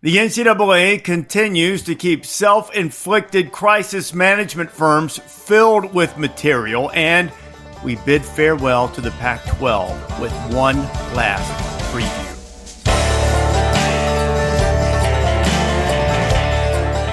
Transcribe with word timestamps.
The 0.00 0.18
NCAA 0.18 1.02
continues 1.02 1.82
to 1.82 1.96
keep 1.96 2.24
self 2.24 2.72
inflicted 2.72 3.50
crisis 3.50 4.14
management 4.14 4.70
firms 4.70 5.18
filled 5.18 5.92
with 5.92 6.16
material, 6.16 6.92
and 6.94 7.32
we 7.82 7.96
bid 7.96 8.24
farewell 8.24 8.88
to 8.90 9.00
the 9.00 9.10
Pac 9.10 9.44
12 9.56 10.20
with 10.20 10.30
one 10.54 10.76
last 11.16 11.50
preview. 11.92 12.28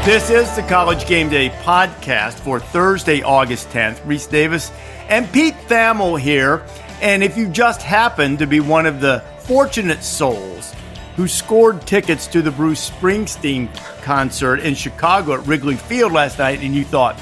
This 0.05 0.29
is 0.29 0.55
the 0.55 0.61
College 0.61 1.07
Game 1.07 1.29
Day 1.29 1.49
podcast 1.63 2.33
for 2.33 2.59
Thursday, 2.59 3.23
August 3.23 3.67
10th. 3.69 3.99
Rece 4.01 4.29
Davis 4.29 4.71
and 5.09 5.27
Pete 5.33 5.55
Thamel 5.67 6.19
here. 6.19 6.63
And 7.01 7.23
if 7.23 7.35
you 7.35 7.47
just 7.47 7.81
happen 7.81 8.37
to 8.37 8.45
be 8.45 8.59
one 8.59 8.85
of 8.85 9.01
the 9.01 9.23
fortunate 9.39 10.03
souls 10.03 10.75
who 11.15 11.27
scored 11.27 11.85
tickets 11.87 12.27
to 12.27 12.41
the 12.41 12.51
Bruce 12.51 12.89
Springsteen 12.89 13.73
concert 14.01 14.59
in 14.59 14.75
Chicago 14.75 15.33
at 15.33 15.47
Wrigley 15.47 15.75
Field 15.75 16.11
last 16.11 16.39
night, 16.39 16.61
and 16.61 16.75
you 16.75 16.83
thought, 16.83 17.19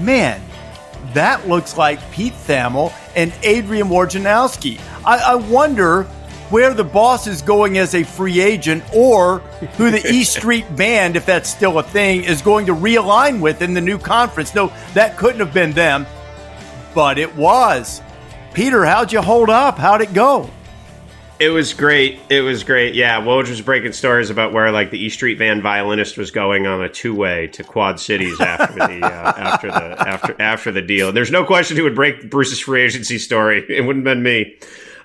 man, 0.00 0.40
that 1.12 1.48
looks 1.48 1.76
like 1.76 1.98
Pete 2.12 2.32
Thamel 2.32 2.92
and 3.16 3.32
Adrian 3.42 3.88
Wojnarowski. 3.88 4.80
I, 5.04 5.32
I 5.32 5.34
wonder 5.34 6.04
where 6.50 6.74
the 6.74 6.84
boss 6.84 7.26
is 7.26 7.42
going 7.42 7.78
as 7.78 7.94
a 7.94 8.02
free 8.02 8.40
agent 8.40 8.84
or 8.94 9.38
who 9.78 9.90
the 9.90 10.06
East 10.06 10.32
Street 10.38 10.76
Band, 10.76 11.16
if 11.16 11.26
that's 11.26 11.48
still 11.48 11.78
a 11.78 11.82
thing, 11.82 12.24
is 12.24 12.42
going 12.42 12.66
to 12.66 12.74
realign 12.74 13.40
with 13.40 13.62
in 13.62 13.74
the 13.74 13.80
new 13.80 13.98
conference. 13.98 14.54
No, 14.54 14.72
that 14.94 15.16
couldn't 15.16 15.40
have 15.40 15.54
been 15.54 15.72
them, 15.72 16.06
but 16.94 17.18
it 17.18 17.34
was. 17.34 18.02
Peter, 18.52 18.84
how'd 18.84 19.12
you 19.12 19.22
hold 19.22 19.48
up? 19.50 19.78
How'd 19.78 20.02
it 20.02 20.12
go? 20.12 20.50
It 21.42 21.48
was 21.48 21.74
great. 21.74 22.20
It 22.30 22.42
was 22.42 22.62
great. 22.62 22.94
Yeah, 22.94 23.20
Woj 23.20 23.48
was 23.48 23.60
breaking 23.60 23.94
stories 23.94 24.30
about 24.30 24.52
where 24.52 24.70
like 24.70 24.92
the 24.92 25.04
E 25.04 25.08
Street 25.08 25.40
Band 25.40 25.60
violinist 25.60 26.16
was 26.16 26.30
going 26.30 26.68
on 26.68 26.80
a 26.80 26.88
two 26.88 27.16
way 27.16 27.48
to 27.48 27.64
Quad 27.64 27.98
Cities 27.98 28.40
after 28.40 28.72
the 28.74 29.04
uh, 29.04 29.08
after 29.36 29.66
the 29.66 30.08
after 30.08 30.36
after 30.40 30.70
the 30.70 30.82
deal. 30.82 31.08
And 31.08 31.16
there's 31.16 31.32
no 31.32 31.44
question 31.44 31.76
who 31.76 31.82
would 31.82 31.96
break 31.96 32.30
Bruce's 32.30 32.60
free 32.60 32.82
agency 32.82 33.18
story. 33.18 33.66
It 33.68 33.84
wouldn't 33.84 34.06
have 34.06 34.14
been 34.14 34.22
me. 34.22 34.56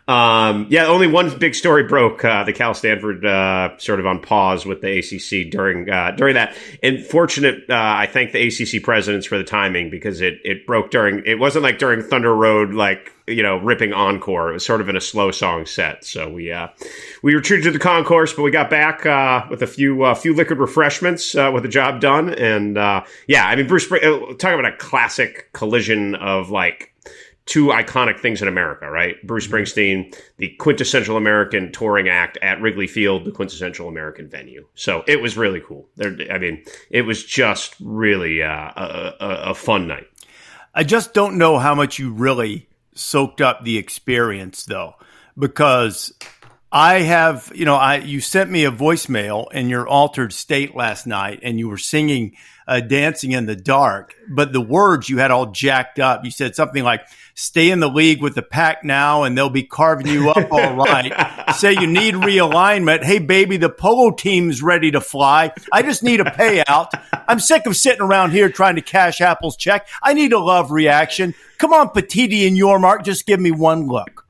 Um, 0.08 0.68
yeah, 0.70 0.86
only 0.86 1.08
one 1.08 1.38
big 1.38 1.54
story 1.54 1.84
broke 1.84 2.24
uh, 2.24 2.46
the 2.46 2.54
Cal 2.54 2.74
Stanford 2.74 3.26
uh, 3.26 3.78
sort 3.78 4.00
of 4.00 4.06
on 4.06 4.22
pause 4.22 4.66
with 4.66 4.80
the 4.80 5.00
ACC 5.00 5.52
during 5.52 5.90
uh, 5.90 6.12
during 6.12 6.36
that. 6.36 6.56
And 6.82 7.06
fortunate, 7.06 7.70
uh, 7.70 7.76
I 7.76 8.08
thank 8.08 8.32
the 8.32 8.48
ACC 8.48 8.82
presidents 8.82 9.28
for 9.28 9.38
the 9.38 9.44
timing 9.44 9.90
because 9.90 10.22
it 10.22 10.40
it 10.46 10.66
broke 10.66 10.92
during. 10.92 11.24
It 11.26 11.40
wasn't 11.40 11.64
like 11.64 11.78
during 11.78 12.02
Thunder 12.04 12.34
Road, 12.34 12.74
like 12.74 13.12
you 13.28 13.44
know, 13.44 13.58
ripping 13.58 13.92
encore. 13.92 14.52
It 14.52 14.54
was 14.54 14.66
sort 14.66 14.80
of 14.80 14.88
in 14.88 14.96
a 14.96 15.02
slow 15.02 15.32
song 15.32 15.66
set. 15.66 16.06
So 16.06 16.30
we 16.30 16.54
uh, 16.54 16.70
we 17.22 17.36
retreated 17.36 17.66
to 17.66 17.72
the 17.72 17.80
concourse, 17.80 18.32
but 18.32 18.44
we 18.44 18.52
got 18.52 18.70
back 18.70 19.06
uh, 19.06 19.46
with 19.50 19.62
a 19.62 19.68
few 19.68 20.16
few 20.16 20.34
liquid 20.34 20.60
refreshments 20.60 21.34
with 21.34 21.64
the 21.64 21.70
job 21.70 22.00
done. 22.00 22.34
And 22.34 22.78
uh, 22.78 23.04
yeah, 23.28 23.46
I 23.46 23.58
mean, 23.58 23.68
Bruce, 23.68 23.92
uh, 23.92 23.98
talk 24.40 24.54
about 24.54 24.66
a 24.66 24.78
classic 24.78 25.52
collision 25.52 26.16
of 26.16 26.50
like 26.50 26.94
two 27.48 27.68
iconic 27.68 28.20
things 28.20 28.42
in 28.42 28.48
America, 28.48 28.90
right? 28.90 29.16
Bruce 29.26 29.48
mm-hmm. 29.48 29.56
Springsteen, 29.56 30.16
the 30.38 30.50
quintessential 30.60 31.18
American 31.18 31.72
touring 31.72 32.10
act 32.10 32.38
at 32.42 32.62
Wrigley 32.62 32.88
Field, 32.88 33.26
the 33.26 33.32
quintessential 33.32 33.88
American 33.88 34.30
venue. 34.30 34.68
So 34.76 35.04
it 35.08 35.22
was 35.22 35.38
really 35.38 35.62
cool. 35.62 35.88
There, 35.96 36.16
I 36.32 36.38
mean, 36.38 36.64
it 36.92 37.02
was 37.04 37.24
just 37.24 37.76
really 37.80 38.44
uh, 38.44 38.72
a, 38.76 39.14
a, 39.20 39.28
a, 39.50 39.56
fun 39.56 39.88
night. 39.88 40.08
I 40.76 40.84
just 40.84 41.14
don't 41.14 41.38
know 41.38 41.58
how 41.58 41.74
much 41.74 41.98
you 41.98 42.12
really 42.12 42.68
soaked 42.94 43.42
up 43.42 43.64
the 43.64 43.78
experience, 43.78 44.66
though, 44.66 44.96
because 45.38 46.14
I 46.72 47.00
have, 47.00 47.52
you 47.56 47.66
know, 47.66 47.76
I 47.76 47.98
you 47.98 48.20
sent 48.20 48.52
me 48.52 48.66
a 48.66 48.72
voicemail 48.72 49.52
in 49.54 49.70
your 49.70 49.88
altered 49.88 50.34
state 50.34 50.76
last 50.76 51.08
night, 51.08 51.40
and 51.42 51.58
you 51.58 51.70
were 51.70 51.78
singing 51.78 52.36
uh, 52.68 52.82
"Dancing 52.82 53.32
in 53.32 53.46
the 53.46 53.56
Dark," 53.56 54.16
but 54.30 54.54
the 54.54 54.62
words 54.62 55.10
you 55.10 55.18
had 55.18 55.32
all 55.32 55.48
jacked 55.48 56.00
up. 56.00 56.26
You 56.26 56.32
said 56.32 56.56
something 56.56 56.84
like 56.84 57.02
"Stay 57.34 57.72
in 57.72 57.80
the 57.80 57.90
league 57.90 58.22
with 58.22 58.36
the 58.36 58.42
pack 58.42 58.84
now, 58.84 59.24
and 59.24 59.38
they'll 59.38 59.50
be 59.50 59.64
carving 59.64 60.08
you 60.08 60.30
up 60.30 60.52
all 60.52 60.76
right." 60.86 61.56
Say 61.56 61.74
you 61.74 61.88
need 61.88 62.14
realignment. 62.14 63.04
Hey, 63.04 63.20
baby, 63.20 63.58
the 63.58 63.70
polo 63.70 64.12
team's 64.12 64.62
ready 64.62 64.92
to 64.92 65.02
fly. 65.02 65.54
I 65.72 65.82
just 65.82 66.04
need 66.04 66.20
a 66.20 66.26
payout. 66.26 66.90
I'm 67.28 67.40
sick 67.40 67.66
of 67.66 67.76
sitting 67.76 68.02
around 68.02 68.32
here 68.32 68.50
trying 68.50 68.76
to 68.76 68.82
cash 68.82 69.22
Apple's 69.22 69.58
check. 69.58 69.88
I 70.04 70.14
need 70.14 70.34
a 70.34 70.40
love 70.40 70.72
reaction. 70.72 71.34
Come 71.58 71.74
on, 71.74 71.90
Petitti 71.90 72.48
and 72.48 72.58
Yormark, 72.58 73.04
just 73.04 73.26
give 73.26 73.40
me 73.40 73.52
one 73.52 73.88
look. 73.88 74.27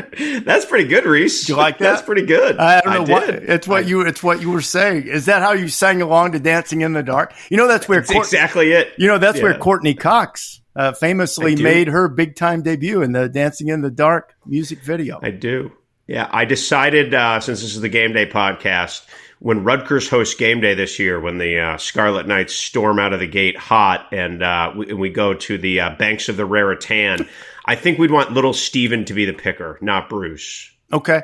That's 0.44 0.64
pretty 0.64 0.88
good, 0.88 1.04
Rece. 1.04 1.46
Do 1.46 1.52
you 1.52 1.56
like 1.56 1.78
that? 1.78 1.84
That's 1.84 2.02
pretty 2.02 2.26
good. 2.26 2.58
I 2.58 2.80
don't 2.80 3.08
know 3.08 3.14
I 3.14 3.18
what 3.18 3.28
it's 3.30 3.68
what 3.68 3.84
I, 3.84 3.86
you 3.86 4.02
it's 4.02 4.22
what 4.22 4.40
you 4.40 4.50
were 4.50 4.60
saying. 4.60 5.06
Is 5.06 5.26
that 5.26 5.42
how 5.42 5.52
you 5.52 5.68
sang 5.68 6.02
along 6.02 6.32
to 6.32 6.40
Dancing 6.40 6.80
in 6.80 6.92
the 6.92 7.02
Dark? 7.02 7.34
You 7.50 7.56
know 7.56 7.68
that's 7.68 7.88
where 7.88 8.00
that's 8.00 8.12
Court, 8.12 8.26
exactly 8.26 8.72
it. 8.72 8.92
You 8.98 9.08
know 9.08 9.18
that's 9.18 9.38
yeah. 9.38 9.44
where 9.44 9.58
Courteney 9.58 9.94
Cox 9.94 10.60
uh, 10.76 10.92
famously 10.92 11.56
made 11.56 11.88
her 11.88 12.08
big 12.08 12.36
time 12.36 12.62
debut 12.62 13.02
in 13.02 13.12
the 13.12 13.28
Dancing 13.28 13.68
in 13.68 13.80
the 13.80 13.90
Dark 13.90 14.34
music 14.46 14.80
video. 14.80 15.20
I 15.22 15.30
do. 15.30 15.72
Yeah, 16.06 16.28
I 16.30 16.44
decided 16.44 17.14
uh, 17.14 17.38
since 17.38 17.60
this 17.60 17.74
is 17.74 17.80
the 17.80 17.88
Game 17.88 18.12
Day 18.12 18.26
podcast 18.26 19.06
when 19.40 19.64
Rutgers 19.64 20.08
hosts 20.08 20.34
game 20.34 20.60
day 20.60 20.74
this 20.74 20.98
year, 20.98 21.18
when 21.18 21.38
the 21.38 21.58
uh, 21.58 21.76
Scarlet 21.78 22.28
Knights 22.28 22.54
storm 22.54 22.98
out 22.98 23.12
of 23.12 23.20
the 23.20 23.26
gate 23.26 23.56
hot 23.56 24.06
and, 24.12 24.42
uh, 24.42 24.72
we, 24.76 24.90
and 24.90 25.00
we, 25.00 25.08
go 25.08 25.34
to 25.34 25.58
the 25.58 25.80
uh, 25.80 25.96
banks 25.96 26.28
of 26.28 26.36
the 26.36 26.44
Raritan, 26.44 27.26
I 27.64 27.74
think 27.74 27.98
we'd 27.98 28.10
want 28.10 28.32
little 28.32 28.52
Steven 28.52 29.06
to 29.06 29.14
be 29.14 29.24
the 29.24 29.32
picker, 29.32 29.78
not 29.80 30.10
Bruce. 30.10 30.70
Okay. 30.92 31.22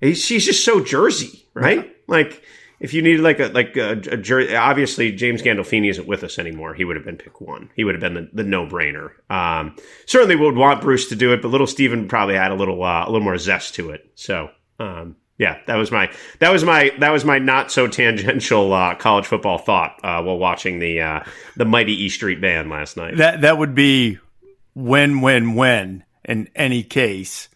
He's, 0.00 0.28
he's 0.28 0.44
just 0.44 0.64
so 0.64 0.84
Jersey, 0.84 1.46
right? 1.54 1.86
Yeah. 1.86 1.92
Like, 2.06 2.44
if 2.80 2.92
you 2.92 3.00
needed 3.00 3.22
like 3.22 3.40
a 3.40 3.46
like 3.46 3.76
a, 3.78 3.92
a 3.92 4.16
Jersey, 4.18 4.54
obviously 4.54 5.12
James 5.12 5.40
Gandolfini 5.40 5.88
isn't 5.88 6.06
with 6.06 6.22
us 6.22 6.38
anymore. 6.38 6.74
He 6.74 6.84
would 6.84 6.96
have 6.96 7.04
been 7.04 7.16
pick 7.16 7.40
one. 7.40 7.70
He 7.74 7.82
would 7.82 7.94
have 7.94 8.00
been 8.02 8.12
the, 8.12 8.28
the 8.30 8.42
no 8.42 8.66
brainer. 8.66 9.12
Um, 9.30 9.76
certainly 10.04 10.36
would 10.36 10.56
want 10.56 10.82
Bruce 10.82 11.08
to 11.08 11.16
do 11.16 11.32
it, 11.32 11.40
but 11.40 11.48
little 11.48 11.66
Steven 11.66 12.08
probably 12.08 12.34
had 12.34 12.50
a 12.50 12.54
little 12.54 12.82
uh, 12.82 13.04
a 13.04 13.06
little 13.06 13.24
more 13.24 13.38
zest 13.38 13.76
to 13.76 13.90
it. 13.90 14.10
So 14.16 14.50
um, 14.78 15.16
yeah, 15.38 15.58
that 15.66 15.76
was 15.76 15.90
my 15.90 16.12
that 16.38 16.52
was 16.52 16.62
my 16.64 16.92
that 17.00 17.10
was 17.10 17.24
my 17.24 17.38
not 17.38 17.72
so 17.72 17.88
tangential 17.88 18.72
uh, 18.72 18.94
college 18.94 19.26
football 19.26 19.58
thought 19.58 19.98
uh, 20.04 20.22
while 20.22 20.38
watching 20.38 20.78
the 20.78 21.00
uh, 21.00 21.20
the 21.56 21.64
mighty 21.64 22.04
E 22.04 22.08
Street 22.08 22.40
Band 22.40 22.70
last 22.70 22.96
night. 22.96 23.16
That 23.16 23.40
that 23.40 23.58
would 23.58 23.74
be 23.74 24.18
win 24.74 25.20
win 25.20 25.54
win 25.54 26.04
in 26.24 26.48
any 26.54 26.82
case. 26.82 27.48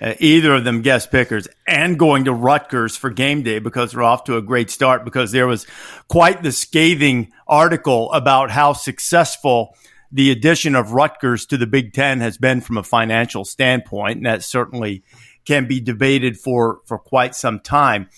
Uh, 0.00 0.14
either 0.18 0.54
of 0.54 0.64
them 0.64 0.82
guest 0.82 1.12
pickers 1.12 1.46
and 1.66 1.98
going 1.98 2.24
to 2.24 2.32
Rutgers 2.32 2.96
for 2.96 3.10
game 3.10 3.42
day 3.42 3.60
because 3.60 3.92
they're 3.92 4.02
off 4.02 4.24
to 4.24 4.36
a 4.36 4.42
great 4.42 4.70
start 4.70 5.04
because 5.04 5.30
there 5.30 5.46
was 5.46 5.66
quite 6.08 6.42
the 6.42 6.50
scathing 6.50 7.30
article 7.46 8.10
about 8.12 8.50
how 8.50 8.72
successful 8.72 9.76
the 10.10 10.30
addition 10.30 10.74
of 10.74 10.92
Rutgers 10.92 11.46
to 11.46 11.56
the 11.56 11.66
Big 11.66 11.92
Ten 11.92 12.20
has 12.20 12.36
been 12.36 12.60
from 12.60 12.78
a 12.78 12.82
financial 12.82 13.44
standpoint. 13.44 14.18
And 14.18 14.26
that 14.26 14.42
certainly 14.42 15.04
can 15.44 15.66
be 15.66 15.80
debated 15.80 16.38
for, 16.38 16.80
for 16.86 16.98
quite 16.98 17.34
some 17.34 17.60
time. 17.60 18.08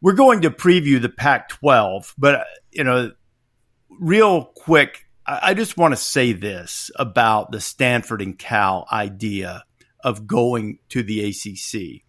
We're 0.00 0.12
going 0.12 0.42
to 0.42 0.50
preview 0.50 1.00
the 1.00 1.08
Pac 1.08 1.48
12, 1.48 2.14
but, 2.18 2.46
you 2.70 2.84
know, 2.84 3.12
real 3.98 4.44
quick, 4.44 5.06
I 5.26 5.54
just 5.54 5.76
want 5.76 5.92
to 5.92 5.96
say 5.96 6.32
this 6.32 6.90
about 6.96 7.50
the 7.50 7.60
Stanford 7.60 8.22
and 8.22 8.38
Cal 8.38 8.86
idea 8.92 9.64
of 10.04 10.26
going 10.26 10.78
to 10.90 11.02
the 11.02 11.24
ACC. 11.24 12.02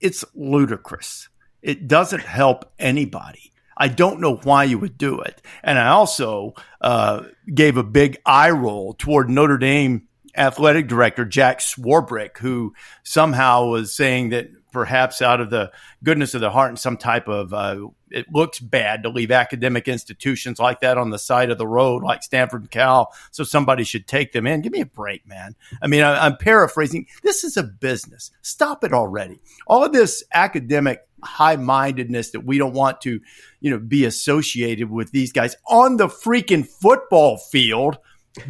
It's 0.00 0.24
ludicrous. 0.34 1.28
It 1.62 1.88
doesn't 1.88 2.22
help 2.22 2.72
anybody. 2.78 3.52
I 3.76 3.88
don't 3.88 4.20
know 4.20 4.36
why 4.36 4.64
you 4.64 4.78
would 4.78 4.98
do 4.98 5.20
it. 5.20 5.40
And 5.62 5.78
I 5.78 5.88
also 5.88 6.52
uh, 6.82 7.22
gave 7.52 7.78
a 7.78 7.82
big 7.82 8.18
eye 8.26 8.50
roll 8.50 8.92
toward 8.92 9.30
Notre 9.30 9.56
Dame 9.56 10.08
athletic 10.36 10.88
director 10.88 11.24
Jack 11.24 11.60
Swarbrick, 11.60 12.38
who 12.38 12.74
somehow 13.02 13.66
was 13.66 13.94
saying 13.94 14.30
that 14.30 14.50
perhaps 14.72 15.20
out 15.20 15.40
of 15.40 15.50
the 15.50 15.70
goodness 16.02 16.34
of 16.34 16.40
the 16.40 16.50
heart 16.50 16.70
and 16.70 16.78
some 16.78 16.96
type 16.96 17.28
of 17.28 17.52
uh, 17.52 17.88
it 18.10 18.26
looks 18.32 18.58
bad 18.58 19.02
to 19.02 19.08
leave 19.08 19.30
academic 19.30 19.88
institutions 19.88 20.58
like 20.58 20.80
that 20.80 20.98
on 20.98 21.10
the 21.10 21.18
side 21.18 21.50
of 21.50 21.58
the 21.58 21.66
road 21.66 22.02
like 22.02 22.22
stanford 22.22 22.62
and 22.62 22.70
cal 22.70 23.12
so 23.30 23.44
somebody 23.44 23.84
should 23.84 24.06
take 24.06 24.32
them 24.32 24.46
in. 24.46 24.60
Give 24.60 24.72
me 24.72 24.80
a 24.80 24.86
break 24.86 25.26
man. 25.26 25.54
I 25.82 25.86
mean 25.86 26.02
I, 26.02 26.24
i'm 26.24 26.36
paraphrasing. 26.36 27.06
This 27.22 27.44
is 27.44 27.56
a 27.56 27.62
business. 27.62 28.30
Stop 28.42 28.84
it 28.84 28.92
already. 28.92 29.40
All 29.66 29.84
of 29.84 29.92
this 29.92 30.24
academic 30.32 31.06
high-mindedness 31.22 32.30
that 32.30 32.40
we 32.40 32.56
don't 32.56 32.72
want 32.72 33.00
to 33.02 33.20
you 33.60 33.70
know 33.70 33.78
be 33.78 34.04
associated 34.04 34.90
with 34.90 35.10
these 35.12 35.32
guys 35.32 35.54
on 35.68 35.96
the 35.96 36.08
freaking 36.08 36.66
football 36.66 37.36
field 37.36 37.98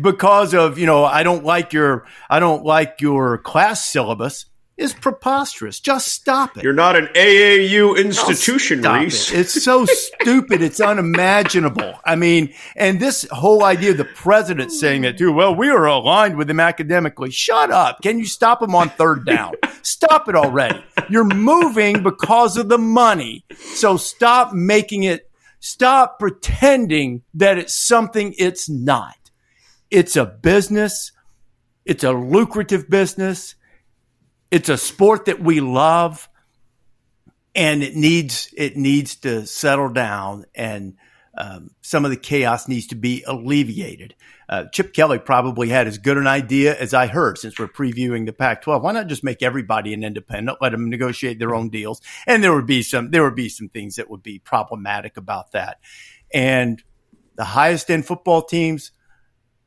because 0.01 0.55
of 0.55 0.79
you 0.79 0.87
know 0.87 1.05
I 1.05 1.23
don't 1.23 1.45
like 1.45 1.73
your 1.73 2.07
I 2.29 2.39
don't 2.41 2.65
like 2.65 3.01
your 3.01 3.39
class 3.39 3.85
syllabus. 3.87 4.47
is 4.77 4.93
preposterous. 4.95 5.79
Just 5.81 6.09
stop 6.09 6.57
it. 6.57 6.65
You're 6.65 6.73
not 6.73 6.97
an 6.97 7.07
AAU 7.15 7.99
institution, 7.99 8.81
Stop 8.81 8.97
Rece. 9.03 9.33
it. 9.35 9.41
It's 9.41 9.63
so 9.63 9.85
stupid. 9.87 10.63
It's 10.63 10.81
unimaginable. 10.81 11.95
I 12.05 12.17
mean, 12.17 12.55
and 12.77 12.99
this 13.01 13.27
whole 13.31 13.63
idea 13.63 13.91
of 13.91 13.99
the 13.99 14.05
president 14.07 14.73
saying 14.73 15.03
that 15.03 15.19
too. 15.19 15.33
Well, 15.33 15.55
we 15.55 15.69
are 15.69 15.85
aligned 15.87 16.37
with 16.37 16.49
him 16.49 16.61
academically. 16.61 17.31
Shut 17.31 17.71
up. 17.71 18.01
Can 18.03 18.19
you 18.19 18.25
stop 18.27 18.63
him 18.63 18.75
on 18.75 18.89
third 18.91 19.27
down? 19.27 19.53
stop 19.83 20.29
it 20.29 20.35
already. 20.35 20.83
You're 21.09 21.25
moving 21.25 22.03
because 22.03 22.57
of 22.57 22.69
the 22.69 22.79
money. 22.79 23.45
So 23.75 23.97
stop 23.97 24.53
making 24.53 25.03
it. 25.05 25.27
Stop 25.63 26.19
pretending 26.19 27.23
that 27.35 27.59
it's 27.59 27.75
something 27.75 28.35
it's 28.39 28.67
not. 28.69 29.15
It's 29.91 30.17
a 30.17 30.25
business. 30.25 31.13
It's 31.85 32.05
a 32.05 32.13
lucrative 32.13 32.89
business. 32.89 33.55
It's 34.51 34.69
a 34.69 34.77
sport 34.77 35.27
that 35.27 35.41
we 35.41 35.61
love 35.61 36.29
and 37.55 37.83
it 37.83 37.97
needs, 37.97 38.53
it 38.57 38.77
needs 38.77 39.17
to 39.17 39.47
settle 39.47 39.89
down 39.89 40.45
and 40.55 40.97
um, 41.37 41.71
some 41.81 42.05
of 42.05 42.11
the 42.11 42.17
chaos 42.17 42.69
needs 42.69 42.89
to 42.89 42.97
be 42.97 43.23
alleviated. 43.27 44.15
Uh, 44.49 44.65
Chip 44.73 44.93
Kelly 44.93 45.19
probably 45.19 45.69
had 45.69 45.87
as 45.87 45.99
good 45.99 46.19
an 46.19 46.27
idea 46.27 46.77
as 46.77 46.93
I 46.93 47.07
heard 47.07 47.39
since 47.39 47.59
we're 47.59 47.69
previewing 47.69 48.27
the 48.27 48.33
Pac-12. 48.33 48.83
Why 48.83 48.93
not 48.93 49.07
just 49.07 49.23
make 49.23 49.43
everybody 49.43 49.95
an 49.95 50.03
independent, 50.03 50.59
let 50.61 50.73
them 50.73 50.91
negotiate 50.91 51.39
their 51.39 51.55
own 51.55 51.71
deals, 51.71 52.03
and 52.27 52.43
there 52.43 52.53
would 52.53 52.67
be 52.67 52.83
some 52.83 53.11
there 53.11 53.23
would 53.23 53.37
be 53.37 53.49
some 53.49 53.69
things 53.69 53.97
that 53.97 54.11
would 54.11 54.25
be 54.25 54.41
problematic 54.41 55.17
about 55.17 55.53
that. 55.53 55.79
And 56.35 56.83
the 57.37 57.45
highest 57.45 57.91
end 57.91 58.07
football 58.07 58.43
teams 58.43 58.91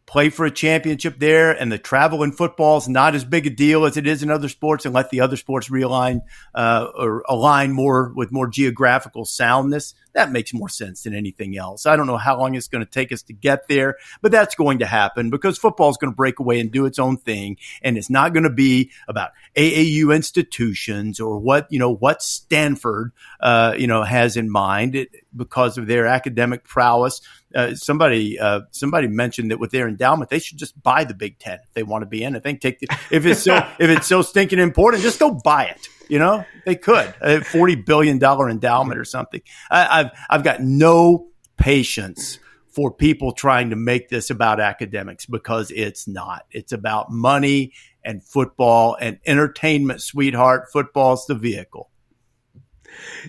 play 0.06 0.30
for 0.30 0.46
a 0.46 0.52
championship 0.52 1.20
there, 1.20 1.52
and 1.52 1.72
the 1.72 1.78
travel 1.78 2.24
in 2.24 2.32
football 2.32 2.78
is 2.78 2.88
not 2.88 3.16
as 3.16 3.24
big 3.24 3.48
a 3.48 3.50
deal 3.50 3.86
as 3.86 3.98
it 3.98 4.08
is 4.08 4.24
in 4.24 4.30
other 4.30 4.50
sports, 4.50 4.86
and 4.86 4.94
let 4.94 5.10
the 5.10 5.22
other 5.22 5.38
sports 5.38 5.70
realign 5.70 6.22
uh, 6.54 6.88
or 6.96 7.24
align 7.28 7.72
more 7.72 8.12
with 8.16 8.32
more 8.32 8.48
geographical 8.48 9.26
soundness. 9.26 9.94
That 10.14 10.32
makes 10.32 10.54
more 10.54 10.70
sense 10.70 11.04
than 11.04 11.16
anything 11.16 11.58
else. 11.58 11.86
I 11.86 11.96
don't 11.96 12.06
know 12.06 12.18
how 12.18 12.38
long 12.38 12.54
it's 12.54 12.68
going 12.68 12.86
to 12.86 12.90
take 12.90 13.12
us 13.12 13.24
to 13.24 13.34
get 13.34 13.68
there, 13.68 13.98
but 14.22 14.32
that's 14.32 14.54
going 14.54 14.80
to 14.80 14.86
happen 14.86 15.32
because 15.32 15.58
football 15.58 15.90
is 15.90 15.98
going 15.98 16.12
to 16.12 16.16
break 16.16 16.40
away 16.40 16.60
and 16.60 16.72
do 16.72 16.86
its 16.86 17.00
own 17.00 17.18
thing, 17.18 17.58
and 17.82 17.98
it's 17.98 18.10
not 18.10 18.34
going 18.34 18.44
to 18.44 18.52
be 18.52 18.92
about 19.08 19.32
AAU 19.56 20.16
institutions 20.16 21.20
or 21.20 21.40
what 21.40 21.68
you 21.72 21.80
know 21.80 21.94
what 21.94 22.22
Stanford 22.22 23.12
uh, 23.40 23.74
you 23.78 23.88
know 23.88 24.04
has 24.04 24.38
in 24.38 24.50
mind 24.50 24.96
it, 24.96 25.10
because 25.36 25.78
of 25.78 25.88
their 25.88 26.06
academic 26.06 26.64
prowess. 26.64 27.22
Uh, 27.54 27.76
somebody 27.76 28.40
uh, 28.40 28.62
somebody 28.72 29.08
mentioned 29.08 29.52
that 29.52 29.60
with 29.60 29.72
their 29.72 29.88
endowment, 29.88 30.30
they 30.30 30.40
should 30.40 30.58
just 30.58 30.82
buy 30.82 31.04
the 31.04 31.14
Big 31.14 31.40
Ten 31.40 31.60
if 31.64 31.74
they 31.74 31.84
want 31.84 32.02
to 32.02 32.06
be 32.08 32.24
in. 32.24 32.36
I 32.36 32.40
think 32.40 32.62
take 32.62 32.80
the, 32.80 32.88
if 33.12 33.26
it's 33.26 33.44
so 33.44 33.56
if 33.80 33.90
it's 33.90 34.08
so 34.08 34.22
stinking 34.22 34.60
important, 34.60 35.04
just 35.04 35.20
go 35.20 35.32
buy 35.32 35.66
it. 35.66 35.88
You 36.10 36.20
know, 36.20 36.46
they 36.66 36.76
could 36.76 37.14
a 37.22 37.42
forty 37.44 37.76
billion 37.76 38.18
dollar 38.18 38.50
endowment 38.50 39.00
or 39.00 39.06
something. 39.06 39.42
I, 39.70 40.00
I've 40.00 40.12
I've 40.30 40.44
got 40.44 40.62
no 40.62 41.28
patience 41.58 42.40
for 42.74 42.92
people 42.92 43.32
trying 43.32 43.70
to 43.70 43.76
make 43.76 44.10
this 44.10 44.32
about 44.32 44.60
academics 44.60 45.28
because 45.28 45.70
it's 45.72 46.08
not. 46.08 46.46
It's 46.50 46.72
about 46.72 47.12
money 47.12 47.74
and 48.04 48.24
football 48.24 48.98
and 49.00 49.20
entertainment, 49.26 50.02
sweetheart. 50.02 50.72
Football's 50.72 51.26
the 51.28 51.36
vehicle. 51.36 51.92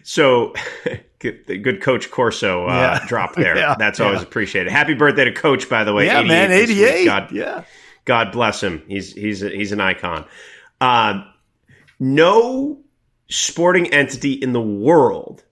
So, 0.03 0.55
good, 1.19 1.45
good 1.47 1.81
Coach 1.83 2.11
Corso 2.11 2.67
uh, 2.67 2.99
Yeah. 3.03 3.05
drop 3.09 3.35
there. 3.35 3.57
Yeah, 3.57 3.75
That's 3.79 4.01
always 4.01 4.21
yeah. 4.21 4.27
appreciated. 4.27 4.73
Happy 4.73 4.95
birthday 4.95 5.25
to 5.25 5.33
Coach, 5.33 5.69
by 5.69 5.85
the 5.85 5.93
way. 5.93 6.07
yeah, 6.07 6.23
man, 6.23 6.53
eighty 6.53 6.85
eight. 6.85 7.05
God, 7.05 7.33
Yeah. 7.33 7.65
God 8.05 8.33
bless 8.33 8.63
him. 8.63 8.83
He's 8.87 9.13
he's 9.13 9.43
a, 9.43 9.49
he's 9.49 9.73
an 9.73 9.81
icon. 9.81 10.27
Uh, 10.81 11.25
no 11.99 12.81
sporting 13.29 13.93
entity 13.93 14.33
in 14.35 14.53
the 14.53 14.61
world 14.61 15.43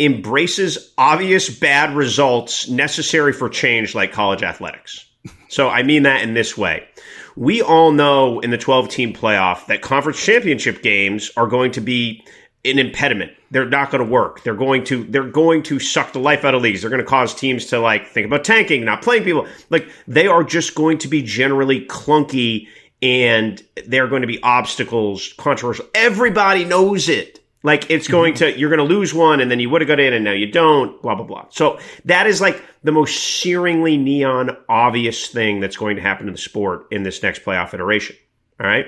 embraces 0.00 0.92
obvious 0.98 1.48
bad 1.48 1.94
results 1.94 2.68
necessary 2.68 3.32
for 3.32 3.48
change 3.48 3.94
like 3.94 4.12
college 4.12 4.42
athletics. 4.42 5.04
So 5.48 5.68
I 5.68 5.82
mean 5.82 6.02
that 6.04 6.22
in 6.22 6.34
this 6.34 6.56
way. 6.56 6.86
We 7.36 7.62
all 7.62 7.92
know 7.92 8.40
in 8.40 8.50
the 8.50 8.58
12 8.58 8.88
team 8.88 9.12
playoff 9.12 9.66
that 9.66 9.82
conference 9.82 10.22
championship 10.24 10.82
games 10.82 11.30
are 11.36 11.46
going 11.46 11.72
to 11.72 11.80
be 11.80 12.24
an 12.64 12.78
impediment. 12.78 13.32
They're 13.50 13.68
not 13.68 13.90
going 13.90 14.04
to 14.04 14.10
work. 14.10 14.42
They're 14.42 14.54
going 14.54 14.84
to 14.84 15.04
they're 15.04 15.28
going 15.28 15.62
to 15.64 15.78
suck 15.78 16.12
the 16.12 16.18
life 16.18 16.44
out 16.44 16.54
of 16.54 16.62
leagues. 16.62 16.80
They're 16.80 16.90
going 16.90 17.02
to 17.02 17.06
cause 17.06 17.34
teams 17.34 17.66
to 17.66 17.78
like 17.78 18.08
think 18.08 18.26
about 18.26 18.44
tanking, 18.44 18.84
not 18.84 19.02
playing 19.02 19.24
people. 19.24 19.46
Like 19.70 19.88
they 20.08 20.26
are 20.26 20.42
just 20.42 20.74
going 20.74 20.98
to 20.98 21.08
be 21.08 21.22
generally 21.22 21.86
clunky 21.86 22.68
and 23.02 23.62
they're 23.86 24.08
going 24.08 24.22
to 24.22 24.26
be 24.26 24.42
obstacles, 24.42 25.34
controversial. 25.36 25.86
Everybody 25.94 26.64
knows 26.64 27.08
it. 27.08 27.40
Like 27.62 27.90
it's 27.90 28.08
going 28.08 28.34
mm-hmm. 28.34 28.54
to, 28.54 28.58
you're 28.58 28.74
going 28.74 28.86
to 28.86 28.94
lose 28.94 29.14
one 29.14 29.40
and 29.40 29.50
then 29.50 29.58
you 29.60 29.70
would 29.70 29.80
have 29.80 29.88
got 29.88 30.00
in 30.00 30.12
and 30.12 30.24
now 30.24 30.32
you 30.32 30.50
don't, 30.50 31.00
blah, 31.00 31.14
blah, 31.14 31.24
blah. 31.24 31.46
So 31.50 31.78
that 32.04 32.26
is 32.26 32.40
like 32.40 32.62
the 32.82 32.92
most 32.92 33.42
searingly 33.42 33.98
neon 33.98 34.56
obvious 34.68 35.28
thing 35.28 35.60
that's 35.60 35.76
going 35.76 35.96
to 35.96 36.02
happen 36.02 36.26
in 36.26 36.32
the 36.32 36.38
sport 36.38 36.86
in 36.90 37.02
this 37.02 37.22
next 37.22 37.42
playoff 37.42 37.72
iteration. 37.72 38.16
All 38.60 38.66
right. 38.66 38.86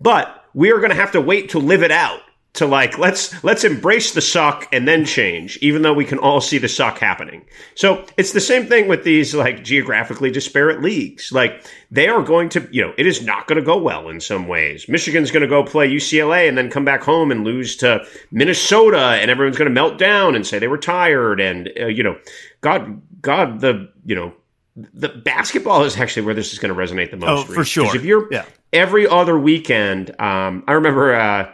But 0.00 0.44
we 0.52 0.70
are 0.70 0.78
going 0.78 0.90
to 0.90 0.96
have 0.96 1.12
to 1.12 1.20
wait 1.20 1.50
to 1.50 1.58
live 1.58 1.82
it 1.82 1.90
out 1.90 2.20
to 2.54 2.66
like 2.66 2.98
let's 2.98 3.42
let's 3.42 3.64
embrace 3.64 4.14
the 4.14 4.20
suck 4.20 4.68
and 4.72 4.86
then 4.86 5.04
change 5.04 5.56
even 5.60 5.82
though 5.82 5.92
we 5.92 6.04
can 6.04 6.18
all 6.18 6.40
see 6.40 6.56
the 6.56 6.68
suck 6.68 6.98
happening 6.98 7.44
so 7.74 8.04
it's 8.16 8.32
the 8.32 8.40
same 8.40 8.66
thing 8.66 8.86
with 8.86 9.02
these 9.02 9.34
like 9.34 9.64
geographically 9.64 10.30
disparate 10.30 10.80
leagues 10.80 11.32
like 11.32 11.66
they 11.90 12.06
are 12.08 12.22
going 12.22 12.48
to 12.48 12.66
you 12.70 12.80
know 12.80 12.94
it 12.96 13.06
is 13.06 13.24
not 13.24 13.48
going 13.48 13.58
to 13.58 13.64
go 13.64 13.76
well 13.76 14.08
in 14.08 14.20
some 14.20 14.46
ways 14.46 14.88
michigan's 14.88 15.32
going 15.32 15.42
to 15.42 15.48
go 15.48 15.64
play 15.64 15.90
ucla 15.90 16.48
and 16.48 16.56
then 16.56 16.70
come 16.70 16.84
back 16.84 17.02
home 17.02 17.32
and 17.32 17.44
lose 17.44 17.74
to 17.76 18.00
minnesota 18.30 18.98
and 19.20 19.30
everyone's 19.30 19.56
going 19.58 19.68
to 19.68 19.74
melt 19.74 19.98
down 19.98 20.34
and 20.36 20.46
say 20.46 20.58
they 20.58 20.68
were 20.68 20.78
tired 20.78 21.40
and 21.40 21.70
uh, 21.80 21.86
you 21.86 22.02
know 22.02 22.16
god 22.60 23.00
god 23.20 23.60
the 23.60 23.90
you 24.04 24.14
know 24.14 24.32
the 24.76 25.08
basketball 25.08 25.82
is 25.84 25.96
actually 25.96 26.22
where 26.26 26.34
this 26.34 26.52
is 26.52 26.58
going 26.58 26.72
to 26.72 26.80
resonate 26.80 27.10
the 27.10 27.16
most 27.16 27.48
Oh, 27.48 27.52
for 27.52 27.64
sure. 27.64 27.94
if 27.96 28.04
you're 28.04 28.28
Yeah. 28.32 28.44
every 28.72 29.06
other 29.08 29.36
weekend 29.38 30.10
um, 30.20 30.62
i 30.68 30.72
remember 30.72 31.14
uh, 31.14 31.50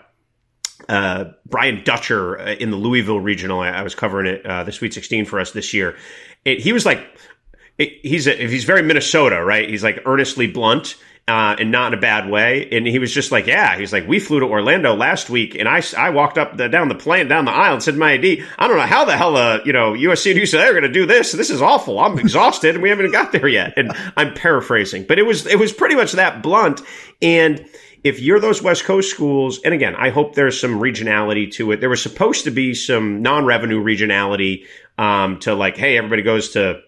uh, 0.91 1.33
Brian 1.47 1.85
Dutcher 1.85 2.39
uh, 2.39 2.55
in 2.55 2.71
the 2.71 2.77
Louisville 2.77 3.21
regional. 3.21 3.61
I, 3.61 3.69
I 3.69 3.83
was 3.83 3.95
covering 3.95 4.27
it 4.27 4.45
uh, 4.45 4.65
the 4.65 4.73
Sweet 4.73 4.93
16 4.93 5.25
for 5.25 5.39
us 5.39 5.53
this 5.53 5.73
year. 5.73 5.97
It, 6.45 6.59
he 6.59 6.73
was 6.73 6.85
like, 6.85 7.07
it, 7.79 8.01
he's 8.03 8.27
a, 8.27 8.35
he's 8.35 8.65
very 8.65 8.83
Minnesota, 8.83 9.43
right? 9.43 9.69
He's 9.69 9.85
like 9.85 10.03
earnestly 10.05 10.47
blunt. 10.49 10.97
Uh, 11.29 11.55
and 11.61 11.71
not 11.71 11.93
in 11.93 11.99
a 11.99 12.01
bad 12.01 12.29
way. 12.29 12.69
And 12.73 12.85
he 12.85 12.99
was 12.99 13.15
just 13.15 13.31
like, 13.31 13.47
yeah, 13.47 13.79
he's 13.79 13.93
like, 13.93 14.09
we 14.09 14.19
flew 14.19 14.41
to 14.41 14.47
Orlando 14.47 14.97
last 14.97 15.31
week, 15.31 15.55
and 15.55 15.69
I, 15.69 15.81
I 15.97 16.11
walked 16.11 16.39
up 16.39 16.57
the, 16.57 16.69
down 16.69 16.89
the 16.89 16.97
plane, 16.97 17.29
down 17.29 17.45
the 17.45 17.53
aisle, 17.53 17.75
and 17.75 17.83
said 17.83 17.97
my 17.97 18.15
ID, 18.15 18.43
I 18.59 18.67
don't 18.67 18.77
know 18.77 18.83
how 18.83 19.05
the 19.05 19.17
hell, 19.17 19.37
uh, 19.37 19.61
you 19.65 19.73
know, 19.73 19.93
USC 19.93 20.33
and 20.33 20.41
UCLA 20.41 20.69
are 20.69 20.73
going 20.73 20.83
to 20.83 20.89
do 20.89 21.07
this. 21.07 21.31
This 21.31 21.51
is 21.51 21.63
awful. 21.63 22.01
I'm 22.01 22.19
exhausted, 22.19 22.75
and 22.75 22.83
we 22.83 22.89
haven't 22.89 23.13
got 23.13 23.31
there 23.31 23.47
yet. 23.47 23.75
And 23.77 23.93
I'm 24.17 24.35
paraphrasing, 24.35 25.05
but 25.05 25.21
it 25.21 25.23
was 25.23 25.47
it 25.47 25.57
was 25.57 25.73
pretty 25.73 25.95
much 25.95 26.13
that 26.13 26.43
blunt. 26.43 26.81
And 27.23 27.65
if 28.03 28.21
you're 28.21 28.41
those 28.41 28.63
West 28.63 28.85
Coast 28.85 29.11
schools, 29.11 29.61
and 29.65 29.75
again, 29.75 29.95
I 29.95 30.11
hope 30.11 30.35
there's 30.35 30.59
some 30.59 30.81
regionality 30.81 31.51
to 31.53 31.73
it. 31.73 31.81
There 31.81 31.91
was 31.91 32.03
supposed 32.03 32.45
to 32.45 32.51
be 32.51 32.75
some 32.75 33.23
non-revenue 33.23 33.83
regionality 33.83 34.67
um, 34.99 35.39
to 35.41 35.55
like, 35.55 35.77
hey, 35.77 35.97
everybody 35.99 36.23
goes 36.23 36.51
to 36.51 36.81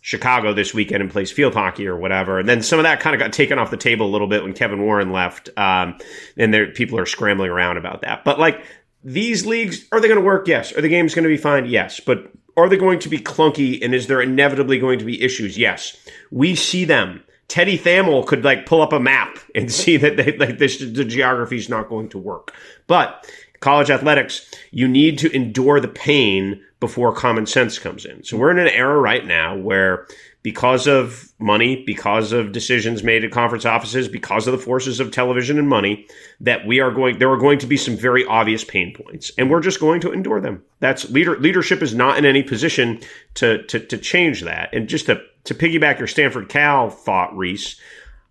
Chicago 0.00 0.54
this 0.54 0.72
weekend 0.72 1.02
and 1.02 1.10
plays 1.10 1.30
field 1.30 1.54
hockey 1.54 1.86
or 1.86 1.96
whatever. 1.96 2.38
And 2.38 2.48
then 2.48 2.62
some 2.62 2.78
of 2.78 2.84
that 2.84 3.00
kind 3.00 3.14
of 3.14 3.20
got 3.20 3.32
taken 3.32 3.58
off 3.58 3.70
the 3.70 3.76
table 3.76 4.06
a 4.06 4.10
little 4.12 4.28
bit 4.28 4.42
when 4.42 4.54
Kevin 4.54 4.82
Warren 4.82 5.12
left. 5.12 5.50
Um, 5.56 5.98
and 6.36 6.54
there, 6.54 6.68
people 6.68 6.98
are 6.98 7.06
scrambling 7.06 7.50
around 7.50 7.76
about 7.76 8.02
that. 8.02 8.24
But 8.24 8.38
like 8.38 8.64
these 9.04 9.44
leagues, 9.44 9.86
are 9.92 10.00
they 10.00 10.08
going 10.08 10.20
to 10.20 10.24
work? 10.24 10.48
Yes. 10.48 10.72
Are 10.76 10.80
the 10.80 10.88
games 10.88 11.14
going 11.14 11.24
to 11.24 11.28
be 11.28 11.36
fine? 11.36 11.66
Yes. 11.66 12.00
But 12.00 12.32
are 12.56 12.68
they 12.68 12.78
going 12.78 12.98
to 13.00 13.08
be 13.08 13.18
clunky? 13.18 13.84
And 13.84 13.94
is 13.94 14.06
there 14.06 14.22
inevitably 14.22 14.78
going 14.78 14.98
to 15.00 15.04
be 15.04 15.22
issues? 15.22 15.58
Yes. 15.58 15.96
We 16.30 16.54
see 16.54 16.84
them. 16.84 17.22
Teddy 17.50 17.76
Thamel 17.76 18.24
could 18.26 18.44
like 18.44 18.64
pull 18.64 18.80
up 18.80 18.92
a 18.92 19.00
map 19.00 19.38
and 19.54 19.70
see 19.72 19.98
that 19.98 20.16
they, 20.16 20.36
like 20.38 20.58
this, 20.58 20.78
the 20.78 21.04
geography 21.04 21.56
is 21.56 21.68
not 21.68 21.88
going 21.88 22.08
to 22.10 22.18
work. 22.18 22.54
But 22.86 23.30
college 23.58 23.90
athletics, 23.90 24.50
you 24.70 24.88
need 24.88 25.18
to 25.18 25.34
endure 25.34 25.80
the 25.80 25.88
pain 25.88 26.62
before 26.78 27.12
common 27.12 27.44
sense 27.44 27.78
comes 27.78 28.06
in. 28.06 28.24
So 28.24 28.38
we're 28.38 28.52
in 28.52 28.58
an 28.58 28.68
era 28.68 28.98
right 28.98 29.26
now 29.26 29.56
where 29.56 30.06
because 30.42 30.86
of 30.86 31.30
money, 31.38 31.84
because 31.84 32.32
of 32.32 32.52
decisions 32.52 33.02
made 33.02 33.22
at 33.24 33.30
conference 33.30 33.66
offices, 33.66 34.08
because 34.08 34.46
of 34.46 34.52
the 34.52 34.58
forces 34.58 34.98
of 34.98 35.10
television 35.10 35.58
and 35.58 35.68
money, 35.68 36.06
that 36.40 36.66
we 36.66 36.80
are 36.80 36.90
going, 36.90 37.18
there 37.18 37.30
are 37.30 37.36
going 37.36 37.58
to 37.58 37.66
be 37.66 37.76
some 37.76 37.96
very 37.96 38.24
obvious 38.24 38.64
pain 38.64 38.94
points 38.94 39.30
and 39.36 39.50
we're 39.50 39.60
just 39.60 39.80
going 39.80 40.00
to 40.00 40.12
endure 40.12 40.40
them. 40.40 40.62
That's 40.78 41.10
leader, 41.10 41.38
leadership 41.38 41.82
is 41.82 41.94
not 41.94 42.16
in 42.16 42.24
any 42.24 42.42
position 42.42 43.00
to, 43.34 43.62
to, 43.64 43.80
to 43.80 43.98
change 43.98 44.40
that. 44.42 44.72
And 44.72 44.88
just 44.88 45.06
to, 45.06 45.20
to 45.44 45.54
piggyback 45.54 45.98
your 45.98 46.08
Stanford 46.08 46.48
Cal 46.48 46.90
thought, 46.90 47.32
Rece, 47.32 47.78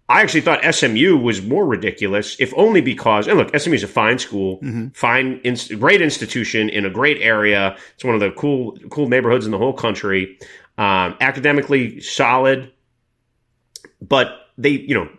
I 0.09 0.21
actually 0.21 0.41
thought 0.41 0.63
SMU 0.73 1.17
was 1.17 1.41
more 1.43 1.65
ridiculous, 1.67 2.35
if 2.39 2.51
only 2.57 2.81
because, 2.81 3.27
and 3.27 3.37
look, 3.37 3.55
SMU 3.55 3.75
is 3.75 3.83
a 3.83 3.87
fine 3.87 4.17
school, 4.17 4.59
fine, 4.93 5.39
inst- 5.43 5.77
great 5.79 6.01
institution 6.01 6.67
in 6.69 6.83
a 6.85 6.89
great 6.89 7.21
area. 7.21 7.77
It's 7.93 8.03
one 8.03 8.15
of 8.15 8.21
the 8.21 8.31
cool, 8.31 8.75
cool 8.89 9.07
neighborhoods 9.07 9.45
in 9.45 9.51
the 9.51 9.59
whole 9.59 9.73
country. 9.73 10.39
Um, 10.79 11.15
academically 11.19 11.99
solid, 11.99 12.71
but 14.01 14.29
they, 14.57 14.69
you 14.69 14.95
know, 14.95 15.09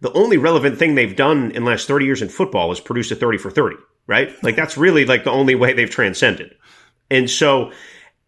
the 0.00 0.12
only 0.12 0.38
relevant 0.38 0.78
thing 0.78 0.94
they've 0.94 1.14
done 1.14 1.52
in 1.52 1.64
the 1.64 1.70
last 1.70 1.86
30 1.86 2.04
years 2.04 2.22
in 2.22 2.28
football 2.28 2.72
is 2.72 2.80
produce 2.80 3.10
a 3.10 3.16
30 3.16 3.38
for 3.38 3.50
30, 3.50 3.76
right? 4.06 4.32
Like 4.42 4.56
that's 4.56 4.76
really 4.76 5.04
like 5.04 5.24
the 5.24 5.30
only 5.30 5.54
way 5.54 5.72
they've 5.72 5.90
transcended. 5.90 6.54
And 7.10 7.28
so 7.28 7.72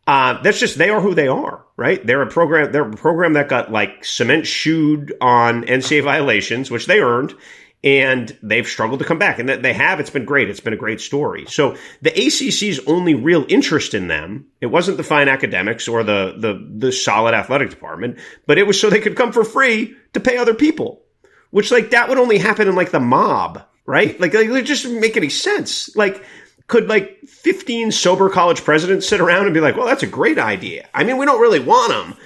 uh, 0.06 0.42
that's 0.42 0.60
just 0.60 0.76
they 0.76 0.90
are 0.90 1.00
who 1.00 1.14
they 1.14 1.28
are, 1.28 1.64
right? 1.76 2.04
They're 2.06 2.22
a 2.22 2.30
program. 2.30 2.72
They're 2.72 2.88
a 2.88 2.96
program 2.96 3.34
that 3.34 3.48
got 3.48 3.72
like 3.72 4.04
cement 4.04 4.46
shoed 4.46 5.14
on 5.20 5.64
NCAA 5.64 6.04
violations, 6.04 6.70
which 6.70 6.86
they 6.86 7.00
earned, 7.00 7.34
and 7.82 8.36
they've 8.42 8.66
struggled 8.66 9.00
to 9.00 9.06
come 9.06 9.18
back. 9.18 9.38
And 9.38 9.48
that 9.48 9.62
they 9.62 9.72
have. 9.72 10.00
It's 10.00 10.10
been 10.10 10.26
great. 10.26 10.50
It's 10.50 10.60
been 10.60 10.74
a 10.74 10.78
great 10.78 11.00
story. 11.00 11.46
So 11.46 11.76
the 12.02 12.10
ACC's 12.10 12.80
only 12.86 13.14
real 13.14 13.46
interest 13.48 13.94
in 13.94 14.08
them, 14.08 14.46
it 14.60 14.66
wasn't 14.66 14.98
the 14.98 15.04
fine 15.04 15.28
academics 15.28 15.88
or 15.88 16.02
the 16.02 16.34
the 16.38 16.86
the 16.86 16.92
solid 16.92 17.32
athletic 17.32 17.70
department, 17.70 18.18
but 18.46 18.58
it 18.58 18.66
was 18.66 18.78
so 18.78 18.90
they 18.90 19.00
could 19.00 19.16
come 19.16 19.32
for 19.32 19.44
free 19.44 19.96
to 20.12 20.20
pay 20.20 20.36
other 20.36 20.54
people. 20.54 21.02
Which 21.50 21.70
like 21.70 21.90
that 21.90 22.08
would 22.08 22.18
only 22.18 22.36
happen 22.36 22.68
in 22.68 22.74
like 22.74 22.90
the 22.90 23.00
mob, 23.00 23.62
right? 23.86 24.20
Like, 24.20 24.34
like 24.34 24.48
it 24.48 24.62
just 24.64 24.86
make 24.86 25.16
any 25.16 25.30
sense. 25.30 25.94
Like 25.96 26.24
could 26.66 26.88
like 26.88 27.18
15 27.26 27.92
sober 27.92 28.30
college 28.30 28.64
presidents 28.64 29.06
sit 29.06 29.20
around 29.20 29.44
and 29.44 29.54
be 29.54 29.60
like, 29.60 29.76
well, 29.76 29.86
that's 29.86 30.02
a 30.02 30.08
great 30.08 30.38
idea. 30.38 30.88
I 30.94 31.04
mean, 31.04 31.18
we 31.18 31.26
don't 31.26 31.40
really 31.40 31.60
want 31.60 31.92
them 31.92 32.16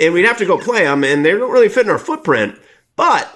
and 0.00 0.12
we'd 0.12 0.26
have 0.26 0.38
to 0.38 0.46
go 0.46 0.58
play 0.58 0.84
them 0.84 1.02
and 1.04 1.24
they 1.24 1.32
don't 1.32 1.50
really 1.50 1.68
fit 1.68 1.86
in 1.86 1.92
our 1.92 1.98
footprint, 1.98 2.58
but 2.94 3.28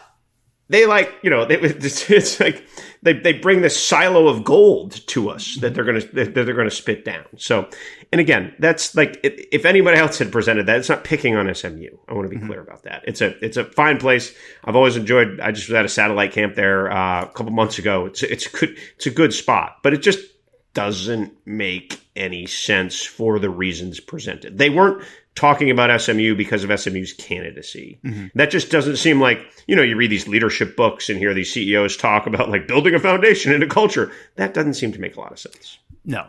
they 0.69 0.87
like, 0.87 1.13
you 1.23 1.31
know, 1.31 1.45
they, 1.47 1.55
it's, 1.61 2.11
it's, 2.11 2.41
like 2.41 2.65
they, 3.03 3.15
they 3.15 3.33
bring 3.33 3.63
this 3.63 3.83
silo 3.83 4.29
of 4.29 4.45
gold 4.45 4.93
to 5.09 5.31
us 5.31 5.57
that 5.57 5.75
they're 5.75 5.85
going 5.85 6.01
to, 6.01 6.07
that 6.09 6.35
they're 6.35 6.55
going 6.55 6.69
to 6.69 6.75
spit 6.75 7.07
down. 7.07 7.25
So, 7.39 7.69
and 8.13 8.21
again, 8.21 8.55
that's 8.59 8.95
like, 8.95 9.19
if 9.23 9.65
anybody 9.65 9.99
else 9.99 10.19
had 10.19 10.31
presented 10.31 10.67
that, 10.67 10.79
it's 10.79 10.91
not 10.91 11.05
picking 11.05 11.37
on 11.37 11.53
SMU. 11.55 11.89
I 12.07 12.13
want 12.13 12.27
to 12.27 12.29
be 12.29 12.37
mm-hmm. 12.37 12.47
clear 12.47 12.61
about 12.61 12.83
that. 12.83 13.03
It's 13.07 13.23
a, 13.23 13.43
it's 13.45 13.57
a 13.57 13.65
fine 13.65 13.99
place. 13.99 14.35
I've 14.65 14.77
always 14.77 14.97
enjoyed, 14.97 15.41
I 15.41 15.53
just 15.53 15.69
was 15.69 15.75
at 15.75 15.87
a 15.87 15.89
satellite 15.89 16.33
camp 16.33 16.55
there 16.55 16.93
uh, 16.93 17.25
a 17.25 17.29
couple 17.29 17.53
months 17.53 17.79
ago. 17.79 18.07
It's, 18.07 18.23
it's 18.23 18.47
good, 18.47 18.77
it's 18.97 19.07
a 19.07 19.11
good 19.11 19.33
spot, 19.33 19.79
but 19.83 19.95
it 19.95 20.03
just, 20.03 20.21
doesn't 20.75 21.35
make 21.45 22.01
any 22.15 22.47
sense 22.47 23.03
for 23.03 23.39
the 23.39 23.51
reasons 23.51 24.01
presented. 24.01 24.59
They 24.59 24.71
weren't 24.71 25.03
talking 25.35 25.71
about 25.71 26.01
SMU 26.01 26.35
because 26.35 26.65
of 26.65 26.79
SMU's 26.79 27.13
candidacy. 27.13 27.99
Mm-hmm. 28.05 28.27
That 28.35 28.51
just 28.51 28.71
doesn't 28.71 28.97
seem 28.97 29.21
like, 29.21 29.41
you 29.67 29.77
know, 29.77 29.83
you 29.83 29.97
read 29.97 30.11
these 30.11 30.29
leadership 30.29 30.77
books 30.77 31.09
and 31.09 31.19
hear 31.19 31.35
these 31.35 31.53
CEOs 31.53 31.97
talk 31.97 32.27
about 32.27 32.51
like 32.51 32.69
building 32.69 32.95
a 32.95 32.99
foundation 32.99 33.53
and 33.53 33.63
a 33.63 33.69
culture. 33.69 34.13
That 34.37 34.55
doesn't 34.55 34.75
seem 34.75 34.93
to 34.93 35.01
make 35.01 35.17
a 35.17 35.21
lot 35.21 35.33
of 35.33 35.39
sense. 35.39 35.79
No. 36.05 36.29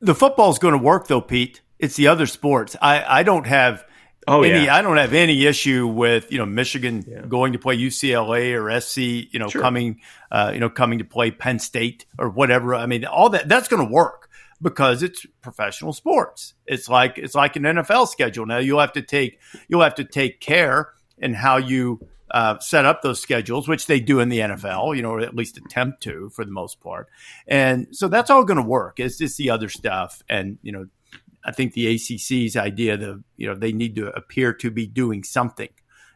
The 0.00 0.14
football's 0.14 0.58
going 0.58 0.72
to 0.72 0.78
work 0.78 1.08
though, 1.08 1.20
Pete. 1.20 1.60
It's 1.78 1.96
the 1.96 2.08
other 2.08 2.26
sports. 2.26 2.76
I, 2.80 3.20
I 3.20 3.22
don't 3.22 3.46
have 3.46 3.84
Oh 4.28 4.42
any, 4.42 4.66
yeah. 4.66 4.76
I 4.76 4.82
don't 4.82 4.96
have 4.96 5.14
any 5.14 5.46
issue 5.46 5.86
with 5.86 6.30
you 6.30 6.38
know 6.38 6.46
Michigan 6.46 7.04
yeah. 7.06 7.22
going 7.22 7.52
to 7.54 7.58
play 7.58 7.76
UCLA 7.76 8.54
or 8.54 8.80
SC, 8.80 9.32
you 9.32 9.38
know, 9.38 9.48
sure. 9.48 9.62
coming, 9.62 10.00
uh, 10.30 10.50
you 10.54 10.60
know, 10.60 10.70
coming 10.70 10.98
to 10.98 11.04
play 11.04 11.30
Penn 11.30 11.58
State 11.58 12.06
or 12.18 12.28
whatever. 12.28 12.74
I 12.74 12.86
mean, 12.86 13.04
all 13.04 13.30
that 13.30 13.48
that's 13.48 13.68
going 13.68 13.86
to 13.86 13.92
work 13.92 14.28
because 14.60 15.02
it's 15.02 15.24
professional 15.40 15.92
sports. 15.92 16.54
It's 16.66 16.88
like 16.88 17.18
it's 17.18 17.34
like 17.34 17.56
an 17.56 17.62
NFL 17.62 18.08
schedule. 18.08 18.46
Now 18.46 18.58
you'll 18.58 18.80
have 18.80 18.92
to 18.94 19.02
take 19.02 19.38
you'll 19.68 19.82
have 19.82 19.94
to 19.96 20.04
take 20.04 20.40
care 20.40 20.90
in 21.18 21.34
how 21.34 21.56
you 21.56 22.00
uh, 22.30 22.58
set 22.58 22.84
up 22.84 23.02
those 23.02 23.20
schedules, 23.20 23.68
which 23.68 23.86
they 23.86 24.00
do 24.00 24.20
in 24.20 24.28
the 24.28 24.40
NFL, 24.40 24.94
you 24.96 25.02
know, 25.02 25.10
or 25.10 25.20
at 25.20 25.34
least 25.34 25.56
attempt 25.56 26.02
to 26.02 26.30
for 26.30 26.44
the 26.44 26.50
most 26.50 26.80
part. 26.80 27.08
And 27.46 27.88
so 27.92 28.08
that's 28.08 28.30
all 28.30 28.44
going 28.44 28.58
to 28.58 28.62
work. 28.62 29.00
It's 29.00 29.18
just 29.18 29.38
the 29.38 29.50
other 29.50 29.68
stuff, 29.68 30.22
and 30.28 30.58
you 30.62 30.72
know, 30.72 30.86
I 31.44 31.52
think 31.52 31.72
the 31.72 31.94
ACC's 31.94 32.56
idea 32.56 32.96
that 32.96 33.22
you 33.36 33.46
know 33.46 33.54
they 33.54 33.72
need 33.72 33.96
to 33.96 34.08
appear 34.08 34.52
to 34.54 34.70
be 34.70 34.86
doing 34.86 35.24
something. 35.24 35.70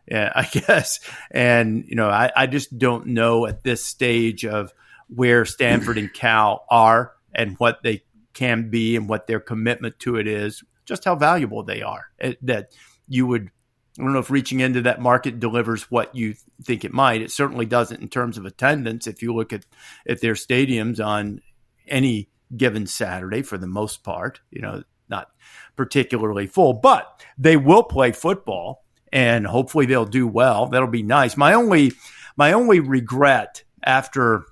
Yeah, 0.07 0.33
uh, 0.35 0.41
I 0.41 0.45
guess, 0.45 1.01
and 1.31 1.85
you 1.87 1.95
know, 1.95 2.09
I, 2.09 2.31
I 2.35 2.47
just 2.47 2.77
don't 2.77 3.09
know 3.09 3.47
at 3.47 3.63
this 3.63 3.87
stage 3.87 4.45
of 4.45 4.73
where 5.09 5.45
Stanford 5.45 5.99
and 5.99 6.13
Cal 6.13 6.65
are 6.71 7.13
and 7.35 7.57
what 7.59 7.83
they 7.83 8.03
can 8.35 8.71
be 8.71 8.97
and 8.97 9.09
what 9.09 9.27
their 9.27 9.41
commitment 9.41 9.99
to 10.01 10.17
it 10.17 10.27
is, 10.27 10.63
just 10.87 11.05
how 11.05 11.15
valuable 11.15 11.63
they 11.63 11.83
are. 11.83 12.07
It, 12.19 12.45
that 12.47 12.73
you 13.09 13.27
would, 13.27 13.51
I 13.99 14.03
don't 14.03 14.13
know 14.13 14.19
if 14.19 14.31
reaching 14.31 14.61
into 14.61 14.83
that 14.83 15.01
market 15.01 15.39
delivers 15.39 15.91
what 15.91 16.15
you 16.15 16.35
think 16.63 16.85
it 16.85 16.93
might. 16.93 17.23
It 17.23 17.31
certainly 17.31 17.67
doesn't 17.67 18.01
in 18.01 18.09
terms 18.09 18.39
of 18.39 18.47
attendance. 18.47 19.07
If 19.07 19.23
you 19.23 19.35
look 19.35 19.53
at 19.53 19.67
at 20.09 20.21
their 20.21 20.35
stadiums 20.35 21.05
on 21.05 21.41
any 21.87 22.31
given 22.57 22.87
Saturday, 22.87 23.43
for 23.43 23.59
the 23.59 23.67
most 23.67 24.03
part, 24.03 24.41
you 24.51 24.63
know, 24.63 24.83
not 25.13 25.29
particularly 25.77 26.49
full, 26.49 26.73
but 26.73 27.23
they 27.39 27.57
will 27.57 27.85
play 27.85 28.11
football 28.11 28.85
and 29.13 29.47
hopefully 29.47 29.87
they'll 29.87 30.05
do 30.05 30.27
well. 30.27 30.67
That'll 30.67 30.89
be 30.89 31.03
nice. 31.03 31.37
My 31.37 31.55
only 31.55 31.93
my 32.37 32.53
only 32.53 32.81
regret 32.81 33.63
after 33.85 34.45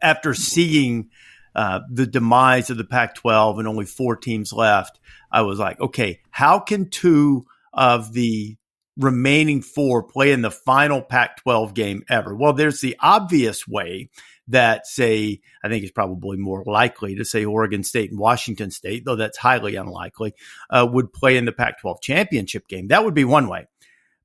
after 0.00 0.32
seeing 0.32 1.10
uh, 1.54 1.80
the 1.90 2.06
demise 2.06 2.70
of 2.70 2.76
the 2.76 2.84
Pac-12 2.84 3.58
and 3.58 3.68
only 3.68 3.84
four 3.84 4.16
teams 4.16 4.52
left, 4.52 4.98
I 5.30 5.42
was 5.42 5.58
like, 5.58 5.80
okay, 5.80 6.20
how 6.30 6.58
can 6.58 6.90
two 6.90 7.46
of 7.72 8.12
the 8.12 8.56
remaining 8.96 9.62
four 9.62 10.02
play 10.02 10.32
in 10.32 10.42
the 10.42 10.50
final 10.50 11.00
Pac-12 11.00 11.74
game 11.74 12.04
ever? 12.08 12.34
Well, 12.34 12.52
there's 12.52 12.80
the 12.80 12.96
obvious 13.00 13.66
way 13.66 14.10
that 14.48 14.86
say, 14.86 15.40
I 15.62 15.68
think 15.68 15.82
it's 15.82 15.92
probably 15.92 16.36
more 16.36 16.62
likely 16.66 17.16
to 17.16 17.24
say 17.24 17.44
Oregon 17.44 17.82
State 17.82 18.10
and 18.10 18.18
Washington 18.18 18.70
State, 18.70 19.04
though 19.04 19.16
that's 19.16 19.38
highly 19.38 19.76
unlikely, 19.76 20.34
uh, 20.70 20.86
would 20.90 21.12
play 21.12 21.36
in 21.36 21.44
the 21.44 21.52
Pac 21.52 21.80
12 21.80 22.00
championship 22.02 22.68
game. 22.68 22.88
That 22.88 23.04
would 23.04 23.14
be 23.14 23.24
one 23.24 23.48
way. 23.48 23.66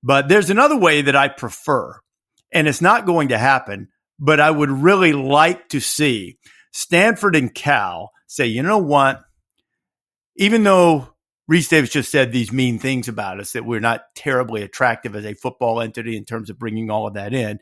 But 0.04 0.28
there's 0.28 0.50
another 0.50 0.78
way 0.78 1.02
that 1.02 1.16
I 1.16 1.28
prefer, 1.28 2.00
and 2.52 2.68
it's 2.68 2.82
not 2.82 3.06
going 3.06 3.30
to 3.30 3.38
happen, 3.38 3.90
but 4.20 4.40
I 4.40 4.52
would 4.52 4.70
really 4.70 5.14
like 5.14 5.70
to 5.70 5.80
see 5.80 6.38
Stanford 6.72 7.36
and 7.36 7.54
Cal 7.54 8.12
say, 8.28 8.46
you 8.46 8.64
know 8.64 8.78
what? 8.78 9.22
Even 10.36 10.64
though 10.64 11.10
Rece 11.52 11.70
Davis 11.70 11.90
just 11.90 12.12
said 12.12 12.32
these 12.32 12.52
mean 12.52 12.80
things 12.80 13.08
about 13.08 13.40
us, 13.40 13.54
that 13.54 13.66
we're 13.66 13.80
not 13.80 14.04
terribly 14.16 14.62
attractive 14.62 15.16
as 15.16 15.26
a 15.26 15.34
football 15.34 15.82
entity 15.82 16.16
in 16.16 16.26
terms 16.26 16.50
of 16.50 16.60
bringing 16.60 16.90
all 16.90 17.08
of 17.08 17.16
that 17.16 17.34
in 17.34 17.60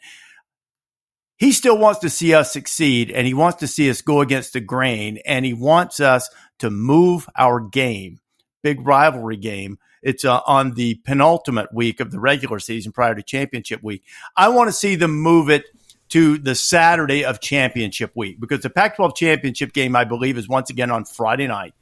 he 1.37 1.51
still 1.51 1.77
wants 1.77 1.99
to 1.99 2.09
see 2.09 2.33
us 2.33 2.51
succeed 2.51 3.11
and 3.11 3.27
he 3.27 3.33
wants 3.33 3.59
to 3.59 3.67
see 3.67 3.89
us 3.89 4.01
go 4.01 4.21
against 4.21 4.53
the 4.53 4.59
grain 4.59 5.19
and 5.25 5.45
he 5.45 5.53
wants 5.53 5.99
us 5.99 6.29
to 6.59 6.69
move 6.69 7.29
our 7.37 7.59
game. 7.59 8.19
Big 8.63 8.85
rivalry 8.85 9.37
game. 9.37 9.77
It's 10.01 10.25
uh, 10.25 10.41
on 10.47 10.73
the 10.73 10.95
penultimate 11.05 11.73
week 11.73 11.99
of 11.99 12.11
the 12.11 12.19
regular 12.19 12.59
season 12.59 12.91
prior 12.91 13.13
to 13.13 13.21
championship 13.21 13.83
week. 13.83 14.03
I 14.35 14.49
want 14.49 14.67
to 14.67 14.73
see 14.73 14.95
them 14.95 15.19
move 15.19 15.49
it 15.49 15.65
to 16.09 16.37
the 16.37 16.55
Saturday 16.55 17.25
of 17.25 17.39
championship 17.39 18.11
week 18.15 18.39
because 18.39 18.61
the 18.61 18.69
Pac 18.69 18.95
12 18.95 19.15
championship 19.15 19.73
game, 19.73 19.95
I 19.95 20.05
believe, 20.05 20.37
is 20.37 20.47
once 20.47 20.69
again 20.69 20.89
on 20.89 21.05
Friday 21.05 21.47
night. 21.47 21.73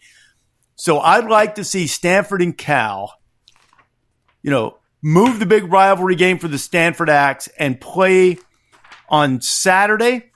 So 0.75 0.99
I'd 0.99 1.25
like 1.25 1.55
to 1.55 1.63
see 1.63 1.87
Stanford 1.87 2.41
and 2.41 2.57
Cal, 2.57 3.13
you 4.41 4.51
know, 4.51 4.79
move 5.01 5.39
the 5.39 5.45
big 5.45 5.71
rivalry 5.71 6.15
game 6.15 6.39
for 6.39 6.47
the 6.47 6.57
Stanford 6.57 7.09
Axe 7.09 7.47
and 7.59 7.79
play 7.79 8.37
on 9.09 9.41
Saturday 9.41 10.31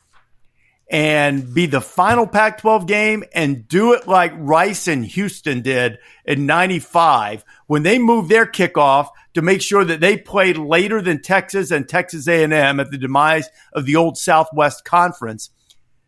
and 0.90 1.54
be 1.54 1.68
the 1.68 1.82
final 1.82 2.26
Pac 2.26 2.58
12 2.60 2.88
game 2.88 3.24
and 3.34 3.68
do 3.68 3.94
it 3.94 4.08
like 4.08 4.34
Rice 4.36 4.88
and 4.88 5.06
Houston 5.06 5.62
did 5.62 6.00
in 6.26 6.48
95 6.48 7.46
when 7.68 7.84
they 7.84 8.00
moved 8.00 8.30
their 8.30 8.48
kickoff 8.48 9.10
to 9.36 9.42
make 9.42 9.62
sure 9.62 9.86
that 9.86 10.00
they 10.00 10.18
played 10.18 10.58
later 10.58 11.02
than 11.02 11.22
Texas 11.22 11.70
and 11.70 11.88
Texas 11.88 12.28
A&M 12.28 12.80
at 12.80 12.90
the 12.90 12.98
demise 12.98 13.50
of 13.74 13.86
the 13.86 13.96
old 13.96 14.18
Southwest 14.18 14.84
Conference. 14.84 15.52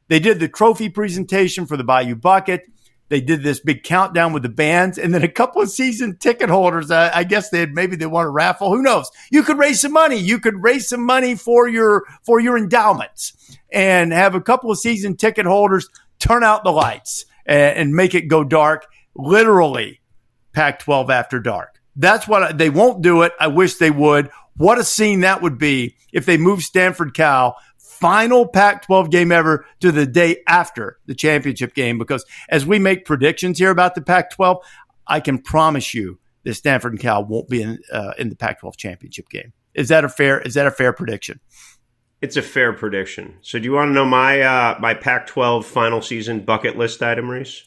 They 0.07 0.19
did 0.19 0.39
the 0.39 0.47
trophy 0.47 0.89
presentation 0.89 1.67
for 1.67 1.77
the 1.77 1.83
Bayou 1.83 2.15
Bucket. 2.15 2.63
They 3.11 3.19
did 3.19 3.43
this 3.43 3.59
big 3.59 3.83
countdown 3.83 4.31
with 4.31 4.41
the 4.41 4.47
bands, 4.47 4.97
and 4.97 5.13
then 5.13 5.21
a 5.21 5.27
couple 5.27 5.61
of 5.61 5.69
season 5.69 6.15
ticket 6.15 6.49
holders. 6.49 6.89
Uh, 6.89 7.11
I 7.13 7.25
guess 7.25 7.49
they 7.49 7.59
had 7.59 7.73
maybe 7.73 7.97
they 7.97 8.05
want 8.05 8.27
to 8.27 8.29
raffle. 8.29 8.73
Who 8.73 8.81
knows? 8.81 9.11
You 9.29 9.43
could 9.43 9.57
raise 9.57 9.81
some 9.81 9.91
money. 9.91 10.15
You 10.15 10.39
could 10.39 10.63
raise 10.63 10.87
some 10.87 11.05
money 11.05 11.35
for 11.35 11.67
your 11.67 12.05
for 12.23 12.39
your 12.39 12.57
endowments, 12.57 13.33
and 13.69 14.13
have 14.13 14.33
a 14.33 14.39
couple 14.39 14.71
of 14.71 14.79
season 14.79 15.17
ticket 15.17 15.45
holders 15.45 15.89
turn 16.19 16.41
out 16.45 16.63
the 16.63 16.71
lights 16.71 17.25
and, 17.45 17.77
and 17.77 17.93
make 17.93 18.15
it 18.15 18.29
go 18.29 18.45
dark. 18.45 18.87
Literally, 19.13 19.99
Pac-12 20.53 21.09
after 21.09 21.41
dark. 21.41 21.81
That's 21.97 22.29
what 22.29 22.43
I, 22.43 22.51
they 22.53 22.69
won't 22.69 23.01
do 23.01 23.23
it. 23.23 23.33
I 23.37 23.47
wish 23.47 23.75
they 23.75 23.91
would. 23.91 24.31
What 24.55 24.77
a 24.77 24.85
scene 24.85 25.19
that 25.19 25.41
would 25.41 25.57
be 25.57 25.97
if 26.13 26.25
they 26.25 26.37
moved 26.37 26.61
Stanford 26.61 27.13
Cal 27.13 27.57
final 28.01 28.47
Pac 28.47 28.85
12 28.85 29.09
game 29.09 29.31
ever 29.31 29.65
to 29.79 29.91
the 29.91 30.05
day 30.05 30.43
after 30.47 30.97
the 31.05 31.15
championship 31.15 31.73
game. 31.73 31.97
Because 31.97 32.25
as 32.49 32.65
we 32.65 32.79
make 32.79 33.05
predictions 33.05 33.59
here 33.59 33.69
about 33.69 33.95
the 33.95 34.01
Pac 34.01 34.31
12, 34.31 34.57
I 35.07 35.19
can 35.21 35.37
promise 35.37 35.93
you 35.93 36.19
that 36.43 36.55
Stanford 36.55 36.93
and 36.93 36.99
Cal 36.99 37.23
won't 37.23 37.47
be 37.47 37.61
in, 37.61 37.79
uh, 37.93 38.13
in 38.17 38.29
the 38.29 38.35
Pac 38.35 38.59
12 38.59 38.75
championship 38.75 39.29
game. 39.29 39.53
Is 39.73 39.87
that 39.87 40.03
a 40.03 40.09
fair, 40.09 40.41
is 40.41 40.55
that 40.55 40.67
a 40.67 40.71
fair 40.71 40.91
prediction? 40.91 41.39
It's 42.21 42.37
a 42.37 42.41
fair 42.41 42.73
prediction. 42.73 43.37
So, 43.41 43.57
do 43.57 43.65
you 43.65 43.71
want 43.71 43.89
to 43.89 43.93
know 43.93 44.05
my 44.05 44.41
uh, 44.41 44.77
my 44.79 44.93
Pac-12 44.93 45.63
final 45.63 46.03
season 46.03 46.41
bucket 46.41 46.77
list 46.77 47.01
item, 47.01 47.25
Rece? 47.25 47.63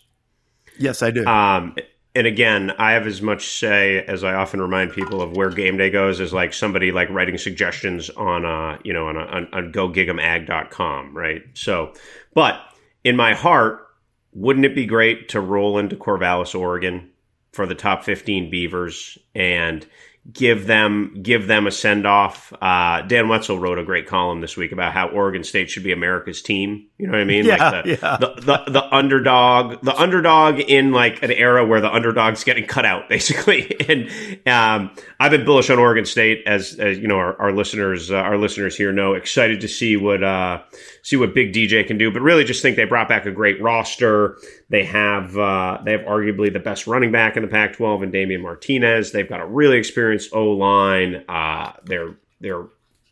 Yes, 0.78 1.02
I 1.02 1.10
do. 1.10 1.26
Um, 1.26 1.74
and 2.14 2.26
again, 2.26 2.73
I 2.78 2.92
have 2.92 3.06
as 3.06 3.21
much 3.21 3.47
say 3.59 4.04
as 4.04 4.23
I 4.23 4.35
often 4.35 4.61
remind 4.61 4.92
people 4.92 5.21
of 5.21 5.37
where 5.37 5.50
game 5.50 5.76
day 5.76 5.90
goes 5.90 6.21
as 6.21 6.33
like 6.33 6.52
somebody 6.54 6.92
like 6.92 7.11
writing 7.11 7.38
suggestions 7.38 8.09
on 8.11 8.44
uh 8.44 8.78
you 8.85 8.92
know 8.92 9.09
on 9.09 9.16
a, 9.16 9.21
on, 9.21 9.49
on 9.52 9.73
gogigamag.com, 9.73 11.16
right? 11.16 11.42
So, 11.54 11.92
but 12.33 12.61
in 13.02 13.16
my 13.16 13.35
heart, 13.35 13.87
wouldn't 14.33 14.64
it 14.64 14.75
be 14.75 14.87
great 14.87 15.28
to 15.30 15.40
roll 15.40 15.78
into 15.78 15.97
Corvallis, 15.97 16.59
Oregon 16.59 17.11
for 17.52 17.66
the 17.66 17.75
top 17.75 18.04
15 18.04 18.50
Beavers 18.50 19.18
and 19.35 19.87
give 20.32 20.66
them 20.66 21.14
give 21.22 21.46
them 21.46 21.66
a 21.66 21.70
send 21.70 22.06
off. 22.06 22.52
Uh, 22.60 23.02
Dan 23.02 23.28
Wetzel 23.28 23.58
wrote 23.58 23.78
a 23.78 23.84
great 23.84 24.06
column 24.06 24.40
this 24.40 24.56
week 24.56 24.72
about 24.72 24.92
how 24.92 25.08
Oregon 25.08 25.44
State 25.44 25.70
should 25.70 25.84
be 25.84 25.92
America's 25.92 26.40
team. 26.40 26.86
You 26.98 27.06
know 27.06 27.12
what 27.12 27.20
I 27.20 27.24
mean? 27.24 27.44
Yeah, 27.44 27.70
like 27.70 27.84
the, 27.84 27.90
yeah. 27.90 28.16
the, 28.18 28.34
the 28.40 28.70
the 28.70 28.94
underdog, 28.94 29.82
the 29.82 29.94
underdog 29.94 30.60
in 30.60 30.92
like 30.92 31.22
an 31.22 31.30
era 31.30 31.64
where 31.66 31.80
the 31.80 31.92
underdog's 31.92 32.42
getting 32.42 32.66
cut 32.66 32.86
out, 32.86 33.08
basically. 33.08 33.76
And 33.88 34.08
um, 34.46 34.90
I've 35.20 35.30
been 35.30 35.44
bullish 35.44 35.68
on 35.68 35.78
Oregon 35.78 36.06
State, 36.06 36.42
as, 36.46 36.74
as 36.78 36.98
you 36.98 37.06
know, 37.06 37.18
our, 37.18 37.40
our 37.40 37.52
listeners 37.52 38.10
uh, 38.10 38.16
our 38.16 38.38
listeners 38.38 38.76
here 38.76 38.92
know. 38.92 39.14
Excited 39.14 39.60
to 39.60 39.68
see 39.68 39.96
what 39.96 40.22
uh, 40.22 40.62
see 41.04 41.16
what 41.16 41.34
Big 41.34 41.52
DJ 41.52 41.87
can 41.87 41.99
do, 41.99 42.11
but 42.11 42.23
really 42.23 42.44
just 42.44 42.62
think 42.62 42.76
they 42.76 42.84
brought 42.84 43.08
back 43.08 43.26
a 43.26 43.30
great 43.30 43.62
roster. 43.62 44.38
They 44.70 44.84
have 44.84 45.38
uh, 45.38 45.78
they 45.84 45.92
have 45.92 46.00
arguably 46.00 46.52
the 46.52 46.58
best 46.58 46.87
running 46.88 47.12
back 47.12 47.37
in 47.37 47.42
the 47.42 47.49
Pac-12 47.49 48.02
and 48.02 48.12
Damien 48.12 48.40
Martinez. 48.40 49.12
They've 49.12 49.28
got 49.28 49.40
a 49.40 49.46
really 49.46 49.76
experienced 49.78 50.30
O 50.32 50.50
line. 50.50 51.23
Uh, 51.28 51.73
they're 51.84 52.16
they're 52.40 52.64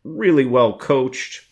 really 0.04 0.46
well 0.46 0.76
coached, 0.78 1.42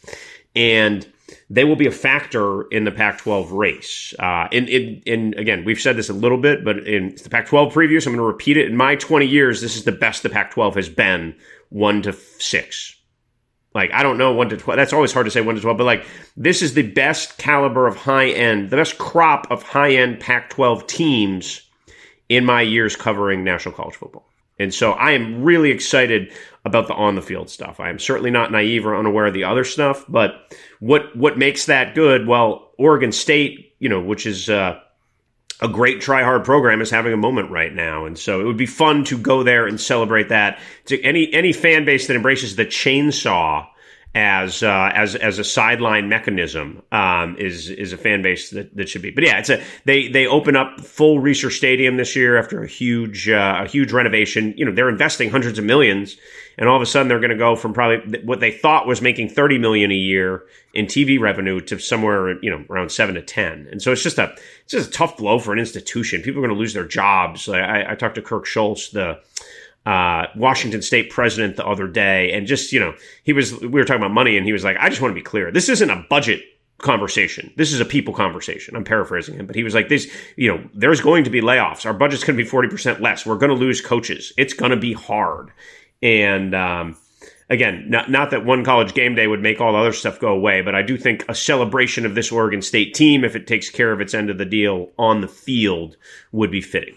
and 0.56 1.06
they 1.50 1.64
will 1.64 1.76
be 1.76 1.86
a 1.86 1.92
factor 1.92 2.62
in 2.68 2.84
the 2.84 2.90
Pac-12 2.90 3.52
race. 3.52 4.14
Uh, 4.18 4.48
in, 4.50 4.66
in, 4.66 5.02
in 5.04 5.34
again, 5.36 5.64
we've 5.64 5.80
said 5.80 5.96
this 5.96 6.08
a 6.08 6.14
little 6.14 6.38
bit, 6.38 6.64
but 6.64 6.78
in 6.86 7.14
the 7.22 7.30
Pac-12 7.30 7.72
preview, 7.72 8.02
so 8.02 8.10
I'm 8.10 8.16
going 8.16 8.24
to 8.24 8.32
repeat 8.32 8.56
it. 8.56 8.66
In 8.66 8.76
my 8.76 8.96
20 8.96 9.26
years, 9.26 9.60
this 9.60 9.76
is 9.76 9.84
the 9.84 9.92
best 9.92 10.22
the 10.22 10.30
Pac-12 10.30 10.74
has 10.74 10.88
been, 10.88 11.36
one 11.68 12.02
to 12.02 12.12
six. 12.38 12.96
Like 13.74 13.92
I 13.92 14.02
don't 14.02 14.18
know 14.18 14.32
one 14.32 14.48
to 14.48 14.56
twelve. 14.56 14.76
That's 14.76 14.92
always 14.92 15.12
hard 15.12 15.26
to 15.26 15.30
say 15.30 15.40
one 15.40 15.54
to 15.54 15.60
twelve, 15.60 15.78
but 15.78 15.84
like 15.84 16.06
this 16.36 16.62
is 16.62 16.74
the 16.74 16.82
best 16.82 17.38
caliber 17.38 17.86
of 17.86 17.96
high 17.96 18.30
end, 18.30 18.70
the 18.70 18.76
best 18.76 18.98
crop 18.98 19.46
of 19.50 19.62
high 19.62 19.92
end 19.92 20.20
Pac-12 20.20 20.86
teams 20.86 21.62
in 22.28 22.44
my 22.44 22.62
years 22.62 22.96
covering 22.96 23.44
national 23.44 23.74
college 23.74 23.94
football. 23.94 24.26
And 24.58 24.74
so 24.74 24.92
I 24.92 25.12
am 25.12 25.42
really 25.42 25.70
excited 25.70 26.32
about 26.64 26.86
the 26.86 26.94
on 26.94 27.14
the 27.14 27.22
field 27.22 27.48
stuff. 27.48 27.80
I 27.80 27.88
am 27.90 27.98
certainly 27.98 28.30
not 28.30 28.52
naive 28.52 28.86
or 28.86 28.96
unaware 28.96 29.26
of 29.26 29.34
the 29.34 29.44
other 29.44 29.64
stuff, 29.64 30.04
but 30.08 30.54
what 30.80 31.16
what 31.16 31.38
makes 31.38 31.66
that 31.66 31.94
good? 31.94 32.26
Well, 32.26 32.72
Oregon 32.76 33.12
State, 33.12 33.74
you 33.78 33.88
know, 33.88 34.00
which 34.00 34.26
is 34.26 34.50
uh, 34.50 34.78
a 35.60 35.68
great 35.68 36.00
try 36.00 36.22
hard 36.22 36.44
program, 36.44 36.80
is 36.80 36.90
having 36.90 37.12
a 37.12 37.18
moment 37.18 37.50
right 37.50 37.72
now, 37.72 38.06
and 38.06 38.18
so 38.18 38.40
it 38.40 38.44
would 38.44 38.56
be 38.56 38.66
fun 38.66 39.04
to 39.04 39.18
go 39.18 39.42
there 39.42 39.66
and 39.66 39.80
celebrate 39.80 40.28
that. 40.30 40.58
To 40.86 41.00
any 41.02 41.32
any 41.32 41.52
fan 41.52 41.84
base 41.84 42.06
that 42.06 42.16
embraces 42.16 42.56
the 42.56 42.66
chainsaw 42.66 43.66
as 44.14 44.64
uh, 44.64 44.90
as 44.92 45.14
as 45.14 45.38
a 45.38 45.44
sideline 45.44 46.08
mechanism 46.08 46.82
um, 46.90 47.36
is 47.38 47.70
is 47.70 47.92
a 47.92 47.96
fan 47.96 48.22
base 48.22 48.50
that, 48.50 48.74
that 48.76 48.88
should 48.88 49.02
be. 49.02 49.10
But 49.10 49.24
yeah, 49.24 49.38
it's 49.38 49.50
a 49.50 49.62
they 49.84 50.08
they 50.08 50.26
open 50.26 50.56
up 50.56 50.80
full 50.80 51.20
Reser 51.20 51.52
Stadium 51.52 51.96
this 51.96 52.16
year 52.16 52.36
after 52.36 52.60
a 52.62 52.66
huge 52.66 53.28
uh, 53.28 53.60
a 53.64 53.68
huge 53.68 53.92
renovation. 53.92 54.52
You 54.56 54.64
know 54.64 54.72
they're 54.72 54.88
investing 54.88 55.30
hundreds 55.30 55.60
of 55.60 55.64
millions, 55.64 56.16
and 56.58 56.68
all 56.68 56.74
of 56.74 56.82
a 56.82 56.86
sudden 56.86 57.06
they're 57.06 57.20
going 57.20 57.30
to 57.30 57.36
go 57.36 57.54
from 57.54 57.72
probably 57.72 58.20
what 58.22 58.40
they 58.40 58.50
thought 58.50 58.88
was 58.88 59.00
making 59.00 59.28
thirty 59.28 59.58
million 59.58 59.92
a 59.92 59.96
year 59.96 60.42
in 60.74 60.86
TV 60.86 61.20
revenue 61.20 61.60
to 61.60 61.78
somewhere 61.78 62.42
you 62.42 62.50
know 62.50 62.64
around 62.68 62.90
seven 62.90 63.14
to 63.14 63.22
ten. 63.22 63.68
And 63.70 63.80
so 63.80 63.92
it's 63.92 64.02
just 64.02 64.18
a 64.18 64.32
it's 64.64 64.72
just 64.72 64.88
a 64.88 64.92
tough 64.92 65.18
blow 65.18 65.38
for 65.38 65.52
an 65.52 65.60
institution. 65.60 66.20
People 66.22 66.40
are 66.40 66.46
going 66.46 66.56
to 66.56 66.60
lose 66.60 66.74
their 66.74 66.86
jobs. 66.86 67.48
I, 67.48 67.92
I 67.92 67.94
talked 67.94 68.16
to 68.16 68.22
Kirk 68.22 68.44
Schulz 68.44 68.90
the 68.90 69.20
uh, 69.86 70.26
Washington 70.36 70.82
State 70.82 71.10
president 71.10 71.56
the 71.56 71.66
other 71.66 71.88
day, 71.88 72.32
and 72.32 72.46
just 72.46 72.72
you 72.72 72.80
know, 72.80 72.94
he 73.22 73.32
was 73.32 73.58
we 73.60 73.68
were 73.68 73.84
talking 73.84 74.02
about 74.02 74.12
money, 74.12 74.36
and 74.36 74.46
he 74.46 74.52
was 74.52 74.64
like, 74.64 74.76
"I 74.78 74.88
just 74.88 75.00
want 75.00 75.12
to 75.12 75.20
be 75.20 75.24
clear. 75.24 75.50
This 75.50 75.68
isn't 75.68 75.90
a 75.90 76.04
budget 76.08 76.42
conversation. 76.78 77.52
This 77.56 77.72
is 77.72 77.80
a 77.80 77.84
people 77.84 78.12
conversation." 78.12 78.76
I'm 78.76 78.84
paraphrasing 78.84 79.36
him, 79.36 79.46
but 79.46 79.56
he 79.56 79.64
was 79.64 79.74
like, 79.74 79.88
"This, 79.88 80.10
you 80.36 80.52
know, 80.52 80.62
there's 80.74 81.00
going 81.00 81.24
to 81.24 81.30
be 81.30 81.40
layoffs. 81.40 81.86
Our 81.86 81.94
budget's 81.94 82.24
going 82.24 82.36
to 82.36 82.42
be 82.42 82.48
forty 82.48 82.68
percent 82.68 83.00
less. 83.00 83.24
We're 83.24 83.38
going 83.38 83.50
to 83.50 83.56
lose 83.56 83.80
coaches. 83.80 84.32
It's 84.36 84.52
going 84.52 84.70
to 84.70 84.76
be 84.76 84.92
hard." 84.92 85.50
And 86.02 86.54
um, 86.54 86.96
again, 87.48 87.86
not 87.88 88.10
not 88.10 88.30
that 88.30 88.44
one 88.44 88.64
college 88.64 88.94
game 88.94 89.14
day 89.14 89.26
would 89.26 89.42
make 89.42 89.60
all 89.60 89.72
the 89.72 89.78
other 89.78 89.92
stuff 89.92 90.20
go 90.20 90.28
away, 90.28 90.62
but 90.62 90.74
I 90.74 90.82
do 90.82 90.96
think 90.96 91.24
a 91.28 91.34
celebration 91.34 92.06
of 92.06 92.14
this 92.14 92.30
Oregon 92.30 92.62
State 92.62 92.94
team, 92.94 93.24
if 93.24 93.34
it 93.34 93.46
takes 93.46 93.68
care 93.68 93.92
of 93.92 94.00
its 94.00 94.14
end 94.14 94.30
of 94.30 94.38
the 94.38 94.44
deal 94.44 94.90
on 94.98 95.20
the 95.20 95.28
field, 95.28 95.96
would 96.32 96.50
be 96.50 96.60
fitting. 96.60 96.96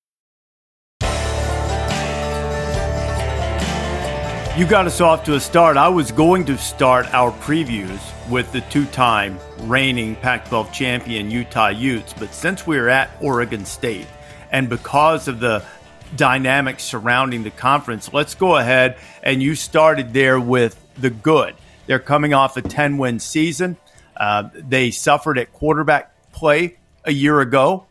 You 4.57 4.67
got 4.67 4.85
us 4.85 4.99
off 4.99 5.23
to 5.23 5.35
a 5.35 5.39
start. 5.39 5.77
I 5.77 5.87
was 5.87 6.11
going 6.11 6.43
to 6.45 6.57
start 6.57 7.11
our 7.13 7.31
previews 7.31 8.01
with 8.29 8.51
the 8.51 8.59
two 8.59 8.85
time 8.87 9.39
reigning 9.59 10.17
Pac 10.17 10.49
12 10.49 10.73
champion 10.73 11.31
Utah 11.31 11.69
Utes, 11.69 12.13
but 12.13 12.33
since 12.33 12.67
we're 12.67 12.89
at 12.89 13.09
Oregon 13.21 13.63
State 13.63 14.07
and 14.51 14.67
because 14.67 15.29
of 15.29 15.39
the 15.39 15.63
dynamics 16.17 16.83
surrounding 16.83 17.43
the 17.43 17.51
conference, 17.51 18.11
let's 18.11 18.35
go 18.35 18.57
ahead 18.57 18.97
and 19.23 19.41
you 19.41 19.55
started 19.55 20.11
there 20.11 20.37
with 20.37 20.77
the 20.97 21.09
good. 21.09 21.55
They're 21.87 21.99
coming 21.99 22.33
off 22.33 22.57
a 22.57 22.61
10 22.61 22.97
win 22.97 23.21
season. 23.21 23.77
Uh, 24.17 24.49
they 24.53 24.91
suffered 24.91 25.37
at 25.37 25.53
quarterback 25.53 26.13
play 26.33 26.77
a 27.05 27.13
year 27.13 27.39
ago. 27.39 27.85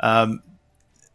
Um, 0.00 0.42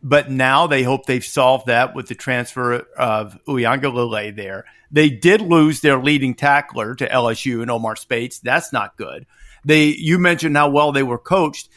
but 0.05 0.29
now 0.29 0.67
they 0.67 0.83
hope 0.83 1.07
they've 1.07 1.25
solved 1.25 1.65
that 1.65 1.95
with 1.95 2.07
the 2.07 2.13
transfer 2.13 2.85
of 2.95 3.39
Uiagalelei 3.47 4.35
there. 4.35 4.65
They 4.91 5.09
did 5.09 5.41
lose 5.41 5.81
their 5.81 5.97
leading 5.97 6.35
tackler 6.35 6.93
to 6.93 7.09
LSU 7.09 7.63
and 7.63 7.71
Omar 7.71 7.95
Speights. 7.95 8.37
That's 8.39 8.71
not 8.71 8.97
good. 8.97 9.25
They 9.65 9.87
you 9.87 10.19
mentioned 10.19 10.55
how 10.55 10.69
well 10.69 10.91
they 10.91 11.01
were 11.01 11.17
coached. 11.17 11.69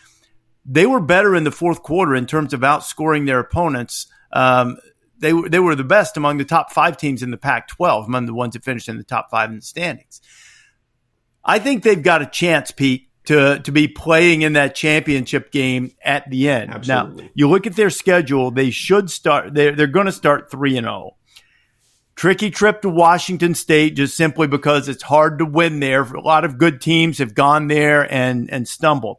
They 0.66 0.84
were 0.84 1.00
better 1.00 1.34
in 1.34 1.44
the 1.44 1.50
fourth 1.50 1.82
quarter 1.82 2.14
in 2.14 2.26
terms 2.26 2.52
of 2.52 2.60
outscoring 2.60 3.24
their 3.24 3.38
opponents. 3.40 4.08
Um, 4.30 4.76
they 5.18 5.32
they 5.32 5.58
were 5.58 5.74
the 5.74 5.82
best 5.82 6.18
among 6.18 6.36
the 6.36 6.44
top 6.44 6.70
five 6.70 6.98
teams 6.98 7.22
in 7.22 7.30
the 7.30 7.38
Pac-12, 7.38 8.06
among 8.06 8.26
the 8.26 8.34
ones 8.34 8.52
that 8.52 8.62
finished 8.62 8.90
in 8.90 8.98
the 8.98 9.04
top 9.04 9.30
five 9.30 9.48
in 9.48 9.56
the 9.56 9.62
standings. 9.62 10.20
I 11.42 11.60
think 11.60 11.82
they've 11.82 12.02
got 12.02 12.20
a 12.20 12.26
chance, 12.26 12.72
Pete, 12.72 13.07
to 13.28 13.58
to 13.60 13.70
be 13.70 13.86
playing 13.86 14.40
in 14.40 14.54
that 14.54 14.74
championship 14.74 15.52
game 15.52 15.92
at 16.02 16.28
the 16.30 16.48
end. 16.48 16.70
Absolutely. 16.70 17.24
Now, 17.24 17.30
you 17.34 17.48
look 17.50 17.66
at 17.66 17.76
their 17.76 17.90
schedule; 17.90 18.50
they 18.50 18.70
should 18.70 19.10
start. 19.10 19.52
They're 19.52 19.76
they're 19.76 19.86
going 19.86 20.06
to 20.06 20.12
start 20.12 20.50
three 20.50 20.78
and 20.78 20.86
zero. 20.86 21.16
Tricky 22.16 22.50
trip 22.50 22.80
to 22.82 22.88
Washington 22.88 23.54
State, 23.54 23.96
just 23.96 24.16
simply 24.16 24.46
because 24.46 24.88
it's 24.88 25.02
hard 25.02 25.38
to 25.40 25.44
win 25.44 25.78
there. 25.78 26.02
A 26.02 26.20
lot 26.22 26.46
of 26.46 26.56
good 26.56 26.80
teams 26.80 27.18
have 27.18 27.34
gone 27.34 27.68
there 27.68 28.10
and 28.10 28.50
and 28.50 28.66
stumbled. 28.66 29.18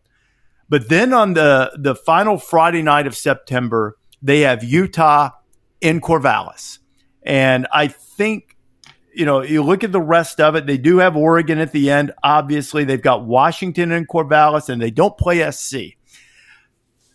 But 0.70 0.90
then 0.90 1.14
on 1.14 1.36
the 1.36 1.72
the 1.78 1.94
final 1.94 2.40
Friday 2.40 2.82
night 2.82 3.06
of 3.06 3.16
September, 3.16 3.96
they 4.24 4.40
have 4.40 4.64
Utah 4.64 5.30
in 5.82 6.02
Corvallis, 6.02 6.80
and 7.22 7.68
I 7.72 7.90
think 7.90 8.58
you 9.14 9.26
know, 9.26 9.42
you 9.42 9.64
look 9.64 9.84
at 9.84 9.92
the 9.92 10.02
rest 10.02 10.40
of 10.40 10.56
it, 10.56 10.66
they 10.66 10.78
do 10.78 10.98
have 10.98 11.16
Oregon 11.16 11.60
at 11.60 11.72
the 11.72 11.90
end. 11.90 12.12
Obviously, 12.24 12.84
they've 12.84 13.02
got 13.02 13.26
Washington 13.26 13.92
and 13.92 14.08
Corvallis, 14.08 14.70
and 14.70 14.82
they 14.82 14.92
don't 14.92 15.18
play 15.18 15.50
SC. 15.52 15.98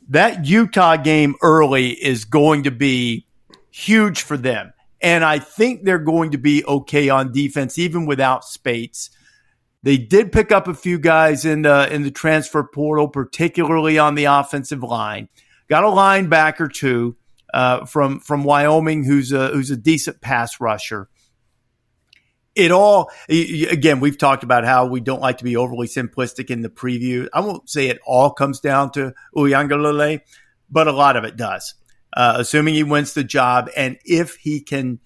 that 0.08 0.44
Utah 0.46 0.96
game 0.96 1.34
early 1.42 1.90
is 1.90 2.24
going 2.24 2.64
to 2.64 2.70
be 2.70 3.26
huge 3.70 4.22
for 4.22 4.36
them. 4.36 4.72
And 5.00 5.24
I 5.24 5.38
think 5.38 5.84
they're 5.84 5.98
going 5.98 6.30
to 6.30 6.38
be 6.38 6.64
okay 6.64 7.08
on 7.10 7.32
defense, 7.32 7.78
even 7.78 8.06
without 8.06 8.44
Speights. 8.44 9.10
They 9.82 9.98
did 9.98 10.32
pick 10.32 10.50
up 10.50 10.66
a 10.66 10.74
few 10.74 10.98
guys 10.98 11.44
in 11.44 11.62
the 11.62 11.92
in 11.92 12.04
the 12.04 12.10
transfer 12.10 12.64
portal, 12.64 13.08
particularly 13.08 13.98
on 13.98 14.14
the 14.14 14.24
offensive 14.24 14.82
line. 14.82 15.28
Got 15.68 15.84
a 15.84 15.88
linebacker 15.88 16.72
too 16.72 17.16
uh, 17.52 17.84
from 17.84 18.20
from 18.20 18.44
Wyoming, 18.44 19.04
who's 19.04 19.30
a 19.30 19.48
who's 19.48 19.70
a 19.70 19.76
decent 19.76 20.22
pass 20.22 20.58
rusher. 20.58 21.08
It 22.54 22.70
all 22.70 23.10
again, 23.28 24.00
we've 24.00 24.18
talked 24.18 24.44
about 24.44 24.64
how 24.64 24.86
we 24.86 25.00
don't 25.00 25.20
like 25.20 25.38
to 25.38 25.44
be 25.44 25.56
overly 25.56 25.88
simplistic 25.88 26.50
in 26.50 26.62
the 26.62 26.68
preview. 26.68 27.28
I 27.32 27.40
won't 27.40 27.68
say 27.68 27.88
it 27.88 27.98
all 28.06 28.30
comes 28.30 28.60
down 28.60 28.92
to 28.92 29.12
Uiagalelei, 29.34 30.20
but 30.70 30.86
a 30.86 30.92
lot 30.92 31.16
of 31.16 31.24
it 31.24 31.36
does. 31.36 31.74
Uh, 32.16 32.36
assuming 32.38 32.74
he 32.74 32.84
wins 32.84 33.12
the 33.12 33.24
job, 33.24 33.68
and 33.76 33.98
if 34.04 34.36
he 34.36 34.60
can 34.60 35.00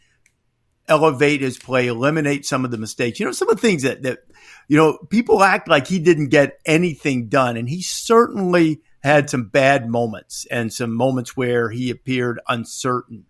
elevate 0.89 1.41
his 1.41 1.59
play, 1.59 1.87
eliminate 1.87 2.45
some 2.45 2.67
of 2.67 2.71
the 2.71 2.77
mistakes. 2.77 3.19
You 3.19 3.27
know, 3.27 3.33
some 3.33 3.49
of 3.49 3.57
the 3.57 3.63
things 3.63 3.83
that 3.83 4.03
that 4.03 4.19
you 4.69 4.77
know, 4.77 4.99
people 5.09 5.43
act 5.43 5.69
like 5.69 5.87
he 5.87 5.99
didn't 5.99 6.29
get 6.29 6.59
anything 6.67 7.29
done, 7.29 7.57
and 7.57 7.69
he 7.69 7.81
certainly 7.81 8.83
had 9.03 9.31
some 9.31 9.49
bad 9.49 9.89
moments 9.89 10.47
and 10.51 10.73
some 10.73 10.93
moments 10.93 11.37
where 11.37 11.71
he 11.71 11.91
appeared 11.91 12.41
uncertain. 12.49 13.25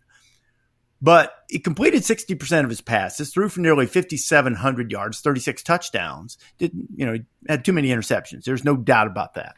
But 1.01 1.33
he 1.49 1.61
completed 1.61 2.03
60% 2.03 2.65
of 2.65 2.71
his 2.71 2.81
passes, 2.81 3.33
threw 3.33 3.49
for 3.49 3.61
nearly 3.61 3.87
5,700 3.87 4.91
yards, 4.91 5.21
36 5.21 5.63
touchdowns. 5.63 6.39
Didn't, 6.59 6.89
you 6.97 7.07
know, 7.07 7.19
had 7.49 7.65
too 7.65 7.73
many 7.73 7.89
interceptions. 7.89 8.45
There's 8.45 8.65
no 8.65 8.77
doubt 8.77 9.07
about 9.07 9.35
that. 9.35 9.55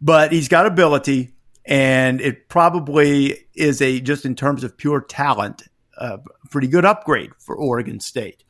But 0.00 0.30
he's 0.30 0.48
got 0.48 0.66
ability, 0.66 1.32
and 1.64 2.20
it 2.20 2.48
probably 2.48 3.48
is 3.54 3.82
a, 3.82 4.00
just 4.00 4.24
in 4.24 4.36
terms 4.36 4.62
of 4.62 4.76
pure 4.76 5.00
talent, 5.00 5.62
a 5.96 6.20
pretty 6.50 6.68
good 6.68 6.84
upgrade 6.84 7.32
for 7.38 7.56
Oregon 7.56 7.98
State. 7.98 8.44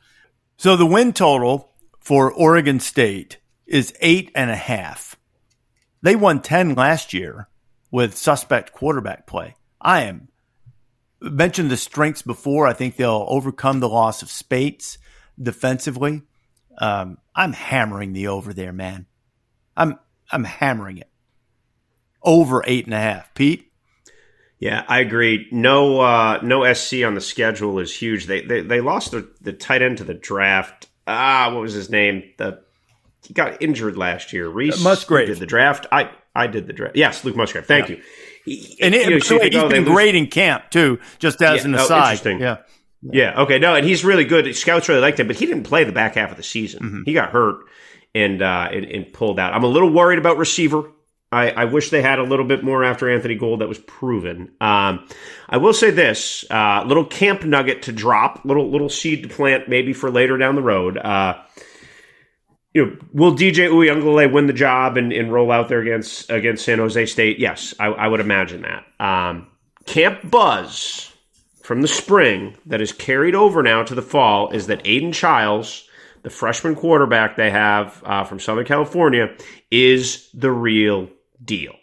So 0.57 0.75
the 0.75 0.85
win 0.85 1.13
total 1.13 1.71
for 1.99 2.31
Oregon 2.31 2.79
State 2.79 3.37
is 3.65 3.93
eight 4.01 4.31
and 4.35 4.51
a 4.51 4.55
half. 4.55 5.15
They 6.01 6.15
won 6.15 6.41
10 6.41 6.75
last 6.75 7.13
year 7.13 7.47
with 7.91 8.15
suspect 8.15 8.73
quarterback 8.73 9.25
play. 9.25 9.55
I 9.81 10.03
am 10.03 10.27
mentioned 11.21 11.71
the 11.71 11.77
strengths 11.77 12.21
before. 12.21 12.67
I 12.67 12.73
think 12.73 12.95
they'll 12.95 13.25
overcome 13.29 13.79
the 13.79 13.89
loss 13.89 14.21
of 14.21 14.29
Speights 14.29 14.97
defensively. 15.41 16.23
Um, 16.77 17.17
I'm 17.35 17.53
hammering 17.53 18.13
the 18.13 18.27
over 18.27 18.53
there, 18.53 18.73
man. 18.73 19.07
I'm 19.75 19.99
I'm 20.31 20.43
hammering 20.43 20.97
it 20.97 21.09
over 22.23 22.63
eight 22.67 22.85
and 22.85 22.93
a 22.93 22.99
half. 22.99 23.33
Pete. 23.33 23.71
Yeah, 24.59 24.83
I 24.87 25.01
agree. 25.01 25.47
No, 25.51 26.01
uh, 26.01 26.39
no 26.41 26.71
SC 26.73 27.03
on 27.05 27.13
the 27.13 27.21
schedule 27.21 27.79
is 27.79 27.95
huge. 27.95 28.25
They 28.25 28.41
they, 28.41 28.61
they 28.61 28.81
lost 28.81 29.11
the, 29.11 29.29
the 29.41 29.53
tight 29.53 29.81
end 29.81 29.99
to 29.99 30.03
the 30.03 30.15
draft 30.15 30.87
ah, 31.07 31.49
what 31.51 31.61
was 31.61 31.73
his 31.73 31.89
name? 31.89 32.23
The 32.37 32.61
he 33.25 33.33
got 33.33 33.61
injured 33.61 33.97
last 33.97 34.31
year. 34.31 34.47
Rece 34.47 34.83
Musgrave 34.83 35.27
did 35.27 35.39
the 35.39 35.45
draft. 35.45 35.87
I 35.91 36.11
I 36.35 36.47
did 36.47 36.67
the 36.67 36.73
draft. 36.73 36.95
Yes, 36.95 37.23
Luke 37.23 37.35
Musgrave. 37.35 37.65
Thank 37.65 37.89
yeah. 37.89 37.95
you. 37.95 38.03
And 38.81 38.95
it, 38.95 39.05
you 39.05 39.09
know, 39.11 39.19
so 39.19 39.39
he's 39.39 39.63
been 39.63 39.83
great 39.83 40.15
in 40.15 40.27
camp 40.27 40.69
too. 40.69 40.99
Just 41.19 41.41
as 41.41 41.61
yeah, 41.61 41.69
an 41.69 41.75
oh, 41.75 41.83
aside, 41.83 42.25
oh, 42.25 42.29
yeah. 42.29 42.57
Yeah. 43.01 43.41
Okay. 43.41 43.59
No, 43.59 43.75
and 43.75 43.85
he's 43.85 44.03
really 44.03 44.25
good. 44.25 44.53
Scouts 44.55 44.89
really 44.89 45.01
liked 45.01 45.19
him, 45.19 45.27
but 45.27 45.35
he 45.35 45.45
didn't 45.45 45.63
play 45.63 45.83
the 45.83 45.91
back 45.91 46.15
half 46.15 46.31
of 46.31 46.37
the 46.37 46.43
season. 46.43 46.83
Mm-hmm. 46.83 47.03
He 47.05 47.13
got 47.13 47.31
hurt 47.31 47.65
and, 48.15 48.41
uh, 48.41 48.69
and, 48.71 48.85
and 48.85 49.13
pulled 49.13 49.39
out. 49.39 49.53
I'm 49.53 49.63
a 49.63 49.67
little 49.67 49.91
worried 49.91 50.19
about 50.19 50.37
receiver. 50.37 50.89
I, 51.31 51.51
I, 51.51 51.65
wish 51.65 51.89
they 51.89 52.01
had 52.01 52.19
a 52.19 52.23
little 52.23 52.45
bit 52.45 52.63
more 52.63 52.85
after 52.85 53.09
Anthony 53.09 53.35
Gould. 53.35 53.59
that 53.59 53.67
was 53.67 53.79
proven. 53.79 54.53
Um, 54.61 55.07
I 55.49 55.57
will 55.57 55.73
say 55.73 55.91
this: 55.91 56.45
uh, 56.49 56.83
little 56.85 57.03
camp 57.03 57.43
nugget 57.43 57.83
to 57.83 57.91
drop, 57.91 58.45
little 58.45 58.71
little 58.71 58.87
seed 58.87 59.23
to 59.23 59.29
plant, 59.29 59.67
maybe 59.67 59.91
for 59.91 60.09
later 60.09 60.37
down 60.37 60.55
the 60.55 60.61
road. 60.61 60.97
Uh, 60.97 61.35
you 62.77 62.85
know, 62.85 62.97
will 63.11 63.35
DJ 63.35 63.71
Uiagalelei 63.71 64.31
win 64.31 64.45
the 64.45 64.53
job 64.53 64.97
and, 64.97 65.11
and, 65.11 65.33
roll 65.33 65.51
out 65.51 65.67
there 65.67 65.79
against 65.81 66.29
against 66.29 66.63
San 66.63 66.77
Jose 66.77 67.07
State? 67.07 67.39
Yes, 67.39 67.73
I, 67.79 67.87
I 67.87 68.07
would 68.07 68.19
imagine 68.19 68.61
that. 68.61 68.85
Um, 69.03 69.47
camp 69.87 70.29
buzz 70.29 71.11
from 71.63 71.81
the 71.81 71.87
spring 71.87 72.55
that 72.67 72.79
is 72.79 72.91
carried 72.91 73.33
over 73.33 73.63
now 73.63 73.81
to 73.81 73.95
the 73.95 74.03
fall 74.03 74.51
is 74.51 74.67
that 74.67 74.85
Aidan 74.85 75.11
Chiles, 75.11 75.89
the 76.21 76.29
freshman 76.29 76.75
quarterback 76.75 77.35
they 77.35 77.49
have 77.49 78.03
uh, 78.05 78.23
from 78.23 78.39
Southern 78.39 78.65
California, 78.65 79.35
is 79.71 80.29
the 80.35 80.51
real 80.51 81.09
deal. 81.43 81.73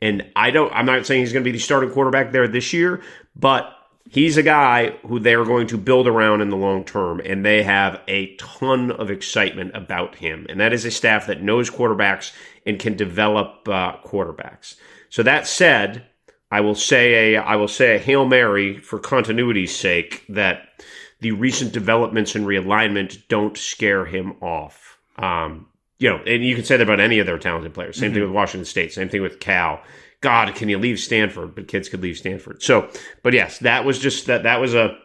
And 0.00 0.24
I 0.34 0.52
don't, 0.52 0.72
I'm 0.72 0.86
not 0.86 1.04
saying 1.04 1.20
he's 1.20 1.34
going 1.34 1.44
to 1.44 1.48
be 1.48 1.52
the 1.52 1.58
starting 1.58 1.90
quarterback 1.90 2.32
there 2.32 2.48
this 2.48 2.72
year, 2.72 3.02
but 3.36 3.73
he's 4.10 4.36
a 4.36 4.42
guy 4.42 4.90
who 5.06 5.18
they're 5.18 5.44
going 5.44 5.66
to 5.68 5.78
build 5.78 6.06
around 6.06 6.40
in 6.40 6.50
the 6.50 6.56
long 6.56 6.84
term. 6.84 7.20
And 7.24 7.44
they 7.44 7.62
have 7.62 8.00
a 8.08 8.34
ton 8.36 8.90
of 8.90 9.10
excitement 9.10 9.72
about 9.74 10.16
him. 10.16 10.46
And 10.48 10.60
that 10.60 10.72
is 10.72 10.84
a 10.84 10.90
staff 10.90 11.26
that 11.26 11.42
knows 11.42 11.70
quarterbacks 11.70 12.32
and 12.66 12.78
can 12.78 12.96
develop 12.96 13.68
uh, 13.68 13.96
quarterbacks. 14.04 14.76
So 15.08 15.22
that 15.22 15.46
said, 15.46 16.06
I 16.50 16.60
will 16.60 16.74
say 16.74 17.34
a, 17.34 17.42
I 17.42 17.56
will 17.56 17.68
say 17.68 17.96
a 17.96 17.98
Hail 17.98 18.26
Mary 18.26 18.78
for 18.78 18.98
continuity's 18.98 19.74
sake 19.74 20.24
that 20.28 20.82
the 21.20 21.32
recent 21.32 21.72
developments 21.72 22.34
and 22.34 22.46
realignment 22.46 23.26
don't 23.28 23.56
scare 23.56 24.04
him 24.04 24.34
off. 24.40 24.98
Um, 25.16 25.66
you 25.98 26.10
know, 26.10 26.18
and 26.26 26.44
you 26.44 26.54
can 26.54 26.64
say 26.64 26.76
that 26.76 26.82
about 26.82 27.00
any 27.00 27.18
of 27.18 27.26
their 27.26 27.38
talented 27.38 27.72
players. 27.72 27.96
Same 27.96 28.08
mm-hmm. 28.08 28.14
thing 28.14 28.22
with 28.24 28.32
Washington 28.32 28.66
State. 28.66 28.92
Same 28.92 29.08
thing 29.08 29.22
with 29.22 29.40
Cal. 29.40 29.80
God, 30.24 30.54
can 30.54 30.70
you 30.70 30.78
leave 30.78 30.98
Stanford? 30.98 31.54
But 31.54 31.68
kids 31.68 31.90
could 31.90 32.00
leave 32.00 32.16
Stanford. 32.16 32.62
So, 32.62 32.88
but 33.22 33.34
yes, 33.34 33.58
that 33.58 33.84
was 33.84 33.98
just 33.98 34.24
that. 34.26 34.44
That 34.44 34.58
was 34.58 34.74
a 34.74 34.96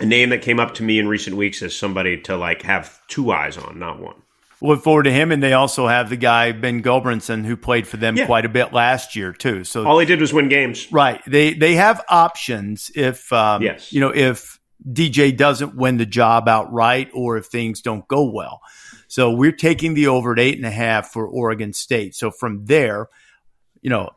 a 0.00 0.06
name 0.06 0.30
that 0.30 0.40
came 0.40 0.58
up 0.58 0.74
to 0.74 0.82
me 0.82 0.98
in 0.98 1.06
recent 1.06 1.36
weeks 1.36 1.60
as 1.60 1.76
somebody 1.76 2.18
to 2.22 2.34
like 2.34 2.62
have 2.62 2.98
two 3.08 3.30
eyes 3.30 3.58
on, 3.58 3.78
not 3.78 4.00
one. 4.00 4.14
Look 4.62 4.82
forward 4.82 5.02
to 5.02 5.12
him, 5.12 5.30
and 5.30 5.42
they 5.42 5.52
also 5.52 5.86
have 5.86 6.08
the 6.08 6.16
guy 6.16 6.52
Ben 6.52 6.82
Gulbranson 6.82 7.44
who 7.44 7.58
played 7.58 7.86
for 7.86 7.98
them 7.98 8.16
yeah. 8.16 8.24
quite 8.24 8.46
a 8.46 8.48
bit 8.48 8.72
last 8.72 9.14
year 9.14 9.34
too. 9.34 9.64
So 9.64 9.86
all 9.86 9.98
he 9.98 10.06
did 10.06 10.18
was 10.18 10.32
win 10.32 10.48
games, 10.48 10.90
right? 10.90 11.20
They 11.26 11.52
they 11.52 11.74
have 11.74 12.02
options 12.08 12.90
if 12.94 13.30
um, 13.34 13.62
yes, 13.62 13.92
you 13.92 14.00
know 14.00 14.14
if 14.14 14.58
DJ 14.90 15.36
doesn't 15.36 15.76
win 15.76 15.98
the 15.98 16.06
job 16.06 16.48
outright 16.48 17.10
or 17.12 17.36
if 17.36 17.46
things 17.46 17.82
don't 17.82 18.08
go 18.08 18.24
well. 18.30 18.62
So 19.08 19.30
we're 19.30 19.52
taking 19.52 19.92
the 19.92 20.06
over 20.08 20.32
at 20.32 20.38
eight 20.38 20.56
and 20.56 20.66
a 20.66 20.70
half 20.70 21.12
for 21.12 21.26
Oregon 21.26 21.74
State. 21.74 22.14
So 22.14 22.30
from 22.30 22.64
there, 22.64 23.08
you 23.82 23.90
know, 23.90 24.10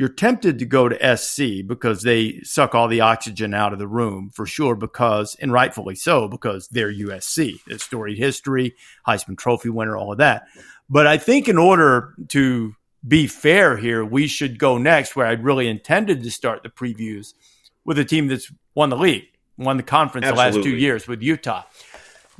you're 0.00 0.08
tempted 0.08 0.58
to 0.58 0.64
go 0.64 0.88
to 0.88 1.16
SC 1.18 1.66
because 1.66 2.00
they 2.00 2.40
suck 2.42 2.74
all 2.74 2.88
the 2.88 3.02
oxygen 3.02 3.52
out 3.52 3.74
of 3.74 3.78
the 3.78 3.86
room 3.86 4.30
for 4.30 4.46
sure, 4.46 4.74
because, 4.74 5.36
and 5.42 5.52
rightfully 5.52 5.94
so, 5.94 6.26
because 6.26 6.68
they're 6.68 6.90
USC, 6.90 7.58
a 7.70 7.78
storied 7.78 8.16
history, 8.16 8.74
Heisman 9.06 9.36
Trophy 9.36 9.68
winner, 9.68 9.98
all 9.98 10.12
of 10.12 10.16
that. 10.16 10.44
But 10.88 11.06
I 11.06 11.18
think 11.18 11.50
in 11.50 11.58
order 11.58 12.14
to 12.28 12.74
be 13.06 13.26
fair 13.26 13.76
here, 13.76 14.02
we 14.02 14.26
should 14.26 14.58
go 14.58 14.78
next 14.78 15.16
where 15.16 15.26
I'd 15.26 15.44
really 15.44 15.68
intended 15.68 16.22
to 16.22 16.30
start 16.30 16.62
the 16.62 16.70
previews 16.70 17.34
with 17.84 17.98
a 17.98 18.04
team 18.06 18.26
that's 18.28 18.50
won 18.74 18.88
the 18.88 18.96
league, 18.96 19.26
won 19.58 19.76
the 19.76 19.82
conference 19.82 20.28
Absolutely. 20.28 20.50
the 20.52 20.56
last 20.56 20.64
two 20.64 20.76
years 20.78 21.06
with 21.08 21.20
Utah. 21.20 21.64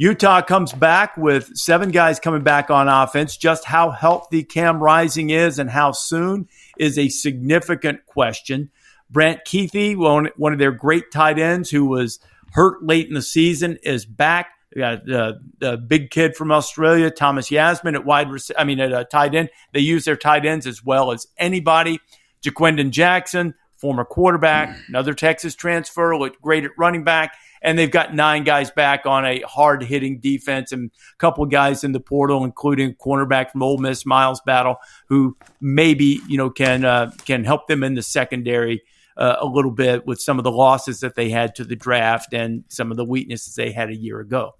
Utah 0.00 0.40
comes 0.40 0.72
back 0.72 1.14
with 1.18 1.54
seven 1.58 1.90
guys 1.90 2.18
coming 2.18 2.42
back 2.42 2.70
on 2.70 2.88
offense. 2.88 3.36
Just 3.36 3.66
how 3.66 3.90
healthy 3.90 4.42
Cam 4.42 4.82
Rising 4.82 5.28
is 5.28 5.58
and 5.58 5.68
how 5.68 5.92
soon 5.92 6.48
is 6.78 6.96
a 6.96 7.10
significant 7.10 8.06
question. 8.06 8.70
Brant 9.10 9.40
Kuithe, 9.46 9.98
one 9.98 10.52
of 10.54 10.58
their 10.58 10.72
great 10.72 11.12
tight 11.12 11.38
ends 11.38 11.68
who 11.68 11.84
was 11.84 12.18
hurt 12.52 12.82
late 12.82 13.08
in 13.08 13.12
the 13.12 13.20
season, 13.20 13.76
is 13.82 14.06
back. 14.06 14.52
We 14.74 14.80
got 14.80 15.12
uh, 15.12 15.34
the 15.58 15.76
big 15.76 16.08
kid 16.08 16.34
from 16.34 16.50
Australia, 16.50 17.10
Thomas 17.10 17.50
Yassmin 17.50 17.94
at 17.94 18.06
wide. 18.06 18.32
Rec- 18.32 18.56
I 18.56 18.64
mean, 18.64 18.80
at 18.80 18.94
a 18.94 19.04
tight 19.04 19.34
end. 19.34 19.50
They 19.74 19.80
use 19.80 20.06
their 20.06 20.16
tight 20.16 20.46
ends 20.46 20.66
as 20.66 20.82
well 20.82 21.12
as 21.12 21.26
anybody. 21.36 22.00
Ja'Quinden 22.42 22.88
Jackson, 22.88 23.54
former 23.76 24.06
quarterback, 24.06 24.78
another 24.88 25.12
Texas 25.12 25.54
transfer, 25.54 26.16
looked 26.16 26.40
great 26.40 26.64
at 26.64 26.70
running 26.78 27.04
back 27.04 27.34
and 27.62 27.78
they've 27.78 27.90
got 27.90 28.14
nine 28.14 28.44
guys 28.44 28.70
back 28.70 29.06
on 29.06 29.24
a 29.24 29.40
hard 29.40 29.82
hitting 29.82 30.20
defense 30.20 30.72
and 30.72 30.90
a 30.90 31.16
couple 31.18 31.44
guys 31.46 31.84
in 31.84 31.92
the 31.92 32.00
portal, 32.00 32.44
including 32.44 32.94
cornerback 32.94 33.50
from 33.50 33.62
Ole 33.62 33.78
Miss, 33.78 34.06
Miles 34.06 34.40
Battle, 34.44 34.76
who 35.08 35.36
maybe 35.60 36.20
you 36.28 36.36
know 36.36 36.50
can 36.50 36.84
uh, 36.84 37.10
can 37.24 37.44
help 37.44 37.66
them 37.66 37.82
in 37.82 37.94
the 37.94 38.02
secondary. 38.02 38.82
Uh, 39.16 39.36
a 39.40 39.46
little 39.46 39.72
bit 39.72 40.06
with 40.06 40.18
some 40.18 40.38
of 40.38 40.44
the 40.44 40.52
losses 40.52 41.00
that 41.00 41.14
they 41.14 41.28
had 41.28 41.54
to 41.54 41.62
the 41.62 41.76
draft 41.76 42.32
and 42.32 42.64
some 42.68 42.90
of 42.90 42.96
the 42.96 43.04
weaknesses 43.04 43.54
they 43.54 43.70
had 43.70 43.90
a 43.90 43.94
year 43.94 44.18
ago. 44.18 44.52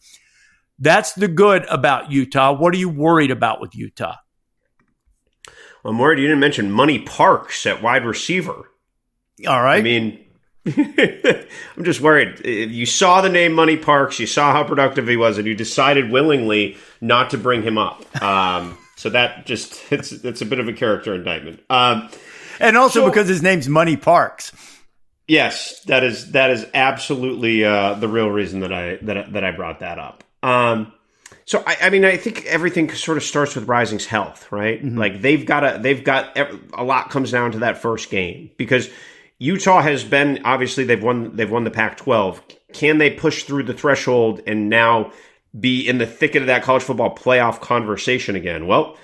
That's 0.79 1.13
the 1.13 1.29
good 1.29 1.65
about 1.71 2.11
Utah. 2.11 2.53
What 2.53 2.75
are 2.75 2.79
you 2.79 2.91
worried 2.91 3.31
about 3.31 3.63
with 3.63 3.75
Utah? 3.75 4.17
I'm 5.85 5.99
worried 5.99 6.19
you 6.19 6.27
didn't 6.27 6.41
mention 6.41 6.71
Money 6.71 6.99
Parks 6.99 7.65
at 7.65 7.83
wide 7.83 8.05
receiver. 8.05 8.71
All 9.47 9.63
right. 9.63 9.79
I 9.79 9.83
mean, 9.83 10.25
I'm 11.77 11.85
just 11.85 12.01
worried. 12.01 12.45
You 12.45 12.87
saw 12.87 13.21
the 13.21 13.29
name 13.29 13.53
Money 13.53 13.77
Parks, 13.77 14.19
you 14.19 14.27
saw 14.27 14.53
how 14.53 14.65
productive 14.65 15.09
he 15.09 15.17
was, 15.17 15.39
and 15.39 15.47
you 15.47 15.55
decided 15.55 16.11
willingly 16.11 16.77
not 17.01 17.31
to 17.31 17.39
bring 17.39 17.63
him 17.63 17.79
up. 17.79 18.23
Um, 18.23 18.77
So 19.01 19.09
that 19.09 19.47
just 19.47 19.91
it's 19.91 20.13
it's 20.13 20.43
a 20.43 20.45
bit 20.45 20.61
of 20.61 20.69
a 20.69 20.75
character 20.75 21.15
indictment. 21.15 21.63
Um, 21.71 22.11
and 22.61 22.77
also 22.77 23.01
so, 23.01 23.07
because 23.07 23.29
his 23.29 23.43
name's 23.43 23.67
Money 23.67 23.97
Parks. 23.97 24.53
Yes, 25.27 25.81
that 25.85 26.05
is 26.05 26.33
that 26.33 26.51
is 26.51 26.67
absolutely 26.75 27.65
uh, 27.65 27.95
the 27.95 28.09
real 28.09 28.29
reason 28.29 28.61
that 28.61 28.75
I 28.75 28.97
that 28.97 29.33
that 29.33 29.43
I 29.43 29.53
brought 29.53 29.81
that 29.81 29.99
up. 29.99 30.23
Um, 30.43 30.93
so 31.47 31.65
I, 31.67 31.79
I, 31.85 31.91
mean, 31.91 32.05
I 32.05 32.19
think 32.19 32.45
everything 32.45 32.93
sort 32.93 33.17
of 33.17 33.25
starts 33.25 33.55
with 33.55 33.67
Rising's 33.67 34.05
health, 34.05 34.53
right? 34.53 34.85
Mm-hmm. 34.85 34.99
Like 34.99 35.23
they've 35.23 35.47
got 35.47 35.65
a 35.65 35.79
they've 35.81 36.05
got 36.05 36.37
a 36.75 36.85
lot 36.85 37.09
comes 37.09 37.31
down 37.31 37.53
to 37.53 37.61
that 37.61 37.79
first 37.79 38.11
game 38.11 38.51
because 38.59 38.91
Utah 39.41 39.81
has 39.81 40.05
been 40.05 40.43
obviously 40.45 40.85
they've 40.85 41.03
won 41.03 41.35
they've 41.35 41.51
won 41.51 41.65
the 41.65 41.71
Pac-12. 41.71 42.41
Can 42.73 42.99
they 42.99 43.11
push 43.11 43.43
through 43.45 43.65
the 43.65 43.75
threshold 43.75 44.43
and 44.47 44.69
now 44.69 45.13
be 45.59 45.89
in 45.89 45.99
the 45.99 46.07
thicket 46.07 46.43
of 46.43 46.47
that 46.47 46.63
college 46.63 46.83
football 46.83 47.17
playoff 47.17 47.61
conversation 47.61 48.37
again? 48.37 48.67
Well, 48.67 48.97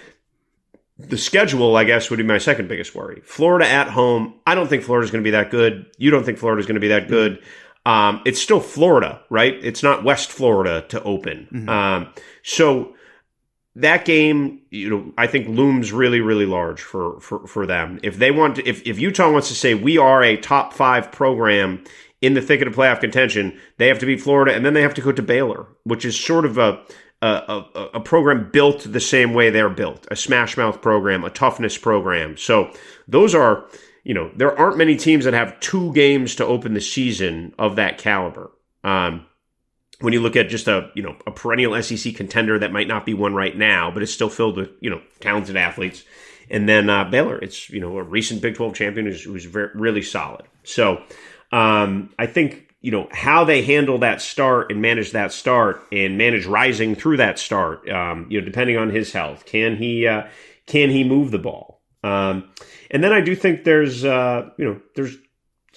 the 0.98 1.18
schedule, 1.18 1.74
I 1.76 1.84
guess, 1.84 2.10
would 2.10 2.18
be 2.18 2.22
my 2.22 2.38
second 2.38 2.68
biggest 2.68 2.94
worry. 2.94 3.22
Florida 3.24 3.66
at 3.66 3.88
home. 3.88 4.34
I 4.46 4.54
don't 4.54 4.68
think 4.68 4.82
Florida's 4.82 5.10
going 5.10 5.24
to 5.24 5.26
be 5.26 5.32
that 5.32 5.50
good. 5.50 5.86
You 5.98 6.10
don't 6.10 6.24
think 6.24 6.38
Florida's 6.38 6.66
going 6.66 6.74
to 6.76 6.80
be 6.80 6.88
that 6.88 7.08
good. 7.08 7.42
Um, 7.86 8.20
it's 8.26 8.40
still 8.40 8.60
Florida, 8.60 9.22
right? 9.30 9.54
It's 9.62 9.82
not 9.82 10.04
West 10.04 10.30
Florida 10.30 10.84
to 10.88 11.02
open. 11.02 11.48
Mm-hmm. 11.52 11.68
Um, 11.68 12.12
so 12.42 12.95
that 13.76 14.06
game, 14.06 14.62
you 14.70 14.88
know, 14.88 15.12
I 15.18 15.26
think 15.26 15.48
looms 15.48 15.92
really, 15.92 16.20
really 16.20 16.46
large 16.46 16.80
for 16.80 17.20
for 17.20 17.46
for 17.46 17.66
them. 17.66 18.00
If 18.02 18.16
they 18.16 18.30
want, 18.30 18.56
to, 18.56 18.66
if 18.68 18.82
if 18.86 18.98
Utah 18.98 19.30
wants 19.30 19.48
to 19.48 19.54
say 19.54 19.74
we 19.74 19.98
are 19.98 20.22
a 20.22 20.36
top 20.36 20.72
five 20.72 21.12
program 21.12 21.84
in 22.22 22.34
the 22.34 22.40
thicket 22.40 22.66
of 22.66 22.74
playoff 22.74 23.00
contention, 23.00 23.58
they 23.76 23.88
have 23.88 23.98
to 23.98 24.06
beat 24.06 24.22
Florida, 24.22 24.54
and 24.54 24.64
then 24.64 24.72
they 24.72 24.82
have 24.82 24.94
to 24.94 25.02
go 25.02 25.12
to 25.12 25.22
Baylor, 25.22 25.66
which 25.84 26.04
is 26.04 26.18
sort 26.18 26.46
of 26.46 26.56
a 26.56 26.82
a, 27.22 27.26
a, 27.74 27.80
a 27.94 28.00
program 28.00 28.50
built 28.50 28.90
the 28.90 29.00
same 29.00 29.34
way 29.34 29.50
they're 29.50 29.68
built, 29.68 30.06
a 30.10 30.16
smash 30.16 30.56
mouth 30.56 30.80
program, 30.80 31.24
a 31.24 31.30
toughness 31.30 31.78
program. 31.78 32.36
So 32.36 32.70
those 33.08 33.34
are, 33.34 33.68
you 34.04 34.14
know, 34.14 34.30
there 34.36 34.58
aren't 34.58 34.76
many 34.76 34.96
teams 34.96 35.24
that 35.24 35.34
have 35.34 35.58
two 35.60 35.92
games 35.92 36.34
to 36.36 36.46
open 36.46 36.74
the 36.74 36.80
season 36.80 37.54
of 37.58 37.76
that 37.76 37.98
caliber. 37.98 38.50
Um, 38.84 39.26
when 40.00 40.12
you 40.12 40.20
look 40.20 40.36
at 40.36 40.48
just 40.48 40.68
a 40.68 40.90
you 40.94 41.02
know 41.02 41.16
a 41.26 41.30
perennial 41.30 41.80
SEC 41.82 42.14
contender 42.14 42.58
that 42.58 42.72
might 42.72 42.88
not 42.88 43.06
be 43.06 43.14
one 43.14 43.34
right 43.34 43.56
now, 43.56 43.90
but 43.90 44.02
it's 44.02 44.12
still 44.12 44.28
filled 44.28 44.56
with 44.56 44.70
you 44.80 44.90
know 44.90 45.00
talented 45.20 45.56
athletes, 45.56 46.04
and 46.50 46.68
then 46.68 46.90
uh, 46.90 47.04
Baylor, 47.04 47.38
it's 47.38 47.70
you 47.70 47.80
know 47.80 47.96
a 47.98 48.02
recent 48.02 48.42
Big 48.42 48.54
Twelve 48.54 48.74
champion 48.74 49.06
who's, 49.06 49.22
who's 49.22 49.44
very, 49.44 49.70
really 49.74 50.02
solid. 50.02 50.46
So 50.64 51.02
um, 51.52 52.10
I 52.18 52.26
think 52.26 52.74
you 52.80 52.90
know 52.90 53.08
how 53.10 53.44
they 53.44 53.62
handle 53.62 53.98
that 53.98 54.20
start 54.20 54.70
and 54.70 54.82
manage 54.82 55.12
that 55.12 55.32
start 55.32 55.82
and 55.90 56.18
manage 56.18 56.46
rising 56.46 56.94
through 56.94 57.18
that 57.18 57.38
start. 57.38 57.88
Um, 57.88 58.26
you 58.30 58.40
know, 58.40 58.44
depending 58.44 58.76
on 58.76 58.90
his 58.90 59.12
health, 59.12 59.46
can 59.46 59.76
he 59.76 60.06
uh, 60.06 60.28
can 60.66 60.90
he 60.90 61.04
move 61.04 61.30
the 61.30 61.38
ball? 61.38 61.80
Um, 62.04 62.50
and 62.90 63.02
then 63.02 63.12
I 63.12 63.20
do 63.20 63.34
think 63.34 63.64
there's 63.64 64.04
uh, 64.04 64.50
you 64.58 64.64
know 64.64 64.80
there's 64.94 65.16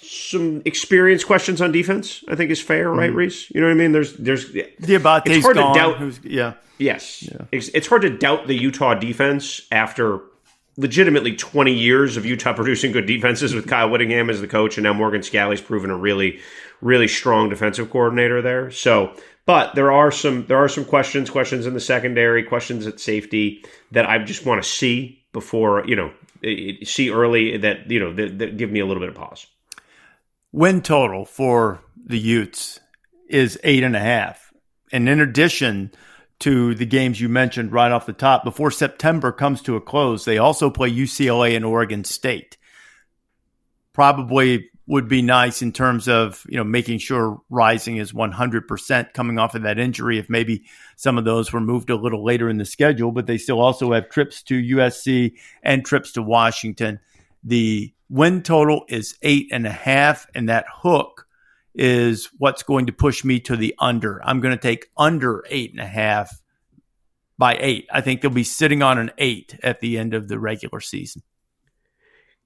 some 0.02 0.62
experience 0.64 1.24
questions 1.24 1.60
on 1.60 1.72
defense. 1.72 2.24
I 2.28 2.34
think 2.34 2.50
is 2.50 2.60
fair, 2.60 2.90
right, 2.90 3.10
mm-hmm. 3.10 3.18
Rece? 3.18 3.50
You 3.54 3.60
know 3.60 3.66
what 3.66 3.72
I 3.72 3.76
mean? 3.76 3.92
There's 3.92 4.14
there's 4.14 4.50
Diabate's 4.50 5.22
it's 5.26 5.44
hard 5.44 5.56
gone, 5.56 5.74
to 5.74 5.80
doubt. 5.80 6.24
yeah, 6.24 6.54
yes, 6.78 7.22
yeah. 7.22 7.46
It's, 7.52 7.68
it's 7.68 7.86
hard 7.86 8.02
to 8.02 8.10
doubt 8.10 8.46
the 8.46 8.54
Utah 8.54 8.94
defense 8.94 9.62
after 9.70 10.20
legitimately 10.76 11.36
20 11.36 11.72
years 11.72 12.16
of 12.16 12.24
Utah 12.24 12.52
producing 12.54 12.92
good 12.92 13.06
defenses 13.06 13.54
with 13.54 13.68
Kyle 13.68 13.90
Whittingham 13.90 14.30
as 14.30 14.40
the 14.40 14.48
coach, 14.48 14.76
and 14.76 14.84
now 14.84 14.92
Morgan 14.92 15.22
Scalley's 15.22 15.60
proven 15.60 15.90
a 15.90 15.96
really 15.96 16.40
really 16.80 17.08
strong 17.08 17.48
defensive 17.48 17.90
coordinator 17.90 18.42
there. 18.42 18.70
So, 18.70 19.14
but 19.46 19.74
there 19.74 19.92
are 19.92 20.10
some 20.10 20.46
there 20.46 20.58
are 20.58 20.68
some 20.68 20.84
questions, 20.84 21.30
questions 21.30 21.66
in 21.66 21.74
the 21.74 21.80
secondary, 21.80 22.42
questions 22.42 22.86
at 22.86 23.00
safety 23.00 23.64
that 23.92 24.08
I 24.08 24.18
just 24.18 24.46
want 24.46 24.62
to 24.62 24.68
see 24.68 25.22
before 25.32 25.86
you 25.86 25.96
know 25.96 26.12
see 26.84 27.10
early 27.10 27.58
that 27.58 27.90
you 27.90 28.00
know 28.00 28.12
that, 28.14 28.38
that 28.38 28.56
give 28.56 28.70
me 28.70 28.80
a 28.80 28.86
little 28.86 29.00
bit 29.00 29.08
of 29.08 29.14
pause. 29.14 29.46
Win 30.52 30.82
total 30.82 31.24
for 31.24 31.80
the 32.04 32.18
Utes 32.18 32.80
is 33.28 33.58
eight 33.62 33.84
and 33.84 33.94
a 33.94 34.00
half. 34.00 34.52
And 34.92 35.08
in 35.08 35.20
addition 35.20 35.92
to 36.40 36.74
the 36.74 36.86
games 36.86 37.20
you 37.20 37.28
mentioned 37.28 37.72
right 37.72 37.92
off 37.92 38.06
the 38.06 38.12
top, 38.12 38.42
before 38.42 38.70
September 38.70 39.30
comes 39.30 39.62
to 39.62 39.76
a 39.76 39.80
close, 39.80 40.24
they 40.24 40.38
also 40.38 40.70
play 40.70 40.90
UCLA 40.90 41.54
and 41.54 41.64
Oregon 41.64 42.02
State. 42.02 42.56
Probably 43.92 44.70
would 44.90 45.06
be 45.06 45.22
nice 45.22 45.62
in 45.62 45.70
terms 45.70 46.08
of 46.08 46.44
you 46.48 46.56
know 46.56 46.64
making 46.64 46.98
sure 46.98 47.40
Rising 47.48 47.98
is 47.98 48.12
100% 48.12 49.12
coming 49.12 49.38
off 49.38 49.54
of 49.54 49.62
that 49.62 49.78
injury. 49.78 50.18
If 50.18 50.28
maybe 50.28 50.64
some 50.96 51.16
of 51.16 51.24
those 51.24 51.52
were 51.52 51.60
moved 51.60 51.90
a 51.90 51.96
little 51.96 52.24
later 52.24 52.48
in 52.48 52.58
the 52.58 52.64
schedule, 52.64 53.12
but 53.12 53.28
they 53.28 53.38
still 53.38 53.60
also 53.60 53.92
have 53.92 54.08
trips 54.08 54.42
to 54.44 54.60
USC 54.60 55.34
and 55.62 55.84
trips 55.84 56.10
to 56.12 56.22
Washington. 56.22 56.98
The 57.44 57.94
win 58.10 58.42
total 58.42 58.84
is 58.88 59.16
eight 59.22 59.48
and 59.52 59.66
a 59.66 59.72
half, 59.72 60.26
and 60.34 60.48
that 60.48 60.66
hook 60.70 61.26
is 61.74 62.28
what's 62.38 62.62
going 62.62 62.86
to 62.86 62.92
push 62.92 63.24
me 63.24 63.40
to 63.40 63.56
the 63.56 63.74
under. 63.78 64.20
I'm 64.24 64.40
going 64.40 64.54
to 64.54 64.60
take 64.60 64.90
under 64.96 65.44
eight 65.48 65.70
and 65.70 65.80
a 65.80 65.86
half 65.86 66.42
by 67.38 67.56
eight. 67.60 67.88
I 67.90 68.00
think 68.00 68.20
they'll 68.20 68.30
be 68.30 68.44
sitting 68.44 68.82
on 68.82 68.98
an 68.98 69.12
eight 69.16 69.58
at 69.62 69.80
the 69.80 69.96
end 69.96 70.12
of 70.12 70.28
the 70.28 70.38
regular 70.38 70.80
season. 70.80 71.22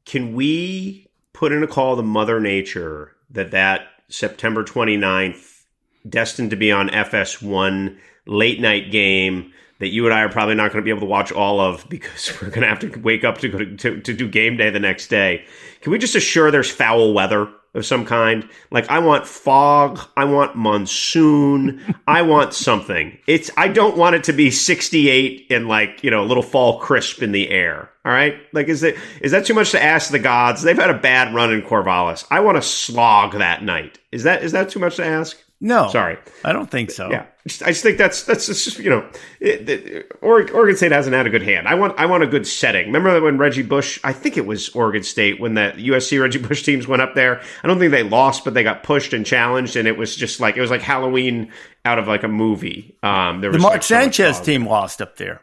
Can 0.05 0.35
we 0.35 1.09
put 1.33 1.51
in 1.51 1.63
a 1.63 1.67
call 1.67 1.97
to 1.97 2.03
Mother 2.03 2.39
Nature 2.39 3.17
that 3.31 3.51
that 3.53 3.89
September 4.09 4.63
29th, 4.63 5.63
destined 6.09 6.51
to 6.51 6.57
be 6.57 6.71
on 6.71 6.91
FS1 6.91 7.99
late 8.27 8.61
night 8.61 8.91
game 8.91 9.53
that 9.79 9.89
you 9.89 10.05
and 10.05 10.15
I 10.15 10.23
are 10.23 10.29
probably 10.29 10.55
not 10.55 10.73
going 10.73 10.83
to 10.83 10.85
be 10.85 10.91
able 10.91 11.01
to 11.01 11.07
watch 11.07 11.33
all 11.33 11.61
of 11.61 11.89
because 11.89 12.33
we're 12.43 12.49
going 12.49 12.63
to 12.63 12.69
have 12.69 12.81
to 12.81 13.01
wake 13.01 13.25
up 13.25 13.39
to 13.39 13.49
go 13.49 13.59
to, 13.59 13.77
to, 13.77 14.01
to 14.01 14.15
do 14.15 14.29
game 14.29 14.57
day 14.57 14.71
the 14.71 14.81
next 14.81 15.09
day. 15.09 15.45
Can 15.81 15.93
we 15.93 15.99
just 15.99 16.15
assure 16.15 16.51
there's 16.51 16.71
foul 16.71 17.13
weather 17.13 17.49
of 17.75 17.85
some 17.85 18.07
kind? 18.07 18.49
Like 18.71 18.89
I 18.89 19.01
want 19.01 19.27
fog, 19.27 20.01
I 20.17 20.25
want 20.25 20.57
monsoon, 20.57 21.95
I 22.07 22.23
want 22.23 22.55
something. 22.55 23.19
It's 23.27 23.51
I 23.57 23.69
don't 23.69 23.97
want 23.97 24.15
it 24.17 24.25
to 24.25 24.33
be 24.33 24.51
68 24.51 25.49
and 25.51 25.69
like, 25.69 26.03
you 26.03 26.11
know, 26.11 26.23
a 26.23 26.27
little 26.27 26.43
fall 26.43 26.79
crisp 26.79 27.23
in 27.23 27.33
the 27.33 27.51
air. 27.51 27.91
All 28.05 28.13
right? 28.13 28.37
Like 28.53 28.69
is 28.69 28.83
it 28.83 28.97
is 29.21 29.33
that 29.33 29.45
too 29.45 29.55
much 29.55 29.73
to 29.73 29.83
ask 29.83 30.11
the 30.11 30.19
gods? 30.19 30.63
They've 30.63 30.77
had 30.77 30.91
a 30.91 30.99
bad 30.99 31.35
run 31.35 31.53
in 31.53 31.63
Corvallis. 31.63 32.25
I 32.31 32.41
want 32.41 32.57
to 32.57 32.63
slog 32.63 33.33
that 33.33 33.63
night. 33.63 33.99
Is 34.13 34.23
that 34.23 34.45
is 34.45 34.53
that 34.53 34.71
too 34.71 34.79
much 34.79 34.97
to 34.97 35.05
ask? 35.05 35.44
No, 35.61 35.89
sorry, 35.89 36.19
I 36.45 36.53
don't 36.53 36.71
think 36.71 36.91
so. 36.91 37.11
Yeah, 37.11 37.27
I 37.65 37.69
just 37.69 37.83
think 37.83 37.97
that's 37.97 38.25
that's 38.25 38.47
just 38.47 38.79
you 38.79 38.91
know, 38.91 39.09
it, 39.41 39.69
it, 39.69 40.13
Oregon 40.21 40.77
State 40.77 40.93
hasn't 40.93 41.15
had 41.15 41.27
a 41.27 41.31
good 41.31 41.43
hand. 41.43 41.69
I 41.69 41.75
want 41.75 41.99
I 41.99 42.07
want 42.07 42.23
a 42.23 42.27
good 42.27 42.47
setting. 42.47 42.87
Remember 42.87 43.21
when 43.23 43.39
Reggie 43.39 43.63
Bush? 43.63 44.01
I 44.05 44.13
think 44.13 44.37
it 44.37 44.47
was 44.47 44.69
Oregon 44.71 45.03
State 45.03 45.41
when 45.41 45.55
the 45.55 45.73
USC 45.77 46.21
Reggie 46.21 46.39
Bush 46.39 46.65
teams 46.65 46.87
went 46.89 47.03
up 47.03 47.15
there. 47.15 47.41
I 47.63 47.69
don't 47.69 47.79
think 47.79 47.93
they 47.93 48.03
lost, 48.03 48.45
but 48.45 48.55
they 48.55 48.63
got 48.63 48.83
pushed 48.83 49.13
and 49.13 49.25
challenged, 49.25 49.77
and 49.77 49.89
it 49.89 49.97
was 49.97 50.17
just 50.17 50.41
like 50.41 50.57
it 50.57 50.61
was 50.61 50.71
like 50.71 50.83
Halloween 50.83 51.53
out 51.85 51.99
of 51.99 52.09
like 52.09 52.25
a 52.25 52.29
movie. 52.29 52.99
Um, 53.03 53.41
there 53.41 53.51
was 53.51 53.59
the 53.59 53.63
Mark 53.63 53.75
like 53.75 53.83
Sanchez 53.85 54.41
team 54.41 54.67
lost 54.67 55.01
up 55.01 55.17
there. 55.17 55.41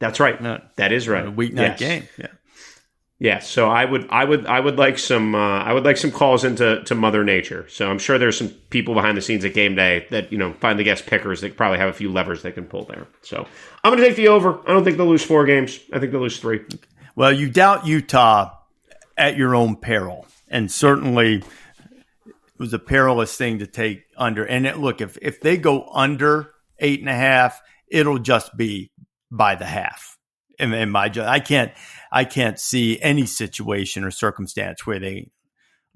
That's 0.00 0.18
right. 0.18 0.40
No, 0.40 0.60
that 0.76 0.92
is 0.92 1.06
right. 1.08 1.26
A 1.26 1.30
weeknight 1.30 1.78
yes. 1.78 1.78
game. 1.78 2.08
Yeah. 2.18 2.26
Yeah, 3.22 3.40
so 3.40 3.68
I 3.68 3.84
would, 3.84 4.08
I 4.08 4.24
would, 4.24 4.46
I 4.46 4.58
would 4.58 4.78
like 4.78 4.98
some, 4.98 5.34
uh, 5.34 5.62
I 5.62 5.74
would 5.74 5.84
like 5.84 5.98
some 5.98 6.10
calls 6.10 6.42
into 6.42 6.82
to 6.84 6.94
Mother 6.94 7.22
Nature. 7.22 7.66
So 7.68 7.90
I'm 7.90 7.98
sure 7.98 8.18
there's 8.18 8.38
some 8.38 8.48
people 8.70 8.94
behind 8.94 9.18
the 9.18 9.20
scenes 9.20 9.44
at 9.44 9.52
game 9.52 9.74
day 9.74 10.06
that 10.08 10.32
you 10.32 10.38
know 10.38 10.54
find 10.54 10.78
the 10.78 10.84
guest 10.84 11.04
pickers 11.04 11.42
that 11.42 11.54
probably 11.54 11.76
have 11.78 11.90
a 11.90 11.92
few 11.92 12.10
levers 12.10 12.40
they 12.40 12.50
can 12.50 12.64
pull 12.64 12.86
there. 12.86 13.06
So 13.20 13.46
I'm 13.84 13.90
going 13.92 14.02
to 14.02 14.08
take 14.08 14.16
the 14.16 14.28
over. 14.28 14.58
I 14.66 14.72
don't 14.72 14.84
think 14.84 14.96
they'll 14.96 15.06
lose 15.06 15.22
four 15.22 15.44
games. 15.44 15.78
I 15.92 15.98
think 15.98 16.12
they'll 16.12 16.22
lose 16.22 16.38
three. 16.38 16.64
Well, 17.14 17.30
you 17.30 17.50
doubt 17.50 17.86
Utah 17.86 18.56
at 19.18 19.36
your 19.36 19.54
own 19.54 19.76
peril, 19.76 20.26
and 20.48 20.72
certainly 20.72 21.44
it 22.24 22.34
was 22.56 22.72
a 22.72 22.78
perilous 22.78 23.36
thing 23.36 23.58
to 23.58 23.66
take 23.66 24.04
under. 24.16 24.46
And 24.46 24.66
it, 24.66 24.78
look, 24.78 25.02
if 25.02 25.18
if 25.20 25.42
they 25.42 25.58
go 25.58 25.86
under 25.92 26.52
eight 26.78 27.00
and 27.00 27.08
a 27.10 27.14
half, 27.14 27.60
it'll 27.86 28.18
just 28.18 28.56
be 28.56 28.92
by 29.30 29.56
the 29.56 29.66
half. 29.66 30.16
In, 30.58 30.72
in 30.72 30.90
my, 30.90 31.12
I 31.18 31.40
can't. 31.40 31.72
I 32.12 32.24
can't 32.24 32.58
see 32.58 33.00
any 33.00 33.26
situation 33.26 34.04
or 34.04 34.10
circumstance 34.10 34.86
where 34.86 34.98
they 34.98 35.30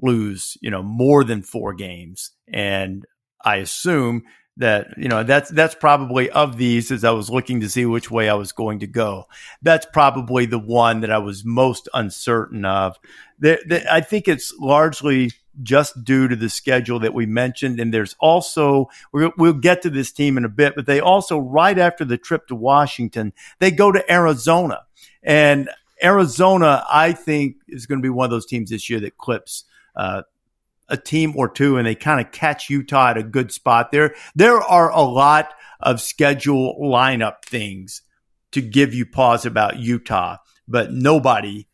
lose, 0.00 0.56
you 0.60 0.70
know, 0.70 0.82
more 0.82 1.24
than 1.24 1.42
four 1.42 1.74
games. 1.74 2.30
And 2.48 3.04
I 3.44 3.56
assume 3.56 4.24
that, 4.56 4.86
you 4.96 5.08
know, 5.08 5.24
that's, 5.24 5.50
that's 5.50 5.74
probably 5.74 6.30
of 6.30 6.56
these 6.56 6.92
as 6.92 7.02
I 7.02 7.10
was 7.10 7.28
looking 7.28 7.60
to 7.60 7.68
see 7.68 7.86
which 7.86 8.10
way 8.10 8.28
I 8.28 8.34
was 8.34 8.52
going 8.52 8.80
to 8.80 8.86
go. 8.86 9.26
That's 9.62 9.86
probably 9.92 10.46
the 10.46 10.58
one 10.58 11.00
that 11.00 11.10
I 11.10 11.18
was 11.18 11.44
most 11.44 11.88
uncertain 11.92 12.64
of. 12.64 12.96
The, 13.38 13.58
the, 13.66 13.92
I 13.92 14.00
think 14.00 14.28
it's 14.28 14.54
largely 14.60 15.32
just 15.62 16.04
due 16.04 16.28
to 16.28 16.36
the 16.36 16.48
schedule 16.48 17.00
that 17.00 17.14
we 17.14 17.26
mentioned. 17.26 17.80
And 17.80 17.92
there's 17.92 18.14
also, 18.20 18.88
we'll 19.12 19.54
get 19.54 19.82
to 19.82 19.90
this 19.90 20.12
team 20.12 20.36
in 20.36 20.44
a 20.44 20.48
bit, 20.48 20.74
but 20.76 20.86
they 20.86 21.00
also, 21.00 21.38
right 21.38 21.78
after 21.78 22.04
the 22.04 22.18
trip 22.18 22.46
to 22.48 22.54
Washington, 22.54 23.32
they 23.58 23.70
go 23.70 23.90
to 23.90 24.12
Arizona. 24.12 24.82
And 25.22 25.68
Arizona, 26.02 26.84
I 26.90 27.12
think, 27.12 27.56
is 27.68 27.86
going 27.86 28.00
to 28.00 28.02
be 28.02 28.10
one 28.10 28.24
of 28.24 28.30
those 28.30 28.46
teams 28.46 28.70
this 28.70 28.90
year 28.90 29.00
that 29.00 29.16
clips 29.16 29.64
uh, 29.96 30.22
a 30.88 30.96
team 30.96 31.34
or 31.36 31.48
two, 31.48 31.76
and 31.76 31.86
they 31.86 31.94
kind 31.94 32.24
of 32.24 32.32
catch 32.32 32.68
Utah 32.68 33.10
at 33.10 33.18
a 33.18 33.22
good 33.22 33.52
spot. 33.52 33.92
There, 33.92 34.14
there 34.34 34.60
are 34.60 34.90
a 34.90 35.02
lot 35.02 35.54
of 35.80 36.00
schedule 36.00 36.76
lineup 36.80 37.44
things 37.44 38.02
to 38.52 38.60
give 38.60 38.94
you 38.94 39.06
pause 39.06 39.46
about 39.46 39.78
Utah, 39.78 40.38
but 40.68 40.92
nobody 40.92 41.66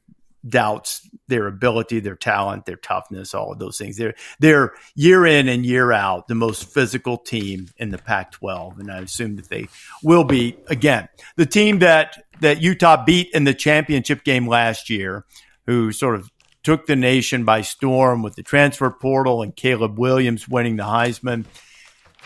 doubts 0.49 1.09
their 1.31 1.47
ability, 1.47 2.01
their 2.01 2.17
talent, 2.17 2.67
their 2.67 2.77
toughness, 2.77 3.33
all 3.33 3.53
of 3.53 3.59
those 3.59 3.79
things. 3.79 3.97
They're 3.97 4.15
they're 4.39 4.75
year 4.95 5.25
in 5.25 5.49
and 5.49 5.65
year 5.65 5.93
out 5.93 6.29
the 6.29 6.35
most 6.35 6.65
physical 6.65 7.17
team 7.17 7.69
in 7.79 7.89
the 7.89 7.99
Pac-12, 7.99 8.79
and 8.79 8.91
I 8.91 8.99
assume 8.99 9.37
that 9.37 9.49
they 9.49 9.69
will 10.03 10.25
be 10.25 10.59
again 10.67 11.09
the 11.37 11.47
team 11.47 11.79
that 11.79 12.23
that 12.41 12.61
Utah 12.61 13.03
beat 13.03 13.31
in 13.33 13.45
the 13.45 13.55
championship 13.55 14.25
game 14.25 14.47
last 14.47 14.91
year, 14.91 15.25
who 15.67 15.93
sort 15.93 16.17
of 16.17 16.31
took 16.63 16.87
the 16.87 16.97
nation 16.97 17.45
by 17.45 17.63
storm 17.63 18.23
with 18.23 18.35
the 18.35 18.43
transfer 18.43 18.91
portal 18.91 19.41
and 19.41 19.57
Caleb 19.57 19.99
Williams 19.99 20.47
winning 20.47 20.77
the 20.77 20.83
Heisman 20.83 21.47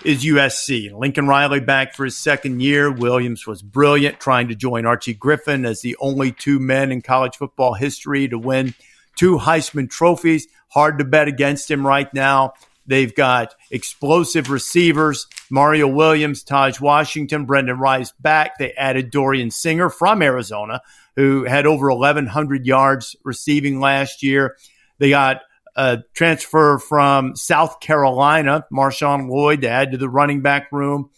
is 0.02 0.24
USC. 0.24 0.92
Lincoln 0.92 1.26
Riley 1.28 1.60
back 1.60 1.94
for 1.94 2.04
his 2.04 2.16
second 2.16 2.60
year. 2.60 2.90
Williams 2.90 3.46
was 3.46 3.62
brilliant 3.62 4.18
trying 4.18 4.48
to 4.48 4.54
join 4.54 4.86
Archie 4.86 5.14
Griffin 5.14 5.64
as 5.64 5.82
the 5.82 5.96
only 6.00 6.32
two 6.32 6.58
men 6.58 6.90
in 6.90 7.00
college 7.00 7.36
football 7.36 7.74
history 7.74 8.28
to 8.28 8.38
win 8.38 8.74
two 9.16 9.38
Heisman 9.38 9.90
trophies. 9.90 10.46
Hard 10.68 10.98
to 10.98 11.04
bet 11.04 11.28
against 11.28 11.70
him 11.70 11.86
right 11.86 12.12
now. 12.12 12.54
They've 12.86 13.14
got 13.14 13.54
explosive 13.70 14.50
receivers, 14.50 15.26
Mario 15.50 15.88
Williams, 15.88 16.42
Taj 16.42 16.80
Washington, 16.80 17.46
Brendan 17.46 17.78
Rice 17.78 18.12
back. 18.20 18.58
They 18.58 18.72
added 18.72 19.10
Dorian 19.10 19.50
Singer 19.50 19.88
from 19.88 20.20
Arizona, 20.20 20.82
who 21.16 21.44
had 21.44 21.66
over 21.66 21.90
1,100 21.90 22.66
yards 22.66 23.16
receiving 23.24 23.80
last 23.80 24.22
year. 24.22 24.56
They 24.98 25.10
got 25.10 25.40
a 25.76 25.98
transfer 26.12 26.78
from 26.78 27.36
South 27.36 27.80
Carolina, 27.80 28.66
Marshawn 28.72 29.30
Lloyd, 29.30 29.62
to 29.62 29.68
add 29.68 29.92
to 29.92 29.98
the 29.98 30.08
running 30.08 30.42
back 30.42 30.70
room. 30.70 31.10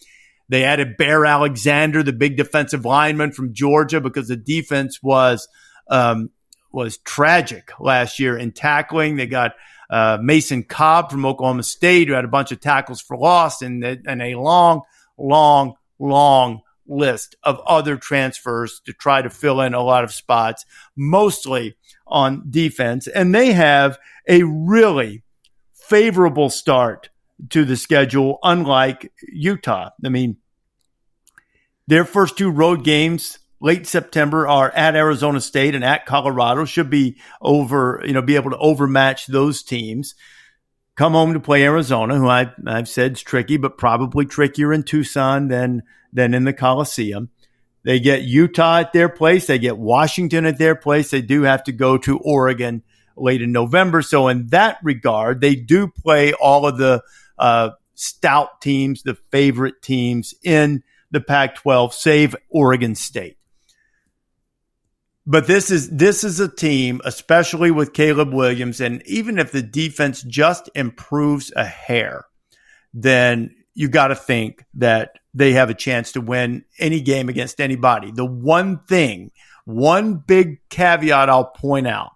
They 0.49 0.63
added 0.63 0.97
Bear 0.97 1.25
Alexander, 1.25 2.01
the 2.01 2.13
big 2.13 2.37
defensive 2.37 2.85
lineman 2.85 3.33
from 3.33 3.53
Georgia, 3.53 3.99
because 3.99 4.29
the 4.29 4.37
defense 4.37 5.03
was 5.03 5.49
um, 5.89 6.29
was 6.71 6.97
tragic 6.99 7.71
last 7.79 8.19
year 8.19 8.37
in 8.37 8.51
tackling. 8.51 9.15
They 9.15 9.27
got 9.27 9.53
uh, 9.89 10.17
Mason 10.21 10.63
Cobb 10.63 11.11
from 11.11 11.25
Oklahoma 11.25 11.63
State, 11.63 12.07
who 12.07 12.13
had 12.13 12.25
a 12.25 12.29
bunch 12.29 12.51
of 12.51 12.59
tackles 12.59 13.01
for 13.01 13.17
loss, 13.17 13.61
and, 13.61 13.83
and 13.83 14.21
a 14.21 14.35
long, 14.35 14.81
long, 15.17 15.75
long 15.99 16.61
list 16.87 17.35
of 17.43 17.59
other 17.65 17.97
transfers 17.97 18.81
to 18.85 18.93
try 18.93 19.21
to 19.21 19.29
fill 19.29 19.61
in 19.61 19.73
a 19.73 19.83
lot 19.83 20.03
of 20.03 20.13
spots, 20.13 20.65
mostly 20.95 21.75
on 22.05 22.43
defense. 22.49 23.07
And 23.07 23.33
they 23.33 23.53
have 23.53 23.97
a 24.27 24.43
really 24.43 25.23
favorable 25.73 26.49
start 26.49 27.09
to 27.49 27.65
the 27.65 27.77
schedule, 27.77 28.39
unlike 28.43 29.11
Utah. 29.27 29.89
I 30.03 30.09
mean, 30.09 30.37
their 31.87 32.03
first 32.03 32.37
two 32.37 32.49
road 32.49 32.83
games 32.83 33.39
late 33.59 33.87
September 33.87 34.47
are 34.47 34.71
at 34.71 34.95
Arizona 34.95 35.41
State 35.41 35.75
and 35.75 35.83
at 35.83 36.05
Colorado. 36.05 36.65
Should 36.65 36.89
be 36.89 37.17
over, 37.41 38.03
you 38.05 38.13
know, 38.13 38.21
be 38.21 38.35
able 38.35 38.51
to 38.51 38.57
overmatch 38.57 39.27
those 39.27 39.63
teams. 39.63 40.15
Come 40.95 41.13
home 41.13 41.33
to 41.33 41.39
play 41.39 41.63
Arizona, 41.63 42.17
who 42.17 42.27
I, 42.27 42.51
I've 42.65 42.89
said 42.89 43.13
is 43.13 43.21
tricky, 43.21 43.57
but 43.57 43.77
probably 43.77 44.25
trickier 44.25 44.73
in 44.73 44.83
Tucson 44.83 45.47
than 45.47 45.83
than 46.11 46.33
in 46.33 46.43
the 46.43 46.53
Coliseum. 46.53 47.29
They 47.83 47.99
get 47.99 48.23
Utah 48.23 48.79
at 48.79 48.93
their 48.93 49.07
place. 49.07 49.47
They 49.47 49.59
get 49.59 49.77
Washington 49.77 50.45
at 50.45 50.57
their 50.57 50.75
place. 50.75 51.11
They 51.11 51.21
do 51.21 51.43
have 51.43 51.63
to 51.65 51.71
go 51.71 51.97
to 51.99 52.17
Oregon 52.17 52.83
late 53.15 53.41
in 53.41 53.51
November. 53.51 54.01
So 54.01 54.27
in 54.27 54.47
that 54.47 54.77
regard, 54.83 55.39
they 55.39 55.55
do 55.55 55.87
play 55.87 56.33
all 56.33 56.65
of 56.65 56.77
the 56.77 57.01
uh, 57.37 57.71
stout 57.95 58.61
teams, 58.61 59.03
the 59.03 59.15
favorite 59.31 59.81
teams 59.81 60.33
in 60.43 60.83
the 61.11 61.21
Pac-12, 61.21 61.93
save 61.93 62.35
Oregon 62.49 62.95
State. 62.95 63.36
But 65.29 65.45
this 65.45 65.69
is 65.69 65.89
this 65.89 66.23
is 66.23 66.39
a 66.39 66.47
team, 66.47 67.01
especially 67.03 67.69
with 67.69 67.91
Caleb 67.91 68.33
Williams, 68.33 68.79
and 68.79 69.03
even 69.05 69.37
if 69.37 69.51
the 69.51 69.61
defense 69.61 70.23
just 70.23 70.69
improves 70.73 71.51
a 71.53 71.65
hair, 71.65 72.23
then 72.93 73.53
you 73.73 73.89
got 73.89 74.07
to 74.07 74.15
think 74.15 74.63
that 74.75 75.19
they 75.33 75.51
have 75.51 75.69
a 75.69 75.75
chance 75.75 76.13
to 76.13 76.21
win 76.21 76.63
any 76.79 77.01
game 77.01 77.27
against 77.27 77.59
anybody. 77.59 78.11
The 78.11 78.25
one 78.25 78.79
thing, 78.87 79.31
one 79.65 80.15
big 80.15 80.61
caveat 80.69 81.29
I'll 81.29 81.45
point 81.45 81.87
out 81.87 82.11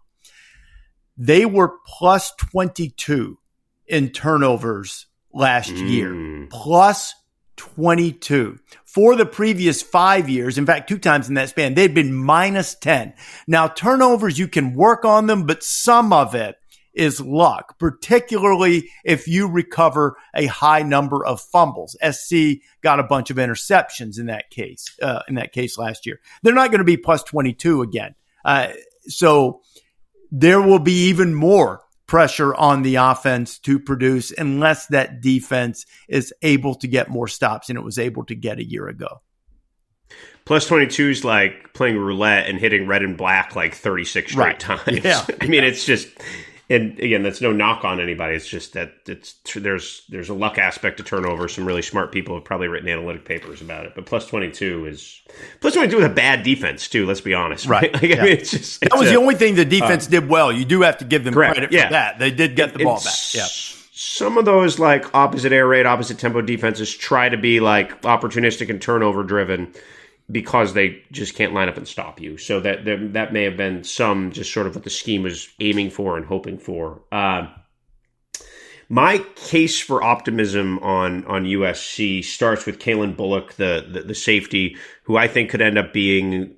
they 1.17 1.45
were 1.45 1.74
plus 1.86 2.32
22 2.38 3.38
in 3.88 4.10
turnovers 4.10 5.08
last 5.34 5.71
mm. 5.71 5.89
year, 5.89 6.47
plus 6.50 7.13
22. 7.58 8.58
For 8.93 9.15
the 9.15 9.25
previous 9.25 9.82
five 9.82 10.27
years, 10.27 10.58
in 10.58 10.65
fact, 10.65 10.89
two 10.89 10.97
times 10.97 11.30
in 11.30 11.36
that 11.36 11.47
span, 11.47 11.75
they'd 11.75 11.93
been 11.93 12.13
minus 12.13 12.75
10. 12.75 13.13
Now, 13.47 13.69
turnovers, 13.69 14.38
you 14.38 14.49
can 14.49 14.73
work 14.73 15.06
on 15.06 15.27
them, 15.27 15.45
but 15.45 15.63
some 15.63 16.12
of 16.12 16.36
it 16.36 16.58
is 16.93 17.21
luck, 17.21 17.80
particularly 17.80 18.89
if 19.06 19.30
you 19.30 19.47
recover 19.47 20.17
a 20.36 20.45
high 20.47 20.82
number 20.84 21.25
of 21.25 21.39
fumbles. 21.39 21.95
SC 22.12 22.60
got 22.82 22.99
a 22.99 23.04
bunch 23.04 23.30
of 23.30 23.38
interceptions 23.38 24.19
in 24.19 24.25
that 24.25 24.49
case, 24.49 24.93
uh, 25.01 25.21
in 25.30 25.36
that 25.36 25.54
case 25.54 25.77
last 25.77 26.06
year. 26.06 26.19
They're 26.43 26.54
not 26.54 26.71
going 26.71 26.80
to 26.80 26.86
be 26.86 26.97
plus 26.97 27.23
22 27.23 27.82
again. 27.82 28.15
Uh, 28.43 28.73
so 29.08 29.62
there 30.32 30.62
will 30.62 30.80
be 30.80 31.08
even 31.10 31.34
more 31.34 31.82
pressure 32.12 32.54
on 32.56 32.82
the 32.82 32.95
offense 32.95 33.58
to 33.58 33.80
produce 33.80 34.34
unless 34.38 34.88
that 34.88 35.21
defense 35.21 35.86
is 36.10 36.34
able 36.41 36.76
to 36.76 36.86
get 36.86 37.10
more 37.10 37.26
stops 37.26 37.67
than 37.67 37.78
it 37.78 37.84
was 37.86 37.97
able 37.97 38.26
to 38.26 38.36
get 38.36 38.60
a 38.60 38.69
year 38.69 38.89
ago. 38.89 39.21
Plus 40.43 40.67
22 40.67 41.10
is 41.10 41.24
like 41.24 41.74
playing 41.74 41.97
roulette 41.97 42.50
and 42.50 42.60
hitting 42.60 42.86
red 42.86 43.02
and 43.02 43.15
black 43.15 43.56
like 43.56 43.74
36 43.74 44.30
straight 44.30 44.43
right. 44.43 44.60
times. 44.60 45.06
Yeah. 45.06 45.26
I 45.41 45.47
mean, 45.47 45.63
it's 45.63 45.86
just 45.86 46.10
and 46.71 46.97
again, 46.99 47.21
that's 47.21 47.41
no 47.41 47.51
knock 47.51 47.84
on 47.84 47.99
anybody. 47.99 48.36
It's 48.36 48.47
just 48.47 48.73
that 48.73 48.93
it's 49.05 49.36
there's 49.55 50.05
there's 50.07 50.29
a 50.29 50.34
luck 50.34 50.57
aspect 50.57 50.97
to 50.97 51.03
turnover. 51.03 51.49
Some 51.49 51.65
really 51.65 51.81
smart 51.81 52.13
people 52.13 52.36
have 52.36 52.45
probably 52.45 52.69
written 52.69 52.88
analytic 52.88 53.25
papers 53.25 53.62
about 53.62 53.86
it. 53.86 53.93
But 53.93 54.05
plus 54.05 54.25
twenty 54.25 54.51
two 54.51 54.86
is 54.86 55.21
plus 55.60 55.73
twenty 55.73 55.89
two 55.89 55.97
with 55.97 56.05
a 56.05 56.13
bad 56.13 56.43
defense 56.43 56.88
too. 56.88 57.05
Let's 57.05 57.19
be 57.21 57.34
honest, 57.34 57.65
right? 57.65 57.91
Like, 58.01 58.03
yeah. 58.03 58.21
I 58.21 58.23
mean, 58.23 58.38
it's 58.38 58.51
just, 58.51 58.81
it's 58.84 58.93
that 58.93 58.97
was 58.97 59.10
a, 59.10 59.13
the 59.13 59.19
only 59.19 59.36
thing 59.36 59.55
the 59.55 59.65
defense 59.65 60.07
uh, 60.07 60.12
did 60.12 60.29
well. 60.29 60.51
You 60.51 60.63
do 60.63 60.81
have 60.81 60.99
to 60.99 61.05
give 61.05 61.25
them 61.25 61.34
correct. 61.34 61.55
credit 61.55 61.71
yeah. 61.73 61.88
for 61.88 61.91
that. 61.91 62.19
They 62.19 62.31
did 62.31 62.55
get 62.55 62.73
the 62.73 62.84
ball 62.84 62.97
back. 63.03 63.13
Yeah. 63.34 63.47
Some 63.91 64.38
of 64.38 64.45
those 64.45 64.79
like 64.79 65.13
opposite 65.13 65.51
air 65.51 65.67
raid, 65.67 65.86
opposite 65.86 66.19
tempo 66.19 66.41
defenses 66.41 66.95
try 66.95 67.27
to 67.27 67.38
be 67.38 67.60
like 67.60 68.01
opportunistic 68.03 68.69
and 68.69 68.81
turnover 68.81 69.23
driven 69.23 69.73
because 70.31 70.73
they 70.73 71.03
just 71.11 71.35
can't 71.35 71.53
line 71.53 71.69
up 71.69 71.77
and 71.77 71.87
stop 71.87 72.19
you. 72.19 72.37
So 72.37 72.59
that 72.61 72.85
that, 72.85 73.13
that 73.13 73.33
may 73.33 73.43
have 73.43 73.57
been 73.57 73.83
some 73.83 74.31
just 74.31 74.53
sort 74.53 74.67
of 74.67 74.75
what 74.75 74.83
the 74.83 74.89
scheme 74.89 75.23
was 75.23 75.49
aiming 75.59 75.89
for 75.89 76.17
and 76.17 76.25
hoping 76.25 76.57
for. 76.57 77.01
Uh, 77.11 77.47
my 78.89 79.19
case 79.35 79.79
for 79.79 80.03
optimism 80.03 80.79
on 80.79 81.25
on 81.25 81.45
USC 81.45 82.23
starts 82.23 82.65
with 82.65 82.79
Calen 82.79 83.15
Bullock, 83.15 83.53
the, 83.53 83.85
the, 83.89 84.01
the 84.01 84.15
safety, 84.15 84.77
who 85.03 85.17
I 85.17 85.27
think 85.27 85.49
could 85.49 85.61
end 85.61 85.77
up 85.77 85.93
being 85.93 86.55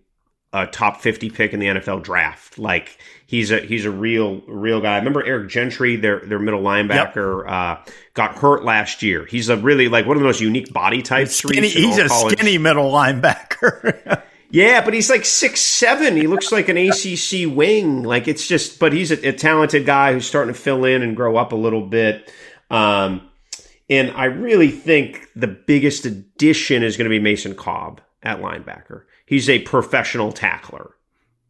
a 0.51 0.67
top 0.67 1.01
fifty 1.01 1.29
pick 1.29 1.53
in 1.53 1.59
the 1.59 1.67
NFL 1.67 2.03
draft. 2.03 2.57
Like 2.57 2.97
he's 3.33 3.49
a 3.49 3.61
he's 3.61 3.85
a 3.85 3.91
real 3.91 4.41
real 4.47 4.79
guy. 4.79 4.97
Remember 4.97 5.25
Eric 5.25 5.49
Gentry, 5.49 5.95
their 5.95 6.19
their 6.19 6.37
middle 6.37 6.61
linebacker, 6.61 7.43
yep. 7.43 7.51
uh, 7.51 7.91
got 8.13 8.35
hurt 8.35 8.63
last 8.63 9.01
year. 9.01 9.25
He's 9.25 9.49
a 9.49 9.57
really 9.57 9.87
like 9.87 10.05
one 10.05 10.15
of 10.15 10.21
the 10.21 10.27
most 10.27 10.39
unique 10.39 10.71
body 10.71 11.01
types. 11.01 11.37
Skinny, 11.37 11.67
he's 11.67 11.97
a 11.97 12.07
college. 12.07 12.33
skinny 12.33 12.59
middle 12.59 12.91
linebacker. 12.91 14.21
yeah, 14.51 14.85
but 14.85 14.93
he's 14.93 15.09
like 15.09 15.25
six 15.25 15.61
seven. 15.61 16.15
He 16.15 16.27
looks 16.27 16.51
like 16.51 16.69
an 16.69 16.77
ACC 16.77 17.51
wing. 17.51 18.03
Like 18.03 18.27
it's 18.27 18.47
just, 18.47 18.77
but 18.77 18.93
he's 18.93 19.11
a, 19.11 19.29
a 19.29 19.33
talented 19.33 19.87
guy 19.87 20.13
who's 20.13 20.27
starting 20.27 20.53
to 20.53 20.59
fill 20.59 20.85
in 20.85 21.01
and 21.01 21.15
grow 21.15 21.35
up 21.35 21.53
a 21.53 21.57
little 21.57 21.87
bit. 21.87 22.31
Um, 22.69 23.29
and 23.89 24.11
I 24.11 24.25
really 24.25 24.69
think 24.69 25.27
the 25.35 25.47
biggest 25.47 26.05
addition 26.05 26.83
is 26.83 26.97
going 26.97 27.05
to 27.05 27.09
be 27.09 27.19
Mason 27.19 27.55
Cobb 27.55 27.99
at 28.21 28.41
linebacker. 28.41 29.05
He's 29.25 29.49
a 29.49 29.59
professional 29.59 30.31
tackler 30.31 30.91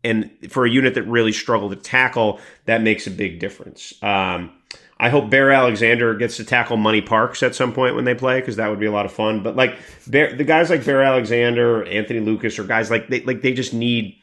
and 0.04 0.30
for 0.50 0.66
a 0.66 0.70
unit 0.70 0.96
that 0.96 1.04
really 1.04 1.32
struggled 1.32 1.72
to 1.72 1.78
tackle, 1.78 2.40
that 2.66 2.82
makes 2.82 3.08
a 3.08 3.12
big 3.12 3.40
difference. 3.40 3.94
Um, 4.04 4.52
I 5.00 5.10
hope 5.10 5.30
Bear 5.30 5.52
Alexander 5.52 6.16
gets 6.16 6.38
to 6.38 6.46
tackle 6.46 6.78
Money 6.78 7.02
Parks 7.02 7.44
at 7.44 7.56
some 7.56 7.74
point 7.74 7.96
when 7.96 8.06
they 8.06 8.16
play 8.16 8.40
because 8.40 8.56
that 8.56 8.70
would 8.70 8.80
be 8.80 8.86
a 8.86 8.92
lot 8.92 9.06
of 9.06 9.12
fun. 9.12 9.44
But 9.44 9.56
like 9.56 9.78
Bear, 10.08 10.36
the 10.36 10.44
guys 10.44 10.70
like 10.70 10.86
Bear 10.86 11.04
Alexander, 11.04 11.86
Anthony 11.86 12.20
Lucas, 12.20 12.60
or 12.60 12.64
guys 12.64 12.90
like 12.90 13.10
they 13.10 13.22
like 13.22 13.42
they 13.42 13.54
just 13.54 13.74
need 13.74 14.16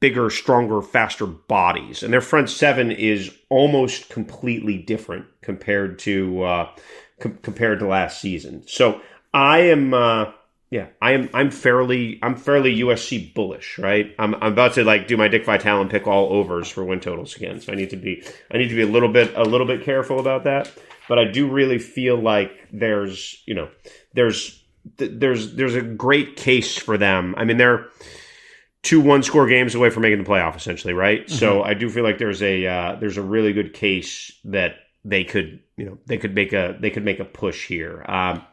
bigger, 0.00 0.30
stronger, 0.30 0.82
faster 0.82 1.26
bodies, 1.26 2.02
and 2.02 2.12
their 2.12 2.20
front 2.20 2.50
seven 2.50 2.90
is 2.90 3.34
almost 3.48 4.10
completely 4.10 4.76
different 4.76 5.26
compared 5.40 5.98
to 6.00 6.42
uh, 6.42 6.70
com- 7.20 7.38
compared 7.42 7.78
to 7.78 7.86
last 7.86 8.20
season. 8.20 8.64
So 8.66 9.00
I 9.32 9.60
am. 9.60 9.94
Uh, 9.94 10.32
yeah, 10.70 10.88
I 11.00 11.12
am. 11.12 11.30
I'm 11.32 11.50
fairly. 11.50 12.18
I'm 12.22 12.36
fairly 12.36 12.76
USC 12.80 13.32
bullish, 13.32 13.78
right? 13.78 14.14
I'm. 14.18 14.34
I'm 14.34 14.52
about 14.52 14.74
to 14.74 14.84
like 14.84 15.08
do 15.08 15.16
my 15.16 15.28
Dick 15.28 15.46
Vitale 15.46 15.80
and 15.80 15.90
pick 15.90 16.06
all 16.06 16.32
overs 16.32 16.68
for 16.68 16.84
win 16.84 17.00
totals 17.00 17.36
again. 17.36 17.60
So 17.60 17.72
I 17.72 17.76
need 17.76 17.90
to 17.90 17.96
be. 17.96 18.22
I 18.52 18.58
need 18.58 18.68
to 18.68 18.74
be 18.74 18.82
a 18.82 18.86
little 18.86 19.08
bit. 19.08 19.34
A 19.34 19.44
little 19.44 19.66
bit 19.66 19.82
careful 19.82 20.20
about 20.20 20.44
that. 20.44 20.70
But 21.08 21.18
I 21.18 21.24
do 21.24 21.48
really 21.48 21.78
feel 21.78 22.16
like 22.16 22.68
there's. 22.72 23.42
You 23.46 23.54
know, 23.54 23.70
there's. 24.12 24.62
There's. 24.96 25.54
There's 25.54 25.74
a 25.74 25.82
great 25.82 26.36
case 26.36 26.76
for 26.76 26.98
them. 26.98 27.34
I 27.38 27.44
mean, 27.44 27.56
they're. 27.56 27.86
two 28.82 29.00
one 29.00 29.22
score 29.22 29.46
games 29.46 29.74
away 29.74 29.90
from 29.90 30.02
making 30.02 30.22
the 30.22 30.28
playoff, 30.28 30.56
essentially, 30.56 30.92
right? 30.92 31.26
Mm-hmm. 31.26 31.34
So 31.34 31.62
I 31.62 31.74
do 31.74 31.88
feel 31.88 32.04
like 32.04 32.18
there's 32.18 32.42
a 32.42 32.66
uh, 32.66 32.96
there's 33.00 33.16
a 33.16 33.22
really 33.22 33.54
good 33.54 33.72
case 33.72 34.32
that 34.44 34.76
they 35.04 35.24
could 35.24 35.60
you 35.78 35.86
know 35.86 35.98
they 36.06 36.18
could 36.18 36.34
make 36.34 36.52
a 36.52 36.76
they 36.78 36.90
could 36.90 37.04
make 37.04 37.20
a 37.20 37.24
push 37.24 37.66
here. 37.66 38.04
Um, 38.06 38.44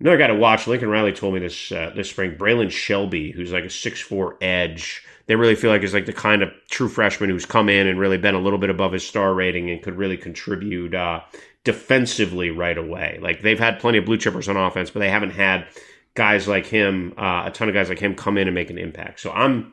another 0.00 0.16
guy 0.16 0.26
to 0.26 0.34
watch. 0.34 0.66
Lincoln 0.66 0.88
Riley 0.88 1.12
told 1.12 1.34
me 1.34 1.40
this 1.40 1.72
uh, 1.72 1.92
this 1.94 2.10
spring. 2.10 2.36
Braylan 2.36 2.70
Shelby, 2.70 3.30
who's 3.30 3.52
like 3.52 3.64
a 3.64 3.70
six 3.70 4.00
four 4.00 4.36
edge. 4.40 5.04
They 5.26 5.36
really 5.36 5.54
feel 5.54 5.70
like 5.70 5.82
is 5.82 5.94
like 5.94 6.06
the 6.06 6.12
kind 6.12 6.42
of 6.42 6.50
true 6.68 6.88
freshman 6.88 7.30
who's 7.30 7.46
come 7.46 7.68
in 7.68 7.86
and 7.86 8.00
really 8.00 8.18
been 8.18 8.34
a 8.34 8.40
little 8.40 8.58
bit 8.58 8.70
above 8.70 8.92
his 8.92 9.06
star 9.06 9.32
rating 9.32 9.70
and 9.70 9.80
could 9.80 9.96
really 9.96 10.16
contribute 10.16 10.92
uh, 10.94 11.20
defensively 11.62 12.50
right 12.50 12.76
away. 12.76 13.18
Like 13.22 13.42
they've 13.42 13.58
had 13.58 13.78
plenty 13.78 13.98
of 13.98 14.06
blue 14.06 14.18
chippers 14.18 14.48
on 14.48 14.56
offense, 14.56 14.90
but 14.90 15.00
they 15.00 15.10
haven't 15.10 15.30
had 15.30 15.66
guys 16.14 16.48
like 16.48 16.66
him, 16.66 17.14
uh, 17.16 17.44
a 17.46 17.50
ton 17.52 17.68
of 17.68 17.74
guys 17.74 17.88
like 17.88 18.00
him, 18.00 18.16
come 18.16 18.38
in 18.38 18.48
and 18.48 18.54
make 18.54 18.70
an 18.70 18.78
impact. 18.78 19.20
So 19.20 19.30
I'm, 19.30 19.72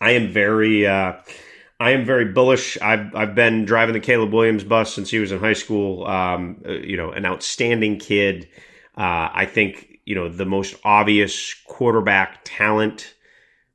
I 0.00 0.12
am 0.12 0.32
very. 0.32 0.86
Uh, 0.86 1.14
I 1.80 1.90
am 1.90 2.04
very 2.04 2.26
bullish. 2.26 2.78
I've 2.80 3.14
I've 3.14 3.34
been 3.34 3.64
driving 3.64 3.94
the 3.94 4.00
Caleb 4.00 4.32
Williams 4.32 4.64
bus 4.64 4.94
since 4.94 5.10
he 5.10 5.18
was 5.18 5.32
in 5.32 5.40
high 5.40 5.54
school. 5.54 6.06
Um, 6.06 6.62
uh, 6.64 6.72
you 6.72 6.96
know, 6.96 7.10
an 7.10 7.26
outstanding 7.26 7.98
kid. 7.98 8.48
Uh, 8.96 9.28
I 9.32 9.46
think 9.46 9.98
you 10.04 10.14
know 10.14 10.28
the 10.28 10.44
most 10.44 10.76
obvious 10.84 11.54
quarterback 11.66 12.40
talent 12.44 13.14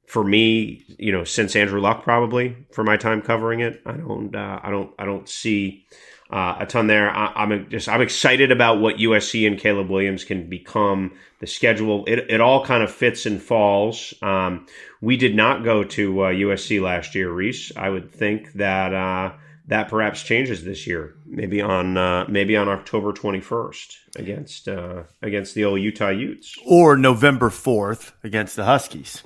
for 0.06 0.24
me. 0.24 0.84
You 0.98 1.12
know, 1.12 1.24
since 1.24 1.56
Andrew 1.56 1.82
Luck, 1.82 2.04
probably 2.04 2.56
for 2.72 2.84
my 2.84 2.98
time 2.98 3.22
covering 3.22 3.60
it. 3.60 3.82
I 3.86 3.94
don't. 3.94 4.36
Uh, 4.36 4.60
I 4.62 4.70
don't. 4.70 4.94
I 5.00 5.06
don't 5.06 5.28
see. 5.28 5.86
Uh, 6.32 6.58
a 6.60 6.66
ton 6.68 6.86
there. 6.86 7.10
I, 7.10 7.42
am 7.42 7.68
just 7.72 7.90
I'm 7.90 8.02
excited 8.02 8.52
about 8.52 8.80
what 8.80 8.98
USC 8.98 9.48
and 9.48 9.58
Caleb 9.58 9.90
Williams 9.90 10.24
can 10.24 10.48
become. 10.48 11.14
The 11.40 11.48
schedule 11.48 12.06
it, 12.06 12.20
it 12.30 12.40
all 12.40 12.64
kind 12.64 12.84
of 12.84 12.92
fits 12.92 13.26
and 13.26 13.42
falls. 13.42 14.14
Um, 14.22 14.68
we 15.02 15.18
did 15.18 15.36
not 15.36 15.64
go 15.64 15.84
to 15.84 16.22
uh, 16.22 16.28
USC 16.30 16.84
last 16.84 17.16
year, 17.16 17.30
Rece. 17.30 17.76
I 17.76 17.90
would 17.90 18.12
think 18.12 18.54
that 18.54 18.94
uh, 18.94 19.34
that 19.70 19.88
perhaps 19.88 20.24
changes 20.24 20.64
this 20.64 20.88
year. 20.88 21.16
Maybe 21.26 21.62
on 21.62 21.96
uh, 21.96 22.26
maybe 22.28 22.58
on 22.58 22.68
October 22.68 23.14
21st 23.14 23.98
against 24.18 24.68
uh, 24.68 25.04
against 25.22 25.56
the 25.56 25.64
old 25.64 25.80
Utah 25.80 26.10
Utes, 26.10 26.58
or 26.66 26.98
November 26.98 27.50
4th 27.50 28.12
against 28.24 28.56
the 28.56 28.66
Huskies, 28.66 29.24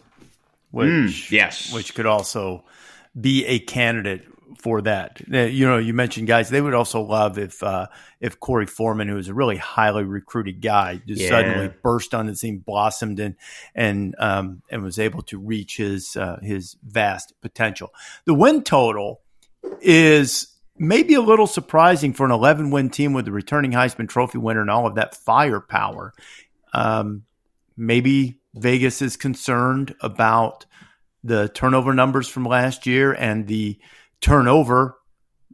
which 0.71 0.89
mm, 0.89 1.31
yes, 1.31 1.73
which 1.73 1.95
could 1.95 2.05
also 2.05 2.65
be 3.19 3.45
a 3.45 3.59
candidate 3.59 4.25
for 4.59 4.81
that. 4.81 5.21
You 5.27 5.65
know, 5.65 5.77
you 5.77 5.93
mentioned 5.93 6.27
guys. 6.27 6.49
They 6.49 6.61
would 6.61 6.73
also 6.73 7.01
love 7.01 7.37
if 7.37 7.63
uh, 7.63 7.87
if 8.19 8.41
Korey 8.41 8.69
Foreman, 8.69 9.07
who 9.07 9.17
is 9.17 9.29
a 9.29 9.33
really 9.33 9.57
highly 9.57 10.03
recruited 10.03 10.61
guy, 10.61 11.01
just 11.07 11.21
yeah. 11.21 11.29
suddenly 11.29 11.73
burst 11.81 12.13
on 12.13 12.27
the 12.27 12.35
scene, 12.35 12.59
blossomed, 12.59 13.21
and 13.21 13.35
and 13.73 14.13
um, 14.19 14.61
and 14.69 14.83
was 14.83 14.99
able 14.99 15.21
to 15.23 15.39
reach 15.39 15.77
his 15.77 16.17
uh, 16.17 16.39
his 16.43 16.75
vast 16.83 17.33
potential. 17.41 17.93
The 18.25 18.33
win 18.33 18.61
total 18.61 19.21
is 19.81 20.47
maybe 20.77 21.13
a 21.13 21.21
little 21.21 21.47
surprising 21.47 22.13
for 22.13 22.25
an 22.25 22.31
11 22.31 22.71
win 22.71 22.89
team 22.89 23.13
with 23.13 23.25
the 23.25 23.31
returning 23.31 23.71
Heisman 23.71 24.09
Trophy 24.09 24.37
winner 24.37 24.61
and 24.61 24.69
all 24.69 24.87
of 24.87 24.95
that 24.95 25.15
firepower. 25.15 26.13
Um, 26.73 27.23
maybe 27.77 28.39
Vegas 28.55 29.01
is 29.01 29.17
concerned 29.17 29.95
about 30.01 30.65
the 31.23 31.49
turnover 31.49 31.93
numbers 31.93 32.27
from 32.27 32.45
last 32.45 32.85
year 32.85 33.13
and 33.13 33.47
the 33.47 33.79
turnover 34.19 34.97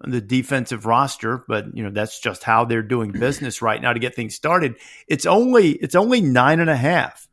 the 0.01 0.21
defensive 0.21 0.85
roster, 0.85 1.43
but 1.47 1.75
you 1.75 1.83
know 1.83 1.89
that's 1.89 2.19
just 2.19 2.43
how 2.43 2.65
they're 2.65 2.81
doing 2.81 3.11
business 3.19 3.61
right 3.61 3.81
now 3.81 3.93
to 3.93 3.99
get 3.99 4.15
things 4.15 4.35
started. 4.35 4.75
It's 5.07 5.25
only 5.25 5.71
it's 5.71 5.95
only 5.95 6.21
nine 6.21 6.59
and 6.59 6.69
a 6.69 6.75
half. 6.75 7.27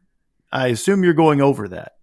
I 0.53 0.69
assume 0.69 1.05
you're 1.05 1.13
going 1.13 1.41
over 1.41 1.69
that. 1.69 1.96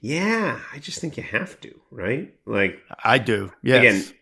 Yeah, 0.00 0.60
I 0.72 0.78
just 0.78 1.00
think 1.00 1.16
you 1.16 1.22
have 1.24 1.60
to, 1.60 1.74
right? 1.90 2.32
Like 2.46 2.78
I 3.02 3.18
do. 3.18 3.52
Yes. 3.62 3.78
Again, 3.80 4.14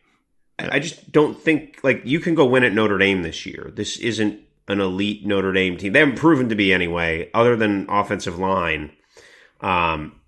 I 0.59 0.79
just 0.79 1.13
don't 1.13 1.39
think 1.39 1.81
like 1.83 2.03
you 2.05 2.19
can 2.21 2.35
go 2.35 2.47
win 2.47 2.65
at 2.65 2.73
Notre 2.73 2.99
Dame 2.99 3.23
this 3.23 3.45
year. 3.45 3.71
This 3.75 3.99
isn't 3.99 4.41
an 4.69 4.81
elite 4.81 5.27
Notre 5.27 5.53
Dame 5.53 5.77
team. 5.77 5.93
They 5.93 6.01
haven't 6.01 6.17
proven 6.17 6.49
to 6.49 6.55
be 6.55 6.73
anyway, 6.73 7.31
other 7.35 7.57
than 7.57 7.87
offensive 7.89 8.39
line. 8.39 8.93
Um, 9.61 10.21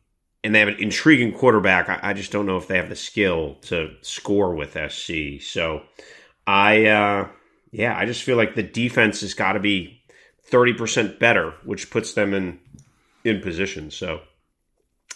and 0.45 0.55
they 0.55 0.61
have 0.61 0.69
an 0.69 0.77
intriguing 0.79 1.33
quarterback. 1.33 1.89
I, 1.89 2.11
I, 2.11 2.13
just 2.13 2.33
don't 2.33 2.47
know 2.47 2.57
if 2.57 2.69
they 2.69 2.77
have 2.77 2.89
the 2.89 2.97
skill 2.97 3.57
to 3.63 3.91
score 4.01 4.55
with 4.55 4.77
SC. 4.91 5.43
So 5.43 5.83
I, 6.47 6.87
uh, 6.87 7.29
yeah, 7.73 7.97
I 7.97 8.07
just 8.07 8.23
feel 8.23 8.37
like 8.37 8.55
the 8.55 8.63
defense 8.63 9.21
has 9.21 9.35
got 9.35 9.53
to 9.53 9.61
be 9.61 10.03
thirty 10.45 10.73
percent 10.73 11.19
better, 11.19 11.55
which 11.65 11.91
puts 11.91 12.15
them 12.15 12.33
in 12.33 12.61
in 13.25 13.41
position. 13.41 13.91
So 13.91 14.21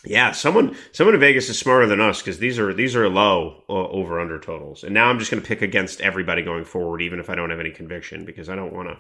yeah, 0.05 0.33
someone 0.33 0.77
someone 0.91 1.15
in 1.15 1.21
Vegas 1.21 1.49
is 1.49 1.59
smarter 1.59 1.87
than 1.87 2.01
us 2.01 2.21
because 2.21 2.39
these 2.39 2.59
are 2.59 2.75
these 2.75 2.97
are 2.97 3.09
low 3.09 3.63
uh, 3.69 3.73
over 3.73 4.21
under 4.21 4.39
totals. 4.39 4.83
And 4.83 4.93
now 4.93 5.07
I'm 5.07 5.19
just 5.19 5.31
going 5.31 5.43
to 5.43 5.47
pick 5.47 5.63
against 5.63 6.01
everybody 6.01 6.43
going 6.43 6.65
forward, 6.65 7.03
even 7.03 7.21
if 7.21 7.31
I 7.31 7.37
don't 7.37 7.51
have 7.51 7.61
any 7.61 7.71
conviction, 7.71 8.25
because 8.25 8.49
I 8.49 8.57
don't 8.57 8.73
want 8.73 8.89
to. 8.89 8.99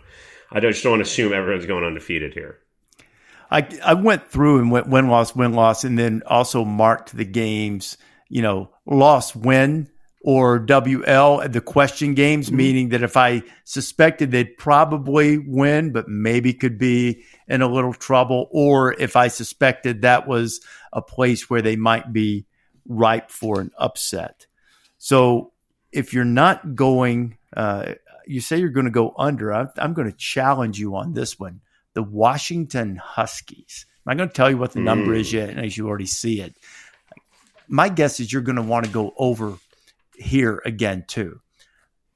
I 0.50 0.60
just 0.60 0.82
don't 0.82 0.92
want 0.92 1.04
to 1.04 1.10
assume 1.10 1.32
everyone's 1.32 1.66
going 1.66 1.84
undefeated 1.84 2.34
here. 2.34 2.58
I 3.50 3.66
I 3.84 3.94
went 3.94 4.28
through 4.28 4.60
and 4.60 4.70
went 4.70 4.88
win 4.88 5.08
loss 5.08 5.34
win 5.34 5.54
loss, 5.54 5.82
and 5.82 5.98
then 5.98 6.22
also 6.26 6.64
marked 6.64 7.16
the 7.16 7.24
games. 7.24 7.96
You 8.28 8.42
know, 8.42 8.70
loss 8.86 9.34
win 9.34 9.88
or 10.24 10.60
WL 10.60 11.50
the 11.52 11.60
question 11.60 12.14
games, 12.14 12.46
mm-hmm. 12.46 12.56
meaning 12.56 12.88
that 12.90 13.02
if 13.02 13.16
I 13.16 13.42
suspected 13.64 14.30
they'd 14.30 14.56
probably 14.56 15.38
win, 15.38 15.92
but 15.92 16.08
maybe 16.08 16.54
could 16.54 16.78
be 16.78 17.24
in 17.48 17.62
a 17.62 17.68
little 17.68 17.94
trouble, 17.94 18.48
or 18.50 18.92
if 18.92 19.16
I 19.16 19.28
suspected 19.28 20.02
that 20.02 20.28
was 20.28 20.60
a 20.92 21.02
place 21.02 21.50
where 21.50 21.62
they 21.62 21.76
might 21.76 22.12
be 22.12 22.46
ripe 22.86 23.30
for 23.30 23.60
an 23.60 23.70
upset. 23.76 24.46
So 24.98 25.52
if 25.90 26.14
you're 26.14 26.24
not 26.24 26.74
going, 26.74 27.36
uh, 27.56 27.94
you 28.26 28.40
say 28.40 28.58
you're 28.58 28.70
going 28.70 28.86
to 28.86 28.92
go 28.92 29.14
under. 29.18 29.52
I, 29.52 29.66
I'm 29.76 29.94
going 29.94 30.10
to 30.10 30.16
challenge 30.16 30.78
you 30.78 30.96
on 30.96 31.12
this 31.12 31.38
one 31.38 31.60
the 31.94 32.02
Washington 32.02 32.96
Huskies. 32.96 33.84
I'm 34.06 34.16
not 34.16 34.22
going 34.22 34.28
to 34.30 34.34
tell 34.34 34.50
you 34.50 34.56
what 34.56 34.72
the 34.72 34.80
number 34.80 35.14
mm. 35.14 35.20
is 35.20 35.32
yet, 35.32 35.58
as 35.58 35.76
you 35.76 35.86
already 35.88 36.06
see 36.06 36.40
it. 36.40 36.54
My 37.68 37.88
guess 37.88 38.18
is 38.18 38.32
you're 38.32 38.42
going 38.42 38.56
to 38.56 38.62
want 38.62 38.86
to 38.86 38.90
go 38.90 39.12
over 39.16 39.58
here 40.22 40.62
again, 40.64 41.04
too. 41.06 41.40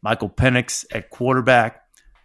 Michael 0.03 0.31
Penix 0.31 0.85
at 0.93 1.11
quarterback 1.11 1.83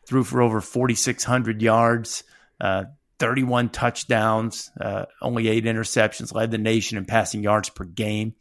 threw 0.07 0.23
for 0.23 0.41
over 0.41 0.61
4,600 0.61 1.61
yards, 1.61 2.23
uh, 2.59 2.86
31 3.19 3.69
touchdowns, 3.69 4.71
uh, 4.79 5.05
only 5.21 5.47
eight 5.47 5.65
interceptions, 5.65 6.34
led 6.34 6.51
the 6.51 6.57
nation 6.57 6.97
in 6.97 7.05
passing 7.05 7.43
yards 7.43 7.69
per 7.69 7.84
game. 7.84 8.36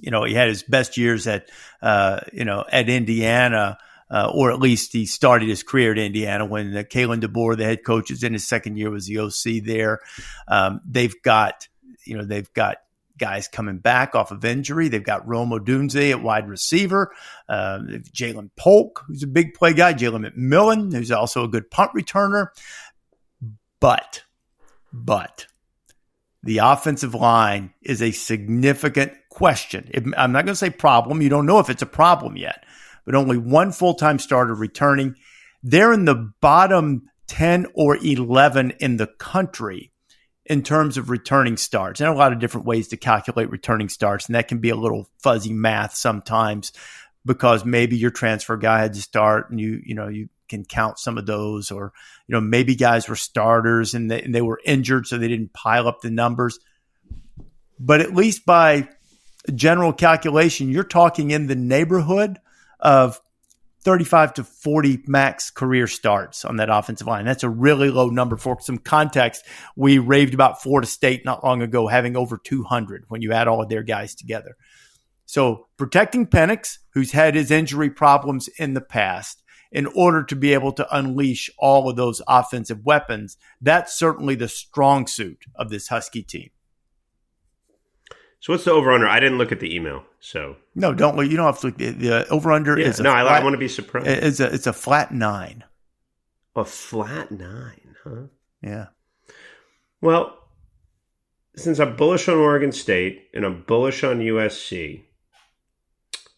You 0.00 0.10
know, 0.10 0.24
he 0.24 0.34
had 0.34 0.48
his 0.48 0.62
best 0.62 0.96
years 0.96 1.26
at, 1.26 1.50
uh, 1.82 2.20
you 2.32 2.44
know, 2.44 2.64
at 2.70 2.88
Indiana 2.88 3.78
uh, 4.10 4.30
or 4.34 4.50
at 4.50 4.58
least 4.58 4.92
he 4.92 5.06
started 5.06 5.48
his 5.48 5.62
career 5.62 5.92
at 5.92 5.98
Indiana 5.98 6.44
when 6.44 6.76
uh, 6.76 6.82
Kalen 6.82 7.20
DeBoer, 7.20 7.56
the 7.56 7.64
head 7.64 7.84
coach, 7.84 8.10
is 8.10 8.24
in 8.24 8.32
his 8.32 8.46
second 8.46 8.76
year, 8.76 8.90
was 8.90 9.06
the 9.06 9.18
OC 9.18 9.64
there. 9.64 10.00
Um, 10.48 10.80
they've 10.84 11.14
got, 11.22 11.68
you 12.04 12.16
know, 12.16 12.24
they've 12.24 12.52
got 12.52 12.78
guys 13.20 13.46
coming 13.46 13.78
back 13.78 14.16
off 14.16 14.32
of 14.32 14.44
injury. 14.44 14.88
They've 14.88 15.04
got 15.04 15.28
Rome 15.28 15.50
Odunze 15.50 16.10
at 16.10 16.22
wide 16.22 16.48
receiver. 16.48 17.12
Uh, 17.48 17.78
Ja'Lynn 18.12 18.50
Polk, 18.56 19.04
who's 19.06 19.22
a 19.22 19.28
big 19.28 19.54
play 19.54 19.72
guy. 19.72 19.94
Jalen 19.94 20.26
McMillan, 20.26 20.92
who's 20.92 21.12
also 21.12 21.44
a 21.44 21.48
good 21.48 21.70
punt 21.70 21.92
returner. 21.94 22.48
But, 23.78 24.24
but 24.92 25.46
the 26.42 26.58
offensive 26.58 27.14
line 27.14 27.72
is 27.82 28.02
a 28.02 28.10
significant 28.10 29.12
question. 29.30 30.12
I'm 30.16 30.32
not 30.32 30.44
going 30.44 30.54
to 30.54 30.56
say 30.56 30.70
problem. 30.70 31.22
You 31.22 31.28
don't 31.28 31.46
know 31.46 31.60
if 31.60 31.70
it's 31.70 31.82
a 31.82 31.86
problem 31.86 32.36
yet 32.36 32.64
but 33.10 33.14
only 33.14 33.38
one 33.38 33.72
full 33.72 33.94
time 33.94 34.18
starter 34.18 34.54
returning. 34.54 35.16
They're 35.62 35.92
in 35.92 36.04
the 36.04 36.32
bottom 36.40 37.10
10 37.28 37.66
or 37.74 37.96
11 37.96 38.74
in 38.78 38.96
the 38.96 39.08
country 39.18 39.92
in 40.50 40.64
terms 40.64 40.98
of 40.98 41.10
returning 41.10 41.56
starts. 41.56 42.00
And 42.00 42.10
a 42.10 42.12
lot 42.12 42.32
of 42.32 42.40
different 42.40 42.66
ways 42.66 42.88
to 42.88 42.96
calculate 42.96 43.50
returning 43.50 43.88
starts. 43.88 44.26
And 44.26 44.34
that 44.34 44.48
can 44.48 44.58
be 44.58 44.70
a 44.70 44.76
little 44.76 45.08
fuzzy 45.22 45.52
math 45.52 45.94
sometimes 45.94 46.72
because 47.24 47.64
maybe 47.64 47.96
your 47.96 48.10
transfer 48.10 48.56
guy 48.56 48.80
had 48.80 48.94
to 48.94 49.00
start 49.00 49.50
and 49.50 49.60
you, 49.60 49.80
you 49.86 49.94
know, 49.94 50.08
you 50.08 50.28
can 50.48 50.64
count 50.64 50.98
some 50.98 51.18
of 51.18 51.24
those 51.24 51.70
or, 51.70 51.92
you 52.26 52.32
know, 52.32 52.40
maybe 52.40 52.74
guys 52.74 53.08
were 53.08 53.14
starters 53.14 53.94
and 53.94 54.10
they, 54.10 54.22
and 54.22 54.34
they 54.34 54.42
were 54.42 54.60
injured. 54.64 55.06
So 55.06 55.18
they 55.18 55.28
didn't 55.28 55.52
pile 55.52 55.86
up 55.86 56.00
the 56.00 56.10
numbers. 56.10 56.58
But 57.78 58.00
at 58.00 58.12
least 58.12 58.44
by 58.44 58.88
general 59.54 59.92
calculation, 59.92 60.68
you're 60.68 60.82
talking 60.82 61.30
in 61.30 61.46
the 61.46 61.54
neighborhood 61.54 62.40
of 62.80 63.20
35 63.82 64.34
to 64.34 64.44
40 64.44 65.04
max 65.06 65.50
career 65.50 65.86
starts 65.86 66.44
on 66.44 66.56
that 66.56 66.68
offensive 66.70 67.06
line. 67.06 67.24
That's 67.24 67.44
a 67.44 67.48
really 67.48 67.90
low 67.90 68.10
number 68.10 68.36
for 68.36 68.58
some 68.60 68.78
context. 68.78 69.44
We 69.76 69.98
raved 69.98 70.34
about 70.34 70.62
Florida 70.62 70.86
State 70.86 71.24
not 71.24 71.42
long 71.42 71.62
ago 71.62 71.86
having 71.86 72.16
over 72.16 72.36
200 72.36 73.04
when 73.08 73.22
you 73.22 73.32
add 73.32 73.48
all 73.48 73.62
of 73.62 73.68
their 73.68 73.82
guys 73.82 74.14
together. 74.14 74.56
So 75.24 75.68
protecting 75.76 76.26
Penix, 76.26 76.78
who's 76.92 77.12
had 77.12 77.34
his 77.34 77.50
injury 77.50 77.88
problems 77.88 78.48
in 78.58 78.74
the 78.74 78.80
past, 78.80 79.42
in 79.72 79.86
order 79.86 80.24
to 80.24 80.36
be 80.36 80.52
able 80.52 80.72
to 80.72 80.96
unleash 80.96 81.48
all 81.58 81.88
of 81.88 81.96
those 81.96 82.20
offensive 82.26 82.84
weapons, 82.84 83.36
that's 83.60 83.96
certainly 83.96 84.34
the 84.34 84.48
strong 84.48 85.06
suit 85.06 85.44
of 85.54 85.70
this 85.70 85.88
Husky 85.88 86.22
team. 86.22 86.50
So 88.40 88.54
what's 88.54 88.64
the 88.64 88.72
over 88.72 88.90
under? 88.90 89.06
I 89.06 89.20
didn't 89.20 89.36
look 89.36 89.52
at 89.52 89.60
the 89.60 89.74
email, 89.74 90.02
so 90.18 90.56
no, 90.74 90.94
don't 90.94 91.14
look. 91.16 91.30
You 91.30 91.36
don't 91.36 91.46
have 91.46 91.60
to 91.60 91.66
look. 91.66 91.76
The, 91.76 91.90
the 91.90 92.28
over 92.28 92.52
under 92.52 92.78
yeah, 92.78 92.86
is 92.86 92.98
no. 92.98 93.10
flat, 93.10 93.26
I, 93.26 93.38
I 93.38 93.42
want 93.44 93.52
to 93.52 93.58
be 93.58 93.68
surprised. 93.68 94.06
It's 94.06 94.40
a 94.40 94.52
it's 94.52 94.66
a 94.66 94.72
flat 94.72 95.12
nine. 95.12 95.64
A 96.56 96.64
flat 96.64 97.30
nine, 97.30 97.96
huh? 98.02 98.22
Yeah. 98.62 98.86
Well, 100.00 100.38
since 101.54 101.78
I'm 101.78 101.96
bullish 101.96 102.28
on 102.28 102.38
Oregon 102.38 102.72
State 102.72 103.28
and 103.34 103.44
I'm 103.44 103.62
bullish 103.62 104.02
on 104.02 104.20
USC 104.20 105.02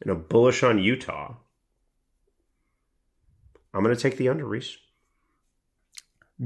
and 0.00 0.11
I'm 0.11 0.22
bullish 0.22 0.64
on 0.64 0.78
Utah, 0.78 1.36
I'm 3.72 3.84
going 3.84 3.94
to 3.94 4.00
take 4.00 4.16
the 4.16 4.28
under, 4.28 4.44
Rece. 4.44 4.76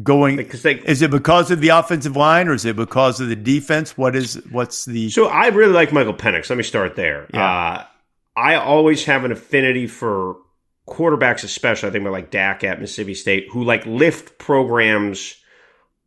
Going 0.02 0.36
because 0.36 0.62
they 0.62 0.74
is 0.74 1.00
it 1.00 1.10
because 1.10 1.50
of 1.50 1.60
the 1.60 1.68
offensive 1.70 2.16
line 2.16 2.48
or 2.48 2.54
is 2.54 2.64
it 2.64 2.76
because 2.76 3.20
of 3.20 3.28
the 3.28 3.36
defense? 3.36 3.96
What 3.96 4.14
is 4.14 4.34
what's 4.50 4.84
the 4.84 5.08
so 5.08 5.26
I 5.28 5.46
really 5.48 5.72
like 5.72 5.92
Michael 5.92 6.12
Penix. 6.12 6.50
Let 6.50 6.56
me 6.56 6.64
start 6.64 6.96
there. 6.96 7.26
Yeah. 7.32 7.44
Uh, 7.44 7.84
I 8.36 8.54
always 8.56 9.04
have 9.06 9.24
an 9.24 9.32
affinity 9.32 9.86
for 9.86 10.36
quarterbacks, 10.86 11.44
especially 11.44 11.88
I 11.88 11.92
think 11.92 12.02
about 12.02 12.12
like 12.12 12.30
Dak 12.30 12.62
at 12.62 12.80
Mississippi 12.80 13.14
State, 13.14 13.48
who 13.50 13.64
like 13.64 13.86
lift 13.86 14.38
programs 14.38 15.36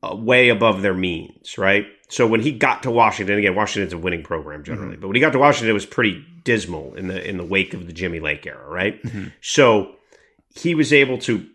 uh, 0.03 0.15
way 0.15 0.49
above 0.49 0.81
their 0.81 0.93
means, 0.93 1.57
right? 1.57 1.87
So 2.09 2.27
when 2.27 2.41
he 2.41 2.51
got 2.51 2.83
to 2.83 2.91
Washington, 2.91 3.37
again, 3.37 3.55
Washington's 3.55 3.93
a 3.93 3.97
winning 3.97 4.23
program 4.23 4.63
generally, 4.63 4.97
but 4.97 5.07
when 5.07 5.15
he 5.15 5.19
got 5.19 5.33
to 5.33 5.39
Washington, 5.39 5.69
it 5.69 5.73
was 5.73 5.85
pretty 5.85 6.23
dismal 6.43 6.93
in 6.95 7.07
the 7.07 7.27
in 7.27 7.37
the 7.37 7.45
wake 7.45 7.73
of 7.73 7.87
the 7.87 7.93
Jimmy 7.93 8.19
Lake 8.19 8.45
era, 8.45 8.67
right? 8.67 8.99
So 9.41 9.95
he 10.55 10.75
was 10.75 10.93
able 10.93 11.17
to 11.19 11.47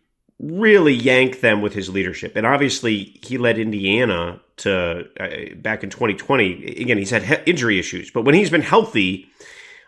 really 0.53 0.92
yank 0.92 1.40
them 1.40 1.62
with 1.62 1.72
his 1.72 1.88
leadership, 1.88 2.36
and 2.36 2.47
obviously 2.47 3.18
he 3.22 3.38
led 3.38 3.59
Indiana 3.59 4.40
to 4.59 5.05
uh, 5.18 5.55
back 5.57 5.82
in 5.82 5.90
2020. 5.90 6.80
Again, 6.80 6.99
he's 6.99 7.11
had 7.11 7.22
he- 7.22 7.51
injury 7.51 7.78
issues, 7.78 8.11
but 8.11 8.24
when 8.24 8.34
he's 8.34 8.51
been 8.51 8.62
healthy, 8.62 9.28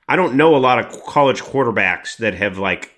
I 0.08 0.16
don't 0.16 0.34
know 0.34 0.56
a 0.56 0.58
lot 0.58 0.78
of 0.78 1.04
college 1.04 1.42
quarterbacks 1.42 2.16
that 2.18 2.34
have 2.34 2.58
like 2.58 2.92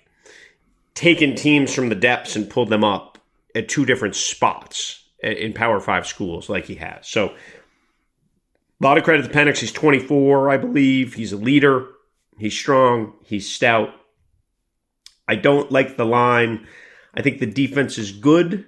taken 0.93 1.35
teams 1.35 1.73
from 1.73 1.89
the 1.89 1.95
depths 1.95 2.35
and 2.35 2.49
pulled 2.49 2.69
them 2.69 2.83
up 2.83 3.17
at 3.55 3.67
two 3.67 3.85
different 3.85 4.15
spots 4.15 5.03
in 5.21 5.53
Power 5.53 5.79
Five 5.79 6.07
schools 6.07 6.49
like 6.49 6.65
he 6.65 6.75
has. 6.75 7.07
So, 7.07 7.27
a 8.81 8.85
lot 8.85 8.97
of 8.97 9.03
credit 9.03 9.23
to 9.23 9.29
Penix. 9.29 9.57
He's 9.57 9.73
24, 9.73 10.49
I 10.49 10.57
believe. 10.57 11.15
He's 11.15 11.33
a 11.33 11.37
leader. 11.37 11.87
He's 12.37 12.57
strong. 12.57 13.13
He's 13.25 13.51
stout. 13.51 13.89
I 15.27 15.35
don't 15.35 15.71
like 15.71 15.97
the 15.97 16.05
line. 16.05 16.65
I 17.19 17.21
think 17.21 17.39
the 17.39 17.45
defense 17.45 17.97
is 17.97 18.13
good. 18.13 18.65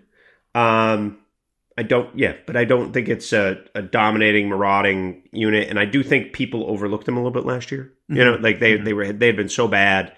Um, 0.54 1.20
I 1.78 1.84
don't, 1.84 2.16
yeah, 2.18 2.36
but 2.46 2.58
I 2.58 2.66
don't 2.66 2.92
think 2.92 3.08
it's 3.08 3.32
a, 3.32 3.64
a 3.74 3.82
dominating, 3.82 4.50
marauding 4.50 5.24
unit. 5.32 5.70
And 5.70 5.80
I 5.80 5.86
do 5.86 6.04
think 6.04 6.34
people 6.34 6.70
overlooked 6.70 7.06
them 7.06 7.16
a 7.16 7.22
little 7.22 7.32
bit 7.32 7.46
last 7.46 7.72
year. 7.72 7.94
You 8.10 8.26
know, 8.26 8.36
like 8.36 8.60
they 8.60 8.76
they 8.76 8.92
were 8.92 9.14
they 9.14 9.28
had 9.28 9.38
been 9.38 9.48
so 9.48 9.70
bad 9.70 10.12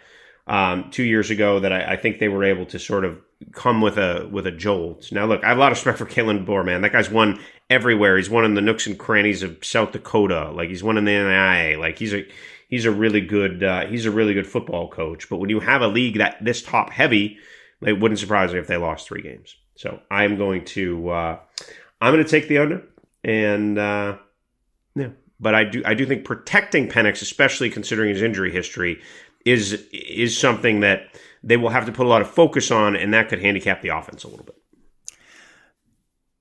um, 0.47 0.89
two 0.89 1.03
years 1.03 1.29
ago 1.29 1.59
that 1.59 1.71
I, 1.71 1.93
I 1.93 1.95
think 1.95 2.17
they 2.17 2.27
were 2.27 2.43
able 2.43 2.65
to 2.65 2.79
sort 2.79 3.05
of 3.05 3.21
come 3.51 3.81
with 3.81 3.99
a 3.99 4.27
with 4.31 4.47
a 4.47 4.51
jolt. 4.51 5.11
Now, 5.11 5.27
look, 5.27 5.43
I 5.43 5.49
have 5.49 5.57
a 5.57 5.59
lot 5.59 5.71
of 5.71 5.77
respect 5.77 5.99
for 5.99 6.07
Kalen 6.07 6.43
DeBoer, 6.43 6.65
man. 6.65 6.81
That 6.81 6.91
guy's 6.91 7.11
won 7.11 7.39
everywhere. 7.69 8.17
He's 8.17 8.31
won 8.31 8.45
in 8.45 8.55
the 8.55 8.61
nooks 8.61 8.87
and 8.87 8.97
crannies 8.97 9.43
of 9.43 9.63
South 9.63 9.91
Dakota. 9.91 10.49
Like 10.49 10.69
he's 10.69 10.83
won 10.83 10.97
in 10.97 11.05
the 11.05 11.11
NAIA. 11.11 11.77
Like 11.77 11.99
he's 11.99 12.15
a 12.15 12.25
he's 12.67 12.85
a 12.85 12.91
really 12.91 13.21
good 13.21 13.63
uh, 13.63 13.85
he's 13.85 14.07
a 14.07 14.11
really 14.11 14.33
good 14.33 14.47
football 14.47 14.89
coach. 14.89 15.29
But 15.29 15.37
when 15.37 15.51
you 15.51 15.59
have 15.59 15.83
a 15.83 15.87
league 15.87 16.17
that 16.17 16.43
this 16.43 16.63
top 16.63 16.89
heavy, 16.89 17.37
it 17.85 17.99
wouldn't 17.99 18.19
surprise 18.19 18.53
me 18.53 18.59
if 18.59 18.67
they 18.67 18.77
lost 18.77 19.07
three 19.07 19.21
games. 19.21 19.55
So 19.75 19.99
I 20.09 20.23
am 20.23 20.37
going 20.37 20.65
to 20.65 21.09
uh, 21.09 21.39
I'm 22.01 22.13
going 22.13 22.23
to 22.23 22.29
take 22.29 22.47
the 22.47 22.59
under, 22.59 22.83
and 23.23 23.77
uh, 23.77 24.17
yeah. 24.95 25.09
But 25.39 25.55
I 25.55 25.63
do 25.63 25.81
I 25.85 25.93
do 25.93 26.05
think 26.05 26.25
protecting 26.25 26.87
Penix, 26.87 27.21
especially 27.21 27.69
considering 27.69 28.09
his 28.09 28.21
injury 28.21 28.51
history, 28.51 29.01
is 29.45 29.73
is 29.91 30.37
something 30.37 30.81
that 30.81 31.07
they 31.43 31.57
will 31.57 31.69
have 31.69 31.85
to 31.85 31.91
put 31.91 32.05
a 32.05 32.09
lot 32.09 32.21
of 32.21 32.29
focus 32.29 32.71
on, 32.71 32.95
and 32.95 33.13
that 33.13 33.29
could 33.29 33.41
handicap 33.41 33.81
the 33.81 33.89
offense 33.89 34.23
a 34.23 34.27
little 34.27 34.45
bit. 34.45 34.55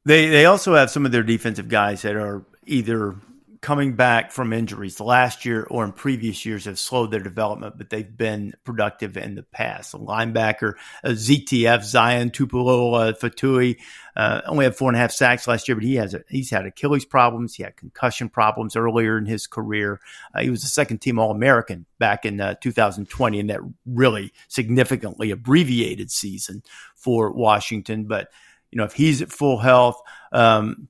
They 0.05 0.29
they 0.29 0.45
also 0.45 0.75
have 0.75 0.91
some 0.91 1.07
of 1.07 1.13
their 1.13 1.23
defensive 1.23 1.69
guys 1.69 2.03
that 2.03 2.17
are 2.17 2.45
either 2.67 3.17
coming 3.63 3.95
back 3.95 4.33
from 4.33 4.53
injuries 4.53 4.99
last 4.99 5.45
year 5.45 5.63
or 5.71 5.85
in 5.85 5.93
previous 5.93 6.45
years 6.45 6.65
have 6.65 6.81
slowed 6.81 7.13
their 7.13 7.23
development, 7.23 7.79
but 7.79 7.91
they've 7.91 8.17
been 8.17 8.53
productive 8.65 9.17
in 9.17 9.37
the 9.37 9.45
past. 9.45 9.95
A 9.95 9.99
linebacker, 9.99 10.75
a 11.05 11.11
ZTF, 11.11 11.85
Zion 11.85 12.31
Tupuola-Fetui, 12.31 13.79
uh, 14.17 14.41
only 14.47 14.65
had 14.65 14.75
four 14.75 14.91
and 14.91 14.97
a 14.97 14.99
half 14.99 15.13
sacks 15.13 15.47
last 15.47 15.69
year, 15.69 15.77
but 15.77 15.85
he 15.85 15.95
has 15.95 16.13
a, 16.13 16.25
he's 16.29 16.51
had 16.51 16.67
Achilles 16.67 17.05
problems. 17.05 17.55
He 17.55 17.63
had 17.63 17.77
concussion 17.77 18.29
problems 18.29 18.75
earlier 18.75 19.17
in 19.17 19.27
his 19.27 19.47
career. 19.47 20.01
Uh, 20.35 20.41
he 20.43 20.51
was 20.51 20.65
a 20.65 20.69
second 20.69 20.99
team 20.99 21.21
All 21.21 21.31
American 21.31 21.87
back 22.01 22.25
in 22.27 22.41
uh, 22.41 22.57
2020 22.61 23.39
in 23.39 23.47
that 23.47 23.61
really 23.87 24.33
significantly 24.49 25.31
abbreviated 25.31 26.11
season 26.11 26.65
for 26.97 27.33
Washington. 27.33 28.07
But, 28.07 28.29
you 28.73 28.79
know, 28.79 28.85
if 28.85 28.93
he's 28.93 29.23
at 29.23 29.31
full 29.31 29.59
health, 29.59 30.03
um, 30.33 30.89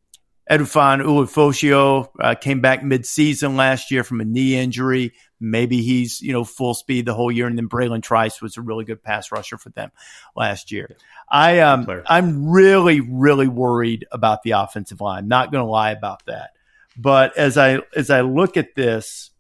Edefuan 0.51 1.03
Ulofoshio 1.03 2.09
uh, 2.19 2.35
came 2.35 2.61
back 2.61 2.83
mid-season 2.83 3.57
last 3.57 3.91
year 3.91 4.03
from 4.03 4.21
a 4.21 4.25
knee 4.25 4.57
injury. 4.57 5.13
Maybe 5.41 5.83
he's 5.83 6.21
you 6.21 6.33
know 6.33 6.45
full 6.45 6.75
speed 6.75 7.07
the 7.07 7.15
whole 7.15 7.31
year, 7.31 7.47
and 7.47 7.57
then 7.57 7.69
Bralen 7.69 8.03
Trice 8.03 8.41
was 8.41 8.57
a 8.57 8.61
really 8.61 8.85
good 8.85 9.03
pass 9.03 9.33
rusher 9.33 9.59
for 9.59 9.71
them 9.71 9.91
last 10.37 10.71
year. 10.71 10.97
I 11.29 11.61
um 11.61 11.87
I'm 12.07 12.51
really 12.51 13.01
really 13.01 13.49
worried 13.49 14.07
about 14.13 14.43
the 14.43 14.53
offensive 14.53 15.01
line. 15.01 15.29
Not 15.29 15.51
going 15.51 15.65
to 15.65 15.71
lie 15.71 15.91
about 15.91 16.27
that. 16.27 16.51
But 16.97 17.37
as 17.37 17.57
I 17.57 17.81
as 17.97 18.11
I 18.11 18.21
look 18.21 18.57
at 18.57 18.75
this, 18.75 19.31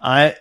I 0.00 0.36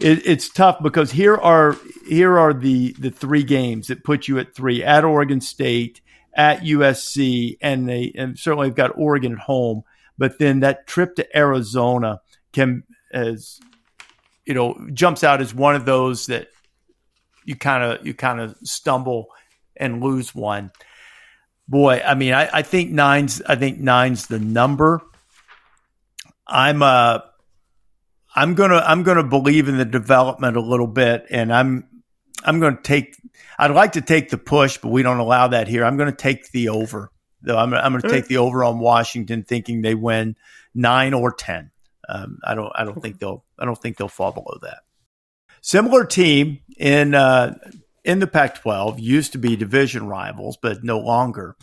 it, 0.00 0.26
it's 0.26 0.48
tough 0.48 0.82
because 0.82 1.12
here 1.12 1.36
are 1.36 1.76
here 2.08 2.38
are 2.38 2.54
the 2.54 2.94
the 2.98 3.10
three 3.10 3.44
games 3.44 3.88
that 3.88 4.04
put 4.04 4.28
you 4.28 4.38
at 4.38 4.54
three 4.54 4.82
at 4.82 5.04
Oregon 5.04 5.40
State 5.40 6.00
at 6.34 6.60
USC, 6.60 7.56
and 7.60 7.88
they 7.88 8.12
and 8.16 8.38
certainly 8.38 8.68
have 8.68 8.76
got 8.76 8.96
Oregon 8.96 9.32
at 9.32 9.38
home. 9.38 9.84
But 10.18 10.38
then 10.38 10.60
that 10.60 10.86
trip 10.86 11.16
to 11.16 11.36
Arizona 11.36 12.20
can, 12.52 12.84
as 13.12 13.60
you 14.44 14.54
know, 14.54 14.76
jumps 14.92 15.24
out 15.24 15.40
as 15.40 15.54
one 15.54 15.74
of 15.74 15.84
those 15.84 16.26
that 16.26 16.48
you 17.44 17.56
kind 17.56 17.82
of 17.84 18.06
you 18.06 18.14
kind 18.14 18.40
of 18.40 18.56
stumble 18.62 19.28
and 19.76 20.02
lose 20.02 20.34
one. 20.34 20.70
Boy, 21.68 22.02
I 22.04 22.14
mean, 22.14 22.34
I, 22.34 22.48
I 22.52 22.62
think 22.62 22.90
nine's 22.90 23.40
I 23.42 23.56
think 23.56 23.78
nine's 23.78 24.26
the 24.26 24.38
number. 24.38 25.00
I'm 26.46 26.82
uh 26.82 27.20
I'm 28.34 28.54
gonna 28.54 28.82
I'm 28.84 29.02
gonna 29.02 29.24
believe 29.24 29.68
in 29.68 29.76
the 29.76 29.84
development 29.84 30.56
a 30.56 30.60
little 30.60 30.86
bit, 30.86 31.26
and 31.30 31.52
I'm 31.52 31.86
I'm 32.44 32.60
going 32.60 32.76
to 32.76 32.82
take. 32.82 33.16
I'd 33.58 33.70
like 33.70 33.92
to 33.92 34.00
take 34.00 34.30
the 34.30 34.38
push, 34.38 34.78
but 34.78 34.88
we 34.88 35.02
don't 35.02 35.18
allow 35.18 35.48
that 35.48 35.68
here. 35.68 35.84
I'm 35.84 35.96
going 35.96 36.10
to 36.10 36.16
take 36.16 36.50
the 36.50 36.70
over. 36.70 37.10
Though 37.42 37.58
I'm, 37.58 37.74
I'm 37.74 37.92
going 37.92 38.02
to 38.02 38.08
take 38.08 38.26
the 38.26 38.38
over 38.38 38.64
on 38.64 38.78
Washington, 38.78 39.42
thinking 39.42 39.82
they 39.82 39.94
win 39.94 40.36
nine 40.74 41.14
or 41.14 41.32
ten. 41.32 41.70
Um, 42.08 42.38
I 42.44 42.54
don't. 42.54 42.72
I 42.74 42.84
don't 42.84 43.00
think 43.00 43.18
they'll. 43.18 43.44
I 43.58 43.64
don't 43.64 43.80
think 43.80 43.96
they'll 43.96 44.08
fall 44.08 44.32
below 44.32 44.58
that. 44.62 44.80
Similar 45.60 46.04
team 46.04 46.60
in 46.76 47.14
uh, 47.14 47.54
in 48.04 48.18
the 48.18 48.26
Pac-12 48.26 49.00
used 49.00 49.32
to 49.32 49.38
be 49.38 49.56
division 49.56 50.08
rivals, 50.08 50.58
but 50.60 50.82
no 50.82 50.98
longer 50.98 51.56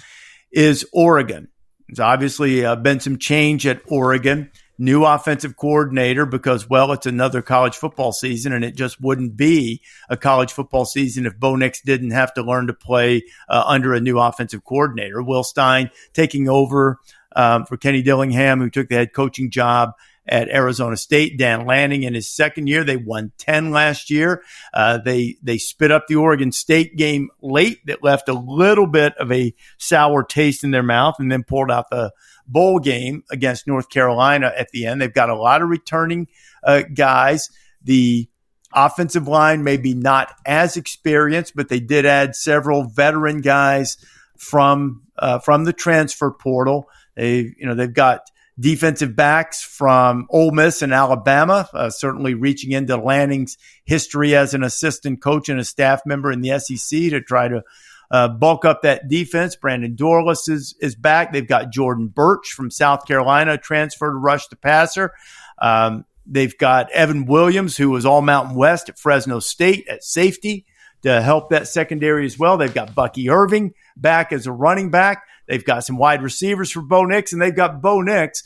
is 0.52 0.86
Oregon. 0.94 1.50
There's 1.88 2.00
obviously 2.00 2.66
uh, 2.66 2.76
been 2.76 3.00
some 3.00 3.18
change 3.18 3.66
at 3.68 3.82
Oregon 3.88 4.52
new 4.80 5.04
offensive 5.04 5.58
coordinator 5.58 6.26
because, 6.26 6.70
well, 6.70 6.92
it's 6.94 7.06
another 7.06 7.42
college 7.42 7.76
football 7.76 8.12
season 8.12 8.54
and 8.54 8.64
it 8.64 8.76
just 8.76 9.00
wouldn't 9.02 9.36
be 9.36 9.82
a 10.10 10.18
college 10.18 10.54
football 10.54 10.86
season 10.86 11.26
if 11.26 11.38
Bo 11.38 11.56
Nix 11.58 11.82
didn't 11.82 12.12
have 12.12 12.34
to 12.36 12.42
learn 12.42 12.68
to 12.68 12.74
play 12.74 13.24
uh, 13.50 13.64
under 13.68 13.94
a 13.94 14.00
new 14.00 14.18
offensive 14.18 14.64
coordinator. 14.64 15.22
Will 15.22 15.44
Stein 15.44 15.92
taking 16.14 16.48
over 16.48 16.98
um, 17.36 17.66
for 17.66 17.78
Kenny 17.78 18.02
Dillingham, 18.02 18.60
who 18.60 18.70
took 18.70 18.90
the 18.90 18.96
head 18.96 19.14
coaching 19.14 19.52
job 19.52 19.92
at 20.30 20.50
Arizona 20.50 20.96
State. 20.96 21.38
Dan 21.38 21.66
Lanning 21.66 22.04
in 22.04 22.14
his 22.14 22.32
second 22.32 22.68
year, 22.68 22.84
they 22.84 22.98
won 22.98 23.32
10 23.38 23.72
last 23.72 24.10
year. 24.10 24.44
Uh, 24.74 25.00
they, 25.00 25.38
they 25.42 25.58
spit 25.58 25.92
up 25.92 26.08
the 26.08 26.16
Oregon 26.16 26.52
State 26.52 26.96
game 26.96 27.30
late 27.42 27.86
that 27.88 28.04
left 28.04 28.30
a 28.30 28.34
little 28.34 28.88
bit 28.88 29.18
of 29.18 29.32
a 29.32 29.54
sour 29.78 30.24
taste 30.24 30.64
in 30.64 30.72
their 30.72 30.84
mouth 30.84 31.16
and 31.20 31.32
then 31.32 31.44
pulled 31.44 31.72
out 31.72 31.90
the 31.90 32.12
bowl 32.52 32.80
game 32.80 33.24
against 33.32 33.68
North 33.68 33.89
Carolina 33.89 34.52
at 34.58 34.70
the 34.72 34.86
end. 34.86 35.02
They've 35.02 35.14
got 35.14 35.30
a 35.30 35.36
lot 35.36 35.62
of 35.62 35.70
returning 35.70 36.28
uh, 36.64 36.84
guys. 36.93 37.50
The 37.84 38.28
offensive 38.74 39.28
line 39.28 39.64
maybe 39.64 39.93
not 39.93 40.34
as 40.45 40.78
experienced, 40.78 41.56
but 41.56 41.70
they 41.70 41.80
did 41.80 42.06
add 42.06 42.36
several 42.36 42.84
veteran 42.84 43.41
guys 43.41 43.97
from 44.38 45.04
uh, 45.18 45.39
from 45.39 45.66
the 45.66 45.74
transfer 45.74 46.32
portal. 46.32 46.89
They 47.16 47.54
you 47.58 47.66
know 47.66 47.76
they've 47.76 47.93
got 47.93 48.22
defensive 48.60 49.16
backs 49.16 49.64
from 49.64 50.28
Ole 50.30 50.52
Miss 50.52 50.82
and 50.82 50.93
Alabama, 50.93 51.70
uh, 51.74 51.89
certainly 51.89 52.34
reaching 52.34 52.72
into 52.72 52.97
Lanning's 52.97 53.58
history 53.86 54.36
as 54.36 54.54
an 54.54 54.64
assistant 54.64 55.22
coach 55.22 55.47
and 55.47 55.60
a 55.60 55.64
staff 55.64 56.02
member 56.06 56.32
in 56.32 56.41
the 56.41 56.60
SEC 56.60 57.00
to 57.12 57.22
try 57.22 57.47
to 57.47 57.64
uh, 58.12 58.28
bulk 58.28 58.66
up 58.66 58.82
that 58.82 59.07
defense. 59.07 59.55
Brandon 59.55 59.95
Dorlus 59.95 60.49
is, 60.49 60.76
is 60.82 60.95
back. 60.95 61.32
They've 61.32 61.47
got 61.47 61.72
Jordan 61.72 62.07
Burch 62.07 62.53
from 62.53 62.72
South 62.72 63.05
Carolina 63.05 63.57
transferred 63.57 64.12
to 64.12 64.18
rush 64.18 64.47
the 64.47 64.55
passer. 64.55 65.14
Um, 65.62 66.05
they've 66.26 66.57
got 66.57 66.91
Evan 66.91 67.26
Williams, 67.26 67.78
who 67.78 67.89
was 67.89 68.05
all 68.05 68.22
Mountain 68.22 68.55
West 68.55 68.89
at 68.89 68.99
Fresno 68.99 69.39
State 69.39 69.88
at 69.88 70.03
safety 70.03 70.66
to 71.03 71.22
help 71.22 71.49
that 71.49 71.68
secondary 71.68 72.26
as 72.26 72.38
well. 72.38 72.57
They've 72.57 72.74
got 72.74 72.95
Bucky 72.95 73.30
Irving 73.30 73.74
back 73.95 74.34
as 74.34 74.47
a 74.47 74.51
running 74.51 74.91
back. 74.91 75.24
They've 75.47 75.64
got 75.64 75.86
some 75.86 75.97
wide 75.97 76.22
receivers 76.22 76.72
for 76.72 76.82
Bo 76.82 77.05
Nix, 77.05 77.34
and 77.34 77.41
they've 77.41 77.55
got 77.55 77.82
Bo 77.82 78.01
Nix, 78.01 78.43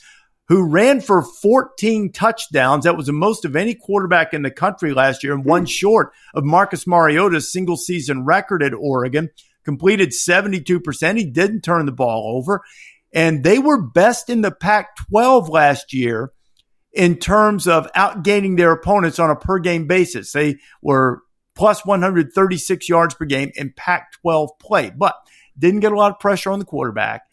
who 0.48 0.70
ran 0.70 1.02
for 1.02 1.22
14 1.22 2.12
touchdowns. 2.12 2.86
That 2.86 2.98
was 2.98 3.08
the 3.08 3.14
most 3.14 3.44
of 3.44 3.56
any 3.56 3.76
quarterback 3.76 4.34
in 4.34 4.42
the 4.42 4.52
country 4.52 4.94
last 4.94 5.24
year, 5.24 5.34
and 5.34 5.44
one 5.44 5.66
short 5.66 6.14
of 6.34 6.44
Marcus 6.44 6.86
Mariota's 6.86 7.52
single 7.52 7.78
season 7.78 8.24
record 8.26 8.64
at 8.64 8.74
Oregon. 8.74 9.30
Completed 9.64 10.10
72%. 10.10 11.18
He 11.18 11.26
didn't 11.26 11.62
turn 11.62 11.86
the 11.86 11.92
ball 11.92 12.38
over. 12.38 12.62
And 13.14 13.44
they 13.44 13.60
were 13.60 13.82
best 13.82 14.30
in 14.30 14.42
the 14.42 14.52
Pac 14.52 14.96
12 15.10 15.50
last 15.50 15.94
year 15.94 16.32
in 16.92 17.18
terms 17.18 17.68
of 17.68 17.92
outgaining 17.94 18.58
their 18.58 18.72
opponents 18.72 19.20
on 19.20 19.30
a 19.30 19.36
per 19.36 19.60
game 19.60 19.88
basis. 19.88 20.32
They 20.32 20.58
were 20.82 21.22
plus 21.56 21.86
136 21.86 22.90
yards 22.90 23.14
per 23.14 23.26
game 23.26 23.52
in 23.56 23.74
Pac 23.76 24.14
12 24.22 24.52
play, 24.60 24.92
but 24.96 25.16
didn't 25.58 25.82
get 25.82 25.92
a 25.92 25.96
lot 25.96 26.12
of 26.12 26.20
pressure 26.20 26.52
on 26.52 26.60
the 26.60 26.66
quarterback. 26.66 27.24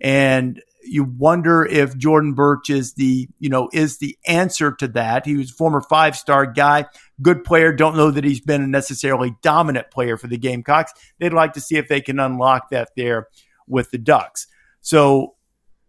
And 0.00 0.62
you 0.82 1.04
wonder 1.04 1.64
if 1.64 1.96
Jordan 1.96 2.34
Burch 2.34 2.70
is 2.70 2.94
the, 2.94 3.28
you 3.38 3.48
know, 3.48 3.68
is 3.72 3.98
the 3.98 4.16
answer 4.26 4.72
to 4.72 4.88
that. 4.88 5.26
He 5.26 5.36
was 5.36 5.50
a 5.50 5.54
former 5.54 5.80
five 5.80 6.16
star 6.16 6.46
guy, 6.46 6.86
good 7.20 7.44
player. 7.44 7.72
Don't 7.72 7.96
know 7.96 8.10
that 8.10 8.24
he's 8.24 8.40
been 8.40 8.62
a 8.62 8.66
necessarily 8.66 9.34
dominant 9.42 9.90
player 9.90 10.16
for 10.16 10.26
the 10.26 10.38
Gamecocks. 10.38 10.92
They'd 11.18 11.32
like 11.32 11.54
to 11.54 11.60
see 11.60 11.76
if 11.76 11.88
they 11.88 12.00
can 12.00 12.18
unlock 12.18 12.70
that 12.70 12.90
there 12.96 13.28
with 13.66 13.90
the 13.90 13.98
Ducks. 13.98 14.46
So 14.80 15.34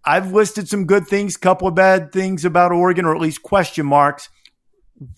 I've 0.03 0.33
listed 0.33 0.67
some 0.67 0.85
good 0.85 1.07
things, 1.07 1.37
couple 1.37 1.67
of 1.67 1.75
bad 1.75 2.11
things 2.11 2.45
about 2.45 2.71
Oregon, 2.71 3.05
or 3.05 3.15
at 3.15 3.21
least 3.21 3.43
question 3.43 3.85
marks. 3.85 4.29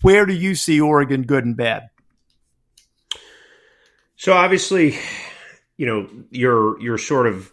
Where 0.02 0.26
do 0.26 0.34
you 0.34 0.54
see 0.54 0.80
Oregon 0.80 1.22
good 1.22 1.44
and 1.44 1.56
bad? 1.56 1.88
So 4.16 4.32
obviously, 4.32 4.96
you 5.76 5.86
know, 5.86 6.08
you're 6.30 6.80
you're 6.80 6.98
sort 6.98 7.26
of 7.26 7.52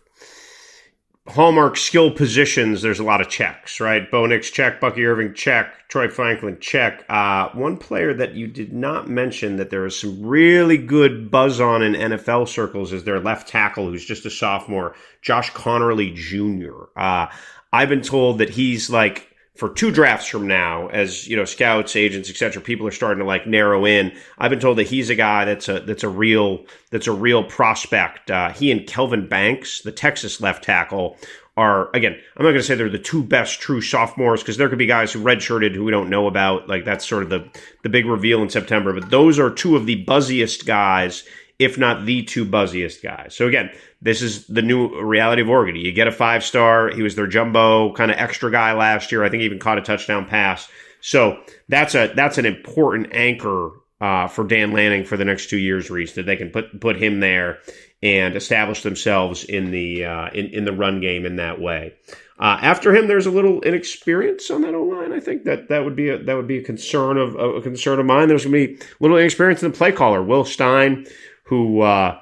hallmark 1.27 1.77
skill 1.77 2.11
positions, 2.11 2.81
there's 2.81 2.99
a 2.99 3.03
lot 3.03 3.21
of 3.21 3.29
checks, 3.29 3.79
right? 3.79 4.09
Bo 4.09 4.25
Nix 4.25 4.49
check, 4.49 4.79
Bucky 4.79 5.05
Irving 5.05 5.33
check, 5.33 5.87
Troy 5.87 6.07
Franklin 6.09 6.57
check. 6.59 7.05
Uh, 7.09 7.49
one 7.49 7.77
player 7.77 8.13
that 8.13 8.33
you 8.33 8.47
did 8.47 8.73
not 8.73 9.09
mention 9.09 9.57
that 9.57 9.69
there 9.69 9.85
is 9.85 9.99
some 9.99 10.25
really 10.25 10.77
good 10.77 11.29
buzz 11.29 11.61
on 11.61 11.83
in 11.83 11.93
NFL 11.93 12.47
circles 12.47 12.91
is 12.91 13.03
their 13.03 13.19
left 13.19 13.47
tackle, 13.47 13.89
who's 13.89 14.05
just 14.05 14.25
a 14.25 14.31
sophomore, 14.31 14.95
Josh 15.21 15.51
Conerly 15.51 16.13
Jr. 16.15 16.85
Uh, 16.99 17.27
I've 17.71 17.89
been 17.89 18.01
told 18.01 18.39
that 18.39 18.49
he's 18.49 18.89
like 18.89 19.30
for 19.55 19.69
two 19.69 19.91
drafts 19.91 20.27
from 20.27 20.47
now, 20.47 20.87
as 20.87 21.27
you 21.27 21.35
know, 21.35 21.45
scouts, 21.45 21.95
agents, 21.95 22.29
etc., 22.29 22.61
people 22.61 22.87
are 22.87 22.91
starting 22.91 23.19
to 23.19 23.25
like 23.25 23.45
narrow 23.45 23.85
in. 23.85 24.13
I've 24.37 24.49
been 24.49 24.59
told 24.59 24.77
that 24.77 24.87
he's 24.87 25.09
a 25.09 25.15
guy 25.15 25.45
that's 25.45 25.67
a 25.67 25.81
that's 25.81 26.03
a 26.03 26.09
real 26.09 26.65
that's 26.89 27.07
a 27.07 27.11
real 27.11 27.43
prospect. 27.43 28.31
Uh, 28.31 28.51
he 28.51 28.71
and 28.71 28.87
Kelvin 28.87 29.27
Banks, 29.27 29.81
the 29.81 29.91
Texas 29.91 30.39
left 30.39 30.63
tackle, 30.63 31.17
are 31.57 31.89
again. 31.93 32.13
I'm 32.37 32.43
not 32.43 32.51
going 32.51 32.61
to 32.61 32.63
say 32.63 32.75
they're 32.75 32.89
the 32.89 32.97
two 32.97 33.23
best 33.23 33.59
true 33.59 33.81
sophomores 33.81 34.41
because 34.41 34.55
there 34.55 34.69
could 34.69 34.77
be 34.77 34.85
guys 34.85 35.11
who 35.11 35.21
redshirted 35.21 35.75
who 35.75 35.83
we 35.83 35.91
don't 35.91 36.09
know 36.09 36.27
about. 36.27 36.69
Like 36.69 36.85
that's 36.85 37.07
sort 37.07 37.23
of 37.23 37.29
the 37.29 37.49
the 37.83 37.89
big 37.89 38.05
reveal 38.05 38.41
in 38.41 38.49
September. 38.49 38.93
But 38.93 39.09
those 39.09 39.37
are 39.37 39.49
two 39.49 39.75
of 39.75 39.85
the 39.85 40.05
buzziest 40.05 40.65
guys 40.65 41.23
if 41.61 41.77
not 41.77 42.05
the 42.05 42.23
two 42.23 42.43
buzziest 42.43 43.03
guys. 43.03 43.35
So 43.35 43.47
again, 43.47 43.69
this 44.01 44.23
is 44.23 44.47
the 44.47 44.63
new 44.63 44.99
reality 44.99 45.43
of 45.43 45.49
Oregon. 45.49 45.75
You 45.75 45.91
get 45.91 46.07
a 46.07 46.11
five 46.11 46.43
star. 46.43 46.89
He 46.89 47.03
was 47.03 47.15
their 47.15 47.27
jumbo 47.27 47.93
kind 47.93 48.09
of 48.09 48.17
extra 48.17 48.51
guy 48.51 48.73
last 48.73 49.11
year. 49.11 49.23
I 49.23 49.29
think 49.29 49.41
he 49.41 49.45
even 49.45 49.59
caught 49.59 49.77
a 49.77 49.81
touchdown 49.81 50.25
pass. 50.25 50.67
So 51.01 51.41
that's 51.69 51.93
a 51.93 52.11
that's 52.15 52.39
an 52.39 52.45
important 52.45 53.13
anchor 53.13 53.71
uh, 53.99 54.27
for 54.27 54.43
Dan 54.43 54.71
Lanning 54.71 55.05
for 55.05 55.17
the 55.17 55.25
next 55.25 55.49
two 55.49 55.57
years, 55.57 55.89
Rece, 55.89 56.15
that 56.15 56.25
they 56.25 56.35
can 56.35 56.49
put 56.49 56.81
put 56.81 56.95
him 56.95 57.19
there 57.19 57.59
and 58.01 58.35
establish 58.35 58.81
themselves 58.81 59.43
in 59.43 59.69
the 59.69 60.05
uh, 60.05 60.29
in 60.29 60.47
in 60.47 60.65
the 60.65 60.73
run 60.73 60.99
game 60.99 61.25
in 61.25 61.35
that 61.35 61.61
way. 61.61 61.93
Uh, 62.39 62.57
after 62.59 62.95
him, 62.95 63.07
there's 63.07 63.27
a 63.27 63.31
little 63.31 63.61
inexperience 63.61 64.49
on 64.49 64.63
that 64.63 64.73
O 64.73 64.81
line. 64.81 65.13
I 65.13 65.19
think 65.19 65.43
that 65.43 65.69
that 65.69 65.85
would 65.85 65.95
be 65.95 66.09
a, 66.09 66.17
that 66.23 66.33
would 66.33 66.47
be 66.47 66.57
a 66.57 66.63
concern 66.63 67.17
of 67.17 67.35
a 67.35 67.61
concern 67.61 67.99
of 67.99 68.07
mine. 68.07 68.27
There's 68.27 68.45
going 68.45 68.53
to 68.53 68.67
be 68.67 68.81
a 68.81 68.85
little 68.99 69.17
inexperience 69.17 69.61
in 69.61 69.71
the 69.71 69.77
play 69.77 69.91
caller. 69.91 70.23
Will 70.23 70.43
Stein 70.43 71.05
who 71.51 71.81
uh, 71.81 72.17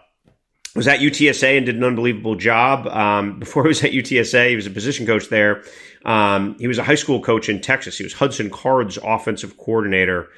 was 0.75 0.87
at 0.87 1.01
UTSA 1.01 1.55
and 1.57 1.65
did 1.67 1.75
an 1.75 1.83
unbelievable 1.83 2.33
job. 2.33 2.87
Um, 2.87 3.37
before 3.39 3.63
he 3.63 3.67
was 3.67 3.83
at 3.83 3.91
UTSA, 3.91 4.49
he 4.49 4.55
was 4.55 4.65
a 4.65 4.71
position 4.71 5.05
coach 5.05 5.29
there. 5.29 5.63
Um, 6.03 6.57
he 6.57 6.67
was 6.67 6.79
a 6.79 6.83
high 6.83 6.95
school 6.95 7.21
coach 7.21 7.47
in 7.47 7.61
Texas. 7.61 7.95
He 7.95 8.03
was 8.03 8.13
Hudson 8.13 8.49
Card's 8.49 8.97
offensive 8.97 9.55
coordinator. 9.57 10.29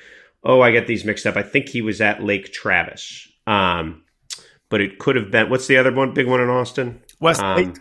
Oh, 0.43 0.59
I 0.59 0.71
get 0.71 0.87
these 0.87 1.05
mixed 1.05 1.25
up. 1.25 1.37
I 1.37 1.43
think 1.43 1.69
he 1.69 1.81
was 1.81 2.01
at 2.01 2.21
Lake 2.21 2.51
Travis. 2.51 3.29
Um, 3.47 4.03
but 4.69 4.81
it 4.81 4.99
could 4.99 5.15
have 5.15 5.31
been 5.31 5.49
what's 5.49 5.67
the 5.67 5.77
other 5.77 5.93
one? 5.93 6.13
Big 6.13 6.27
one 6.27 6.41
in 6.41 6.49
Austin? 6.49 7.01
Westlake. 7.21 7.67
Um, 7.67 7.73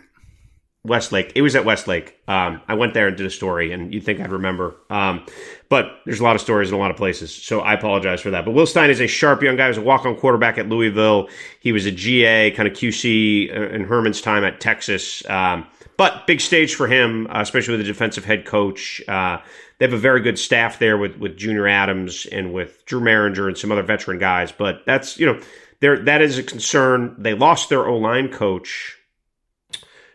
Westlake. 0.83 1.33
It 1.35 1.43
was 1.43 1.55
at 1.55 1.63
Westlake. 1.63 2.17
Um, 2.27 2.61
I 2.67 2.73
went 2.73 2.95
there 2.95 3.07
and 3.07 3.15
did 3.15 3.25
a 3.25 3.29
story, 3.29 3.71
and 3.71 3.93
you'd 3.93 4.03
think 4.03 4.19
I'd 4.19 4.31
remember. 4.31 4.75
Um, 4.89 5.25
but 5.69 5.99
there's 6.05 6.19
a 6.19 6.23
lot 6.23 6.35
of 6.35 6.41
stories 6.41 6.69
in 6.69 6.75
a 6.75 6.79
lot 6.79 6.89
of 6.89 6.97
places, 6.97 7.33
so 7.33 7.59
I 7.61 7.73
apologize 7.75 8.19
for 8.19 8.31
that. 8.31 8.45
But 8.45 8.51
Will 8.51 8.65
Stein 8.65 8.89
is 8.89 8.99
a 8.99 9.07
sharp 9.07 9.43
young 9.43 9.57
guy. 9.57 9.65
He 9.65 9.69
was 9.69 9.77
a 9.77 9.81
walk-on 9.81 10.15
quarterback 10.15 10.57
at 10.57 10.67
Louisville. 10.69 11.29
He 11.59 11.71
was 11.71 11.85
a 11.85 11.91
GA, 11.91 12.51
kind 12.51 12.67
of 12.67 12.73
QC 12.73 13.55
uh, 13.55 13.69
in 13.69 13.83
Herman's 13.83 14.21
time 14.21 14.43
at 14.43 14.59
Texas. 14.59 15.23
Um, 15.29 15.67
but 15.97 16.25
big 16.25 16.41
stage 16.41 16.73
for 16.73 16.87
him, 16.87 17.27
uh, 17.27 17.41
especially 17.41 17.77
with 17.77 17.85
the 17.85 17.91
defensive 17.91 18.25
head 18.25 18.45
coach. 18.45 19.03
Uh, 19.07 19.37
they 19.77 19.85
have 19.85 19.93
a 19.93 19.97
very 19.97 20.21
good 20.21 20.39
staff 20.39 20.79
there 20.79 20.97
with 20.97 21.17
with 21.17 21.37
Junior 21.37 21.67
Adams 21.67 22.25
and 22.31 22.53
with 22.53 22.83
Drew 22.85 23.01
Mehringer 23.01 23.47
and 23.47 23.57
some 23.57 23.71
other 23.71 23.83
veteran 23.83 24.17
guys. 24.17 24.51
But 24.51 24.83
that's 24.87 25.19
you 25.19 25.27
know, 25.27 25.39
there 25.79 25.97
that 26.05 26.23
is 26.23 26.39
a 26.39 26.43
concern. 26.43 27.15
They 27.19 27.35
lost 27.35 27.69
their 27.69 27.87
O 27.87 27.97
line 27.97 28.29
coach 28.29 28.97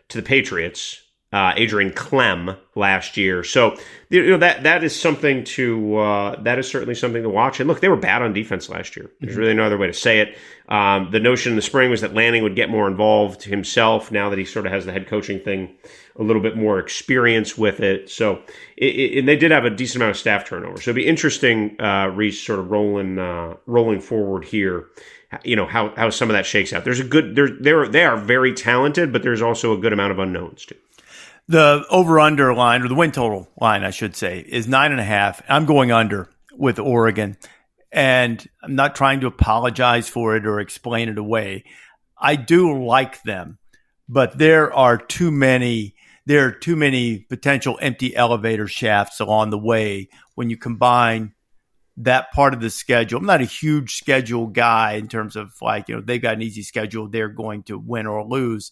to 0.09 0.17
the 0.17 0.23
Patriots, 0.23 1.01
uh, 1.33 1.53
Adrian 1.57 1.91
Klemm 1.91 2.57
last 2.75 3.17
year. 3.17 3.43
So 3.43 3.75
you 4.09 4.29
know 4.29 4.37
that 4.37 4.63
that 4.63 4.83
is 4.83 4.97
something 4.97 5.43
to 5.43 5.97
uh, 5.97 6.41
that 6.43 6.57
is 6.57 6.69
certainly 6.69 6.95
something 6.95 7.23
to 7.23 7.29
watch. 7.29 7.59
And 7.59 7.67
look, 7.67 7.81
they 7.81 7.89
were 7.89 7.97
bad 7.97 8.21
on 8.21 8.31
defense 8.31 8.69
last 8.69 8.95
year. 8.95 9.11
There's 9.19 9.33
mm-hmm. 9.33 9.41
really 9.41 9.53
no 9.53 9.65
other 9.65 9.77
way 9.77 9.87
to 9.87 9.93
say 9.93 10.21
it. 10.21 10.37
Um, 10.69 11.09
the 11.11 11.19
notion 11.19 11.51
in 11.51 11.55
the 11.57 11.61
spring 11.61 11.89
was 11.89 12.01
that 12.01 12.13
Lanning 12.13 12.43
would 12.43 12.55
get 12.55 12.69
more 12.69 12.87
involved 12.87 13.43
himself. 13.43 14.09
Now 14.09 14.29
that 14.29 14.39
he 14.39 14.45
sort 14.45 14.65
of 14.65 14.71
has 14.71 14.85
the 14.85 14.93
head 14.93 15.07
coaching 15.07 15.39
thing, 15.41 15.75
a 16.15 16.23
little 16.23 16.41
bit 16.41 16.55
more 16.55 16.79
experience 16.79 17.57
with 17.57 17.81
it. 17.81 18.09
So 18.09 18.41
it, 18.77 18.95
it, 18.95 19.19
and 19.19 19.27
they 19.27 19.35
did 19.35 19.51
have 19.51 19.65
a 19.65 19.69
decent 19.69 19.97
amount 19.97 20.11
of 20.11 20.17
staff 20.17 20.45
turnover. 20.45 20.77
So 20.77 20.91
it'd 20.91 20.95
be 20.95 21.07
interesting, 21.07 21.75
uh, 21.79 22.07
Rece, 22.07 22.45
sort 22.45 22.59
of 22.59 22.71
rolling 22.71 23.19
uh, 23.19 23.55
rolling 23.65 23.99
forward 23.99 24.45
here 24.45 24.87
you 25.43 25.55
know 25.55 25.65
how 25.65 25.93
how 25.95 26.09
some 26.09 26.29
of 26.29 26.33
that 26.33 26.45
shakes 26.45 26.73
out. 26.73 26.83
There's 26.83 26.99
a 26.99 27.03
good 27.03 27.35
there 27.35 27.49
there 27.49 27.87
they 27.87 28.03
are 28.03 28.17
very 28.17 28.53
talented, 28.53 29.11
but 29.11 29.23
there's 29.23 29.41
also 29.41 29.73
a 29.73 29.77
good 29.77 29.93
amount 29.93 30.11
of 30.11 30.19
unknowns 30.19 30.65
too. 30.65 30.75
The 31.47 31.85
over 31.89 32.19
under 32.19 32.53
line 32.53 32.81
or 32.81 32.87
the 32.87 32.95
win 32.95 33.11
total 33.11 33.47
line, 33.59 33.83
I 33.83 33.91
should 33.91 34.15
say, 34.15 34.39
is 34.47 34.67
nine 34.67 34.91
and 34.91 34.99
a 34.99 35.05
half. 35.05 35.41
I'm 35.47 35.65
going 35.65 35.91
under 35.91 36.29
with 36.53 36.79
Oregon, 36.79 37.37
and 37.91 38.45
I'm 38.61 38.75
not 38.75 38.95
trying 38.95 39.21
to 39.21 39.27
apologize 39.27 40.09
for 40.09 40.35
it 40.35 40.45
or 40.45 40.59
explain 40.59 41.09
it 41.09 41.17
away. 41.17 41.63
I 42.17 42.35
do 42.35 42.83
like 42.83 43.23
them, 43.23 43.59
but 44.09 44.37
there 44.37 44.73
are 44.73 44.97
too 44.97 45.31
many 45.31 45.95
there 46.25 46.45
are 46.45 46.51
too 46.51 46.75
many 46.75 47.19
potential 47.19 47.79
empty 47.81 48.13
elevator 48.13 48.67
shafts 48.67 49.21
along 49.21 49.49
the 49.49 49.57
way 49.57 50.09
when 50.35 50.49
you 50.49 50.57
combine 50.57 51.33
that 51.97 52.31
part 52.31 52.53
of 52.53 52.61
the 52.61 52.69
schedule. 52.69 53.19
I'm 53.19 53.25
not 53.25 53.41
a 53.41 53.45
huge 53.45 53.95
schedule 53.95 54.47
guy 54.47 54.93
in 54.93 55.07
terms 55.07 55.35
of 55.35 55.53
like, 55.61 55.89
you 55.89 55.95
know, 55.95 56.01
they've 56.01 56.21
got 56.21 56.35
an 56.35 56.41
easy 56.41 56.63
schedule. 56.63 57.07
They're 57.07 57.27
going 57.27 57.63
to 57.63 57.77
win 57.77 58.05
or 58.05 58.23
lose. 58.23 58.71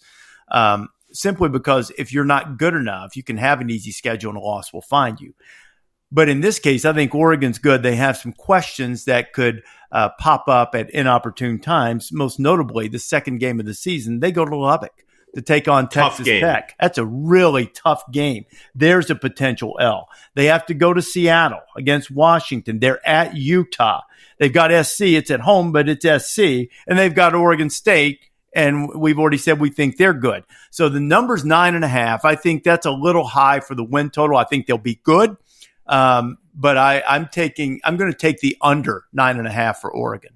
Um, 0.51 0.89
simply 1.11 1.49
because 1.49 1.91
if 1.97 2.13
you're 2.13 2.23
not 2.23 2.57
good 2.57 2.75
enough, 2.75 3.15
you 3.15 3.23
can 3.23 3.37
have 3.37 3.61
an 3.61 3.69
easy 3.69 3.91
schedule 3.91 4.29
and 4.29 4.37
a 4.37 4.41
loss 4.41 4.71
will 4.71 4.81
find 4.81 5.19
you. 5.19 5.33
But 6.11 6.29
in 6.29 6.41
this 6.41 6.59
case, 6.59 6.85
I 6.85 6.93
think 6.93 7.15
Oregon's 7.15 7.57
good. 7.57 7.81
They 7.81 7.95
have 7.95 8.15
some 8.15 8.31
questions 8.31 9.05
that 9.05 9.33
could 9.33 9.63
uh, 9.91 10.09
pop 10.19 10.47
up 10.47 10.75
at 10.75 10.91
inopportune 10.91 11.59
times. 11.59 12.11
Most 12.11 12.39
notably, 12.39 12.87
the 12.87 12.99
second 12.99 13.39
game 13.39 13.59
of 13.59 13.65
the 13.65 13.73
season, 13.73 14.19
they 14.19 14.31
go 14.31 14.45
to 14.45 14.55
Lubbock 14.55 15.04
to 15.35 15.41
take 15.41 15.67
on 15.67 15.89
Texas 15.89 16.25
Tech. 16.41 16.75
That's 16.79 16.97
a 16.97 17.05
really 17.05 17.67
tough 17.67 18.03
game. 18.11 18.45
There's 18.73 19.09
a 19.09 19.15
potential 19.15 19.77
L. 19.79 20.09
They 20.33 20.45
have 20.45 20.65
to 20.67 20.73
go 20.73 20.93
to 20.93 21.01
Seattle 21.01 21.61
against 21.77 22.09
Washington. 22.09 22.79
They're 22.79 23.05
at 23.07 23.35
Utah. 23.35 24.01
They've 24.39 24.51
got 24.51 24.71
SC. 24.85 25.01
It's 25.01 25.29
at 25.29 25.41
home, 25.41 25.71
but 25.71 25.87
it's 25.89 26.05
SC. 26.05 26.69
And 26.87 26.97
they've 26.97 27.13
got 27.13 27.35
Oregon 27.35 27.69
State. 27.69 28.21
And 28.55 28.89
we've 28.95 29.19
already 29.19 29.37
said 29.37 29.59
we 29.59 29.69
think 29.69 29.97
they're 29.97 30.13
good. 30.13 30.45
So 30.71 30.87
the 30.87 31.01
number's 31.01 31.43
nine 31.43 31.75
and 31.75 31.83
a 31.83 31.89
half. 31.89 32.23
I 32.23 32.35
think 32.35 32.63
that's 32.63 32.85
a 32.85 32.91
little 32.91 33.25
high 33.25 33.59
for 33.59 33.75
the 33.75 33.83
win 33.83 34.09
total. 34.09 34.37
I 34.37 34.45
think 34.45 34.65
they'll 34.65 34.77
be 34.77 35.01
good. 35.03 35.35
Um, 35.85 36.37
but 36.53 36.77
I, 36.77 37.03
I'm 37.05 37.27
taking, 37.27 37.81
I'm 37.83 37.97
going 37.97 38.11
to 38.11 38.17
take 38.17 38.39
the 38.39 38.57
under 38.61 39.03
nine 39.11 39.37
and 39.37 39.47
a 39.47 39.51
half 39.51 39.81
for 39.81 39.91
Oregon. 39.91 40.34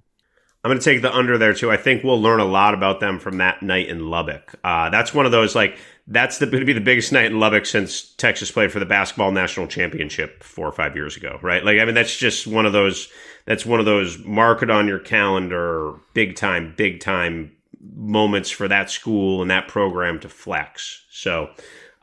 I'm 0.63 0.69
going 0.69 0.79
to 0.79 0.83
take 0.83 1.01
the 1.01 1.15
under 1.15 1.37
there 1.37 1.53
too. 1.53 1.71
I 1.71 1.77
think 1.77 2.03
we'll 2.03 2.21
learn 2.21 2.41
a 2.41 2.45
lot 2.45 2.73
about 2.73 2.99
them 2.99 3.19
from 3.19 3.37
that 3.37 3.63
night 3.63 3.87
in 3.87 4.09
Lubbock. 4.09 4.55
Uh, 4.63 4.89
that's 4.89 5.13
one 5.13 5.25
of 5.25 5.31
those 5.31 5.55
like 5.55 5.77
that's 6.09 6.39
going 6.39 6.51
to 6.51 6.65
be 6.65 6.73
the 6.73 6.81
biggest 6.81 7.13
night 7.13 7.27
in 7.27 7.39
Lubbock 7.39 7.65
since 7.65 8.13
Texas 8.15 8.51
played 8.51 8.71
for 8.71 8.79
the 8.79 8.85
basketball 8.85 9.31
national 9.31 9.67
championship 9.67 10.43
four 10.43 10.67
or 10.67 10.71
five 10.71 10.95
years 10.95 11.15
ago, 11.15 11.39
right? 11.41 11.63
Like, 11.63 11.79
I 11.79 11.85
mean, 11.85 11.95
that's 11.95 12.17
just 12.17 12.47
one 12.47 12.65
of 12.65 12.73
those. 12.73 13.09
That's 13.45 13.65
one 13.65 13.79
of 13.79 13.85
those 13.85 14.17
mark 14.25 14.61
it 14.63 14.69
on 14.69 14.87
your 14.87 14.99
calendar, 14.99 15.93
big 16.13 16.35
time, 16.35 16.73
big 16.75 16.99
time 16.99 17.55
moments 17.95 18.49
for 18.49 18.67
that 18.67 18.89
school 18.89 19.41
and 19.41 19.49
that 19.51 19.67
program 19.67 20.19
to 20.19 20.29
flex. 20.29 21.05
So, 21.09 21.49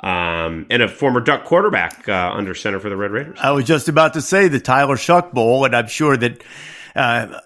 um, 0.00 0.66
and 0.70 0.82
a 0.82 0.88
former 0.88 1.20
Duck 1.20 1.44
quarterback 1.44 2.09
uh, 2.09 2.32
under 2.32 2.54
center 2.54 2.80
for 2.80 2.88
the 2.88 2.96
Red 2.96 3.11
Raiders. 3.11 3.38
I 3.40 3.50
was 3.50 3.64
just 3.64 3.88
about 3.88 4.14
to 4.14 4.22
say 4.22 4.48
the 4.48 4.61
Tyler 4.61 4.96
Shough 4.96 5.32
Bowl, 5.32 5.64
and 5.64 5.74
I'm 5.74 5.88
sure 5.88 6.16
that 6.16 6.42
uh, 6.97 7.40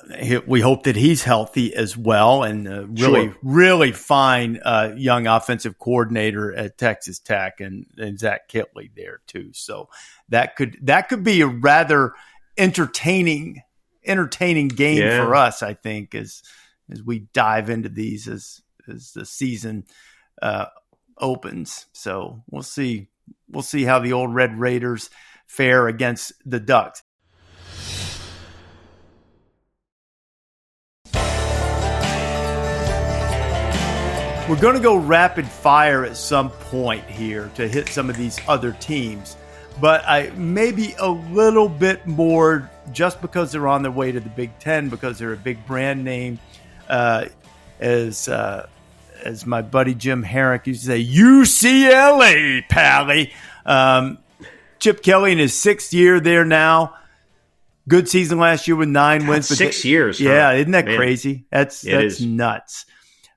we 0.46 0.60
hope 0.60 0.84
that 0.84 0.94
he's 0.94 1.24
healthy 1.24 1.74
as 1.74 1.96
well, 1.96 2.44
and 2.44 2.68
uh, 2.68 2.86
really, 2.86 3.26
sure. 3.26 3.36
really 3.42 3.90
fine 3.90 4.60
uh, 4.64 4.94
young 4.96 5.26
offensive 5.26 5.78
coordinator 5.78 6.54
at 6.54 6.78
Texas 6.78 7.18
Tech, 7.18 7.60
and, 7.60 7.86
and 7.98 8.18
Zach 8.18 8.48
Kittley 8.48 8.90
there 8.94 9.20
too. 9.26 9.50
So 9.52 9.88
that 10.28 10.54
could 10.54 10.78
that 10.82 11.08
could 11.08 11.24
be 11.24 11.40
a 11.40 11.48
rather 11.48 12.12
entertaining 12.56 13.62
entertaining 14.04 14.68
game 14.68 15.02
yeah. 15.02 15.24
for 15.24 15.34
us. 15.34 15.62
I 15.62 15.74
think 15.74 16.14
as 16.14 16.42
as 16.88 17.02
we 17.02 17.26
dive 17.32 17.70
into 17.70 17.88
these 17.88 18.28
as 18.28 18.62
as 18.88 19.12
the 19.12 19.26
season 19.26 19.84
uh, 20.40 20.66
opens. 21.18 21.86
So 21.92 22.44
we'll 22.48 22.62
see 22.62 23.08
we'll 23.48 23.62
see 23.62 23.82
how 23.82 23.98
the 23.98 24.12
old 24.12 24.32
Red 24.32 24.58
Raiders 24.58 25.10
fare 25.46 25.88
against 25.88 26.32
the 26.44 26.60
Ducks. 26.60 27.02
We're 34.50 34.60
going 34.60 34.74
to 34.74 34.82
go 34.82 34.96
rapid 34.96 35.46
fire 35.46 36.04
at 36.04 36.16
some 36.16 36.50
point 36.50 37.04
here 37.04 37.52
to 37.54 37.68
hit 37.68 37.88
some 37.88 38.10
of 38.10 38.16
these 38.16 38.36
other 38.48 38.72
teams, 38.72 39.36
but 39.80 40.02
I 40.04 40.32
maybe 40.34 40.92
a 40.98 41.08
little 41.08 41.68
bit 41.68 42.04
more 42.04 42.68
just 42.90 43.20
because 43.20 43.52
they're 43.52 43.68
on 43.68 43.82
their 43.82 43.92
way 43.92 44.10
to 44.10 44.18
the 44.18 44.28
Big 44.28 44.58
Ten 44.58 44.88
because 44.88 45.20
they're 45.20 45.34
a 45.34 45.36
big 45.36 45.64
brand 45.68 46.02
name. 46.02 46.40
Uh, 46.88 47.26
as 47.78 48.28
uh, 48.28 48.68
as 49.24 49.46
my 49.46 49.62
buddy 49.62 49.94
Jim 49.94 50.24
Harrick 50.24 50.66
used 50.66 50.80
to 50.80 50.86
say, 50.88 51.04
UCLA, 51.04 52.68
Pally. 52.68 53.32
Um, 53.64 54.18
Chip 54.80 55.00
Kelly 55.04 55.30
in 55.30 55.38
his 55.38 55.54
sixth 55.54 55.94
year 55.94 56.18
there 56.18 56.44
now. 56.44 56.96
Good 57.86 58.08
season 58.08 58.40
last 58.40 58.66
year 58.66 58.76
with 58.76 58.88
nine 58.88 59.20
God, 59.20 59.28
wins. 59.28 59.46
Six 59.46 59.84
years. 59.84 60.20
Yeah, 60.20 60.48
huh? 60.48 60.56
isn't 60.56 60.72
that 60.72 60.86
Man. 60.86 60.96
crazy? 60.96 61.44
That's 61.50 61.86
it 61.86 61.92
that's 61.92 62.14
is. 62.14 62.26
nuts. 62.26 62.86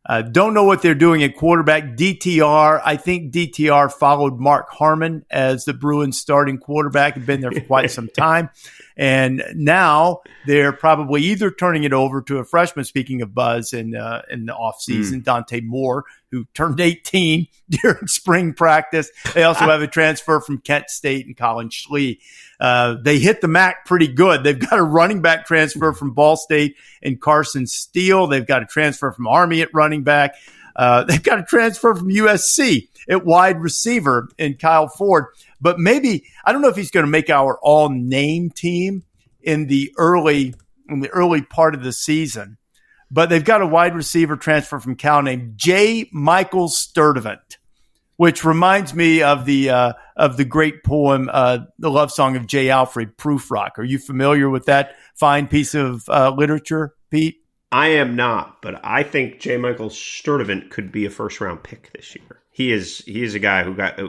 Uh, 0.05 0.21
don't 0.21 0.53
know 0.53 0.65
what 0.65 0.81
they're 0.81 0.95
doing 0.95 1.23
at 1.23 1.35
quarterback. 1.35 1.95
DTR, 1.95 2.81
I 2.83 2.97
think 2.97 3.31
DTR 3.31 3.91
followed 3.91 4.37
Mark 4.37 4.69
Harmon 4.69 5.25
as 5.31 5.63
the 5.63 5.73
Bruins 5.73 6.19
starting 6.19 6.57
quarterback. 6.57 7.13
Had 7.13 7.25
been 7.25 7.39
there 7.39 7.51
for 7.51 7.61
quite 7.61 7.89
some 7.89 8.07
time. 8.17 8.49
And 8.95 9.43
now 9.55 10.21
they're 10.45 10.71
probably 10.71 11.23
either 11.23 11.49
turning 11.49 11.83
it 11.83 11.93
over 11.93 12.21
to 12.23 12.37
a 12.37 12.45
freshman, 12.45 12.85
speaking 12.85 13.21
of 13.21 13.33
buzz 13.33 13.73
in, 13.73 13.95
uh, 13.95 14.21
in 14.29 14.45
the 14.45 14.53
offseason, 14.53 15.15
mm. 15.15 15.23
Dante 15.23 15.61
Moore, 15.61 16.05
who 16.31 16.45
turned 16.53 16.79
18 16.79 17.47
during 17.69 18.07
spring 18.07 18.53
practice. 18.53 19.09
They 19.33 19.43
also 19.43 19.65
have 19.65 19.81
a 19.81 19.87
transfer 19.87 20.39
from 20.41 20.59
Kent 20.59 20.89
State 20.89 21.25
and 21.25 21.35
Collin 21.35 21.69
Schlee. 21.69 22.19
Uh, 22.59 22.95
they 23.01 23.19
hit 23.19 23.41
the 23.41 23.47
MAC 23.47 23.85
pretty 23.85 24.07
good. 24.07 24.43
They've 24.43 24.57
got 24.57 24.79
a 24.79 24.83
running 24.83 25.21
back 25.21 25.45
transfer 25.45 25.91
from 25.93 26.11
Ball 26.11 26.37
State 26.37 26.75
and 27.01 27.19
Carson 27.19 27.67
Steele. 27.67 28.27
They've 28.27 28.45
got 28.45 28.63
a 28.63 28.65
transfer 28.65 29.11
from 29.11 29.27
Army 29.27 29.61
at 29.61 29.73
running 29.73 30.03
back. 30.03 30.35
Uh, 30.75 31.03
they've 31.07 31.23
got 31.23 31.39
a 31.39 31.43
transfer 31.43 31.95
from 31.95 32.09
USC 32.09 32.87
at 33.09 33.25
wide 33.25 33.61
receiver 33.61 34.29
in 34.37 34.55
Kyle 34.55 34.87
Ford. 34.87 35.25
But 35.63 35.79
maybe 35.79 36.25
I 36.43 36.51
don't 36.51 36.61
know 36.61 36.67
if 36.67 36.75
he's 36.75 36.91
going 36.91 37.05
to 37.05 37.11
make 37.11 37.29
our 37.29 37.57
all 37.63 37.89
name 37.89 38.51
team 38.51 39.03
in 39.41 39.67
the 39.67 39.93
early 39.97 40.53
in 40.89 40.99
the 40.99 41.09
early 41.09 41.41
part 41.41 41.73
of 41.73 41.83
the 41.83 41.93
season. 41.93 42.57
But 43.09 43.29
they've 43.29 43.43
got 43.43 43.61
a 43.61 43.67
wide 43.67 43.95
receiver 43.95 44.35
transfer 44.35 44.79
from 44.79 44.95
Cal 44.95 45.21
named 45.21 45.53
J. 45.55 46.09
Michael 46.11 46.67
Sturdivant 46.67 47.57
which 48.15 48.45
reminds 48.45 48.93
me 48.93 49.23
of 49.23 49.43
the 49.45 49.71
uh, 49.71 49.93
of 50.15 50.37
the 50.37 50.45
great 50.45 50.83
poem, 50.83 51.29
uh, 51.33 51.59
the 51.79 51.89
love 51.89 52.11
song 52.11 52.35
of 52.35 52.45
J. 52.45 52.69
Alfred 52.69 53.17
Prufrock. 53.17 53.71
Are 53.77 53.83
you 53.83 53.97
familiar 53.97 54.49
with 54.49 54.65
that 54.65 54.95
fine 55.15 55.47
piece 55.47 55.73
of 55.73 56.07
uh, 56.09 56.31
literature, 56.37 56.93
Pete? 57.09 57.37
I 57.71 57.87
am 57.87 58.15
not, 58.15 58.61
but 58.61 58.79
I 58.85 59.01
think 59.01 59.39
J. 59.39 59.57
Michael 59.57 59.89
Sturdivant 59.89 60.69
could 60.69 60.91
be 60.91 61.05
a 61.05 61.09
first 61.09 61.41
round 61.41 61.63
pick 61.63 61.91
this 61.93 62.15
year 62.15 62.43
he 62.53 62.71
is 62.71 62.99
he 62.99 63.23
is 63.23 63.35
a 63.35 63.39
guy 63.39 63.63
who 63.63 63.75
got 63.75 63.99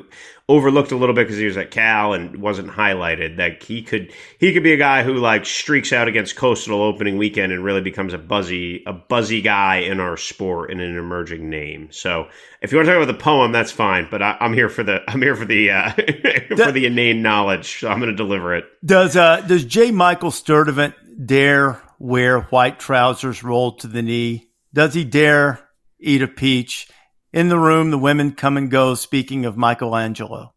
overlooked 0.48 0.92
a 0.92 0.96
little 0.96 1.14
bit 1.14 1.26
because 1.26 1.38
he 1.38 1.46
was 1.46 1.56
at 1.56 1.70
Cal 1.70 2.12
and 2.12 2.36
wasn't 2.36 2.68
highlighted. 2.68 3.38
That 3.38 3.62
he 3.62 3.82
could 3.82 4.12
he 4.38 4.52
could 4.52 4.62
be 4.62 4.72
a 4.72 4.76
guy 4.76 5.02
who 5.02 5.14
like 5.14 5.46
streaks 5.46 5.92
out 5.92 6.08
against 6.08 6.36
Coastal 6.36 6.82
opening 6.82 7.16
weekend 7.16 7.52
and 7.52 7.64
really 7.64 7.80
becomes 7.80 8.12
a 8.12 8.18
buzzy 8.18 8.82
a 8.86 8.92
buzzy 8.92 9.40
guy 9.40 9.76
in 9.76 10.00
our 10.00 10.16
sport 10.16 10.70
and 10.70 10.80
an 10.80 10.96
emerging 10.96 11.48
name. 11.48 11.88
So 11.90 12.28
if 12.60 12.72
you 12.72 12.78
want 12.78 12.86
to 12.86 12.94
talk 12.94 13.02
about 13.02 13.12
the 13.12 13.22
poem, 13.22 13.52
that's 13.52 13.72
fine. 13.72 14.08
But 14.10 14.22
I, 14.22 14.36
am 14.40 14.52
here 14.52 14.68
for 14.68 14.82
the 14.82 15.00
I'm 15.08 15.22
here 15.22 15.36
for 15.36 15.44
the 15.44 15.70
uh, 15.70 15.90
for 16.56 16.72
the 16.72 16.86
inane 16.86 17.22
knowledge. 17.22 17.80
So 17.80 17.88
I'm 17.88 17.98
going 17.98 18.10
to 18.10 18.16
deliver 18.16 18.54
it. 18.54 18.64
Does 18.84 19.16
uh 19.16 19.40
does 19.42 19.64
J. 19.64 19.90
Michael 19.90 20.30
Sturdivant 20.30 20.94
dare 21.24 21.82
wear 21.98 22.42
white 22.42 22.78
trousers 22.78 23.42
rolled 23.42 23.80
to 23.80 23.88
the 23.88 24.02
knee? 24.02 24.50
Does 24.72 24.92
he 24.92 25.04
dare 25.04 25.60
eat 26.00 26.20
a 26.20 26.28
peach? 26.28 26.88
In 27.34 27.48
the 27.48 27.58
room, 27.58 27.90
the 27.90 27.98
women 27.98 28.32
come 28.32 28.56
and 28.56 28.70
go. 28.70 28.94
Speaking 28.94 29.44
of 29.44 29.56
Michelangelo. 29.56 30.54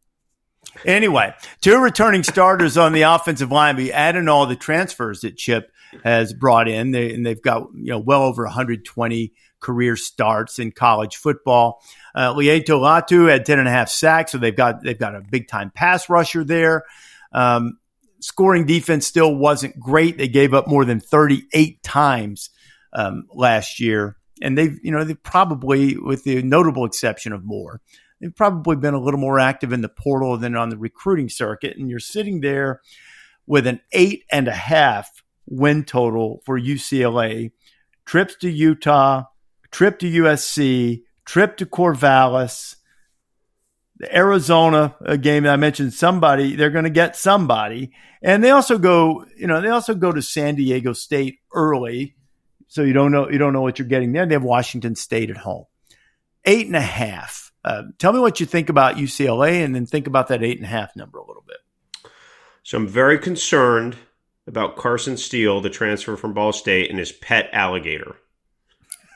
Anyway, 0.86 1.34
two 1.59 1.80
returning 1.80 2.21
starters 2.21 2.78
on 2.78 2.93
the 2.93 3.01
offensive 3.01 3.51
line. 3.51 3.75
We 3.75 3.91
add 3.91 4.15
in 4.15 4.30
all 4.30 4.45
the 4.45 4.55
transfers 4.55 5.21
that 5.21 5.38
Chip 5.38 5.71
has 6.03 6.34
brought 6.34 6.67
in, 6.67 6.91
they, 6.91 7.13
and 7.15 7.25
they've 7.25 7.41
got 7.41 7.69
you 7.73 7.91
know 7.91 7.99
well 7.99 8.21
over 8.21 8.43
120 8.43 9.34
career 9.59 9.95
starts 9.95 10.59
in 10.59 10.71
college 10.71 11.15
football. 11.15 11.82
Uh, 12.13 12.36
Laiatu 12.36 12.80
Latu 12.80 13.28
had 13.28 13.43
10 13.43 13.57
and 13.57 13.67
a 13.67 13.71
half 13.71 13.89
sacks, 13.89 14.32
so 14.34 14.38
they've 14.38 14.55
got 14.55 14.84
they've 14.84 14.99
got 14.99 15.15
a 15.15 15.21
big 15.21 15.47
time 15.47 15.71
pass 15.73 16.09
rusher 16.09 16.43
there. 16.43 16.84
Um, 17.32 17.80
scoring 18.19 18.67
defense 18.67 19.07
still 19.07 19.34
wasn't 19.34 19.80
great. 19.80 20.19
They 20.19 20.28
gave 20.28 20.53
up 20.53 20.67
more 20.67 20.86
than 20.86 20.99
38 20.99 21.82
times 21.82 22.51
um, 22.93 23.25
last 23.34 23.80
year 23.80 24.16
and 24.42 24.58
they've 24.58 24.80
you 24.84 24.92
know 24.92 25.04
they've 25.04 25.22
probably, 25.22 25.98
with 25.98 26.24
the 26.24 26.42
notable 26.44 26.86
exception 26.86 27.34
of 27.34 27.44
Moore, 27.44 27.82
they've 28.20 28.36
probably 28.36 28.76
been 28.76 28.94
a 28.94 29.00
little 29.00 29.20
more 29.20 29.40
active 29.40 29.74
in 29.74 29.82
the 29.82 29.90
portal 29.90 30.38
than 30.38 30.56
on 30.56 30.70
the 30.70 30.78
recruiting 30.78 31.30
circuit. 31.30 31.78
And 31.78 31.90
you're 31.90 32.00
sitting 32.00 32.42
there 32.42 32.82
with 33.46 33.68
an 33.68 33.82
eight 33.92 34.24
and 34.32 34.48
a 34.48 34.54
half 34.54 35.24
win 35.46 35.84
total 35.84 36.42
for 36.46 36.60
UCLA, 36.60 37.52
trips 38.06 38.36
to 38.38 38.50
Utah, 38.50 39.24
trip 39.72 40.00
to 40.00 40.12
USC, 40.24 41.04
trip 41.26 41.58
to 41.58 41.66
Corvallis. 41.66 42.76
The 44.00 44.16
Arizona 44.16 44.96
game 45.20 45.48
I 45.48 45.56
mentioned, 45.56 45.92
somebody 45.94 46.56
they're 46.56 46.70
going 46.70 46.84
to 46.84 46.92
get 46.92 47.16
somebody, 47.16 47.92
and 48.22 48.44
they 48.44 48.52
also 48.52 48.78
go, 48.78 49.26
you 49.36 49.48
know, 49.48 49.60
they 49.60 49.70
also 49.70 49.96
go 49.96 50.12
to 50.12 50.22
San 50.22 50.54
Diego 50.54 50.94
State 50.94 51.40
early 51.52 52.16
so 52.68 52.84
you 52.84 52.93
don't 52.93 53.11
know 53.11 53.30
you 53.30 53.38
don't 53.38 53.53
know 53.53 53.61
what 53.61 53.80
you're 53.80 53.88
getting 53.88 54.11
there. 54.11 54.26
They 54.26 54.36
have 54.36 54.43
Washington 54.43 54.95
State 54.95 55.30
at 55.30 55.38
home, 55.38 55.65
eight 56.45 56.68
and 56.68 56.76
a 56.76 56.82
half. 56.82 57.51
Uh, 57.63 57.84
tell 57.97 58.13
me 58.13 58.20
what 58.20 58.39
you 58.39 58.45
think 58.45 58.70
about 58.70 58.95
UCLA, 58.95 59.63
and 59.63 59.76
then 59.76 59.86
think 59.86 60.07
about 60.07 60.28
that 60.30 60.43
eight 60.43 60.57
and 60.57 60.65
a 60.65 60.70
half 60.70 60.95
number 60.95 61.20
a 61.20 61.26
little 61.26 61.43
bit. 61.45 61.57
So 62.63 62.78
I'm 62.78 62.88
very 62.88 63.18
concerned 63.18 63.97
about 64.47 64.78
Carson 64.78 65.18
Steele, 65.18 65.61
the 65.61 65.70
transfer 65.70 66.15
from 66.15 66.34
Ball 66.34 66.53
State, 66.53 66.89
and 66.89 66.97
his 66.99 67.11
pet 67.11 67.49
alligator. 67.51 68.15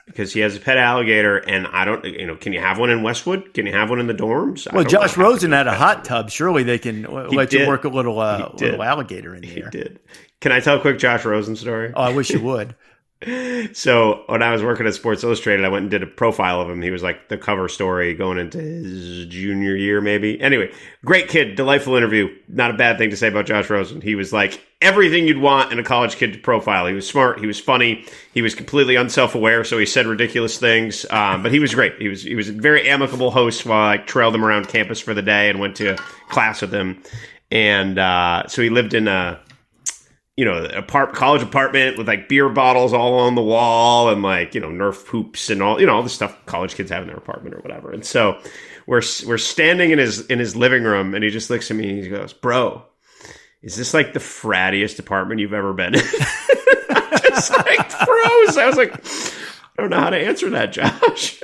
Because 0.05 0.33
he 0.33 0.41
has 0.41 0.57
a 0.57 0.59
pet 0.59 0.77
alligator, 0.77 1.37
and 1.37 1.67
I 1.67 1.85
don't, 1.85 2.03
you 2.03 2.27
know, 2.27 2.35
can 2.35 2.51
you 2.51 2.59
have 2.59 2.77
one 2.77 2.89
in 2.89 3.01
Westwood? 3.01 3.53
Can 3.53 3.65
you 3.65 3.71
have 3.71 3.89
one 3.89 4.01
in 4.01 4.07
the 4.07 4.13
dorms? 4.13 4.71
Well, 4.73 4.83
Josh 4.83 5.15
Rosen 5.15 5.53
had 5.53 5.67
a 5.67 5.73
hot 5.73 6.03
tub. 6.03 6.29
Surely 6.29 6.63
they 6.63 6.79
can 6.79 7.05
he 7.05 7.35
let 7.35 7.49
did. 7.49 7.61
you 7.61 7.67
work 7.67 7.85
a 7.85 7.89
little, 7.89 8.19
uh, 8.19 8.51
little 8.57 8.83
alligator 8.83 9.33
in 9.33 9.41
there. 9.41 9.51
He 9.51 9.61
did. 9.69 9.99
Can 10.41 10.51
I 10.51 10.59
tell 10.59 10.77
a 10.77 10.81
quick 10.81 10.97
Josh 10.97 11.23
Rosen 11.23 11.55
story? 11.55 11.93
Oh, 11.95 12.01
I 12.01 12.13
wish 12.13 12.29
you 12.29 12.41
would. 12.41 12.75
so 13.73 14.23
when 14.27 14.41
I 14.41 14.51
was 14.51 14.63
working 14.63 14.87
at 14.87 14.95
Sports 14.95 15.23
Illustrated, 15.23 15.63
I 15.63 15.69
went 15.69 15.83
and 15.83 15.91
did 15.91 16.01
a 16.01 16.07
profile 16.07 16.59
of 16.59 16.69
him. 16.69 16.81
He 16.81 16.89
was 16.89 17.03
like 17.03 17.29
the 17.29 17.37
cover 17.37 17.69
story 17.69 18.15
going 18.15 18.39
into 18.39 18.57
his 18.57 19.27
junior 19.27 19.75
year, 19.75 20.01
maybe. 20.01 20.41
Anyway, 20.41 20.71
great 21.05 21.27
kid, 21.27 21.55
delightful 21.55 21.95
interview. 21.95 22.35
Not 22.47 22.71
a 22.71 22.77
bad 22.77 22.97
thing 22.97 23.11
to 23.11 23.17
say 23.17 23.27
about 23.27 23.45
Josh 23.45 23.69
Rosen. 23.69 24.01
He 24.01 24.15
was 24.15 24.33
like 24.33 24.65
everything 24.81 25.27
you'd 25.27 25.37
want 25.37 25.71
in 25.71 25.77
a 25.77 25.83
college 25.83 26.15
kid 26.15 26.33
to 26.33 26.39
profile. 26.39 26.87
He 26.87 26.95
was 26.95 27.07
smart. 27.07 27.39
He 27.39 27.45
was 27.45 27.59
funny. 27.59 28.05
He 28.33 28.41
was 28.41 28.55
completely 28.55 28.95
unself-aware, 28.95 29.63
so 29.65 29.77
he 29.77 29.85
said 29.85 30.07
ridiculous 30.07 30.57
things. 30.57 31.05
Um, 31.11 31.43
but 31.43 31.51
he 31.51 31.59
was 31.59 31.75
great. 31.75 32.01
He 32.01 32.07
was 32.07 32.23
he 32.23 32.33
was 32.33 32.49
a 32.49 32.53
very 32.53 32.89
amicable 32.89 33.29
host 33.29 33.67
while 33.67 33.87
I 33.87 33.97
trailed 33.97 34.33
him 34.33 34.43
around 34.43 34.67
campus 34.67 34.99
for 34.99 35.13
the 35.13 35.21
day 35.21 35.49
and 35.51 35.59
went 35.59 35.75
to 35.75 35.95
class 36.29 36.61
with 36.61 36.73
him. 36.73 37.03
And 37.51 37.99
uh, 37.99 38.47
so 38.47 38.63
he 38.63 38.69
lived 38.69 38.95
in 38.95 39.07
a 39.07 39.39
you 40.41 40.45
know, 40.45 40.65
apart 40.73 41.13
college 41.13 41.43
apartment 41.43 41.99
with 41.99 42.07
like 42.07 42.27
beer 42.27 42.49
bottles 42.49 42.93
all 42.93 43.19
on 43.19 43.35
the 43.35 43.43
wall 43.43 44.09
and 44.09 44.23
like, 44.23 44.55
you 44.55 44.59
know, 44.59 44.69
Nerf 44.69 45.05
hoops 45.05 45.51
and 45.51 45.61
all, 45.61 45.79
you 45.79 45.85
know, 45.85 45.93
all 45.93 46.01
the 46.01 46.09
stuff 46.09 46.35
college 46.47 46.73
kids 46.73 46.89
have 46.89 47.03
in 47.03 47.09
their 47.09 47.15
apartment 47.15 47.53
or 47.53 47.59
whatever. 47.59 47.91
And 47.91 48.03
so 48.03 48.39
we're, 48.87 49.03
we're 49.27 49.37
standing 49.37 49.91
in 49.91 49.99
his, 49.99 50.25
in 50.25 50.39
his 50.39 50.55
living 50.55 50.81
room 50.81 51.13
and 51.13 51.23
he 51.23 51.29
just 51.29 51.51
looks 51.51 51.69
at 51.69 51.77
me 51.77 51.91
and 51.91 52.03
he 52.03 52.09
goes, 52.09 52.33
bro, 52.33 52.81
is 53.61 53.75
this 53.75 53.93
like 53.93 54.13
the 54.13 54.19
frattiest 54.19 54.97
apartment 54.97 55.41
you've 55.41 55.53
ever 55.53 55.73
been 55.73 55.93
in? 55.93 56.01
just 57.29 57.51
like 57.51 57.91
froze. 57.91 58.57
I 58.57 58.65
was 58.65 58.77
like, 58.77 58.95
I 59.77 59.81
don't 59.81 59.89
know 59.89 59.99
how 59.99 60.09
to 60.09 60.17
answer 60.17 60.49
that, 60.49 60.73
Josh. 60.73 61.41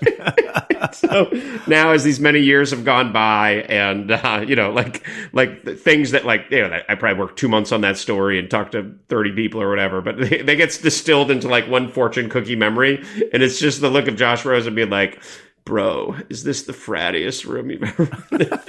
so 0.92 1.30
now, 1.66 1.92
as 1.92 2.04
these 2.04 2.20
many 2.20 2.42
years 2.42 2.72
have 2.72 2.84
gone 2.84 3.14
by, 3.14 3.66
and 3.70 4.12
uh, 4.12 4.44
you 4.46 4.56
know, 4.56 4.72
like 4.72 5.08
like 5.32 5.64
things 5.80 6.12
that 6.12 6.26
like 6.26 6.48
you 6.52 6.68
know, 6.68 6.82
I 6.90 6.96
probably 6.96 7.20
worked 7.20 7.40
two 7.40 7.48
months 7.48 7.72
on 7.72 7.82
that 7.82 7.98
story 7.98 8.38
and 8.38 8.50
talked 8.50 8.74
to 8.74 8.96
thirty 9.08 9.32
people 9.32 9.62
or 9.62 9.70
whatever, 9.70 10.02
but 10.02 10.18
they, 10.30 10.42
they 10.42 10.56
gets 10.58 10.78
distilled 10.78 11.32
into 11.32 11.48
like 11.48 11.68
one 11.70 11.90
fortune 11.90 12.30
cookie 12.30 12.58
memory, 12.58 13.04
and 13.32 13.42
it's 13.42 13.60
just 13.60 13.80
the 13.80 13.90
look 13.90 14.08
of 14.08 14.18
Josh 14.18 14.44
Rosen 14.44 14.76
being 14.76 14.90
like, 14.90 15.22
"Bro, 15.64 16.18
is 16.30 16.44
this 16.44 16.64
the 16.64 16.74
frattiest 16.74 17.46
room 17.48 17.72
you've 17.72 17.84
ever 17.84 18.06
been?" 18.30 18.60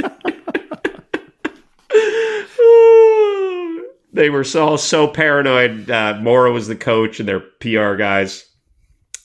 they 4.12 4.30
were 4.30 4.44
so 4.44 4.76
so 4.76 5.08
paranoid. 5.08 5.90
Uh, 5.90 6.16
Mora 6.22 6.52
was 6.52 6.68
the 6.68 6.76
coach, 6.76 7.18
and 7.18 7.28
their 7.28 7.40
PR 7.40 7.96
guys 7.96 8.47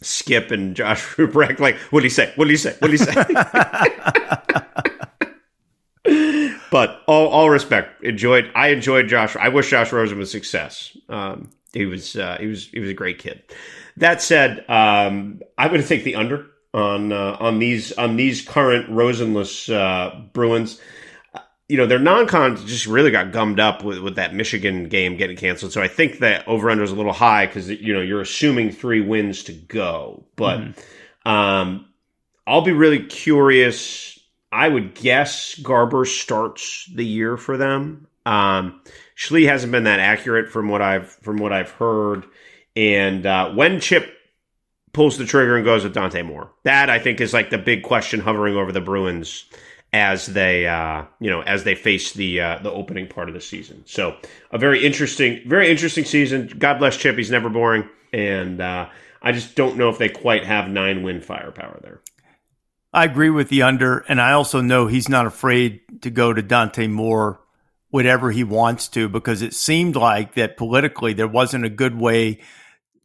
Skip 0.04 0.52
and 0.52 0.76
Josh 0.76 1.06
Ruprecht, 1.16 1.60
like, 1.60 1.78
what 1.92 2.02
do 2.02 2.06
you 2.06 2.10
say? 2.10 2.34
What 2.36 2.46
do 2.46 2.52
you 2.52 2.58
say? 2.58 2.76
What 2.80 2.88
do 2.88 2.94
you 2.94 2.98
say? 2.98 3.14
but 6.72 7.02
all, 7.08 7.28
all 7.30 7.50
respect, 7.50 8.04
enjoyed. 8.04 8.52
I 8.56 8.70
enjoyed 8.70 9.08
Josh. 9.08 9.36
I 9.36 9.50
wish 9.50 9.70
Josh 9.70 9.92
Rosen 9.92 10.20
was 10.20 10.32
success. 10.32 10.96
Um, 11.10 11.50
he 11.74 11.86
was 11.86 12.16
uh, 12.16 12.38
he 12.40 12.48
was 12.48 12.68
he 12.68 12.80
was 12.80 12.90
a 12.90 12.94
great 12.94 13.20
kid. 13.20 13.44
That 13.98 14.22
said, 14.22 14.60
um, 14.70 15.42
I'm 15.58 15.70
going 15.70 15.82
to 15.82 15.88
take 15.88 16.04
the 16.04 16.16
under 16.16 16.48
on 16.74 17.12
uh, 17.12 17.38
on 17.40 17.60
these 17.60 17.92
on 17.94 18.16
these 18.16 18.42
current 18.42 18.90
Rosenless 18.90 19.70
uh, 19.70 20.22
Bruins 20.34 20.80
you 21.70 21.78
know, 21.78 21.86
their 21.86 22.00
non-con 22.00 22.58
just 22.68 22.86
really 22.88 23.12
got 23.12 23.32
gummed 23.32 23.60
up 23.60 23.84
with, 23.84 24.00
with 24.00 24.16
that 24.16 24.36
Michigan 24.36 24.90
game 24.90 25.16
getting 25.18 25.38
canceled. 25.38 25.72
So 25.72 25.82
I 25.82 25.88
think 25.88 26.20
that 26.20 26.48
over-under 26.48 26.84
is 26.84 26.92
a 26.92 26.96
little 26.96 27.14
high 27.14 27.46
because, 27.46 27.70
you 27.70 27.94
know, 27.94 28.02
you're 28.02 28.22
assuming 28.22 28.72
three 28.72 29.02
wins 29.02 29.44
to 29.44 29.54
go. 29.54 30.26
But 30.36 30.60
mm-hmm. 30.60 31.30
um, 31.30 31.86
I'll 32.46 32.62
be 32.62 32.74
really 32.74 33.06
curious. 33.06 34.20
I 34.52 34.68
would 34.68 34.94
guess 34.94 35.56
Garber 35.56 36.06
starts 36.06 36.90
the 36.94 37.06
year 37.06 37.38
for 37.38 37.58
them. 37.58 38.08
Um, 38.26 38.82
Schlee 39.16 39.48
hasn't 39.48 39.72
been 39.72 39.86
that 39.86 40.00
accurate 40.00 40.50
from 40.50 40.70
what 40.70 40.82
I've 40.82 41.10
from 41.10 41.38
what 41.38 41.54
I've 41.54 41.72
heard. 41.72 42.26
And 42.76 43.26
uh, 43.26 43.52
when 43.52 43.80
Chip 43.80 44.12
pulls 44.92 45.18
the 45.18 45.26
trigger 45.26 45.56
and 45.56 45.66
goes 45.66 45.84
with 45.84 45.94
Dante 45.94 46.22
Moore, 46.22 46.52
that 46.64 46.90
I 46.90 47.00
think 47.00 47.22
is 47.22 47.34
like 47.34 47.50
the 47.50 47.58
big 47.58 47.84
question 47.84 48.20
hovering 48.20 48.56
over 48.56 48.72
the 48.72 48.82
Bruins 48.82 49.46
as 49.94 50.26
they 50.26 50.68
uh, 50.68 51.06
you 51.20 51.30
know 51.30 51.42
as 51.42 51.64
they 51.64 51.76
face 51.76 52.14
the 52.14 52.42
uh, 52.42 52.60
the 52.60 52.72
opening 52.72 53.08
part 53.08 53.30
of 53.30 53.36
the 53.36 53.42
season. 53.42 53.84
So 53.86 54.18
a 54.52 54.58
very 54.58 54.84
interesting, 54.84 55.42
very 55.48 55.70
interesting 55.70 56.04
season. 56.04 56.52
God 56.58 56.80
bless 56.80 56.98
Chip; 56.98 57.16
he's 57.16 57.32
never 57.32 57.50
boring, 57.50 57.88
and 58.12 58.60
uh, 58.60 58.90
I 59.22 59.32
just 59.32 59.56
don't 59.56 59.78
know 59.78 59.90
if 59.90 60.00
they 60.00 60.10
quite 60.10 60.44
have 60.44 60.68
nine 60.68 61.04
win 61.04 61.22
firepower 61.22 61.80
there. 61.82 62.02
I 62.92 63.06
agree 63.06 63.30
with 63.30 63.50
the 63.50 63.62
under, 63.62 64.00
and 64.00 64.20
I 64.20 64.34
also 64.34 64.62
know 64.62 64.88
he's 64.88 65.10
not 65.10 65.26
afraid 65.26 65.82
to 66.02 66.10
go 66.10 66.34
to 66.34 66.42
Dante 66.42 66.88
Moore 66.88 67.40
whatever 67.90 68.32
he 68.32 68.44
wants 68.44 68.88
to 68.88 69.08
because 69.08 69.44
it 69.44 69.54
seemed 69.54 69.96
like 69.96 70.34
that 70.34 70.58
politically 70.58 71.14
there 71.14 71.28
wasn't 71.28 71.64
a 71.64 71.70
good 71.70 71.96
way 71.96 72.40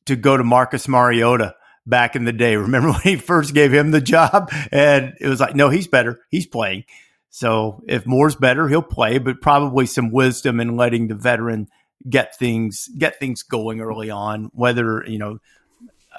to 0.07 0.17
go 0.17 0.35
to 0.35 0.43
Marcus 0.43 0.89
Mariota 0.89 1.55
back 1.89 2.17
in 2.17 2.25
the 2.25 2.33
day. 2.33 2.57
Remember 2.57 2.91
when 2.91 3.01
he 3.01 3.17
first 3.17 3.55
gave 3.55 3.73
him 3.73 3.91
the 3.91 4.01
job? 4.01 4.51
And 4.71 5.15
it 5.21 5.29
was 5.29 5.41
like, 5.41 5.55
no, 5.55 5.69
he's 5.69 5.89
better. 5.89 6.21
He's 6.31 6.47
playing. 6.47 6.85
So 7.31 7.83
if 7.87 8.07
Moore's 8.07 8.37
better, 8.37 8.69
he'll 8.69 8.83
play, 8.83 9.19
but 9.19 9.41
probably 9.41 9.87
some 9.87 10.11
wisdom 10.11 10.61
in 10.61 10.77
letting 10.77 11.09
the 11.09 11.15
veteran 11.15 11.69
get 12.09 12.39
things 12.39 12.89
get 12.97 13.19
things 13.19 13.43
going 13.43 13.81
early 13.81 14.11
on. 14.11 14.51
Whether 14.55 15.05
you 15.07 15.19
know, 15.19 15.39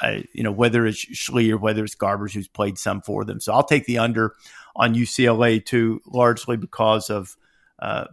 uh, 0.01 0.20
you 0.34 0.43
know 0.43 0.51
whether 0.51 0.86
it's 0.86 1.03
Schlee 1.03 1.51
or 1.51 1.57
whether 1.57 1.84
it's 1.84 1.95
Garbers 1.95 2.34
who's 2.34 2.47
played 2.47 2.78
some 2.78 3.01
for 3.01 3.26
them. 3.26 3.39
So 3.39 3.53
I'll 3.53 3.63
take 3.63 3.86
the 3.86 3.97
under 3.97 4.36
on 4.76 4.93
UCLA 4.93 5.65
too, 5.65 6.01
largely 6.05 6.57
because 6.57 7.09
of 7.09 7.36
uh, 7.80 8.05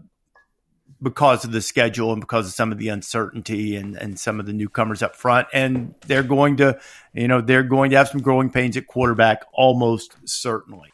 because 1.03 1.45
of 1.45 1.53
the 1.53 1.61
schedule 1.61 2.13
and 2.13 2.21
because 2.21 2.47
of 2.47 2.53
some 2.53 2.73
of 2.73 2.79
the 2.79 2.89
uncertainty 2.89 3.77
and, 3.77 3.97
and 3.97 4.19
some 4.19 4.41
of 4.41 4.47
the 4.47 4.53
newcomers 4.53 5.03
up 5.03 5.15
front. 5.15 5.49
And 5.53 5.95
they're 6.07 6.23
going 6.23 6.57
to, 6.59 6.79
you 7.13 7.29
know, 7.29 7.41
they're 7.41 7.63
going 7.63 7.91
to 7.91 7.97
have 7.97 8.09
some 8.09 8.23
growing 8.23 8.51
pains 8.51 8.77
at 8.77 8.87
quarterback 8.87 9.45
almost 9.53 10.17
certainly. 10.25 10.93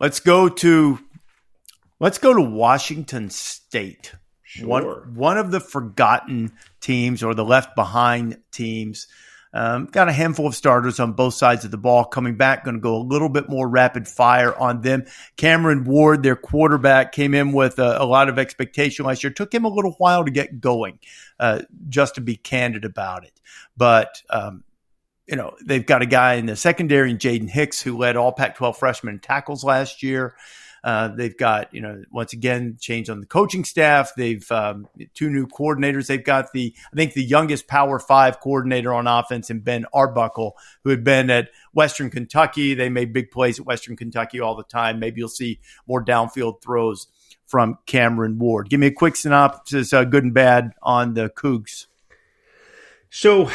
Let's 0.00 0.20
go 0.20 0.48
to 0.48 0.98
let's 2.00 2.18
go 2.18 2.34
to 2.34 2.42
Washington 2.42 3.30
State. 3.30 4.12
Sure. 4.42 4.66
One 4.66 5.14
one 5.14 5.38
of 5.38 5.50
the 5.50 5.60
forgotten 5.60 6.52
teams 6.80 7.22
or 7.22 7.34
the 7.34 7.44
left 7.44 7.76
behind 7.76 8.38
teams 8.50 9.08
um, 9.52 9.86
got 9.86 10.08
a 10.08 10.12
handful 10.12 10.46
of 10.46 10.54
starters 10.54 11.00
on 11.00 11.12
both 11.12 11.34
sides 11.34 11.64
of 11.64 11.70
the 11.70 11.78
ball 11.78 12.04
coming 12.04 12.36
back. 12.36 12.64
Going 12.64 12.76
to 12.76 12.80
go 12.80 12.96
a 12.96 13.02
little 13.02 13.28
bit 13.28 13.48
more 13.48 13.68
rapid 13.68 14.06
fire 14.06 14.54
on 14.56 14.82
them. 14.82 15.04
Cameron 15.36 15.84
Ward, 15.84 16.22
their 16.22 16.36
quarterback, 16.36 17.12
came 17.12 17.34
in 17.34 17.52
with 17.52 17.78
a, 17.78 18.02
a 18.02 18.04
lot 18.04 18.28
of 18.28 18.38
expectation 18.38 19.06
last 19.06 19.24
year. 19.24 19.32
Took 19.32 19.52
him 19.52 19.64
a 19.64 19.68
little 19.68 19.92
while 19.98 20.24
to 20.24 20.30
get 20.30 20.60
going, 20.60 20.98
uh, 21.40 21.62
just 21.88 22.16
to 22.16 22.20
be 22.20 22.36
candid 22.36 22.84
about 22.84 23.24
it. 23.24 23.40
But 23.76 24.22
um, 24.30 24.64
you 25.26 25.36
know, 25.36 25.54
they've 25.64 25.84
got 25.84 26.02
a 26.02 26.06
guy 26.06 26.34
in 26.34 26.46
the 26.46 26.56
secondary, 26.56 27.14
Jaden 27.14 27.50
Hicks, 27.50 27.80
who 27.82 27.98
led 27.98 28.16
all 28.16 28.32
Pac 28.32 28.56
12 28.56 28.78
freshmen 28.78 29.18
tackles 29.18 29.62
last 29.62 30.02
year. 30.02 30.34
Uh, 30.88 31.08
they've 31.08 31.36
got, 31.36 31.74
you 31.74 31.82
know, 31.82 32.02
once 32.10 32.32
again, 32.32 32.78
change 32.80 33.10
on 33.10 33.20
the 33.20 33.26
coaching 33.26 33.62
staff. 33.62 34.12
They've 34.16 34.50
um, 34.50 34.88
two 35.12 35.28
new 35.28 35.46
coordinators. 35.46 36.06
They've 36.06 36.24
got 36.24 36.50
the, 36.52 36.74
I 36.90 36.96
think, 36.96 37.12
the 37.12 37.22
youngest 37.22 37.66
Power 37.66 37.98
Five 37.98 38.40
coordinator 38.40 38.94
on 38.94 39.06
offense 39.06 39.50
and 39.50 39.62
Ben 39.62 39.84
Arbuckle, 39.92 40.56
who 40.84 40.88
had 40.88 41.04
been 41.04 41.28
at 41.28 41.50
Western 41.74 42.08
Kentucky. 42.08 42.72
They 42.72 42.88
made 42.88 43.12
big 43.12 43.30
plays 43.30 43.60
at 43.60 43.66
Western 43.66 43.98
Kentucky 43.98 44.40
all 44.40 44.54
the 44.54 44.64
time. 44.64 44.98
Maybe 44.98 45.20
you'll 45.20 45.28
see 45.28 45.60
more 45.86 46.02
downfield 46.02 46.62
throws 46.62 47.08
from 47.44 47.76
Cameron 47.84 48.38
Ward. 48.38 48.70
Give 48.70 48.80
me 48.80 48.86
a 48.86 48.90
quick 48.90 49.16
synopsis, 49.16 49.92
uh, 49.92 50.04
good 50.04 50.24
and 50.24 50.32
bad, 50.32 50.72
on 50.82 51.12
the 51.12 51.28
Cougs. 51.28 51.84
So, 53.10 53.50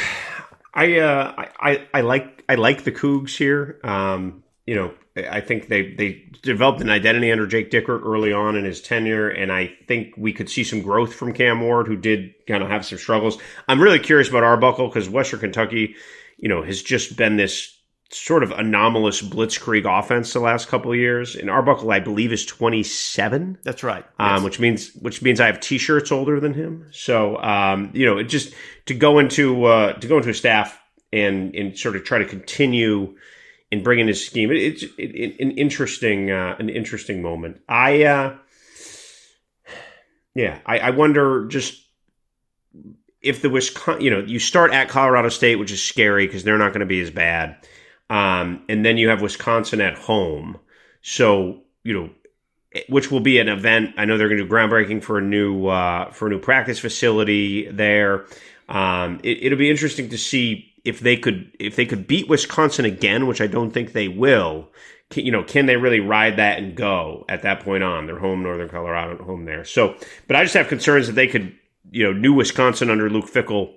I, 0.72 1.00
uh, 1.00 1.46
I 1.58 1.88
I 1.92 2.00
like 2.02 2.44
I 2.48 2.54
like 2.54 2.84
the 2.84 2.92
Cougs 2.92 3.36
here. 3.36 3.80
Um, 3.82 4.43
you 4.66 4.74
know, 4.74 4.94
I 5.16 5.40
think 5.40 5.68
they 5.68 5.94
they 5.94 6.24
developed 6.42 6.80
an 6.80 6.90
identity 6.90 7.30
under 7.30 7.46
Jake 7.46 7.70
Dickert 7.70 8.02
early 8.04 8.32
on 8.32 8.56
in 8.56 8.64
his 8.64 8.80
tenure, 8.80 9.28
and 9.28 9.52
I 9.52 9.74
think 9.86 10.14
we 10.16 10.32
could 10.32 10.48
see 10.50 10.64
some 10.64 10.82
growth 10.82 11.14
from 11.14 11.32
Cam 11.32 11.60
Ward, 11.60 11.86
who 11.86 11.96
did 11.96 12.34
kind 12.48 12.62
of 12.62 12.70
have 12.70 12.84
some 12.84 12.98
struggles. 12.98 13.38
I'm 13.68 13.80
really 13.80 14.00
curious 14.00 14.28
about 14.28 14.42
Arbuckle 14.42 14.88
because 14.88 15.08
Western 15.08 15.40
Kentucky, 15.40 15.94
you 16.38 16.48
know, 16.48 16.62
has 16.62 16.82
just 16.82 17.16
been 17.16 17.36
this 17.36 17.78
sort 18.10 18.42
of 18.42 18.52
anomalous 18.52 19.22
blitzkrieg 19.22 19.84
offense 19.86 20.32
the 20.32 20.40
last 20.40 20.68
couple 20.68 20.92
of 20.92 20.98
years. 20.98 21.34
And 21.36 21.50
Arbuckle, 21.50 21.90
I 21.90 22.00
believe, 22.00 22.32
is 22.32 22.46
27. 22.46 23.58
That's 23.62 23.82
right. 23.82 24.04
Um, 24.18 24.44
which 24.44 24.60
means 24.60 24.94
which 24.94 25.22
means 25.22 25.40
I 25.40 25.46
have 25.46 25.60
T-shirts 25.60 26.10
older 26.10 26.40
than 26.40 26.54
him. 26.54 26.88
So 26.92 27.36
um, 27.42 27.90
you 27.92 28.06
know, 28.06 28.18
it 28.18 28.24
just 28.24 28.54
to 28.86 28.94
go 28.94 29.18
into 29.18 29.64
uh, 29.64 29.92
to 29.94 30.06
go 30.06 30.16
into 30.16 30.30
a 30.30 30.34
staff 30.34 30.80
and 31.12 31.54
and 31.54 31.78
sort 31.78 31.96
of 31.96 32.04
try 32.04 32.18
to 32.18 32.24
continue 32.24 33.14
in 33.74 33.82
bringing 33.82 34.06
his 34.06 34.24
scheme. 34.24 34.52
It, 34.52 34.58
it's 34.58 34.82
it, 34.84 35.10
it, 35.16 35.40
an 35.40 35.50
interesting 35.52 36.30
uh, 36.30 36.54
an 36.60 36.68
interesting 36.68 37.20
moment. 37.20 37.60
I 37.68 38.04
uh, 38.04 38.36
yeah, 40.34 40.60
I, 40.64 40.78
I 40.78 40.90
wonder 40.90 41.46
just 41.48 41.82
if 43.20 43.42
the 43.42 43.50
Wisconsin, 43.50 44.04
you 44.04 44.10
know, 44.10 44.20
you 44.20 44.38
start 44.38 44.72
at 44.72 44.88
Colorado 44.88 45.28
State, 45.28 45.56
which 45.56 45.72
is 45.72 45.82
scary 45.82 46.26
because 46.26 46.44
they're 46.44 46.58
not 46.58 46.68
going 46.68 46.80
to 46.80 46.86
be 46.86 47.00
as 47.00 47.10
bad, 47.10 47.56
um, 48.10 48.62
and 48.68 48.86
then 48.86 48.96
you 48.96 49.08
have 49.08 49.20
Wisconsin 49.20 49.80
at 49.80 49.98
home. 49.98 50.56
So 51.02 51.62
you 51.82 51.94
know, 51.94 52.10
which 52.88 53.10
will 53.10 53.20
be 53.20 53.40
an 53.40 53.48
event. 53.48 53.94
I 53.96 54.04
know 54.04 54.16
they're 54.16 54.28
going 54.28 54.38
to 54.38 54.44
do 54.44 54.50
groundbreaking 54.50 55.02
for 55.02 55.18
a 55.18 55.22
new 55.22 55.66
uh, 55.66 56.12
for 56.12 56.28
a 56.28 56.30
new 56.30 56.38
practice 56.38 56.78
facility 56.78 57.68
there. 57.72 58.26
Um, 58.68 59.18
it, 59.24 59.42
it'll 59.42 59.58
be 59.58 59.68
interesting 59.68 60.10
to 60.10 60.16
see 60.16 60.73
if 60.84 61.00
they 61.00 61.16
could 61.16 61.50
if 61.58 61.76
they 61.76 61.86
could 61.86 62.06
beat 62.06 62.28
Wisconsin 62.28 62.84
again, 62.84 63.26
which 63.26 63.40
I 63.40 63.46
don't 63.46 63.70
think 63.70 63.92
they 63.92 64.08
will, 64.08 64.70
can, 65.10 65.24
you 65.24 65.32
know, 65.32 65.42
can 65.42 65.66
they 65.66 65.76
really 65.76 66.00
ride 66.00 66.36
that 66.36 66.58
and 66.58 66.74
go 66.74 67.24
at 67.28 67.42
that 67.42 67.60
point 67.60 67.82
on? 67.82 68.06
Their 68.06 68.18
home, 68.18 68.42
Northern 68.42 68.68
Colorado, 68.68 69.22
home 69.22 69.44
there. 69.44 69.64
So, 69.64 69.96
but 70.26 70.36
I 70.36 70.42
just 70.42 70.54
have 70.54 70.68
concerns 70.68 71.06
that 71.06 71.14
they 71.14 71.26
could, 71.26 71.56
you 71.90 72.04
know, 72.04 72.12
new 72.12 72.32
Wisconsin 72.32 72.90
under 72.90 73.08
Luke 73.08 73.30
Fickell, 73.30 73.74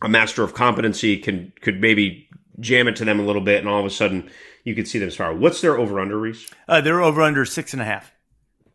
a 0.00 0.08
master 0.08 0.42
of 0.42 0.54
competency, 0.54 1.18
can 1.18 1.52
could 1.60 1.80
maybe 1.80 2.28
jam 2.60 2.88
it 2.88 2.96
to 2.96 3.04
them 3.04 3.18
a 3.18 3.24
little 3.24 3.42
bit, 3.42 3.58
and 3.58 3.68
all 3.68 3.80
of 3.80 3.86
a 3.86 3.90
sudden 3.90 4.30
you 4.64 4.74
could 4.74 4.86
see 4.86 4.98
them 4.98 5.10
spiral. 5.10 5.38
What's 5.38 5.60
their 5.60 5.76
over 5.76 5.98
under, 5.98 6.16
Rece? 6.16 6.52
Uh, 6.68 6.80
they're 6.80 7.02
over 7.02 7.22
under 7.22 7.44
six 7.44 7.72
and 7.72 7.82
a 7.82 7.84
half. 7.84 8.12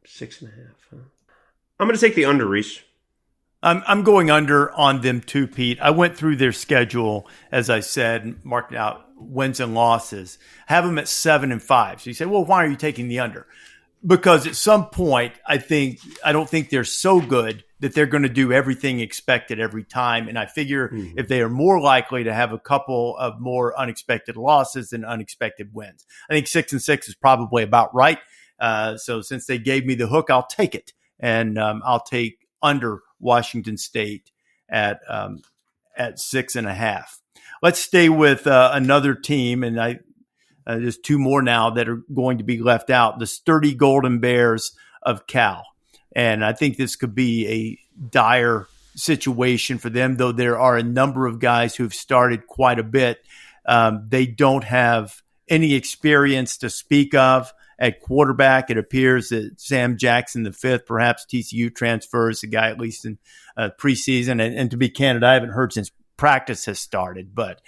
Six 0.06 0.42
and 0.42 0.52
a 0.52 0.56
half. 0.56 0.88
Huh? 0.90 0.98
I'm 1.80 1.88
going 1.88 1.98
to 1.98 2.06
take 2.06 2.16
the 2.16 2.26
under, 2.26 2.46
Rece. 2.46 2.82
I'm 3.64 3.84
I'm 3.88 4.04
going 4.04 4.30
under 4.30 4.72
on 4.74 5.02
them 5.02 5.22
too, 5.22 5.48
Pete. 5.48 5.80
I 5.82 5.92
went 5.92 6.16
through 6.16 6.36
their 6.36 6.52
schedule 6.52 7.28
as 7.52 7.70
I 7.70 7.80
said, 7.80 8.44
marked 8.44 8.74
out 8.74 9.06
wins 9.20 9.60
and 9.60 9.74
losses. 9.74 10.38
Have 10.68 10.86
them 10.86 10.98
at 10.98 11.08
seven 11.08 11.52
and 11.52 11.62
five. 11.62 12.02
So 12.02 12.10
you 12.10 12.14
say, 12.14 12.26
well, 12.26 12.46
why 12.46 12.64
are 12.64 12.70
you 12.70 12.76
taking 12.76 13.08
the 13.08 13.20
under? 13.20 13.48
Because 14.06 14.46
at 14.46 14.56
some 14.56 14.90
point, 14.90 15.34
I 15.46 15.58
think 15.58 16.00
I 16.24 16.32
don't 16.32 16.50
think 16.50 16.70
they're 16.70 16.84
so 16.84 17.20
good 17.20 17.64
that 17.80 17.94
they're 17.94 18.06
going 18.06 18.24
to 18.24 18.30
do 18.30 18.52
everything 18.52 19.00
expected 19.00 19.60
every 19.60 19.84
time. 19.84 20.28
And 20.28 20.38
I 20.38 20.46
figure 20.46 20.90
mm-hmm. 20.90 21.18
if 21.18 21.28
they 21.28 21.42
are 21.42 21.50
more 21.50 21.80
likely 21.80 22.24
to 22.24 22.34
have 22.34 22.52
a 22.52 22.60
couple 22.60 23.18
of 23.18 23.40
more 23.40 23.78
unexpected 23.78 24.36
losses 24.36 24.90
than 24.90 25.06
unexpected 25.06 25.74
wins, 25.74 26.06
I 26.30 26.34
think 26.34 26.48
six 26.48 26.72
and 26.72 26.82
six 26.82 27.08
is 27.08 27.16
probably 27.16 27.64
about 27.64 27.94
right. 27.94 28.20
Uh, 28.60 28.98
so 28.98 29.22
since 29.22 29.46
they 29.46 29.60
gave 29.60 29.86
me 29.86 29.96
the 29.96 30.08
hook, 30.08 30.30
I'll 30.30 30.48
take 30.48 30.74
it, 30.74 30.94
and 31.20 31.58
um, 31.60 31.82
I'll 31.86 32.04
take 32.04 32.48
under 32.62 33.02
Washington 33.20 33.78
State 33.78 34.32
at 34.70 35.00
um, 35.08 35.42
at 35.96 36.20
six 36.20 36.56
and 36.56 36.68
a 36.68 36.74
half. 36.74 37.20
Let's 37.62 37.80
stay 37.80 38.10
with 38.10 38.46
uh, 38.48 38.72
another 38.74 39.16
team, 39.16 39.64
and 39.64 39.80
I 39.80 40.00
uh, 40.66 40.78
there's 40.80 40.98
two 40.98 41.18
more 41.18 41.42
now 41.42 41.72
that 41.72 41.88
are 41.88 42.02
going 42.14 42.40
to 42.40 42.44
be 42.44 42.60
left 42.60 42.90
out. 42.90 43.20
The 43.20 43.28
sturdy 43.28 43.74
Golden 43.74 44.20
Bears 44.20 44.74
of 45.02 45.28
Cal, 45.28 45.66
and 46.16 46.44
I 46.44 46.54
think 46.54 46.78
this 46.78 46.96
could 46.96 47.16
be 47.16 47.48
a 47.48 48.02
dire 48.10 48.68
situation 48.96 49.78
for 49.78 49.90
them. 49.90 50.18
Though 50.18 50.32
there 50.32 50.60
are 50.60 50.78
a 50.78 50.84
number 50.84 51.26
of 51.26 51.40
guys 51.40 51.76
who've 51.76 51.94
started 51.94 52.48
quite 52.48 52.80
a 52.80 52.84
bit, 52.84 53.20
um, 53.66 54.06
they 54.10 54.26
don't 54.26 54.64
have 54.64 55.22
any 55.50 55.74
experience 55.74 56.58
to 56.58 56.70
speak 56.70 57.16
of 57.16 57.54
at 57.80 58.02
quarterback. 58.02 58.70
It 58.70 58.78
appears 58.78 59.30
that 59.30 59.60
Sam 59.60 59.98
Jackson, 59.98 60.44
the 60.44 60.52
fifth, 60.52 60.86
perhaps 60.86 61.26
TCU 61.26 61.74
transfers 61.74 62.42
the 62.42 62.48
guy 62.48 62.70
at 62.70 62.80
least 62.80 63.06
in 63.06 63.18
uh, 63.56 63.70
preseason. 63.78 64.42
And, 64.44 64.56
and, 64.56 64.72
to 64.72 64.78
be 64.78 64.90
candid, 64.90 65.24
I 65.24 65.34
haven't 65.34 65.52
heard 65.52 65.74
since 65.74 65.92
practice 66.16 66.66
has 66.66 66.80
started, 66.80 67.34
but 67.34 67.62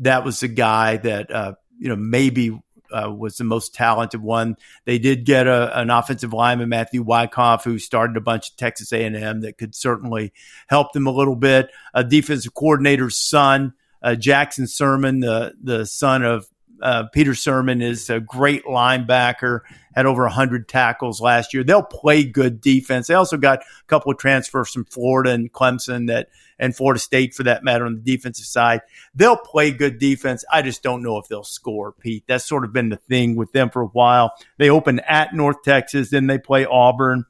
that 0.00 0.24
was 0.24 0.40
the 0.40 0.48
guy 0.48 0.96
that 0.98 1.30
uh, 1.30 1.54
you 1.78 1.88
know 1.88 1.96
maybe 1.96 2.58
uh, 2.94 3.10
was 3.10 3.36
the 3.36 3.44
most 3.44 3.74
talented 3.74 4.22
one. 4.22 4.56
They 4.84 4.98
did 4.98 5.24
get 5.24 5.46
a, 5.46 5.78
an 5.78 5.90
offensive 5.90 6.32
lineman, 6.32 6.68
Matthew 6.68 7.02
Wyckoff, 7.02 7.64
who 7.64 7.78
started 7.78 8.16
a 8.16 8.20
bunch 8.20 8.50
of 8.50 8.56
Texas 8.56 8.92
A&M 8.92 9.40
that 9.40 9.58
could 9.58 9.74
certainly 9.74 10.32
help 10.68 10.92
them 10.92 11.06
a 11.06 11.12
little 11.12 11.36
bit. 11.36 11.70
A 11.92 12.04
defensive 12.04 12.54
coordinator's 12.54 13.16
son, 13.16 13.74
uh, 14.02 14.14
Jackson 14.14 14.66
Sirmon, 14.66 15.20
the 15.20 15.54
the 15.62 15.86
son 15.86 16.22
of 16.22 16.46
uh, 16.82 17.04
Peter 17.12 17.32
Sirmon 17.32 17.82
is 17.82 18.10
a 18.10 18.20
great 18.20 18.64
linebacker, 18.64 19.60
had 19.94 20.06
over 20.06 20.22
100 20.22 20.68
tackles 20.68 21.20
last 21.20 21.54
year. 21.54 21.64
They'll 21.64 21.82
play 21.82 22.24
good 22.24 22.60
defense. 22.60 23.06
They 23.06 23.14
also 23.14 23.36
got 23.36 23.60
a 23.60 23.86
couple 23.86 24.12
of 24.12 24.18
transfers 24.18 24.70
from 24.70 24.84
Florida 24.84 25.30
and 25.30 25.52
Clemson 25.52 26.08
that, 26.08 26.28
and 26.58 26.74
Florida 26.74 27.00
State 27.00 27.34
for 27.34 27.44
that 27.44 27.64
matter 27.64 27.86
on 27.86 27.96
the 27.96 28.16
defensive 28.16 28.46
side. 28.46 28.80
They'll 29.14 29.36
play 29.36 29.70
good 29.70 29.98
defense. 29.98 30.44
I 30.52 30.62
just 30.62 30.82
don't 30.82 31.02
know 31.02 31.18
if 31.18 31.28
they'll 31.28 31.44
score, 31.44 31.92
Pete. 31.92 32.24
That's 32.26 32.44
sort 32.44 32.64
of 32.64 32.72
been 32.72 32.90
the 32.90 32.96
thing 32.96 33.36
with 33.36 33.52
them 33.52 33.70
for 33.70 33.82
a 33.82 33.86
while. 33.86 34.32
They 34.58 34.70
open 34.70 35.00
at 35.00 35.34
North 35.34 35.62
Texas, 35.64 36.10
then 36.10 36.26
they 36.26 36.38
play 36.38 36.64
Auburn, 36.64 37.24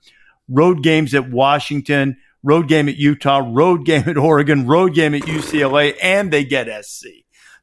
road 0.49 0.83
games 0.83 1.15
at 1.15 1.31
Washington, 1.31 2.17
road 2.43 2.69
game 2.69 2.89
at 2.89 2.97
Utah, 2.97 3.43
road 3.45 3.85
game 3.85 4.09
at 4.09 4.17
Oregon, 4.17 4.67
road 4.67 4.95
game 4.95 5.15
at 5.15 5.23
UCLA, 5.23 5.97
and 6.03 6.31
they 6.31 6.45
get 6.45 6.85
SC. 6.85 7.07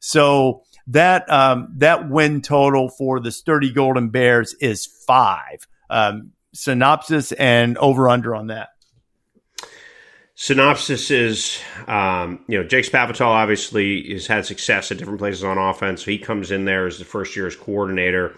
So, 0.00 0.64
that 0.88 1.30
um, 1.30 1.68
that 1.76 2.08
win 2.08 2.42
total 2.42 2.88
for 2.88 3.20
the 3.20 3.32
sturdy 3.32 3.72
Golden 3.72 4.10
Bears 4.10 4.54
is 4.60 4.86
five. 5.06 5.66
Um, 5.90 6.32
synopsis 6.54 7.32
and 7.32 7.78
over 7.78 8.08
under 8.08 8.34
on 8.34 8.48
that. 8.48 8.70
Synopsis 10.34 11.10
is, 11.10 11.60
um, 11.86 12.44
you 12.48 12.58
know, 12.58 12.66
Jake 12.66 12.86
Spavital 12.86 13.26
obviously 13.26 14.12
has 14.12 14.26
had 14.26 14.46
success 14.46 14.90
at 14.90 14.98
different 14.98 15.18
places 15.18 15.44
on 15.44 15.58
offense. 15.58 16.04
So 16.04 16.10
he 16.10 16.18
comes 16.18 16.50
in 16.50 16.64
there 16.64 16.86
as 16.86 16.98
the 16.98 17.04
first 17.04 17.36
year's 17.36 17.54
coordinator, 17.54 18.34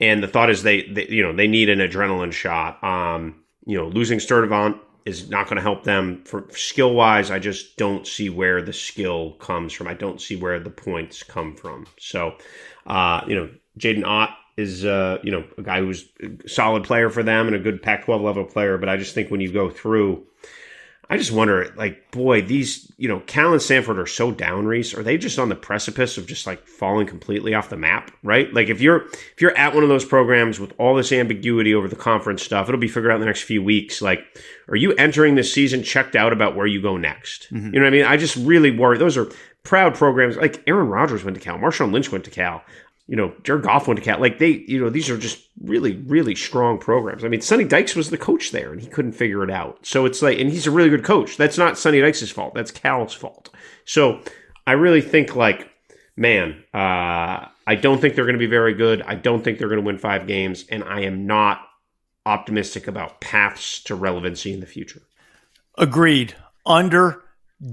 and 0.00 0.22
the 0.22 0.26
thought 0.26 0.50
is 0.50 0.62
they, 0.62 0.82
they 0.82 1.06
you 1.08 1.22
know, 1.22 1.32
they 1.32 1.46
need 1.46 1.68
an 1.68 1.78
adrenaline 1.78 2.32
shot. 2.32 2.82
Um, 2.82 3.44
you 3.66 3.76
know, 3.76 3.86
losing 3.86 4.18
Sturdivant 4.18 4.80
is 5.04 5.28
not 5.28 5.46
going 5.46 5.56
to 5.56 5.62
help 5.62 5.84
them 5.84 6.22
for 6.24 6.46
skill 6.50 6.94
wise. 6.94 7.30
I 7.30 7.38
just 7.38 7.76
don't 7.76 8.06
see 8.06 8.30
where 8.30 8.62
the 8.62 8.72
skill 8.72 9.32
comes 9.32 9.72
from. 9.72 9.86
I 9.86 9.94
don't 9.94 10.20
see 10.20 10.36
where 10.36 10.58
the 10.58 10.70
points 10.70 11.22
come 11.22 11.54
from. 11.54 11.86
So, 11.98 12.36
uh, 12.86 13.20
you 13.26 13.34
know, 13.34 13.50
Jaydn 13.78 14.06
Ott 14.06 14.30
is, 14.56 14.84
uh, 14.84 15.18
you 15.22 15.30
know, 15.30 15.44
a 15.58 15.62
guy 15.62 15.80
who's 15.80 16.08
a 16.22 16.48
solid 16.48 16.84
player 16.84 17.10
for 17.10 17.22
them 17.22 17.46
and 17.46 17.56
a 17.56 17.58
good 17.58 17.82
Pac 17.82 18.04
12 18.06 18.22
level 18.22 18.44
player. 18.44 18.78
But 18.78 18.88
I 18.88 18.96
just 18.96 19.14
think 19.14 19.30
when 19.30 19.40
you 19.40 19.52
go 19.52 19.68
through, 19.68 20.24
I 21.10 21.16
just 21.18 21.32
wonder, 21.32 21.72
like, 21.76 22.10
boy, 22.10 22.42
these, 22.42 22.90
you 22.96 23.08
know, 23.08 23.20
Cal 23.20 23.52
and 23.52 23.60
Stanford 23.60 23.98
are 23.98 24.06
so 24.06 24.32
down, 24.32 24.64
Rece. 24.64 24.96
Are 24.96 25.02
they 25.02 25.18
just 25.18 25.38
on 25.38 25.48
the 25.48 25.54
precipice 25.54 26.16
of 26.16 26.26
just 26.26 26.46
like 26.46 26.66
falling 26.66 27.06
completely 27.06 27.54
off 27.54 27.68
the 27.68 27.76
map, 27.76 28.10
right? 28.22 28.52
Like, 28.52 28.68
if 28.68 28.80
you're 28.80 29.06
if 29.06 29.40
you're 29.40 29.56
at 29.56 29.74
one 29.74 29.82
of 29.82 29.88
those 29.88 30.04
programs 30.04 30.58
with 30.58 30.72
all 30.78 30.94
this 30.94 31.12
ambiguity 31.12 31.74
over 31.74 31.88
the 31.88 31.96
conference 31.96 32.42
stuff, 32.42 32.68
it'll 32.68 32.80
be 32.80 32.88
figured 32.88 33.12
out 33.12 33.16
in 33.16 33.20
the 33.20 33.26
next 33.26 33.42
few 33.42 33.62
weeks. 33.62 34.00
Like, 34.00 34.24
are 34.68 34.76
you 34.76 34.92
entering 34.94 35.34
this 35.34 35.52
season 35.52 35.82
checked 35.82 36.16
out 36.16 36.32
about 36.32 36.56
where 36.56 36.66
you 36.66 36.80
go 36.80 36.96
next? 36.96 37.48
Mm-hmm. 37.52 37.74
You 37.74 37.80
know 37.80 37.80
what 37.80 37.86
I 37.86 37.90
mean? 37.90 38.04
I 38.06 38.16
just 38.16 38.36
really 38.36 38.70
worry. 38.70 38.96
Those 38.96 39.18
are 39.18 39.28
proud 39.62 39.94
programs. 39.94 40.36
Like 40.36 40.62
Aaron 40.66 40.88
Rodgers 40.88 41.24
went 41.24 41.36
to 41.36 41.40
Cal, 41.40 41.58
Marshawn 41.58 41.92
Lynch 41.92 42.12
went 42.12 42.24
to 42.24 42.30
Cal 42.30 42.62
you 43.06 43.16
know, 43.16 43.34
Jared 43.42 43.64
Goff 43.64 43.86
went 43.86 43.98
to 43.98 44.04
Cal. 44.04 44.18
Like 44.18 44.38
they, 44.38 44.64
you 44.66 44.80
know, 44.80 44.88
these 44.88 45.10
are 45.10 45.18
just 45.18 45.46
really, 45.60 45.96
really 45.96 46.34
strong 46.34 46.78
programs. 46.78 47.24
I 47.24 47.28
mean, 47.28 47.42
Sonny 47.42 47.64
Dykes 47.64 47.94
was 47.94 48.10
the 48.10 48.18
coach 48.18 48.50
there, 48.50 48.72
and 48.72 48.80
he 48.80 48.86
couldn't 48.86 49.12
figure 49.12 49.44
it 49.44 49.50
out. 49.50 49.84
So 49.84 50.06
it's 50.06 50.22
like, 50.22 50.38
and 50.38 50.50
he's 50.50 50.66
a 50.66 50.70
really 50.70 50.88
good 50.88 51.04
coach. 51.04 51.36
That's 51.36 51.58
not 51.58 51.76
Sonny 51.76 52.00
Dykes' 52.00 52.30
fault. 52.30 52.54
That's 52.54 52.70
Cal's 52.70 53.12
fault. 53.12 53.50
So 53.84 54.20
I 54.66 54.72
really 54.72 55.02
think, 55.02 55.36
like, 55.36 55.68
man, 56.16 56.64
uh, 56.72 57.46
I 57.66 57.74
don't 57.78 58.00
think 58.00 58.14
they're 58.14 58.24
going 58.24 58.34
to 58.34 58.38
be 58.38 58.46
very 58.46 58.74
good. 58.74 59.02
I 59.02 59.16
don't 59.16 59.44
think 59.44 59.58
they're 59.58 59.68
going 59.68 59.80
to 59.80 59.86
win 59.86 59.98
five 59.98 60.26
games, 60.26 60.64
and 60.70 60.82
I 60.82 61.02
am 61.02 61.26
not 61.26 61.60
optimistic 62.24 62.88
about 62.88 63.20
paths 63.20 63.82
to 63.82 63.94
relevancy 63.94 64.54
in 64.54 64.60
the 64.60 64.66
future. 64.66 65.02
Agreed. 65.76 66.34
Under 66.64 67.22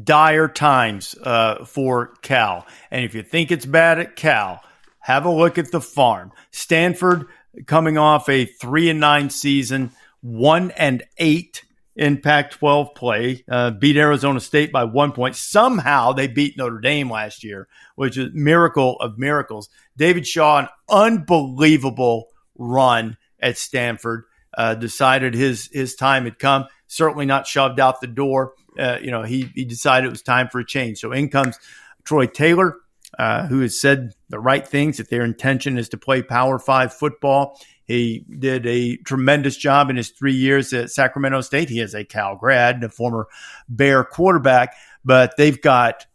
dire 0.03 0.49
times 0.49 1.15
uh, 1.23 1.63
for 1.63 2.15
Cal, 2.21 2.67
and 2.91 3.05
if 3.05 3.15
you 3.15 3.23
think 3.23 3.51
it's 3.51 3.65
bad 3.65 3.99
at 3.99 4.17
Cal 4.17 4.61
have 5.01 5.25
a 5.25 5.31
look 5.31 5.57
at 5.57 5.71
the 5.71 5.81
farm. 5.81 6.31
Stanford 6.51 7.27
coming 7.65 7.97
off 7.97 8.29
a 8.29 8.45
three 8.45 8.89
and 8.89 8.99
nine 8.99 9.29
season, 9.29 9.91
one 10.21 10.71
and 10.71 11.03
eight 11.17 11.63
in 11.95 12.21
Pac 12.21 12.51
12 12.51 12.95
play, 12.95 13.43
uh, 13.49 13.71
beat 13.71 13.97
Arizona 13.97 14.39
State 14.39 14.71
by 14.71 14.85
one 14.85 15.11
point. 15.11 15.35
Somehow 15.35 16.13
they 16.13 16.27
beat 16.27 16.57
Notre 16.57 16.79
Dame 16.79 17.11
last 17.11 17.43
year, 17.43 17.67
which 17.95 18.17
is 18.17 18.29
miracle 18.33 18.97
of 18.99 19.17
miracles. 19.17 19.69
David 19.97 20.25
Shaw, 20.25 20.59
an 20.59 20.67
unbelievable 20.89 22.27
run 22.55 23.17
at 23.39 23.57
Stanford, 23.57 24.23
uh, 24.57 24.75
decided 24.75 25.33
his, 25.33 25.69
his 25.71 25.95
time 25.95 26.23
had 26.23 26.39
come. 26.39 26.65
Certainly 26.87 27.25
not 27.25 27.47
shoved 27.47 27.79
out 27.79 28.01
the 28.01 28.07
door. 28.07 28.53
Uh, 28.79 28.97
you 29.01 29.11
know, 29.11 29.23
he, 29.23 29.51
he 29.53 29.65
decided 29.65 30.07
it 30.07 30.11
was 30.11 30.21
time 30.21 30.47
for 30.49 30.59
a 30.59 30.65
change. 30.65 30.99
So 30.99 31.11
in 31.11 31.29
comes 31.29 31.57
Troy 32.03 32.25
Taylor, 32.25 32.77
uh, 33.17 33.47
who 33.47 33.61
has 33.61 33.79
said 33.79 34.13
the 34.29 34.39
right 34.39 34.67
things 34.67 34.97
that 34.97 35.09
their 35.09 35.23
intention 35.23 35.77
is 35.77 35.89
to 35.89 35.97
play 35.97 36.21
Power 36.21 36.59
Five 36.59 36.93
football. 36.93 37.59
He 37.85 38.25
did 38.39 38.65
a 38.65 38.97
tremendous 38.97 39.57
job 39.57 39.89
in 39.89 39.97
his 39.97 40.09
three 40.09 40.33
years 40.33 40.71
at 40.71 40.91
Sacramento 40.91 41.41
State. 41.41 41.69
He 41.69 41.81
is 41.81 41.93
a 41.93 42.05
Cal 42.05 42.37
grad 42.37 42.83
a 42.83 42.89
former 42.89 43.27
Bear 43.67 44.03
quarterback, 44.03 44.75
but 45.03 45.35
they've 45.37 45.61
got 45.61 46.05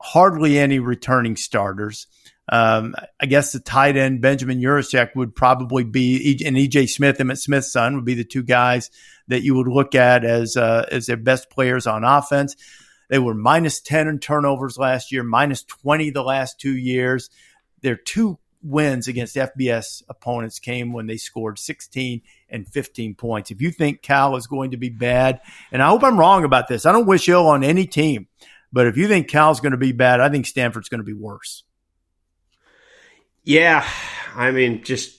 hardly 0.00 0.58
any 0.58 0.78
returning 0.78 1.36
starters. 1.36 2.06
Um, 2.50 2.94
I 3.20 3.26
guess 3.26 3.52
the 3.52 3.60
tight 3.60 3.98
end 3.98 4.22
Benjamin 4.22 4.60
Yurosek 4.60 5.14
would 5.14 5.34
probably 5.34 5.84
be, 5.84 6.40
and 6.46 6.56
EJ 6.56 6.88
Smith, 6.88 7.18
Emmitt 7.18 7.38
Smith's 7.38 7.70
son, 7.70 7.94
would 7.94 8.06
be 8.06 8.14
the 8.14 8.24
two 8.24 8.42
guys 8.42 8.90
that 9.26 9.42
you 9.42 9.54
would 9.54 9.68
look 9.68 9.94
at 9.94 10.24
as 10.24 10.56
uh, 10.56 10.86
as 10.90 11.06
their 11.06 11.18
best 11.18 11.50
players 11.50 11.86
on 11.86 12.04
offense. 12.04 12.56
They 13.08 13.18
were 13.18 13.34
minus 13.34 13.80
10 13.80 14.08
in 14.08 14.18
turnovers 14.18 14.78
last 14.78 15.12
year, 15.12 15.22
minus 15.22 15.62
20 15.62 16.10
the 16.10 16.22
last 16.22 16.60
two 16.60 16.76
years. 16.76 17.30
Their 17.80 17.96
two 17.96 18.38
wins 18.62 19.08
against 19.08 19.36
FBS 19.36 20.02
opponents 20.08 20.58
came 20.58 20.92
when 20.92 21.06
they 21.06 21.16
scored 21.16 21.58
16 21.58 22.22
and 22.48 22.68
15 22.68 23.14
points. 23.14 23.50
If 23.50 23.62
you 23.62 23.70
think 23.70 24.02
Cal 24.02 24.36
is 24.36 24.46
going 24.46 24.72
to 24.72 24.76
be 24.76 24.88
bad, 24.88 25.40
and 25.72 25.82
I 25.82 25.88
hope 25.88 26.02
I'm 26.02 26.18
wrong 26.18 26.44
about 26.44 26.68
this, 26.68 26.86
I 26.86 26.92
don't 26.92 27.06
wish 27.06 27.28
ill 27.28 27.46
on 27.46 27.64
any 27.64 27.86
team, 27.86 28.26
but 28.72 28.86
if 28.86 28.96
you 28.96 29.08
think 29.08 29.28
Cal's 29.28 29.60
going 29.60 29.72
to 29.72 29.78
be 29.78 29.92
bad, 29.92 30.20
I 30.20 30.28
think 30.28 30.46
Stanford's 30.46 30.88
going 30.88 31.00
to 31.00 31.04
be 31.04 31.12
worse. 31.12 31.64
Yeah, 33.44 33.88
I 34.34 34.50
mean, 34.50 34.82
just 34.82 35.17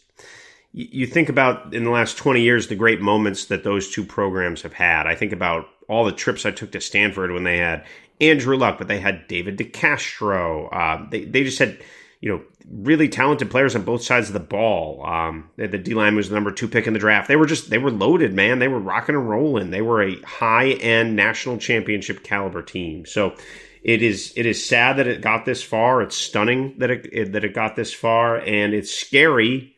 you 0.72 1.08
think 1.08 1.30
about 1.30 1.74
in 1.74 1.84
the 1.84 1.90
last 1.90 2.18
20 2.18 2.42
years 2.42 2.68
the 2.68 2.76
great 2.76 3.02
moments 3.02 3.46
that 3.46 3.64
those 3.64 3.90
two 3.90 4.06
programs 4.06 4.62
have 4.62 4.74
had. 4.74 5.08
I 5.08 5.16
think 5.16 5.32
about 5.32 5.68
all 5.88 6.06
the 6.06 6.12
trips 6.12 6.46
I 6.46 6.52
took 6.52 6.72
to 6.74 6.82
Stanford 6.82 7.32
when 7.32 7.44
they 7.44 7.58
had 7.58 7.86
Andrew 8.22 8.56
Luck, 8.56 8.78
but 8.78 8.88
they 8.88 9.00
had 9.00 9.28
David 9.28 9.58
DeCastro. 9.58 10.70
Uh, 10.72 11.08
they, 11.10 11.26
they 11.26 11.44
just 11.44 11.58
had, 11.58 11.80
you 12.22 12.30
know, 12.30 12.42
really 12.70 13.10
talented 13.10 13.50
players 13.50 13.76
on 13.76 13.82
both 13.82 14.04
sides 14.04 14.28
of 14.28 14.34
the 14.34 14.40
ball. 14.40 15.04
Um, 15.04 15.50
the 15.56 15.68
D 15.68 15.96
line 15.96 16.16
was 16.16 16.30
the 16.30 16.36
number 16.36 16.52
two 16.52 16.68
pick 16.68 16.86
in 16.86 16.94
the 16.94 17.00
draft. 17.00 17.28
They 17.28 17.36
were 17.36 17.48
just 17.48 17.72
they 17.72 17.80
were 17.80 17.92
loaded, 17.92 18.34
man. 18.34 18.60
They 18.60 18.68
were 18.68 18.80
rocking 18.80 19.16
and 19.16 19.28
rolling. 19.28 19.72
They 19.72 19.82
were 19.82 20.04
a 20.04 20.22
high 20.22 20.70
end 20.70 21.16
national 21.16 21.58
championship 21.58 22.24
caliber 22.24 22.62
team. 22.62 23.08
So 23.08 23.36
it 23.82 24.04
is 24.04 24.34
it 24.36 24.46
is 24.46 24.64
sad 24.64 24.98
that 24.98 25.08
it 25.08 25.22
got 25.22 25.46
this 25.46 25.64
far. 25.64 26.04
It's 26.04 26.16
stunning 26.16 26.78
that 26.78 26.92
it, 26.92 27.10
it 27.12 27.32
that 27.32 27.44
it 27.44 27.56
got 27.56 27.76
this 27.76 27.94
far, 27.94 28.38
and 28.38 28.76
it's 28.76 28.92
scary 28.92 29.76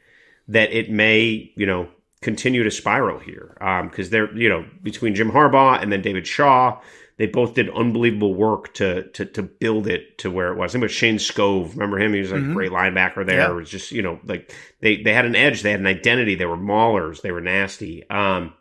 that 0.52 0.72
it 0.72 0.90
may 0.90 1.52
you 1.56 1.66
know 1.66 1.90
continue 2.22 2.64
to 2.64 2.72
spiral 2.72 3.20
here 3.20 3.56
because 3.90 4.08
um, 4.08 4.12
they're 4.12 4.38
you 4.38 4.50
know 4.50 4.66
between 4.84 5.16
Jim 5.16 5.32
Harbaugh 5.32 5.82
and 5.82 5.92
then 5.92 6.02
David 6.02 6.28
Shaw 6.28 6.80
they 7.22 7.28
both 7.28 7.54
did 7.54 7.70
unbelievable 7.70 8.34
work 8.34 8.74
to 8.74 9.04
to 9.10 9.26
to 9.26 9.44
build 9.44 9.86
it 9.86 10.18
to 10.18 10.32
where 10.32 10.52
it 10.52 10.58
was. 10.58 10.72
I 10.72 10.74
think 10.74 10.82
it 10.82 10.86
was 10.86 10.92
Shayne 10.92 11.18
Skov. 11.18 11.74
Remember 11.74 12.00
him? 12.00 12.14
He 12.14 12.20
was 12.20 12.32
like 12.32 12.42
mm-hmm. 12.42 12.52
a 12.52 12.56
great 12.56 12.72
linebacker 12.72 13.24
there. 13.24 13.42
Yeah. 13.42 13.52
It 13.52 13.54
was 13.54 13.70
just 13.70 13.92
you 13.92 14.02
know 14.02 14.20
like 14.26 14.52
they 14.80 15.04
they 15.04 15.14
had 15.14 15.26
an 15.26 15.36
edge. 15.36 15.62
They 15.62 15.70
had 15.70 15.82
an 15.82 15.86
identity. 15.86 16.34
They 16.34 16.46
were 16.46 16.58
maulers. 16.58 17.22
They 17.22 17.32
were 17.32 17.40
nasty. 17.40 18.10
Um, 18.10 18.54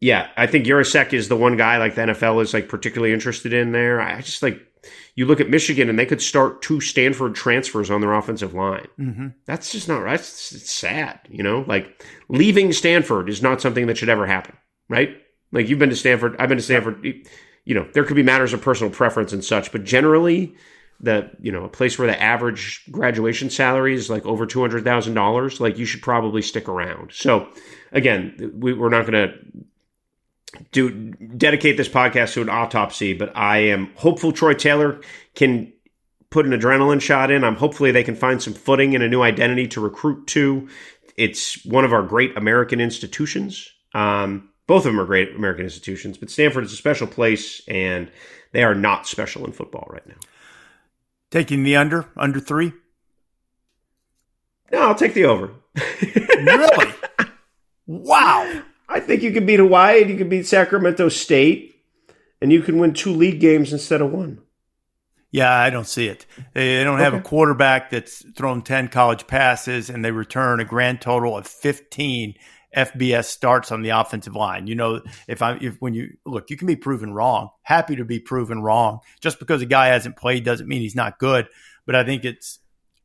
yeah, 0.00 0.30
I 0.36 0.48
think 0.48 0.66
Yurosek 0.66 1.12
is 1.12 1.28
the 1.28 1.36
one 1.36 1.56
guy 1.56 1.78
like 1.78 1.94
the 1.94 2.02
NFL 2.02 2.42
is 2.42 2.54
like 2.54 2.68
particularly 2.68 3.12
interested 3.12 3.52
in 3.52 3.70
there. 3.70 4.00
I 4.00 4.20
just 4.20 4.42
like 4.42 4.60
you 5.18 5.26
look 5.26 5.40
at 5.40 5.50
Michigan 5.50 5.88
and 5.88 5.98
they 5.98 6.06
could 6.06 6.22
start 6.22 6.62
two 6.62 6.80
Stanford 6.80 7.34
transfers 7.34 7.90
on 7.90 8.00
their 8.00 8.12
offensive 8.12 8.54
line. 8.54 8.86
Mm-hmm. 9.00 9.26
That's 9.46 9.72
just 9.72 9.88
not 9.88 9.98
right. 9.98 10.20
It's, 10.20 10.52
it's 10.52 10.70
sad, 10.70 11.18
you 11.28 11.42
know. 11.42 11.64
Like 11.66 12.04
leaving 12.28 12.72
Stanford 12.72 13.28
is 13.28 13.42
not 13.42 13.60
something 13.60 13.88
that 13.88 13.98
should 13.98 14.10
ever 14.10 14.28
happen, 14.28 14.56
right? 14.88 15.16
Like 15.50 15.68
you've 15.68 15.80
been 15.80 15.90
to 15.90 15.96
Stanford, 15.96 16.36
I've 16.38 16.48
been 16.48 16.58
to 16.58 16.62
Stanford. 16.62 17.04
You 17.64 17.74
know, 17.74 17.88
there 17.94 18.04
could 18.04 18.14
be 18.14 18.22
matters 18.22 18.52
of 18.52 18.62
personal 18.62 18.92
preference 18.92 19.32
and 19.32 19.44
such, 19.44 19.72
but 19.72 19.82
generally, 19.82 20.54
the 21.00 21.28
you 21.40 21.50
know 21.50 21.64
a 21.64 21.68
place 21.68 21.98
where 21.98 22.06
the 22.06 22.22
average 22.22 22.84
graduation 22.92 23.50
salary 23.50 23.94
is 23.94 24.08
like 24.08 24.24
over 24.24 24.46
two 24.46 24.60
hundred 24.60 24.84
thousand 24.84 25.14
dollars, 25.14 25.60
like 25.60 25.78
you 25.78 25.84
should 25.84 26.00
probably 26.00 26.42
stick 26.42 26.68
around. 26.68 27.10
So, 27.12 27.48
again, 27.90 28.52
we, 28.54 28.72
we're 28.72 28.88
not 28.88 29.04
going 29.04 29.28
to 29.28 29.34
do 30.72 30.90
dedicate 31.10 31.76
this 31.76 31.88
podcast 31.88 32.34
to 32.34 32.42
an 32.42 32.48
autopsy, 32.48 33.12
but 33.12 33.36
I 33.36 33.58
am 33.58 33.92
hopeful 33.96 34.32
Troy 34.32 34.54
Taylor 34.54 35.00
can 35.34 35.72
put 36.30 36.46
an 36.46 36.52
adrenaline 36.52 37.00
shot 37.00 37.30
in. 37.30 37.44
I'm 37.44 37.56
hopefully 37.56 37.90
they 37.90 38.04
can 38.04 38.14
find 38.14 38.42
some 38.42 38.54
footing 38.54 38.94
and 38.94 39.04
a 39.04 39.08
new 39.08 39.22
identity 39.22 39.68
to 39.68 39.80
recruit 39.80 40.26
to. 40.28 40.68
It's 41.16 41.64
one 41.64 41.84
of 41.84 41.92
our 41.92 42.02
great 42.02 42.36
American 42.36 42.80
institutions. 42.80 43.70
Um, 43.94 44.50
both 44.66 44.84
of 44.84 44.92
them 44.92 45.00
are 45.00 45.06
great 45.06 45.34
American 45.34 45.64
institutions, 45.64 46.18
but 46.18 46.30
Stanford 46.30 46.64
is 46.64 46.72
a 46.72 46.76
special 46.76 47.06
place, 47.06 47.62
and 47.66 48.10
they 48.52 48.62
are 48.62 48.74
not 48.74 49.06
special 49.06 49.44
in 49.44 49.52
football 49.52 49.88
right 49.90 50.06
now. 50.06 50.18
Taking 51.30 51.62
the 51.62 51.76
under, 51.76 52.06
under 52.16 52.40
three? 52.40 52.72
No, 54.70 54.80
I'll 54.80 54.94
take 54.94 55.14
the 55.14 55.24
over. 55.24 55.52
really? 56.02 56.92
Wow. 57.86 58.62
I 58.88 59.00
think 59.00 59.22
you 59.22 59.32
can 59.32 59.46
beat 59.46 59.58
Hawaii 59.58 60.00
and 60.00 60.10
you 60.10 60.16
can 60.16 60.28
beat 60.28 60.46
Sacramento 60.46 61.08
State, 61.08 61.84
and 62.40 62.52
you 62.52 62.62
can 62.62 62.78
win 62.78 62.94
two 62.94 63.12
league 63.12 63.40
games 63.40 63.72
instead 63.72 64.00
of 64.00 64.12
one. 64.12 64.40
Yeah, 65.30 65.52
I 65.52 65.68
don't 65.68 65.86
see 65.86 66.08
it. 66.08 66.24
They 66.54 66.82
don't 66.82 67.00
have 67.00 67.12
okay. 67.12 67.20
a 67.20 67.22
quarterback 67.22 67.90
that's 67.90 68.24
thrown 68.34 68.62
10 68.62 68.88
college 68.88 69.26
passes 69.26 69.90
and 69.90 70.02
they 70.02 70.10
return 70.10 70.60
a 70.60 70.64
grand 70.64 71.02
total 71.02 71.36
of 71.36 71.46
15 71.46 72.34
FBS 72.74 73.24
starts 73.24 73.70
on 73.70 73.82
the 73.82 73.90
offensive 73.90 74.34
line. 74.34 74.66
You 74.66 74.74
know, 74.74 75.02
if 75.26 75.42
I 75.42 75.58
if 75.60 75.76
when 75.80 75.94
you 75.94 76.16
look, 76.24 76.48
you 76.50 76.56
can 76.56 76.66
be 76.66 76.76
proven 76.76 77.12
wrong. 77.12 77.50
Happy 77.62 77.96
to 77.96 78.04
be 78.04 78.20
proven 78.20 78.62
wrong. 78.62 79.00
Just 79.20 79.38
because 79.38 79.60
a 79.60 79.66
guy 79.66 79.88
hasn't 79.88 80.16
played 80.16 80.44
doesn't 80.44 80.68
mean 80.68 80.80
he's 80.80 80.94
not 80.94 81.18
good. 81.18 81.48
But 81.86 81.94
I 81.94 82.04
think 82.04 82.24
it's 82.24 82.58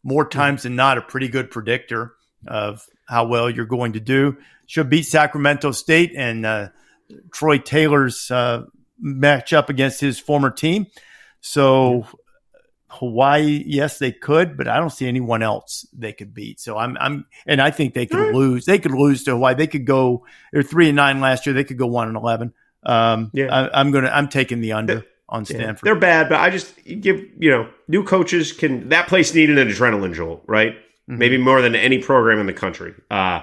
more 0.03 0.27
times 0.27 0.63
than 0.63 0.75
not 0.75 0.97
a 0.97 1.01
pretty 1.01 1.29
good 1.29 1.49
predictor 1.49 2.13
of 2.45 2.85
how 3.05 3.25
well 3.25 3.49
you're 3.49 3.65
going 3.65 3.93
to 3.93 3.99
do. 3.99 4.37
Should 4.73 4.89
beat 4.89 5.03
Sacramento 5.03 5.69
State 5.69 6.13
and 6.15 6.47
uh, 6.47 6.69
Troy 7.31 7.59
Taylor's 7.59 8.31
uh, 8.31 8.63
match 8.99 9.53
up 9.53 9.69
against 9.69 10.01
his 10.01 10.17
former 10.17 10.49
team. 10.49 10.87
So 11.41 12.07
Hawaii, 12.87 13.63
yes, 13.67 13.99
they 13.99 14.11
could, 14.11 14.57
but 14.57 14.67
I 14.67 14.77
don't 14.77 14.89
see 14.89 15.07
anyone 15.07 15.43
else 15.43 15.85
they 15.93 16.11
could 16.11 16.33
beat. 16.33 16.59
So 16.59 16.75
I'm, 16.75 16.97
I'm, 16.99 17.27
and 17.45 17.61
I 17.61 17.69
think 17.69 17.93
they 17.93 18.07
could 18.07 18.33
lose. 18.33 18.65
They 18.65 18.79
could 18.79 18.93
lose 18.93 19.25
to 19.25 19.33
Hawaii. 19.33 19.53
They 19.53 19.67
could 19.67 19.85
go. 19.85 20.25
They're 20.51 20.63
three 20.63 20.87
and 20.87 20.95
nine 20.95 21.19
last 21.21 21.45
year. 21.45 21.53
They 21.53 21.65
could 21.65 21.77
go 21.77 21.85
one 21.85 22.07
and 22.07 22.17
eleven. 22.17 22.51
Um, 22.81 23.29
yeah, 23.31 23.53
I, 23.53 23.79
am 23.79 23.91
gonna. 23.91 24.09
I'm 24.09 24.27
taking 24.27 24.59
the 24.59 24.73
under. 24.73 25.05
On 25.29 25.45
Stanford. 25.45 25.67
Yeah, 25.67 25.75
they're 25.83 25.99
bad, 25.99 26.29
but 26.29 26.39
I 26.39 26.49
just 26.49 26.83
give 26.83 27.23
you 27.37 27.51
know 27.51 27.69
new 27.87 28.03
coaches 28.03 28.53
can 28.53 28.89
that 28.89 29.07
place 29.07 29.35
needed 29.35 29.59
an 29.59 29.67
adrenaline 29.67 30.15
jolt, 30.15 30.43
right? 30.47 30.73
Mm-hmm. 30.73 31.17
Maybe 31.17 31.37
more 31.37 31.61
than 31.61 31.75
any 31.75 31.99
program 31.99 32.39
in 32.39 32.47
the 32.47 32.53
country. 32.53 32.95
Uh, 33.11 33.41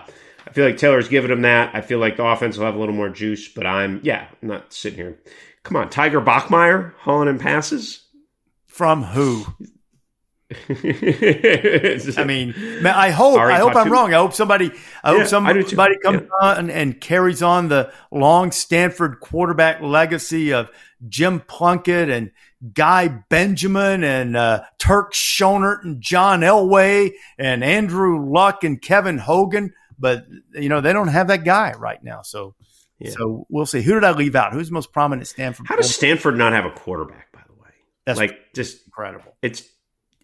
I 0.51 0.53
feel 0.53 0.67
like 0.67 0.79
Taylor's 0.79 1.09
giving 1.09 1.31
him 1.31 1.43
that. 1.43 1.77
I 1.77 1.81
feel 1.81 2.01
like 2.01 2.17
the 2.17 2.25
offense 2.25 2.59
will 2.59 2.67
have 2.67 2.75
a 2.75 2.79
little 2.79 2.95
more 2.95 3.09
juice, 3.09 3.47
but 3.49 3.67
I'm 3.67 4.01
yeah, 4.03 4.27
I'm 4.43 4.49
not 4.49 4.73
sitting 4.73 4.99
here. 4.99 5.17
Come 5.63 5.77
on, 5.77 5.91
Tiger 5.91 6.21
Bachmeier 6.21 6.93
hauling 6.99 7.29
in 7.29 7.39
passes. 7.39 8.05
From 8.67 9.05
who? 9.05 9.47
I 10.69 12.25
mean, 12.27 12.53
I 12.85 13.11
hope 13.11 13.39
I 13.39 13.59
hope 13.59 13.77
I'm 13.77 13.93
wrong. 13.93 14.13
I 14.13 14.17
hope 14.17 14.35
somebody 14.35 14.73
I 15.05 15.13
yeah, 15.13 15.19
hope 15.19 15.29
somebody, 15.29 15.65
somebody 15.65 15.97
comes 15.99 16.23
yeah. 16.23 16.49
on 16.49 16.59
and, 16.59 16.71
and, 16.73 17.01
carries 17.01 17.41
on 17.41 17.69
the 17.69 17.93
long 18.11 18.51
Stanford 18.51 19.21
quarterback 19.21 19.81
legacy 19.81 20.53
of 20.53 20.69
Jim 21.09 21.39
Plunkett 21.47 22.11
and 22.11 22.33
Guy 22.75 23.07
Benjamin 23.07 24.03
and 24.03 24.37
uh, 24.37 24.65
Turk 24.79 25.13
Schonert 25.13 25.85
and 25.85 26.01
John 26.01 26.41
Elway 26.41 27.13
and 27.39 27.63
Andrew 27.63 28.29
Luck 28.29 28.65
and 28.65 28.83
Kevin 28.83 29.19
Hogan. 29.19 29.73
But 30.01 30.27
you 30.55 30.69
know 30.69 30.81
they 30.81 30.93
don't 30.93 31.09
have 31.09 31.29
that 31.29 31.45
guy 31.45 31.73
right 31.79 32.03
now. 32.03 32.23
So 32.23 32.55
yeah. 32.99 33.11
so 33.11 33.47
we'll 33.49 33.67
see. 33.67 33.83
Who 33.83 33.95
did 33.95 34.05
I 34.05 34.13
leave 34.13 34.35
out? 34.35 34.53
Who's 34.53 34.69
the 34.69 34.75
most 34.75 34.93
prominent 34.93 35.29
Stanford? 35.29 35.67
How 35.67 35.77
does 35.77 35.95
Stanford 35.95 36.37
not 36.37 36.53
have 36.53 36.65
a 36.65 36.71
quarterback? 36.71 37.31
By 37.33 37.43
the 37.47 37.55
way, 37.55 37.71
that's 38.07 38.19
like 38.19 38.55
just 38.55 38.85
incredible. 38.87 39.37
It's 39.43 39.63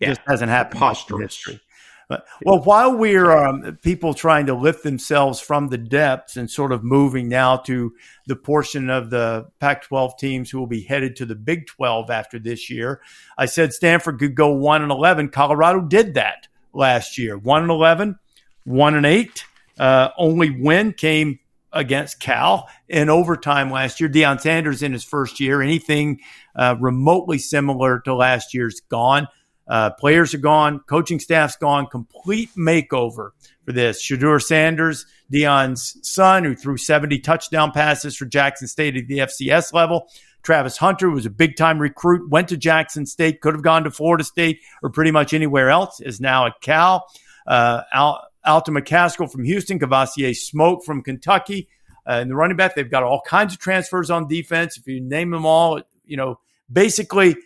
yeah, 0.01 0.09
just 0.09 0.21
hasn't 0.27 0.51
happened 0.51 0.83
in 1.11 1.21
history. 1.21 1.61
But, 2.09 2.25
well, 2.45 2.63
while 2.63 2.97
we're 2.97 3.33
um, 3.33 3.79
people 3.83 4.15
trying 4.15 4.47
to 4.47 4.55
lift 4.55 4.85
themselves 4.85 5.41
from 5.41 5.69
the 5.69 5.79
depths 5.79 6.37
and 6.37 6.49
sort 6.49 6.71
of 6.71 6.85
moving 6.85 7.29
now 7.29 7.57
to 7.59 7.95
the 8.29 8.37
portion 8.37 8.91
of 8.91 9.11
the 9.11 9.49
Pac 9.59 9.83
12 9.83 10.17
teams 10.17 10.51
who 10.51 10.61
will 10.61 10.69
be 10.69 10.83
headed 10.83 11.17
to 11.17 11.27
the 11.27 11.35
Big 11.35 11.67
12 11.67 12.09
after 12.11 12.39
this 12.39 12.71
year, 12.71 13.01
I 13.37 13.47
said 13.47 13.73
Stanford 13.73 14.21
could 14.21 14.37
go 14.37 14.53
1 14.53 14.83
and 14.83 14.93
11. 14.93 15.31
Colorado 15.31 15.81
did 15.81 16.15
that 16.15 16.47
last 16.73 17.19
year 17.19 17.37
1 17.37 17.63
and 17.63 17.71
11, 17.73 18.19
1 18.65 18.95
and 18.95 19.07
8. 19.07 19.45
Uh, 19.79 20.11
only 20.17 20.51
win 20.51 20.93
came 20.93 21.39
against 21.73 22.21
Cal 22.21 22.69
in 22.89 23.09
overtime 23.09 23.71
last 23.71 24.01
year. 24.01 24.09
Deion 24.09 24.41
Sanders 24.41 24.83
in 24.83 24.93
his 24.93 25.05
first 25.05 25.41
year, 25.41 25.63
anything 25.63 26.21
uh, 26.55 26.77
remotely 26.81 27.39
similar 27.39 28.01
to 28.01 28.15
last 28.15 28.55
year's 28.55 28.81
gone. 28.81 29.29
Uh, 29.69 29.91
players 29.91 30.33
are 30.33 30.39
gone, 30.39 30.79
coaching 30.81 31.19
staff's 31.19 31.57
gone, 31.57 31.87
complete 31.87 32.51
makeover 32.57 33.31
for 33.65 33.73
this. 33.73 34.03
Shedeur 34.03 34.41
Sanders, 34.41 35.07
Deion's 35.33 35.99
son, 36.09 36.45
who 36.45 36.55
threw 36.55 36.77
70 36.77 37.19
touchdown 37.19 37.73
passes 37.73 38.17
for 38.17 38.27
Jackson 38.27 38.69
State 38.69 38.97
at 38.97 39.09
the 39.09 39.19
FCS 39.19 39.73
level. 39.73 40.09
Travis 40.45 40.77
Hunter 40.77 41.11
was 41.11 41.27
a 41.27 41.31
big 41.31 41.57
time 41.57 41.81
recruit, 41.81 42.31
went 42.31 42.49
to 42.49 42.57
Jackson 42.57 43.07
State, 43.07 43.41
could 43.41 43.55
have 43.55 43.65
gone 43.65 43.83
to 43.83 43.91
Florida 43.91 44.23
State 44.23 44.61
or 44.85 44.91
pretty 44.91 45.11
much 45.11 45.35
anywhere 45.35 45.71
else, 45.71 46.01
is 46.01 46.21
now 46.21 46.47
at 46.47 46.61
Cal. 46.61 47.05
Uh, 47.49 47.83
Al, 47.93 48.25
Alton 48.47 48.75
McCaskill 48.75 49.31
from 49.31 49.45
Houston, 49.45 49.79
Kavosiey 49.79 50.37
Smoke 50.37 50.85
from 50.85 51.03
Kentucky. 51.03 51.69
Uh, 52.09 52.21
in 52.21 52.29
the 52.29 52.37
running 52.37 52.57
back, 52.57 52.75
they've 52.75 52.91
got 52.91 53.03
all 53.03 53.21
kinds 53.27 53.53
of 53.53 53.59
transfers 53.59 54.11
on 54.11 54.29
defense. 54.29 54.77
If 54.77 54.87
you 54.87 55.01
name 55.01 55.31
them 55.31 55.45
all, 55.45 55.81
you 56.05 56.17
know, 56.17 56.39
basically 56.71 57.37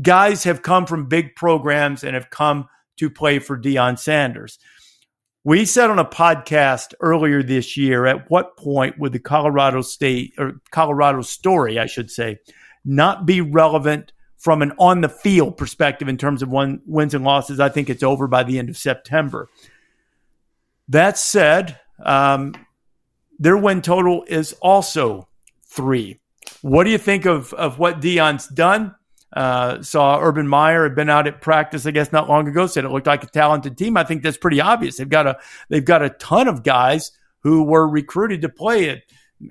guys 0.00 0.44
have 0.44 0.62
come 0.62 0.86
from 0.86 1.06
big 1.06 1.34
programs 1.36 2.04
and 2.04 2.14
have 2.14 2.30
come 2.30 2.68
to 2.96 3.10
play 3.10 3.38
for 3.38 3.58
Deion 3.58 3.98
Sanders. 3.98 4.58
We 5.44 5.64
said 5.64 5.90
on 5.90 5.98
a 5.98 6.04
podcast 6.04 6.94
earlier 7.00 7.42
this 7.42 7.76
year, 7.76 8.06
at 8.06 8.30
what 8.30 8.56
point 8.56 8.98
would 8.98 9.12
the 9.12 9.18
Colorado 9.18 9.80
State 9.82 10.34
or 10.36 10.60
Colorado 10.70 11.22
story, 11.22 11.78
I 11.78 11.86
should 11.86 12.10
say, 12.10 12.38
not 12.84 13.24
be 13.24 13.40
relevant 13.40 14.12
from 14.36 14.62
an 14.62 14.72
on 14.78 15.00
the 15.00 15.08
field 15.08 15.56
perspective 15.56 16.08
in 16.08 16.16
terms 16.16 16.42
of 16.42 16.50
one, 16.50 16.82
wins 16.86 17.14
and 17.14 17.24
losses? 17.24 17.60
I 17.60 17.68
think 17.68 17.88
it's 17.88 18.02
over 18.02 18.26
by 18.26 18.42
the 18.42 18.58
end 18.58 18.68
of 18.68 18.76
September. 18.76 19.48
That 20.88 21.18
said, 21.18 21.78
um, 22.04 22.54
their 23.38 23.56
win 23.56 23.82
total 23.82 24.24
is 24.26 24.54
also 24.54 25.28
three. 25.64 26.20
What 26.62 26.84
do 26.84 26.90
you 26.90 26.98
think 26.98 27.26
of, 27.26 27.52
of 27.54 27.78
what 27.78 28.00
Deion's 28.00 28.48
done? 28.48 28.94
Uh, 29.30 29.82
saw 29.82 30.18
Urban 30.20 30.48
Meyer 30.48 30.84
had 30.84 30.94
been 30.94 31.10
out 31.10 31.26
at 31.26 31.42
practice, 31.42 31.84
I 31.84 31.90
guess, 31.90 32.12
not 32.12 32.28
long 32.28 32.48
ago. 32.48 32.66
Said 32.66 32.84
it 32.84 32.90
looked 32.90 33.06
like 33.06 33.22
a 33.22 33.28
talented 33.28 33.76
team. 33.76 33.96
I 33.96 34.04
think 34.04 34.22
that's 34.22 34.38
pretty 34.38 34.60
obvious. 34.60 34.96
They've 34.96 35.08
got 35.08 35.26
a 35.26 35.38
they've 35.68 35.84
got 35.84 36.02
a 36.02 36.08
ton 36.08 36.48
of 36.48 36.62
guys 36.62 37.12
who 37.40 37.62
were 37.62 37.86
recruited 37.86 38.40
to 38.40 38.48
play 38.48 38.88
at 38.88 39.02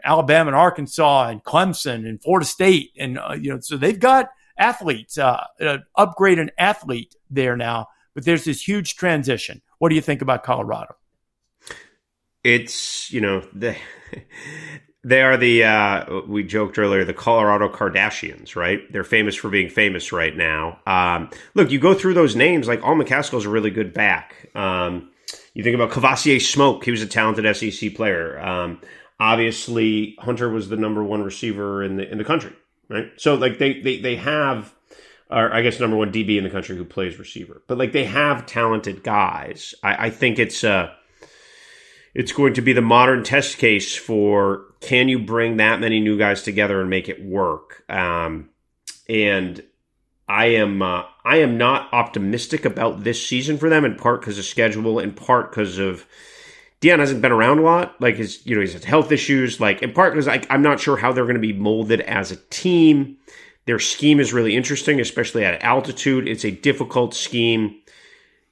Alabama 0.04 0.50
and 0.50 0.56
Arkansas 0.56 1.30
and 1.30 1.44
Clemson 1.44 2.10
and 2.10 2.22
Florida 2.22 2.46
State, 2.46 2.92
and 2.98 3.20
uh, 3.20 3.36
you 3.40 3.54
know, 3.54 3.60
so 3.60 3.78
they've 3.78 4.00
got 4.00 4.30
athletes. 4.58 5.20
Uh, 5.20 5.46
upgrade 5.96 6.40
an 6.40 6.50
athlete 6.58 7.16
there 7.30 7.56
now 7.56 7.88
but 8.18 8.26
there's 8.26 8.46
this 8.46 8.68
huge 8.68 8.96
transition. 8.96 9.62
What 9.78 9.90
do 9.90 9.96
you 9.96 10.02
think 10.02 10.24
about 10.24 10.44
Colorado? 10.44 10.96
It's 12.48 13.12
you 13.12 13.20
know 13.20 13.46
the. 13.54 13.76
They 15.04 15.22
are 15.22 15.38
the 15.38 15.64
uh, 15.64 16.22
we 16.28 16.44
joked 16.44 16.78
earlier 16.78 17.06
the 17.06 17.14
Colorado 17.14 17.70
Kardashians, 17.70 18.58
right? 18.58 18.82
They're 18.92 19.06
famous 19.06 19.36
for 19.36 19.48
being 19.48 19.70
famous 19.70 20.12
right 20.12 20.36
now. 20.36 20.80
Um, 20.86 21.30
look, 21.54 21.72
you 21.72 21.80
go 21.80 21.94
through 21.94 22.16
those 22.16 22.36
names 22.36 22.68
like 22.68 22.84
All 22.84 22.96
McCaskill's 22.96 23.46
a 23.46 23.50
really 23.50 23.70
good 23.70 23.94
back. 23.94 24.50
Um, 24.54 25.10
you 25.54 25.64
think 25.64 25.76
about 25.76 25.92
Kavosiey 25.92 26.42
Smoke; 26.42 26.84
he 26.84 26.92
was 26.92 27.02
a 27.02 27.08
talented 27.08 27.56
SEC 27.56 27.96
player. 27.96 28.38
Um, 28.42 28.82
obviously, 29.18 30.18
Hunter 30.20 30.50
was 30.50 30.68
the 30.68 30.76
number 30.76 31.02
one 31.02 31.24
receiver 31.24 31.84
in 31.84 31.96
the 31.96 32.12
in 32.12 32.18
the 32.18 32.26
country, 32.26 32.54
right? 32.90 33.10
So 33.16 33.36
like 33.36 33.60
they 33.60 33.80
they 33.80 34.02
they 34.02 34.18
have, 34.18 34.74
or 35.30 35.54
I 35.54 35.62
guess 35.62 35.80
number 35.80 35.96
one 35.96 36.12
DB 36.12 36.38
in 36.38 36.44
the 36.44 36.50
country 36.50 36.76
who 36.76 36.84
plays 36.84 37.18
receiver, 37.18 37.62
but 37.68 37.78
like 37.78 37.94
they 37.94 38.06
have 38.06 38.46
talented 38.46 39.04
guys. 39.04 39.74
I, 39.84 40.08
I 40.08 40.10
think 40.10 40.38
it's 40.38 40.66
uh 40.66 40.92
it's 42.18 42.32
going 42.32 42.56
to 42.56 42.64
be 42.64 42.74
the 42.74 42.82
modern 42.82 43.24
test 43.24 43.60
case 43.60 43.96
for 43.96 44.66
can 44.82 45.08
you 45.08 45.20
bring 45.20 45.58
that 45.58 45.80
many 45.80 46.00
new 46.00 46.18
guys 46.18 46.42
together 46.42 46.82
and 46.82 46.90
make 46.90 47.08
it 47.10 47.24
work? 47.24 47.84
Um, 47.88 48.50
and 49.08 49.64
I 50.28 50.48
am 50.48 50.82
uh, 50.82 51.04
I 51.24 51.38
am 51.38 51.60
not 51.60 51.94
optimistic 51.94 52.66
about 52.66 53.04
this 53.04 53.26
season 53.26 53.60
for 53.60 53.70
them 53.70 53.86
in 53.86 53.96
part 53.96 54.22
because 54.22 54.40
of 54.40 54.46
schedule, 54.46 54.98
in 54.98 55.14
part 55.14 55.52
because 55.52 55.78
of 55.78 56.08
Deion 56.82 56.98
hasn't 56.98 57.22
been 57.22 57.32
around 57.32 57.60
a 57.60 57.62
lot. 57.62 58.02
Like 58.02 58.16
his, 58.16 58.44
you 58.48 58.56
know, 58.56 58.62
he's 58.62 58.74
had 58.74 58.84
health 58.84 59.12
issues. 59.12 59.60
Like 59.60 59.84
in 59.84 59.94
part 59.94 60.16
because 60.16 60.28
I'm 60.50 60.64
not 60.64 60.80
sure 60.80 60.98
how 60.98 61.14
they're 61.14 61.26
going 61.26 61.36
to 61.36 61.40
be 61.40 61.54
molded 61.54 62.02
as 62.02 62.32
a 62.32 62.38
team. 62.50 63.18
Their 63.68 63.78
scheme 63.78 64.20
is 64.20 64.34
really 64.34 64.56
interesting, 64.56 65.00
especially 65.00 65.46
at 65.46 65.62
altitude. 65.62 66.28
It's 66.28 66.46
a 66.46 66.52
difficult 66.52 67.14
scheme 67.14 67.76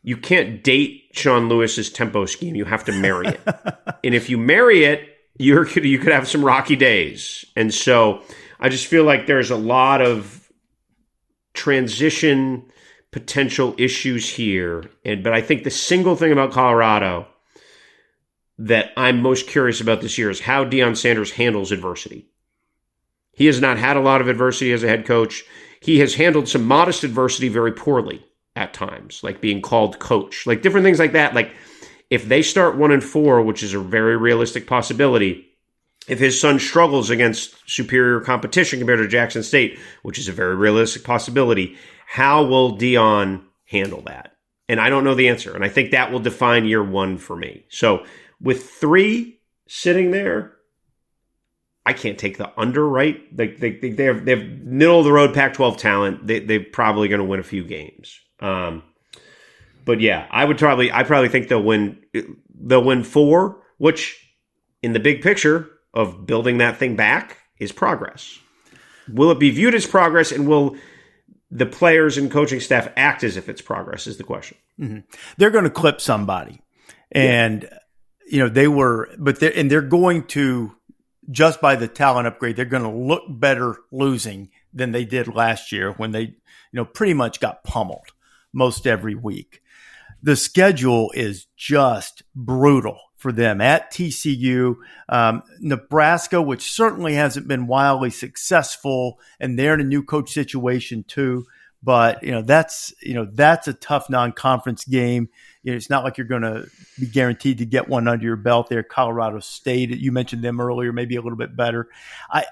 you 0.05 0.15
can't 0.15 0.63
date 0.63 1.09
Sean 1.13 1.49
Lewis's 1.49 1.89
tempo 1.89 2.27
scheme. 2.27 2.55
You 2.55 2.65
have 2.65 2.85
to 2.85 2.91
marry 2.91 3.25
it. 3.25 3.41
and 4.03 4.13
if 4.13 4.29
you 4.29 4.37
marry 4.37 4.83
it, 4.83 5.09
you're 5.39 5.67
you 5.79 5.97
could 5.97 6.13
have 6.13 6.27
some 6.27 6.45
rocky 6.45 6.75
days. 6.75 7.43
And 7.55 7.73
so 7.73 8.21
I 8.59 8.69
just 8.69 8.85
feel 8.85 9.03
like 9.03 9.25
there's 9.25 9.49
a 9.49 9.55
lot 9.55 10.03
of 10.03 10.51
transition 11.55 12.71
potential 13.11 13.73
issues 13.79 14.29
here. 14.29 14.83
And 15.03 15.23
but 15.23 15.33
I 15.33 15.41
think 15.41 15.63
the 15.63 15.71
single 15.71 16.15
thing 16.15 16.31
about 16.31 16.51
Colorado 16.51 17.27
that 18.59 18.91
I'm 18.95 19.23
most 19.23 19.47
curious 19.47 19.81
about 19.81 20.01
this 20.01 20.19
year 20.19 20.29
is 20.29 20.39
how 20.39 20.65
Deion 20.65 20.95
Sanders 20.95 21.31
handles 21.31 21.71
adversity. 21.71 22.27
He 23.31 23.47
has 23.47 23.59
not 23.59 23.79
had 23.79 23.97
a 23.97 24.01
lot 24.01 24.21
of 24.21 24.27
adversity 24.27 24.71
as 24.71 24.83
a 24.83 24.87
head 24.87 25.07
coach. 25.07 25.43
He 25.81 25.97
has 25.99 26.13
handled 26.13 26.47
some 26.47 26.63
modest 26.63 27.03
adversity 27.03 27.49
very 27.49 27.71
poorly 27.71 28.23
at 28.55 28.73
times, 28.73 29.21
like 29.23 29.41
being 29.41 29.61
called 29.61 29.99
coach, 29.99 30.47
like 30.47 30.61
different 30.61 30.85
things 30.85 30.99
like 30.99 31.11
that. 31.11 31.33
Like 31.33 31.53
if 32.09 32.25
they 32.25 32.41
start 32.41 32.77
one 32.77 32.91
and 32.91 33.03
four, 33.03 33.41
which 33.41 33.63
is 33.63 33.73
a 33.73 33.79
very 33.79 34.15
realistic 34.15 34.67
possibility, 34.67 35.47
if 36.07 36.19
his 36.19 36.39
son 36.39 36.59
struggles 36.59 37.09
against 37.09 37.57
superior 37.69 38.21
competition 38.21 38.79
compared 38.79 38.99
to 38.99 39.07
Jackson 39.07 39.43
State, 39.43 39.79
which 40.03 40.19
is 40.19 40.27
a 40.27 40.33
very 40.33 40.55
realistic 40.55 41.03
possibility, 41.03 41.77
how 42.07 42.45
will 42.45 42.77
Deion 42.77 43.43
handle 43.65 44.01
that? 44.03 44.35
And 44.69 44.79
I 44.79 44.89
don't 44.89 45.03
know 45.03 45.15
the 45.15 45.29
answer. 45.29 45.53
And 45.53 45.63
I 45.63 45.69
think 45.69 45.91
that 45.91 46.11
will 46.11 46.19
define 46.19 46.65
year 46.65 46.83
one 46.83 47.17
for 47.17 47.35
me. 47.35 47.65
So 47.69 48.05
with 48.39 48.69
three 48.69 49.39
sitting 49.67 50.11
there, 50.11 50.53
I 51.85 51.93
can't 51.93 52.17
take 52.17 52.37
the 52.37 52.51
under, 52.59 52.87
right? 52.87 53.35
They, 53.35 53.47
they, 53.47 53.71
they 53.71 54.05
have, 54.05 54.25
they 54.25 54.35
have 54.35 54.47
middle 54.47 54.99
of 54.99 55.05
the 55.05 55.11
road 55.11 55.35
Pac 55.35 55.53
12 55.53 55.77
talent. 55.77 56.25
They, 56.25 56.39
they're 56.39 56.63
probably 56.63 57.07
going 57.07 57.19
to 57.19 57.25
win 57.25 57.39
a 57.39 57.43
few 57.43 57.63
games. 57.63 58.19
Um, 58.45 58.83
but 59.85 60.01
yeah, 60.01 60.27
I 60.31 60.45
would 60.45 60.57
probably 60.57 60.91
I 60.91 61.03
probably 61.03 61.29
think 61.29 61.47
they'll 61.47 61.63
win 61.63 62.03
they'll 62.53 62.83
win 62.83 63.03
four, 63.03 63.61
which 63.77 64.19
in 64.81 64.93
the 64.93 64.99
big 64.99 65.21
picture 65.21 65.69
of 65.93 66.25
building 66.25 66.57
that 66.57 66.77
thing 66.77 66.95
back 66.95 67.37
is 67.59 67.71
progress. 67.71 68.39
Will 69.07 69.31
it 69.31 69.39
be 69.39 69.51
viewed 69.51 69.75
as 69.75 69.85
progress 69.85 70.31
and 70.31 70.47
will 70.47 70.75
the 71.51 71.65
players 71.65 72.17
and 72.17 72.31
coaching 72.31 72.59
staff 72.59 72.89
act 72.97 73.23
as 73.23 73.37
if 73.37 73.47
it's 73.49 73.61
progress 73.61 74.07
is 74.07 74.17
the 74.17 74.23
question. 74.23 74.57
Mm-hmm. 74.79 74.99
They're 75.37 75.51
going 75.51 75.63
to 75.63 75.69
clip 75.69 76.01
somebody. 76.01 76.61
And 77.11 77.63
yeah. 77.63 77.77
you 78.27 78.39
know, 78.39 78.49
they 78.49 78.67
were 78.67 79.09
but 79.17 79.39
they're 79.39 79.55
and 79.55 79.69
they're 79.69 79.81
going 79.81 80.25
to 80.27 80.75
just 81.31 81.61
by 81.61 81.75
the 81.75 81.87
talent 81.87 82.27
upgrade, 82.27 82.55
they're 82.55 82.65
going 82.65 82.83
to 82.83 82.89
look 82.89 83.23
better 83.27 83.77
losing 83.91 84.49
than 84.73 84.91
they 84.91 85.05
did 85.05 85.33
last 85.33 85.71
year 85.71 85.91
when 85.93 86.11
they, 86.11 86.21
you 86.21 86.33
know, 86.73 86.85
pretty 86.85 87.13
much 87.13 87.39
got 87.39 87.63
pummeled 87.63 88.11
most 88.55 88.87
every 88.87 89.13
week. 89.13 89.61
The 90.23 90.35
schedule 90.35 91.11
is 91.13 91.45
just 91.55 92.23
brutal 92.33 92.97
for 93.17 93.31
them 93.31 93.61
at 93.61 93.91
TCU, 93.91 94.75
um, 95.09 95.43
Nebraska, 95.59 96.41
which 96.41 96.71
certainly 96.71 97.13
hasn't 97.13 97.47
been 97.47 97.67
wildly 97.67 98.09
successful, 98.09 99.19
and 99.39 99.57
they're 99.57 99.73
in 99.73 99.81
a 99.81 99.83
new 99.83 100.03
coach 100.03 100.31
situation 100.31 101.03
too. 101.03 101.45
But 101.83 102.23
you 102.23 102.31
know 102.31 102.41
that's 102.41 102.93
you 103.01 103.13
know 103.13 103.27
that's 103.31 103.67
a 103.67 103.73
tough 103.73 104.09
non-conference 104.09 104.85
game. 104.85 105.29
You 105.61 105.71
know, 105.71 105.77
it's 105.77 105.89
not 105.89 106.03
like 106.03 106.17
you're 106.17 106.27
going 106.27 106.41
to 106.41 106.67
be 106.99 107.05
guaranteed 107.05 107.59
to 107.59 107.65
get 107.65 107.87
one 107.87 108.07
under 108.07 108.25
your 108.25 108.35
belt 108.35 108.69
there. 108.69 108.83
Colorado 108.83 109.39
State, 109.39 109.89
you 109.91 110.11
mentioned 110.11 110.43
them 110.43 110.59
earlier, 110.59 110.91
maybe 110.93 111.15
a 111.15 111.21
little 111.21 111.37
bit 111.37 111.55
better. 111.55 111.89
I 112.31 112.45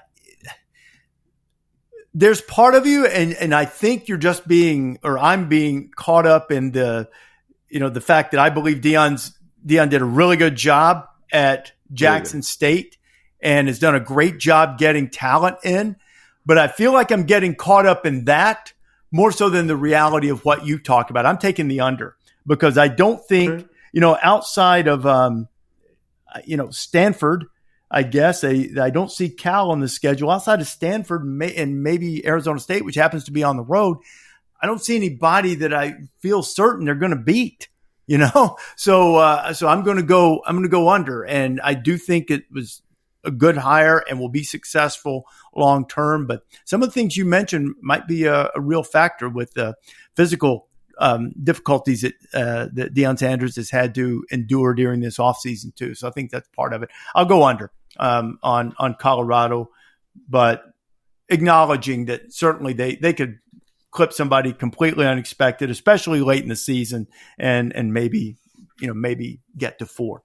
there's 2.14 2.40
part 2.40 2.74
of 2.74 2.86
you, 2.86 3.06
and 3.06 3.34
and 3.34 3.54
I 3.54 3.64
think 3.64 4.08
you're 4.08 4.18
just 4.18 4.46
being, 4.46 4.98
or 5.02 5.18
I'm 5.18 5.48
being 5.48 5.90
caught 5.94 6.26
up 6.26 6.52
in 6.52 6.70
the, 6.70 7.08
you 7.68 7.80
know, 7.80 7.88
the 7.90 8.00
fact 8.00 8.30
that 8.30 8.40
I 8.40 8.50
believe 8.50 8.78
Deion's 8.78 9.36
Deion 9.66 9.90
did 9.90 10.00
a 10.00 10.06
really 10.06 10.36
good 10.36 10.54
job 10.54 11.08
at 11.32 11.72
Jackson 11.92 12.42
State 12.42 12.98
and 13.40 13.68
has 13.68 13.78
done 13.78 13.94
a 13.94 14.00
great 14.00 14.38
job 14.38 14.78
getting 14.78 15.10
talent 15.10 15.58
in. 15.64 15.96
But 16.46 16.58
I 16.58 16.68
feel 16.68 16.92
like 16.92 17.10
I'm 17.10 17.24
getting 17.24 17.54
caught 17.54 17.86
up 17.86 18.06
in 18.06 18.26
that 18.26 18.72
more 19.10 19.32
so 19.32 19.48
than 19.48 19.66
the 19.66 19.76
reality 19.76 20.28
of 20.28 20.44
what 20.44 20.66
you 20.66 20.78
talk 20.78 21.10
about. 21.10 21.26
I'm 21.26 21.38
taking 21.38 21.68
the 21.68 21.80
under 21.80 22.16
because 22.46 22.76
I 22.78 22.88
don't 22.88 23.24
think, 23.26 23.68
you 23.92 24.00
know, 24.00 24.18
outside 24.22 24.86
of, 24.86 25.06
um, 25.06 25.48
you 26.44 26.56
know, 26.56 26.70
Stanford 26.70 27.46
I 27.94 28.02
guess. 28.02 28.42
I, 28.42 28.70
I 28.80 28.90
don't 28.90 29.10
see 29.10 29.30
Cal 29.30 29.70
on 29.70 29.78
the 29.78 29.86
schedule 29.86 30.28
outside 30.28 30.60
of 30.60 30.66
Stanford 30.66 31.22
and 31.22 31.82
maybe 31.84 32.26
Arizona 32.26 32.58
State, 32.58 32.84
which 32.84 32.96
happens 32.96 33.22
to 33.24 33.30
be 33.30 33.44
on 33.44 33.56
the 33.56 33.62
road. 33.62 33.98
I 34.60 34.66
don't 34.66 34.82
see 34.82 34.96
anybody 34.96 35.54
that 35.56 35.72
I 35.72 35.94
feel 36.18 36.42
certain 36.42 36.86
they're 36.86 36.96
going 36.96 37.16
to 37.16 37.16
beat. 37.16 37.68
You 38.08 38.18
know, 38.34 38.56
so 38.76 39.16
uh, 39.16 39.54
so 39.54 39.68
I'm 39.68 39.84
going 39.84 39.96
to 39.96 40.02
go. 40.02 40.42
I'm 40.44 40.56
going 40.56 40.64
to 40.64 40.68
go 40.68 40.88
under, 40.88 41.22
and 41.22 41.60
I 41.62 41.74
do 41.74 41.96
think 41.96 42.30
it 42.30 42.44
was 42.50 42.82
a 43.22 43.30
good 43.30 43.56
hire 43.56 44.04
and 44.10 44.18
will 44.18 44.28
be 44.28 44.42
successful 44.42 45.26
long 45.54 45.86
term. 45.86 46.26
But 46.26 46.42
some 46.64 46.82
of 46.82 46.88
the 46.88 46.92
things 46.92 47.16
you 47.16 47.24
mentioned 47.24 47.76
might 47.80 48.06
be 48.06 48.24
a, 48.24 48.50
a 48.54 48.60
real 48.60 48.82
factor 48.82 49.28
with 49.28 49.54
the 49.54 49.76
physical 50.16 50.66
um, 50.98 51.32
difficulties 51.42 52.02
that 52.02 52.14
uh, 52.34 52.68
that 52.74 52.92
Deion 52.92 53.18
Sanders 53.18 53.56
has 53.56 53.70
had 53.70 53.94
to 53.94 54.26
endure 54.30 54.74
during 54.74 55.00
this 55.00 55.16
offseason 55.16 55.74
too. 55.74 55.94
So 55.94 56.08
I 56.08 56.10
think 56.10 56.30
that's 56.30 56.48
part 56.48 56.74
of 56.74 56.82
it. 56.82 56.90
I'll 57.14 57.24
go 57.24 57.44
under 57.44 57.70
um, 57.98 58.38
on 58.42 58.74
on 58.78 58.94
Colorado, 58.94 59.70
but 60.28 60.64
acknowledging 61.28 62.06
that 62.06 62.32
certainly 62.32 62.72
they 62.72 62.96
they 62.96 63.12
could 63.12 63.38
clip 63.90 64.12
somebody 64.12 64.52
completely 64.52 65.06
unexpected, 65.06 65.70
especially 65.70 66.20
late 66.20 66.42
in 66.42 66.48
the 66.48 66.56
season, 66.56 67.06
and 67.38 67.74
and 67.74 67.92
maybe 67.92 68.36
you 68.80 68.86
know 68.86 68.94
maybe 68.94 69.40
get 69.56 69.78
to 69.78 69.86
four. 69.86 70.22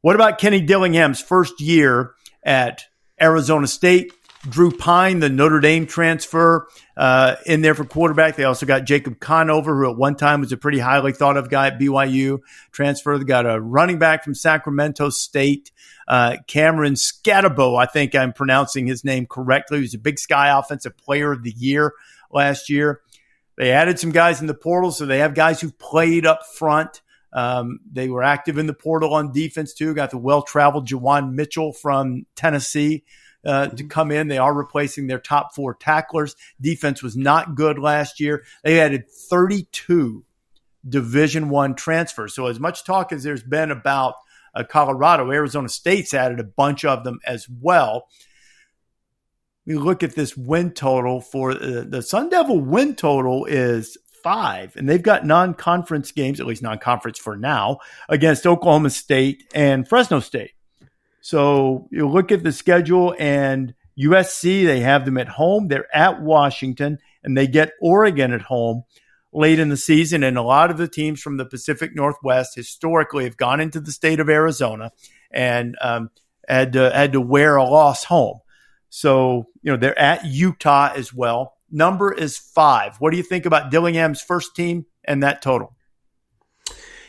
What 0.00 0.16
about 0.16 0.38
Kenny 0.38 0.60
Dillingham's 0.60 1.20
first 1.20 1.60
year 1.60 2.14
at 2.42 2.84
Arizona 3.20 3.66
State? 3.66 4.12
Drew 4.48 4.72
Pyne, 4.72 5.20
the 5.20 5.28
Notre 5.28 5.60
Dame 5.60 5.86
transfer, 5.86 6.66
uh, 6.96 7.36
in 7.46 7.62
there 7.62 7.76
for 7.76 7.84
quarterback. 7.84 8.34
They 8.34 8.42
also 8.42 8.66
got 8.66 8.84
Jacob 8.84 9.20
Conover, 9.20 9.76
who 9.76 9.90
at 9.90 9.96
one 9.96 10.16
time 10.16 10.40
was 10.40 10.50
a 10.50 10.56
pretty 10.56 10.80
highly 10.80 11.12
thought 11.12 11.36
of 11.36 11.48
guy 11.48 11.68
at 11.68 11.78
BYU 11.78 12.40
transfer. 12.72 13.16
They 13.16 13.24
got 13.24 13.46
a 13.46 13.60
running 13.60 14.00
back 14.00 14.24
from 14.24 14.34
Sacramento 14.34 15.10
State, 15.10 15.70
uh, 16.08 16.36
Cameron 16.46 16.94
Skattebo. 16.94 17.80
I 17.80 17.86
think 17.86 18.14
I'm 18.14 18.32
pronouncing 18.32 18.86
his 18.86 19.04
name 19.04 19.26
correctly. 19.26 19.78
He 19.78 19.82
was 19.82 19.94
a 19.94 19.98
Big 19.98 20.18
Sky 20.18 20.56
Offensive 20.56 20.96
Player 20.96 21.32
of 21.32 21.42
the 21.42 21.54
Year 21.56 21.92
last 22.30 22.68
year. 22.68 23.00
They 23.56 23.70
added 23.72 23.98
some 23.98 24.12
guys 24.12 24.40
in 24.40 24.46
the 24.46 24.54
portal, 24.54 24.90
so 24.90 25.06
they 25.06 25.18
have 25.18 25.34
guys 25.34 25.60
who 25.60 25.70
played 25.70 26.26
up 26.26 26.46
front. 26.46 27.02
Um, 27.32 27.80
they 27.90 28.08
were 28.08 28.22
active 28.22 28.58
in 28.58 28.66
the 28.66 28.74
portal 28.74 29.14
on 29.14 29.32
defense 29.32 29.72
too. 29.72 29.94
Got 29.94 30.10
the 30.10 30.18
well 30.18 30.42
traveled 30.42 30.88
Juwan 30.88 31.32
Mitchell 31.32 31.72
from 31.72 32.26
Tennessee 32.34 33.04
uh, 33.44 33.68
to 33.68 33.84
come 33.84 34.10
in. 34.10 34.28
They 34.28 34.38
are 34.38 34.52
replacing 34.52 35.06
their 35.06 35.18
top 35.18 35.54
four 35.54 35.74
tacklers. 35.74 36.36
Defense 36.60 37.02
was 37.02 37.16
not 37.16 37.54
good 37.54 37.78
last 37.78 38.20
year. 38.20 38.44
They 38.64 38.80
added 38.80 39.08
32 39.10 40.24
Division 40.88 41.48
One 41.48 41.74
transfers. 41.74 42.34
So 42.34 42.46
as 42.46 42.60
much 42.60 42.84
talk 42.84 43.12
as 43.12 43.22
there's 43.22 43.42
been 43.42 43.70
about 43.70 44.16
uh, 44.54 44.64
Colorado, 44.64 45.30
Arizona 45.30 45.68
State's 45.68 46.14
added 46.14 46.40
a 46.40 46.44
bunch 46.44 46.84
of 46.84 47.04
them 47.04 47.20
as 47.26 47.48
well. 47.48 48.08
We 49.64 49.74
look 49.74 50.02
at 50.02 50.14
this 50.14 50.36
win 50.36 50.72
total 50.72 51.20
for 51.20 51.52
uh, 51.52 51.84
the 51.86 52.02
Sun 52.02 52.30
Devil 52.30 52.60
win 52.60 52.94
total 52.94 53.44
is 53.44 53.96
five, 54.22 54.76
and 54.76 54.88
they've 54.88 55.02
got 55.02 55.26
non-conference 55.26 56.12
games, 56.12 56.40
at 56.40 56.46
least 56.46 56.62
non-conference 56.62 57.18
for 57.18 57.36
now, 57.36 57.78
against 58.08 58.46
Oklahoma 58.46 58.90
State 58.90 59.44
and 59.54 59.88
Fresno 59.88 60.20
State. 60.20 60.52
So 61.20 61.88
you 61.90 62.08
look 62.08 62.32
at 62.32 62.42
the 62.42 62.52
schedule, 62.52 63.14
and 63.18 63.74
USC 63.98 64.66
they 64.66 64.80
have 64.80 65.04
them 65.04 65.18
at 65.18 65.28
home. 65.28 65.68
They're 65.68 65.94
at 65.94 66.20
Washington, 66.20 66.98
and 67.22 67.36
they 67.36 67.46
get 67.46 67.72
Oregon 67.80 68.32
at 68.32 68.42
home 68.42 68.84
late 69.32 69.58
in 69.58 69.68
the 69.68 69.76
season. 69.76 70.22
And 70.22 70.36
a 70.36 70.42
lot 70.42 70.70
of 70.70 70.76
the 70.76 70.88
teams 70.88 71.20
from 71.20 71.36
the 71.36 71.46
Pacific 71.46 71.94
Northwest 71.94 72.54
historically 72.54 73.24
have 73.24 73.36
gone 73.36 73.60
into 73.60 73.80
the 73.80 73.92
state 73.92 74.20
of 74.20 74.28
Arizona 74.28 74.92
and 75.30 75.76
um, 75.80 76.10
had 76.48 76.74
to, 76.74 76.90
had 76.90 77.12
to 77.12 77.20
wear 77.20 77.56
a 77.56 77.64
loss 77.64 78.04
home. 78.04 78.38
So 78.94 79.46
you 79.62 79.72
know 79.72 79.78
they're 79.78 79.98
at 79.98 80.26
Utah 80.26 80.92
as 80.94 81.14
well. 81.14 81.54
Number 81.70 82.12
is 82.12 82.36
five. 82.36 82.96
What 82.98 83.10
do 83.10 83.16
you 83.16 83.22
think 83.22 83.46
about 83.46 83.70
Dillingham's 83.70 84.20
first 84.20 84.54
team 84.54 84.84
and 85.02 85.22
that 85.22 85.40
total? 85.40 85.74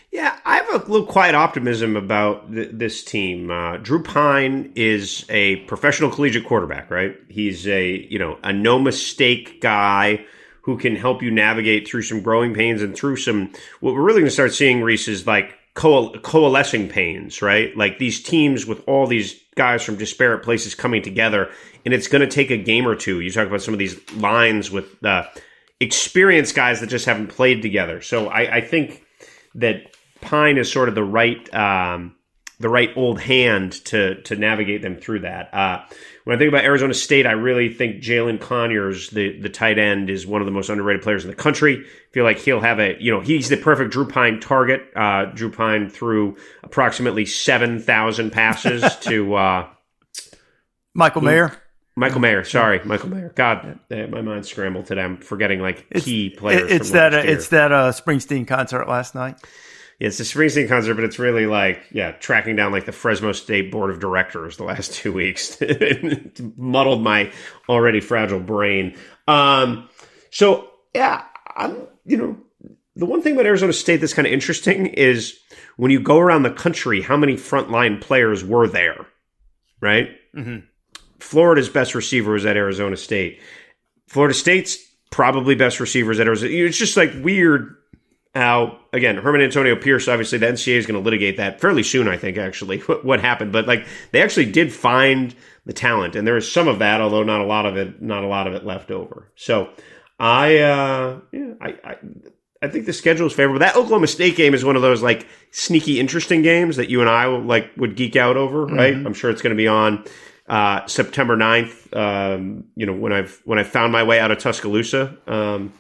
Yeah, 0.10 0.40
I 0.46 0.58
have 0.58 0.70
a 0.70 0.78
little 0.90 1.06
quiet 1.06 1.36
optimism 1.36 1.98
about 1.98 2.54
th- 2.54 2.70
this 2.72 3.04
team. 3.04 3.52
Uh, 3.52 3.78
Drew 3.78 4.02
Pyne 4.02 4.72
is 4.76 5.26
a 5.28 5.58
professional 5.66 6.10
collegiate 6.10 6.46
quarterback, 6.46 6.90
right? 6.90 7.18
He's 7.28 7.68
a 7.68 8.08
you 8.10 8.18
know 8.18 8.40
a 8.44 8.54
no 8.54 8.80
mistake 8.80 9.60
guy 9.60 10.26
who 10.64 10.78
can 10.78 10.96
help 10.96 11.22
you 11.22 11.30
navigate 11.32 11.88
through 11.88 12.02
some 12.02 12.22
growing 12.22 12.54
pains 12.54 12.82
and 12.82 12.96
through 12.96 13.18
some 13.18 13.52
what 13.80 13.94
we're 13.94 14.02
really 14.02 14.22
going 14.22 14.30
to 14.30 14.32
start 14.32 14.54
seeing, 14.54 14.80
Rece, 14.80 15.08
is 15.08 15.28
like 15.28 15.54
coal- 15.74 16.18
coalescing 16.20 16.90
pains, 16.90 17.42
right? 17.42 17.76
Like 17.76 18.00
these 18.00 18.22
teams 18.22 18.66
with 18.66 18.82
all 18.88 19.08
these 19.08 19.40
guys 19.56 19.84
from 19.84 19.98
disparate 19.98 20.44
places 20.44 20.76
coming 20.76 21.02
together, 21.02 21.50
and 21.86 21.94
it's 21.94 22.08
going 22.08 22.22
to 22.22 22.28
take 22.28 22.50
a 22.50 22.58
game 22.58 22.88
or 22.88 22.96
two. 22.96 23.20
You 23.20 23.32
talk 23.32 23.48
about 23.48 23.62
some 23.62 23.74
of 23.74 23.80
these 23.80 24.00
lines 24.14 24.72
with 24.72 25.04
uh, 25.04 25.26
experienced 25.80 26.56
guys 26.56 26.80
that 26.80 26.88
just 26.88 27.06
haven't 27.06 27.28
played 27.28 27.62
together. 27.62 28.02
So 28.02 28.28
I, 28.28 28.58
I 28.58 28.62
think 28.62 29.04
that 29.56 29.96
Pyne 30.22 30.58
is 30.58 30.72
sort 30.72 30.90
of 30.90 30.96
the 30.96 31.04
right 31.04 31.54
um, 31.54 32.16
the 32.60 32.70
right 32.70 32.92
old 32.96 33.20
hand 33.20 33.74
to 33.86 34.22
to 34.24 34.36
navigate 34.36 34.82
them 34.82 34.96
through 34.96 35.20
that. 35.20 35.54
Uh, 35.54 35.84
when 36.24 36.36
I 36.36 36.40
think 36.40 36.50
about 36.50 36.64
Arizona 36.64 36.94
State, 36.94 37.26
I 37.26 37.32
really 37.32 37.74
think 37.74 38.02
Jalin 38.02 38.40
Conyers, 38.40 39.10
the 39.10 39.38
the 39.40 39.50
tight 39.50 39.78
end, 39.78 40.10
is 40.10 40.26
one 40.26 40.42
of 40.42 40.46
the 40.46 40.52
most 40.52 40.70
underrated 40.70 41.02
players 41.02 41.26
in 41.26 41.30
the 41.30 41.36
country. 41.36 41.80
I 41.80 42.14
feel 42.14 42.24
like 42.24 42.40
he'll 42.40 42.62
have 42.62 42.80
a 42.80 42.96
you 43.00 43.12
know 43.12 43.20
he's 43.20 43.50
the 43.50 43.58
perfect 43.58 43.92
Drew 43.92 44.08
Pyne 44.08 44.40
target. 44.40 44.84
Uh, 44.96 45.26
Drew 45.26 45.52
Pyne 45.52 45.90
threw 45.90 46.38
approximately 46.64 47.26
seven 47.26 47.80
thousand 47.80 48.32
passes 48.32 48.96
to 49.02 49.36
uh, 49.36 49.70
Michael 50.94 51.22
Mayer. 51.22 51.60
Michael 51.96 52.22
Mayer, 52.22 52.44
sorry, 52.44 52.82
Michael 52.86 53.10
Mayer. 53.10 53.32
God, 53.36 53.80
my 53.90 54.22
mind 54.22 54.48
scrambled 54.48 54.88
today. 54.88 55.02
I'm 55.02 55.18
forgetting 55.18 55.60
like 55.60 55.88
key 55.94 56.32
players. 56.32 56.72
It's 56.72 56.90
that 56.92 57.14
uh, 57.14 57.18
it's 57.18 57.50
that 57.50 57.72
uh, 57.72 57.92
Springsteen 57.92 58.48
concert 58.48 58.88
last 58.88 59.14
night 59.14 59.38
it's 60.04 60.20
a 60.20 60.24
Springsteen 60.24 60.68
concert, 60.68 60.96
but 60.96 61.06
it's 61.06 61.18
really 61.18 61.46
like, 61.46 61.82
yeah, 61.92 62.12
tracking 62.12 62.58
down 62.58 62.74
like 62.74 62.86
the 62.86 62.92
Fresno 62.92 63.32
State 63.32 63.72
Board 63.72 63.90
of 63.90 64.02
Directors 64.02 64.58
the 64.58 64.66
last 64.66 64.94
two 64.96 65.14
weeks. 65.14 65.58
muddled 66.58 67.02
my 67.02 67.32
already 67.70 68.02
fragile 68.02 68.42
brain. 68.42 68.98
Um, 69.30 69.88
so, 70.30 70.70
yeah, 70.94 71.24
I'm, 71.56 71.88
you 72.06 72.18
know, 72.18 72.38
the 72.98 73.06
one 73.06 73.22
thing 73.22 73.34
about 73.34 73.46
Arizona 73.46 73.72
State 73.72 74.02
that's 74.02 74.14
kind 74.14 74.28
of 74.28 74.34
interesting 74.34 74.88
is 74.88 75.40
when 75.78 75.90
you 75.90 76.02
go 76.02 76.20
around 76.20 76.44
the 76.44 76.52
country, 76.52 77.02
how 77.02 77.16
many 77.16 77.36
frontline 77.36 78.02
players 78.02 78.44
were 78.44 78.68
there, 78.68 79.06
right? 79.80 80.10
Mm-hmm. 80.36 80.66
Florida's 81.20 81.70
best 81.70 81.96
receiver 81.96 82.34
was 82.34 82.46
at 82.46 82.58
Arizona 82.58 82.98
State. 82.98 83.40
Florida 84.08 84.34
State's 84.34 84.78
probably 85.12 85.56
best 85.56 85.80
receivers 85.80 86.20
at 86.20 86.28
Arizona. 86.28 86.52
It's 86.52 86.78
just 86.78 86.98
like 86.98 87.14
weird 87.22 87.78
how 88.34 88.80
again 88.92 89.18
Herm 89.18 89.36
and 89.36 89.44
Antonio 89.44 89.76
Pierce 89.76 90.08
obviously 90.08 90.38
the 90.38 90.48
NCAA 90.48 90.78
is 90.78 90.86
going 90.86 91.00
to 91.00 91.04
litigate 91.04 91.38
that 91.38 91.62
fairly 91.62 91.84
soon 91.84 92.08
I 92.08 92.18
think 92.18 92.38
actually 92.38 92.80
what, 92.80 93.06
what 93.06 93.20
happened 93.20 93.52
but 93.52 93.68
like 93.68 93.86
they 94.12 94.22
actually 94.22 94.52
did 94.52 94.74
find 94.74 95.36
the 95.66 95.74
talent 95.74 96.16
and 96.16 96.28
there 96.28 96.38
is 96.38 96.52
some 96.52 96.68
of 96.68 96.80
that 96.80 97.02
although 97.02 97.24
not 97.24 97.42
a 97.42 97.46
lot 97.46 97.66
of 97.66 97.78
it 97.78 98.02
not 98.02 98.24
a 98.24 98.28
lot 98.28 98.48
of 98.48 98.54
it 98.54 98.66
left 98.66 98.92
over 98.92 99.32
so 99.36 99.70
I 100.20 100.58
uh 100.58 101.20
yeah 101.32 101.54
I, 101.62 101.76
I 101.84 101.98
I 102.62 102.70
think 102.70 102.86
the 102.86 102.94
schedule 102.94 103.28
is 103.28 103.34
favorable. 103.34 103.60
That 103.60 103.76
Oklahoma 103.76 104.08
State 104.08 104.38
game 104.38 104.54
is 104.54 104.64
one 104.64 104.78
of 104.78 104.82
those 104.82 105.04
like 105.04 105.28
sneaky 105.52 106.00
interesting 106.00 106.44
games 106.44 106.78
that 106.78 106.90
you 106.90 107.02
and 107.02 107.10
I 107.10 107.26
like 107.26 107.72
would 107.76 107.98
geek 107.98 108.16
out 108.16 108.38
over, 108.38 108.66
right? 108.66 108.94
Mm-hmm. 108.94 109.06
I'm 109.06 109.14
sure 109.14 109.30
it's 109.30 109.42
going 109.42 109.52
to 109.52 109.58
be 109.58 109.68
on 109.68 110.06
uh, 110.48 110.88
September 110.88 111.36
9th. 111.36 111.94
Um, 111.94 112.64
you 112.78 112.86
know, 112.86 112.94
when 112.94 113.12
I've 113.12 113.42
when 113.44 113.60
I 113.60 113.64
found 113.64 113.92
my 113.92 114.04
way 114.04 114.18
out 114.18 114.32
of 114.32 114.38
Tuscaloosa, 114.38 115.18
um, 115.28 115.74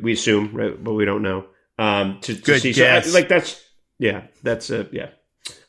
we 0.00 0.12
assume, 0.12 0.54
right? 0.54 0.82
but 0.82 0.94
we 0.94 1.04
don't 1.04 1.20
know 1.20 1.44
um, 1.82 2.20
to, 2.20 2.34
to 2.34 2.60
see. 2.60 2.72
Guess. 2.72 3.08
So, 3.08 3.14
like 3.14 3.28
that's 3.28 3.62
yeah, 3.98 4.22
that's 4.42 4.70
a 4.70 4.88
yeah. 4.92 5.08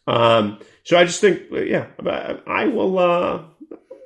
Um, 0.07 0.59
so 0.83 0.97
I 0.97 1.05
just 1.05 1.21
think 1.21 1.43
yeah, 1.51 1.87
I 2.47 2.67
will. 2.67 2.99
Uh, 2.99 3.43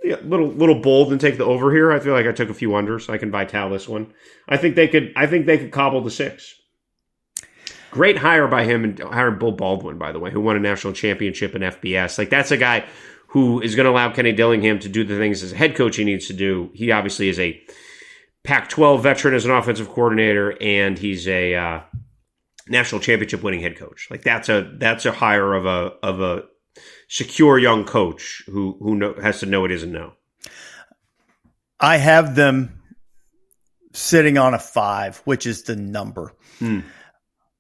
yeah, 0.04 0.18
little 0.24 0.48
little 0.48 0.80
bold 0.80 1.12
and 1.12 1.20
take 1.20 1.38
the 1.38 1.44
over 1.44 1.72
here. 1.72 1.92
I 1.92 2.00
feel 2.00 2.14
like 2.14 2.26
I 2.26 2.32
took 2.32 2.50
a 2.50 2.54
few 2.54 2.70
unders. 2.70 3.10
I 3.10 3.18
can 3.18 3.30
vital 3.30 3.70
this 3.70 3.90
one. 3.90 4.14
I 4.48 4.56
think 4.56 4.76
they 4.76 4.88
could. 4.88 5.12
I 5.16 5.28
think 5.28 5.46
they 5.46 5.58
could 5.58 5.72
cobble 5.72 6.02
the 6.02 6.12
six. 6.12 6.56
Great 7.92 8.18
hire 8.18 8.48
by 8.48 8.64
him 8.64 8.84
and 8.84 9.00
hiring 9.00 9.40
Beau 9.40 9.52
Baldwin, 9.52 9.98
by 9.98 10.12
the 10.12 10.20
way, 10.20 10.32
who 10.32 10.40
won 10.40 10.56
a 10.56 10.60
national 10.60 10.94
championship 10.94 11.56
in 11.56 11.62
FBS. 11.62 12.18
Like 12.18 12.30
that's 12.30 12.52
a 12.52 12.58
guy 12.58 12.86
who 13.30 13.60
is 13.62 13.76
going 13.76 13.86
to 13.86 13.92
allow 13.92 14.12
Kenny 14.12 14.32
Dillingham 14.32 14.80
to 14.80 14.90
do 14.90 15.04
the 15.04 15.18
things 15.18 15.44
as 15.44 15.52
a 15.52 15.58
head 15.58 15.76
coach 15.76 15.98
he 15.98 16.06
needs 16.06 16.28
to 16.28 16.34
do. 16.34 16.70
He 16.74 16.92
obviously 16.92 17.28
is 17.28 17.40
a 17.40 17.62
Pac-12 18.44 19.02
veteran 19.02 19.34
as 19.34 19.46
an 19.46 19.52
offensive 19.52 19.90
coordinator, 19.90 20.56
and 20.62 20.98
he's 20.98 21.28
a 21.28 21.56
uh, 21.56 21.82
national 22.70 23.02
championship 23.02 23.44
winning 23.44 23.62
head 23.62 23.78
coach. 23.78 24.08
Like 24.10 24.24
that's 24.24 24.50
a 24.50 24.72
that's 24.78 25.06
a 25.06 25.12
hire 25.12 25.54
of 25.54 25.66
a 25.66 25.94
of 26.04 26.22
a 26.22 26.44
secure 27.08 27.58
young 27.58 27.86
coach 27.86 28.44
who 28.48 28.78
who 28.80 28.96
know, 28.96 29.16
has 29.22 29.40
to 29.42 29.46
know 29.46 29.66
it 29.66 29.72
isn't 29.72 29.92
no. 29.92 30.14
I 31.80 31.98
have 31.98 32.36
them 32.36 32.82
sitting 33.94 34.38
on 34.38 34.54
a 34.54 34.60
five, 34.60 35.22
which 35.26 35.46
is 35.46 35.64
the 35.64 35.76
number. 35.76 36.34
Hmm. 36.60 36.82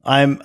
I'm 0.04 0.42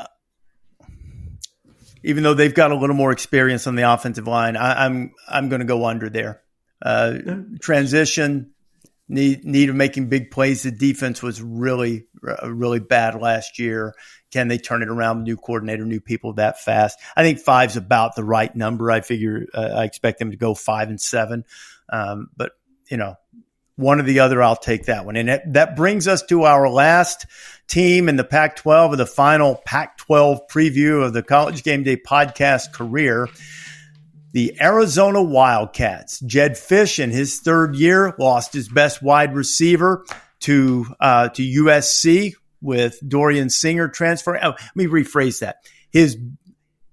even 2.02 2.22
though 2.22 2.34
they've 2.34 2.54
got 2.54 2.72
a 2.72 2.76
little 2.76 2.96
more 2.96 3.12
experience 3.12 3.66
on 3.66 3.76
the 3.76 3.92
offensive 3.92 4.26
line, 4.26 4.56
I, 4.56 4.86
am 4.86 4.92
I'm, 4.92 5.14
I'm 5.28 5.48
going 5.48 5.60
to 5.60 5.66
go 5.66 5.84
under 5.86 6.08
there. 6.08 6.42
Uh, 6.84 7.18
transition 7.60 8.51
need 9.12 9.44
need 9.44 9.68
of 9.68 9.76
making 9.76 10.08
big 10.08 10.30
plays. 10.30 10.62
The 10.62 10.70
defense 10.70 11.22
was 11.22 11.40
really 11.40 12.06
really 12.44 12.80
bad 12.80 13.20
last 13.20 13.58
year. 13.58 13.94
Can 14.30 14.48
they 14.48 14.58
turn 14.58 14.82
it 14.82 14.88
around? 14.88 15.24
New 15.24 15.36
coordinator, 15.36 15.84
new 15.84 16.00
people 16.00 16.34
that 16.34 16.60
fast. 16.60 16.98
I 17.16 17.22
think 17.22 17.38
five's 17.38 17.76
about 17.76 18.16
the 18.16 18.24
right 18.24 18.54
number. 18.54 18.90
I 18.90 19.00
figure 19.02 19.46
uh, 19.54 19.74
I 19.76 19.84
expect 19.84 20.18
them 20.18 20.30
to 20.30 20.36
go 20.36 20.54
five 20.54 20.88
and 20.88 21.00
seven, 21.00 21.44
um, 21.88 22.30
but 22.36 22.52
you 22.90 22.96
know. 22.96 23.16
One 23.76 23.98
or 23.98 24.02
the 24.02 24.20
other, 24.20 24.42
I'll 24.42 24.54
take 24.54 24.84
that 24.84 25.06
one. 25.06 25.16
And 25.16 25.30
it, 25.30 25.42
that 25.54 25.76
brings 25.76 26.06
us 26.06 26.22
to 26.24 26.42
our 26.42 26.68
last 26.68 27.24
team 27.68 28.10
in 28.10 28.16
the 28.16 28.22
Pac 28.22 28.56
12 28.56 28.92
of 28.92 28.98
the 28.98 29.06
final 29.06 29.60
Pac 29.64 29.96
12 29.96 30.46
preview 30.46 31.02
of 31.02 31.14
the 31.14 31.22
College 31.22 31.62
Game 31.62 31.82
Day 31.82 31.96
podcast 31.96 32.74
career 32.74 33.28
the 34.32 34.56
Arizona 34.60 35.22
Wildcats. 35.22 36.20
Jedd 36.20 36.52
Fisch 36.52 36.98
in 36.98 37.10
his 37.10 37.40
third 37.40 37.76
year 37.76 38.14
lost 38.18 38.52
his 38.52 38.68
best 38.68 39.02
wide 39.02 39.34
receiver 39.34 40.04
to 40.40 40.86
uh, 41.00 41.28
to 41.30 41.42
USC 41.42 42.34
with 42.60 42.98
Dorian 43.06 43.50
Singer 43.50 43.88
transferring. 43.88 44.42
Oh, 44.42 44.50
let 44.50 44.76
me 44.76 44.86
rephrase 44.86 45.40
that. 45.40 45.56
His 45.90 46.16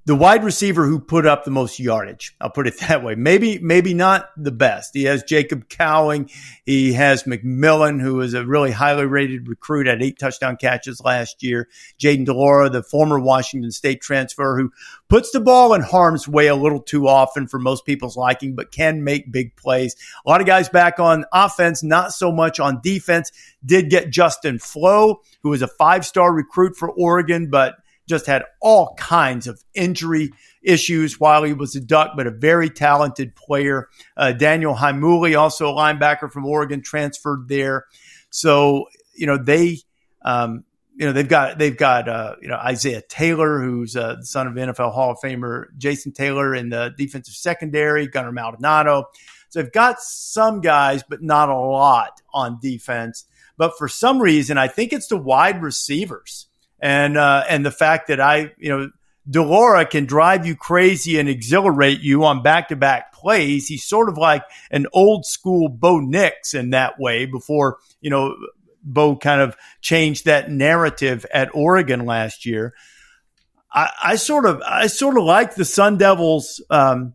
the 0.09 0.15
wide 0.15 0.43
receiver 0.43 0.87
who 0.87 0.99
put 0.99 1.27
up 1.27 1.43
the 1.43 1.51
most 1.51 1.79
yardage. 1.79 2.35
I'll 2.41 2.49
put 2.49 2.65
it 2.65 2.79
that 2.87 3.03
way. 3.03 3.13
Maybe, 3.13 3.59
maybe 3.59 3.93
not 3.93 4.31
the 4.35 4.51
best. 4.51 4.95
He 4.95 5.03
has 5.03 5.21
Jacob 5.21 5.69
Cowing. 5.69 6.31
He 6.65 6.93
has 6.93 7.25
McMillan, 7.25 8.01
who 8.01 8.19
is 8.21 8.33
a 8.33 8.43
really 8.43 8.71
highly 8.71 9.05
rated 9.05 9.47
recruit 9.47 9.85
at 9.85 10.01
eight 10.01 10.17
touchdown 10.17 10.57
catches 10.57 10.99
last 10.99 11.43
year. 11.43 11.69
Jayden 11.99 12.25
de 12.25 12.33
Laura, 12.33 12.71
the 12.71 12.81
former 12.81 13.19
Washington 13.19 13.69
State 13.69 14.01
transfer 14.01 14.57
who 14.57 14.71
puts 15.09 15.29
the 15.29 15.39
ball 15.39 15.75
in 15.75 15.81
harm's 15.81 16.27
way 16.27 16.47
a 16.47 16.55
little 16.55 16.81
too 16.81 17.07
often 17.07 17.47
for 17.47 17.59
most 17.59 17.85
people's 17.85 18.17
liking, 18.17 18.55
but 18.55 18.71
can 18.71 19.03
make 19.03 19.31
big 19.31 19.55
plays. 19.57 19.95
A 20.25 20.29
lot 20.29 20.41
of 20.41 20.47
guys 20.47 20.69
back 20.69 20.99
on 20.99 21.25
offense, 21.31 21.83
not 21.83 22.13
so 22.13 22.31
much 22.31 22.59
on 22.59 22.81
defense. 22.81 23.31
Did 23.63 23.91
get 23.91 24.09
Justin 24.09 24.57
Flowe, 24.57 25.21
who 25.43 25.49
was 25.49 25.61
a 25.61 25.67
five 25.67 26.03
star 26.03 26.33
recruit 26.33 26.75
for 26.75 26.89
Oregon, 26.89 27.51
but 27.51 27.75
just 28.09 28.25
had 28.25 28.43
all 28.59 28.95
kinds 28.95 29.47
of 29.47 29.63
injury 29.73 30.31
issues 30.63 31.19
while 31.19 31.43
he 31.43 31.53
was 31.53 31.75
a 31.75 31.79
Duck, 31.79 32.13
but 32.17 32.27
a 32.27 32.31
very 32.31 32.69
talented 32.69 33.35
player. 33.35 33.87
Uh, 34.17 34.33
Daniel 34.33 34.73
Heimuli, 34.73 35.39
also 35.39 35.69
a 35.69 35.73
linebacker 35.73 36.29
from 36.29 36.45
Oregon, 36.45 36.81
transferred 36.81 37.47
there. 37.47 37.85
So, 38.31 38.85
you 39.15 39.27
know, 39.27 39.37
they, 39.37 39.77
um, 40.23 40.65
you 40.95 41.05
know, 41.05 41.13
they've 41.13 41.29
got, 41.29 41.59
they've 41.59 41.77
got, 41.77 42.09
uh, 42.09 42.35
you 42.41 42.49
know, 42.49 42.57
Isaiah 42.57 43.03
Taylor, 43.07 43.61
who's 43.61 43.95
uh, 43.95 44.15
the 44.15 44.25
son 44.25 44.47
of 44.47 44.55
NFL 44.55 44.91
Hall 44.91 45.11
of 45.11 45.19
Famer 45.23 45.65
Jason 45.77 46.11
Taylor 46.11 46.53
in 46.53 46.69
the 46.69 46.93
defensive 46.97 47.35
secondary, 47.35 48.07
Gunnar 48.07 48.33
Maldonado. 48.33 49.05
So 49.49 49.61
they've 49.61 49.71
got 49.71 50.01
some 50.01 50.61
guys, 50.61 51.03
but 51.07 51.21
not 51.21 51.49
a 51.49 51.57
lot 51.57 52.21
on 52.33 52.59
defense. 52.61 53.25
But 53.57 53.77
for 53.77 53.87
some 53.87 54.21
reason, 54.21 54.57
I 54.57 54.67
think 54.67 54.93
it's 54.93 55.07
the 55.07 55.17
wide 55.17 55.61
receivers 55.61 56.48
and 56.81 57.17
uh, 57.17 57.43
and 57.49 57.65
the 57.65 57.71
fact 57.71 58.07
that 58.07 58.19
I, 58.19 58.53
you 58.57 58.69
know, 58.69 58.89
de 59.29 59.43
Laura 59.43 59.85
can 59.85 60.05
drive 60.05 60.45
you 60.45 60.55
crazy 60.55 61.19
and 61.19 61.29
exhilarate 61.29 61.99
you 61.99 62.23
on 62.23 62.41
back 62.41 62.69
to 62.69 62.75
back 62.75 63.13
plays. 63.13 63.67
He's 63.67 63.83
sort 63.83 64.09
of 64.09 64.17
like 64.17 64.43
an 64.71 64.87
old 64.93 65.25
school 65.25 65.69
Bo 65.69 65.99
Nix 65.99 66.53
in 66.53 66.71
that 66.71 66.99
way 66.99 67.25
before, 67.25 67.77
you 68.01 68.09
know, 68.09 68.35
Bo 68.81 69.15
kind 69.15 69.41
of 69.41 69.55
changed 69.81 70.25
that 70.25 70.49
narrative 70.49 71.25
at 71.33 71.53
Oregon 71.53 72.05
last 72.05 72.45
year. 72.45 72.73
I, 73.71 73.91
I 74.03 74.15
sort 74.15 74.45
of 74.45 74.61
I 74.65 74.87
sort 74.87 75.17
of 75.17 75.23
like 75.23 75.55
the 75.55 75.65
Sun 75.65 75.97
Devils 75.97 76.63
um, 76.69 77.13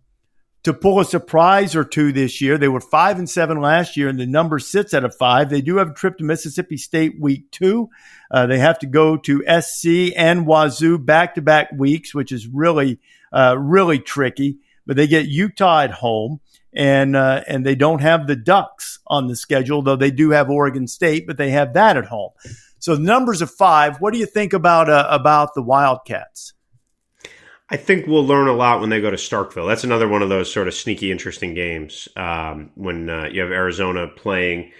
to 0.64 0.72
pull 0.72 0.98
a 0.98 1.04
surprise 1.04 1.76
or 1.76 1.84
two 1.84 2.12
this 2.12 2.40
year. 2.40 2.58
They 2.58 2.68
were 2.68 2.80
five 2.80 3.18
and 3.18 3.28
seven 3.28 3.60
last 3.60 3.96
year, 3.96 4.08
and 4.08 4.18
the 4.18 4.26
number 4.26 4.58
sits 4.58 4.92
at 4.94 5.04
a 5.04 5.10
five. 5.10 5.50
They 5.50 5.60
do 5.60 5.76
have 5.76 5.90
a 5.90 5.94
trip 5.94 6.18
to 6.18 6.24
Mississippi 6.24 6.78
State 6.78 7.20
week 7.20 7.50
two. 7.50 7.90
Uh, 8.30 8.46
they 8.46 8.58
have 8.58 8.78
to 8.80 8.86
go 8.86 9.16
to 9.18 9.44
SC 9.60 10.12
and 10.16 10.46
Wazoo 10.46 10.98
back 10.98 11.36
to 11.36 11.42
back 11.42 11.70
weeks, 11.72 12.14
which 12.14 12.32
is 12.32 12.48
really 12.48 12.98
uh, 13.32 13.56
really 13.58 13.98
tricky. 13.98 14.58
But 14.86 14.96
they 14.96 15.06
get 15.06 15.26
Utah 15.26 15.82
at 15.82 15.90
home 15.90 16.40
and 16.72 17.14
uh, 17.14 17.42
and 17.46 17.64
they 17.64 17.74
don't 17.74 18.00
have 18.00 18.26
the 18.26 18.36
Ducks 18.36 18.98
on 19.06 19.26
the 19.26 19.36
schedule, 19.36 19.82
though 19.82 19.96
they 19.96 20.10
do 20.10 20.30
have 20.30 20.50
Oregon 20.50 20.86
State, 20.86 21.26
but 21.26 21.36
they 21.36 21.50
have 21.50 21.74
that 21.74 21.96
at 21.96 22.06
home. 22.06 22.30
So 22.78 22.96
the 22.96 23.02
numbers 23.02 23.42
of 23.42 23.50
five. 23.50 23.98
What 23.98 24.12
do 24.12 24.18
you 24.18 24.26
think 24.26 24.52
about 24.52 24.88
uh, 24.88 25.06
about 25.10 25.54
the 25.54 25.62
Wildcats? 25.62 26.54
I 27.70 27.76
think 27.76 28.06
we'll 28.06 28.26
learn 28.26 28.46
a 28.46 28.52
lot 28.52 28.80
when 28.80 28.90
they 28.90 29.00
go 29.00 29.10
to 29.10 29.16
Starkville. 29.16 29.66
That's 29.66 29.84
another 29.84 30.06
one 30.06 30.22
of 30.22 30.28
those 30.28 30.52
sort 30.52 30.68
of 30.68 30.74
sneaky, 30.74 31.10
interesting 31.10 31.54
games 31.54 32.08
um, 32.14 32.70
when 32.74 33.08
uh, 33.08 33.28
you 33.32 33.40
have 33.40 33.50
Arizona 33.50 34.06
playing 34.08 34.72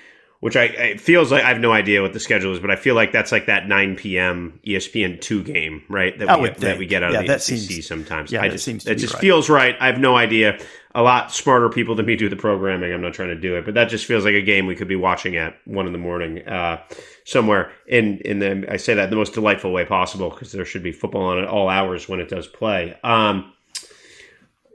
which 0.45 0.57
I 0.57 0.65
it 0.65 1.01
feels 1.01 1.33
like 1.33 1.43
I 1.43 1.49
have 1.49 1.59
no 1.59 1.73
idea 1.73 2.03
what 2.03 2.13
the 2.13 2.21
schedule 2.21 2.53
is, 2.53 2.61
but 2.61 2.71
I 2.71 2.77
feel 2.77 2.95
like 2.95 3.13
that's 3.13 3.33
like 3.33 3.47
that 3.47 3.67
9 3.67 3.97
p.m. 3.97 4.61
ESPN 4.67 5.19
two 5.19 5.43
game, 5.43 5.83
right? 5.89 6.19
That 6.19 6.39
we 6.39 6.51
that 6.51 6.77
we 6.77 6.85
get 6.85 7.03
out 7.03 7.13
yeah, 7.13 7.21
of 7.21 7.27
the 7.27 7.39
SEC 7.39 7.59
seems, 7.61 7.87
sometimes. 7.87 8.31
Yeah, 8.31 8.43
I 8.43 8.51
just, 8.51 8.63
seems 8.63 8.87
it 8.87 8.97
just 8.97 9.15
right. 9.15 9.21
feels 9.23 9.49
right. 9.49 9.75
I 9.81 9.87
have 9.87 9.99
no 9.99 10.19
idea. 10.19 10.59
A 10.95 11.01
lot 11.01 11.33
smarter 11.33 11.71
people 11.71 11.95
than 11.95 12.05
me 12.05 12.15
do 12.15 12.29
the 12.29 12.37
programming. 12.37 12.93
I'm 12.93 13.01
not 13.01 13.15
trying 13.15 13.31
to 13.31 13.41
do 13.41 13.57
it, 13.57 13.65
but 13.65 13.73
that 13.73 13.87
just 13.87 14.05
feels 14.05 14.27
like 14.27 14.35
a 14.35 14.43
game 14.43 14.67
we 14.67 14.77
could 14.77 14.87
be 14.87 14.97
watching 14.97 15.35
at 15.37 15.57
one 15.65 15.87
in 15.87 15.93
the 15.93 15.99
morning 15.99 16.47
uh, 16.47 16.83
somewhere. 17.25 17.73
In 17.87 18.19
in 18.19 18.39
the 18.39 18.67
I 18.71 18.77
say 18.77 18.95
that 18.95 19.05
in 19.05 19.11
the 19.11 19.17
most 19.17 19.35
delightful 19.35 19.73
way 19.73 19.85
possible 19.85 20.31
because 20.31 20.53
there 20.53 20.65
should 20.65 20.83
be 20.83 20.93
football 20.93 21.25
on 21.27 21.39
at 21.39 21.49
all 21.49 21.69
hours 21.69 22.09
when 22.09 22.21
it 22.21 22.29
does 22.29 22.47
play. 22.47 22.97
Um, 23.03 23.53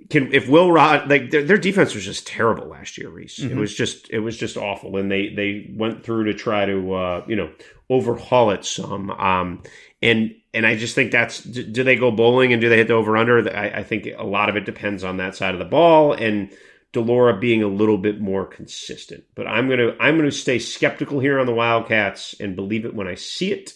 can 0.09 0.33
if 0.33 0.49
Will 0.49 0.71
Rod 0.71 1.09
like 1.09 1.29
their, 1.29 1.43
their, 1.43 1.57
defense 1.57 1.93
was 1.93 2.03
just 2.03 2.25
terrible 2.25 2.67
last 2.67 2.97
year, 2.97 3.09
Rece. 3.09 3.41
Mm-hmm. 3.41 3.57
It 3.57 3.59
was 3.59 3.75
just 3.75 4.09
it 4.09 4.19
was 4.19 4.37
just 4.37 4.57
awful, 4.57 4.97
and 4.97 5.11
they 5.11 5.29
they 5.29 5.71
went 5.75 6.03
through 6.03 6.25
to 6.25 6.33
try 6.33 6.65
to 6.65 6.93
uh, 6.93 7.25
you 7.27 7.35
know 7.35 7.51
overhaul 7.89 8.49
it 8.51 8.65
some. 8.65 9.11
Um, 9.11 9.63
and 10.01 10.33
and 10.53 10.65
I 10.65 10.75
just 10.75 10.95
think 10.95 11.11
that's 11.11 11.41
do 11.43 11.83
they 11.83 11.95
go 11.95 12.09
bowling 12.09 12.53
and 12.53 12.61
do 12.61 12.69
they 12.69 12.77
hit 12.77 12.87
the 12.87 12.95
over 12.95 13.17
under? 13.17 13.55
I, 13.55 13.79
I 13.79 13.83
think 13.83 14.07
a 14.17 14.23
lot 14.23 14.49
of 14.49 14.55
it 14.55 14.65
depends 14.65 15.03
on 15.03 15.17
that 15.17 15.35
side 15.35 15.53
of 15.53 15.59
the 15.59 15.65
ball 15.65 16.13
and 16.13 16.49
de 16.91 16.99
Laura 16.99 17.39
being 17.39 17.63
a 17.63 17.67
little 17.67 17.97
bit 17.97 18.19
more 18.19 18.45
consistent. 18.45 19.23
But 19.35 19.47
I'm 19.47 19.69
gonna 19.69 19.95
I'm 19.99 20.17
gonna 20.17 20.31
stay 20.31 20.59
skeptical 20.59 21.19
here 21.19 21.39
on 21.39 21.45
the 21.45 21.53
Wildcats 21.53 22.35
and 22.39 22.55
believe 22.55 22.85
it 22.85 22.95
when 22.95 23.07
I 23.07 23.15
see 23.15 23.51
it, 23.51 23.73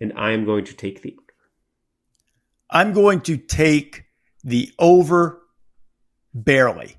and 0.00 0.12
I 0.16 0.32
am 0.32 0.44
going 0.44 0.64
to 0.66 0.74
take 0.74 1.02
the. 1.02 1.16
I'm 2.70 2.92
going 2.92 3.20
to 3.22 3.36
take 3.36 4.04
the 4.44 4.72
over 4.78 5.42
barely. 6.34 6.96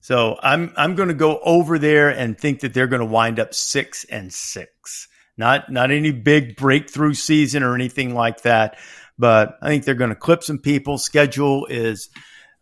So 0.00 0.38
I'm 0.40 0.72
I'm 0.76 0.94
going 0.94 1.08
to 1.08 1.14
go 1.14 1.40
over 1.40 1.78
there 1.78 2.10
and 2.10 2.38
think 2.38 2.60
that 2.60 2.72
they're 2.72 2.86
going 2.86 3.00
to 3.00 3.06
wind 3.06 3.40
up 3.40 3.54
six 3.54 4.04
and 4.04 4.32
six. 4.32 5.08
Not 5.36 5.70
not 5.70 5.90
any 5.90 6.12
big 6.12 6.56
breakthrough 6.56 7.14
season 7.14 7.64
or 7.64 7.74
anything 7.74 8.14
like 8.14 8.42
that, 8.42 8.78
but 9.18 9.58
I 9.60 9.68
think 9.68 9.84
they're 9.84 9.94
going 9.94 10.10
to 10.10 10.16
clip 10.16 10.44
some 10.44 10.58
people. 10.58 10.98
Schedule 10.98 11.66
is 11.66 12.08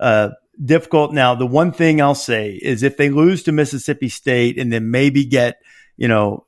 uh, 0.01 0.31
difficult. 0.63 1.13
Now, 1.13 1.35
the 1.35 1.47
one 1.47 1.73
thing 1.73 2.01
I'll 2.01 2.15
say 2.15 2.53
is 2.53 2.83
if 2.83 2.97
they 2.97 3.11
lose 3.11 3.45
to 3.45 3.53
Mississippi 3.53 4.09
State 4.09 4.59
and 4.59 4.73
then 4.73 4.91
maybe 4.91 5.25
get 5.25 5.61
you 5.97 6.09
know 6.09 6.47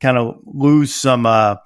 kind 0.00 0.18
of 0.18 0.40
lose 0.44 0.94
some. 0.94 1.26
Uh, 1.26 1.56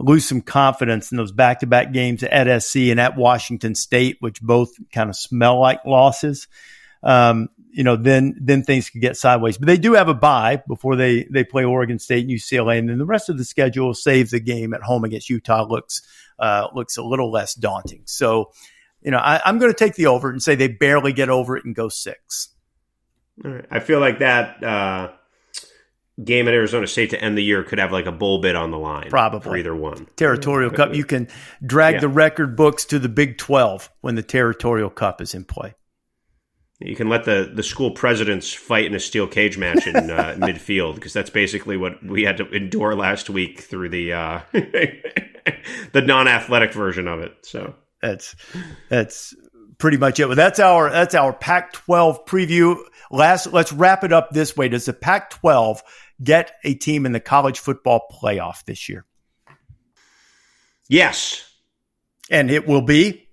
lose 0.00 0.26
some 0.26 0.40
confidence 0.40 1.12
in 1.12 1.18
those 1.18 1.32
back 1.32 1.60
to 1.60 1.66
back 1.66 1.92
games 1.92 2.22
at 2.22 2.62
SC 2.62 2.76
and 2.76 2.98
at 2.98 3.16
Washington 3.16 3.74
State, 3.74 4.16
which 4.20 4.40
both 4.40 4.72
kind 4.92 5.10
of 5.10 5.16
smell 5.16 5.60
like 5.60 5.84
losses. 5.84 6.48
Um, 7.02 7.48
you 7.72 7.84
know, 7.84 7.96
then 7.96 8.36
then 8.40 8.62
things 8.62 8.90
could 8.90 9.00
get 9.00 9.16
sideways. 9.16 9.58
But 9.58 9.66
they 9.66 9.76
do 9.76 9.92
have 9.94 10.08
a 10.08 10.14
bye 10.14 10.62
before 10.66 10.96
they 10.96 11.24
they 11.24 11.44
play 11.44 11.64
Oregon 11.64 11.98
State 11.98 12.26
and 12.26 12.30
UCLA, 12.30 12.78
and 12.78 12.88
then 12.88 12.98
the 12.98 13.06
rest 13.06 13.28
of 13.28 13.38
the 13.38 13.44
schedule 13.44 13.94
saves 13.94 14.32
the 14.32 14.40
game 14.40 14.74
at 14.74 14.82
home 14.82 15.04
against 15.04 15.30
Utah 15.30 15.64
looks 15.64 16.02
uh, 16.38 16.68
looks 16.74 16.96
a 16.96 17.02
little 17.02 17.30
less 17.30 17.54
daunting. 17.54 18.02
So, 18.06 18.52
you 19.02 19.10
know, 19.10 19.18
I, 19.18 19.48
am 19.48 19.58
going 19.58 19.72
to 19.72 19.78
take 19.78 19.94
the 19.94 20.06
over 20.06 20.30
and 20.30 20.42
say 20.42 20.54
they 20.54 20.68
barely 20.68 21.12
get 21.12 21.28
over 21.28 21.56
it 21.56 21.64
and 21.64 21.74
go 21.74 21.88
six. 21.88 22.54
All 23.44 23.50
right. 23.50 23.66
I 23.70 23.80
feel 23.80 24.00
like 24.00 24.18
that. 24.18 24.62
Uh 24.62 25.10
game 26.24 26.48
at 26.48 26.54
Arizona 26.54 26.86
State 26.86 27.10
to 27.10 27.22
end 27.22 27.36
the 27.36 27.42
year 27.42 27.62
could 27.62 27.78
have 27.78 27.92
like 27.92 28.06
a 28.06 28.12
bowl 28.12 28.40
bid 28.40 28.56
on 28.56 28.70
the 28.70 28.78
line. 28.78 29.10
Probably. 29.10 29.40
For 29.40 29.56
either 29.56 29.74
one. 29.74 30.06
Territorial 30.16 30.70
Cup. 30.70 30.94
You 30.94 31.04
can 31.04 31.28
drag 31.64 31.94
yeah. 31.94 32.00
the 32.00 32.08
record 32.08 32.56
books 32.56 32.84
to 32.86 32.98
the 32.98 33.08
Big 33.08 33.38
12 33.38 33.90
when 34.00 34.14
the 34.14 34.22
Territorial 34.22 34.90
Cup 34.90 35.20
is 35.20 35.34
in 35.34 35.44
play. 35.44 35.74
You 36.78 36.96
can 36.96 37.10
let 37.10 37.24
the, 37.24 37.50
the 37.54 37.62
school 37.62 37.90
presidents 37.90 38.52
fight 38.52 38.86
in 38.86 38.94
a 38.94 39.00
steel 39.00 39.26
cage 39.26 39.58
match 39.58 39.86
in 39.86 39.96
uh, 39.96 40.36
midfield 40.38 40.94
because 40.94 41.12
that's 41.12 41.28
basically 41.28 41.76
what 41.76 42.02
we 42.02 42.22
had 42.22 42.38
to 42.38 42.48
endure 42.50 42.94
last 42.94 43.28
week 43.28 43.60
through 43.60 43.90
the 43.90 44.14
uh, 44.14 44.40
the 44.52 46.00
non 46.00 46.26
athletic 46.26 46.72
version 46.72 47.06
of 47.06 47.20
it. 47.20 47.34
So 47.42 47.74
that's 48.00 48.34
that's 48.88 49.34
pretty 49.78 49.96
much 49.96 50.20
it. 50.20 50.26
Well, 50.26 50.36
that's 50.36 50.60
our 50.60 50.90
that's 50.90 51.14
our 51.14 51.32
Pac-12 51.32 52.26
preview. 52.26 52.76
Last, 53.10 53.52
let's 53.52 53.72
wrap 53.72 54.04
it 54.04 54.12
up 54.12 54.30
this 54.30 54.56
way. 54.56 54.68
Does 54.68 54.84
the 54.84 54.92
Pac-12 54.92 55.80
get 56.22 56.52
a 56.64 56.74
team 56.74 57.06
in 57.06 57.12
the 57.12 57.20
college 57.20 57.58
football 57.58 58.06
playoff 58.22 58.64
this 58.64 58.88
year? 58.88 59.04
Yes. 60.88 61.46
And 62.30 62.50
it 62.50 62.66
will 62.66 62.82
be 62.82 63.28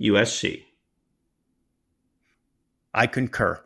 USC. 0.00 0.62
I 2.94 3.06
concur. 3.06 3.62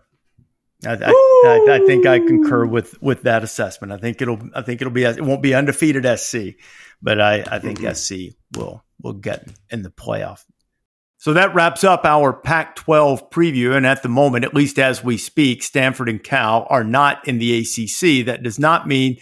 I, 0.84 0.92
I, 0.92 1.66
I, 1.70 1.82
think 1.86 2.06
I 2.06 2.18
concur 2.18 2.64
with 2.64 3.00
with 3.02 3.22
that 3.24 3.44
assessment. 3.44 3.92
I 3.92 3.98
think 3.98 4.22
it'll 4.22 4.40
I 4.54 4.62
think 4.62 4.80
it'll 4.80 4.92
be 4.92 5.04
it 5.04 5.20
won't 5.20 5.42
be 5.42 5.54
undefeated 5.54 6.06
SC, 6.18 6.56
but 7.02 7.20
I, 7.20 7.44
I 7.46 7.58
think 7.58 7.80
mm-hmm. 7.80 7.92
SC 7.92 8.34
will 8.56 8.82
will 9.02 9.14
get 9.14 9.48
in 9.70 9.82
the 9.82 9.90
playoff 9.90 10.44
so 11.20 11.34
that 11.34 11.54
wraps 11.54 11.84
up 11.84 12.06
our 12.06 12.32
Pac 12.32 12.76
12 12.76 13.28
preview. 13.28 13.76
And 13.76 13.86
at 13.86 14.02
the 14.02 14.08
moment, 14.08 14.42
at 14.46 14.54
least 14.54 14.78
as 14.78 15.04
we 15.04 15.18
speak, 15.18 15.62
Stanford 15.62 16.08
and 16.08 16.24
Cal 16.24 16.66
are 16.70 16.82
not 16.82 17.28
in 17.28 17.36
the 17.36 17.58
ACC. 17.58 18.24
That 18.24 18.42
does 18.42 18.58
not 18.58 18.88
mean 18.88 19.18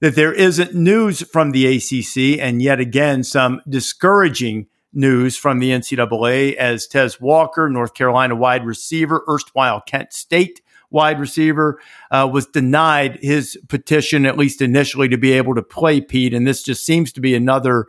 that 0.00 0.16
there 0.16 0.34
isn't 0.34 0.74
news 0.74 1.22
from 1.22 1.52
the 1.52 1.66
ACC 1.66 2.38
and 2.38 2.60
yet 2.60 2.78
again 2.78 3.24
some 3.24 3.62
discouraging 3.66 4.66
news 4.92 5.34
from 5.38 5.60
the 5.60 5.70
NCAA 5.70 6.56
as 6.56 6.86
Tez 6.86 7.18
Walker, 7.22 7.70
North 7.70 7.94
Carolina 7.94 8.36
wide 8.36 8.66
receiver, 8.66 9.24
erstwhile 9.26 9.80
Kent 9.80 10.12
State 10.12 10.60
wide 10.90 11.18
receiver, 11.18 11.80
uh, 12.10 12.28
was 12.30 12.48
denied 12.48 13.18
his 13.22 13.58
petition, 13.68 14.26
at 14.26 14.36
least 14.36 14.60
initially, 14.60 15.08
to 15.08 15.16
be 15.16 15.32
able 15.32 15.54
to 15.54 15.62
play 15.62 16.02
Pete. 16.02 16.34
And 16.34 16.46
this 16.46 16.62
just 16.62 16.84
seems 16.84 17.12
to 17.12 17.20
be 17.22 17.34
another 17.34 17.86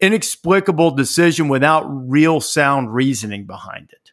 inexplicable 0.00 0.90
decision 0.92 1.48
without 1.48 1.84
real 1.88 2.40
sound 2.40 2.94
reasoning 2.94 3.46
behind 3.46 3.90
it. 3.92 4.12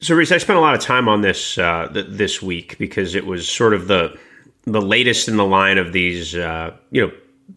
So, 0.00 0.14
Rece, 0.14 0.32
I 0.32 0.38
spent 0.38 0.58
a 0.58 0.62
lot 0.62 0.74
of 0.74 0.80
time 0.80 1.08
on 1.08 1.22
this 1.22 1.58
uh, 1.58 1.88
th- 1.92 2.06
this 2.08 2.40
week 2.40 2.78
because 2.78 3.14
it 3.14 3.26
was 3.26 3.48
sort 3.48 3.74
of 3.74 3.88
the 3.88 4.16
the 4.64 4.82
latest 4.82 5.28
in 5.28 5.36
the 5.36 5.46
line 5.46 5.78
of 5.78 5.92
these, 5.92 6.36
uh, 6.36 6.76
you 6.90 7.06
know, 7.06 7.12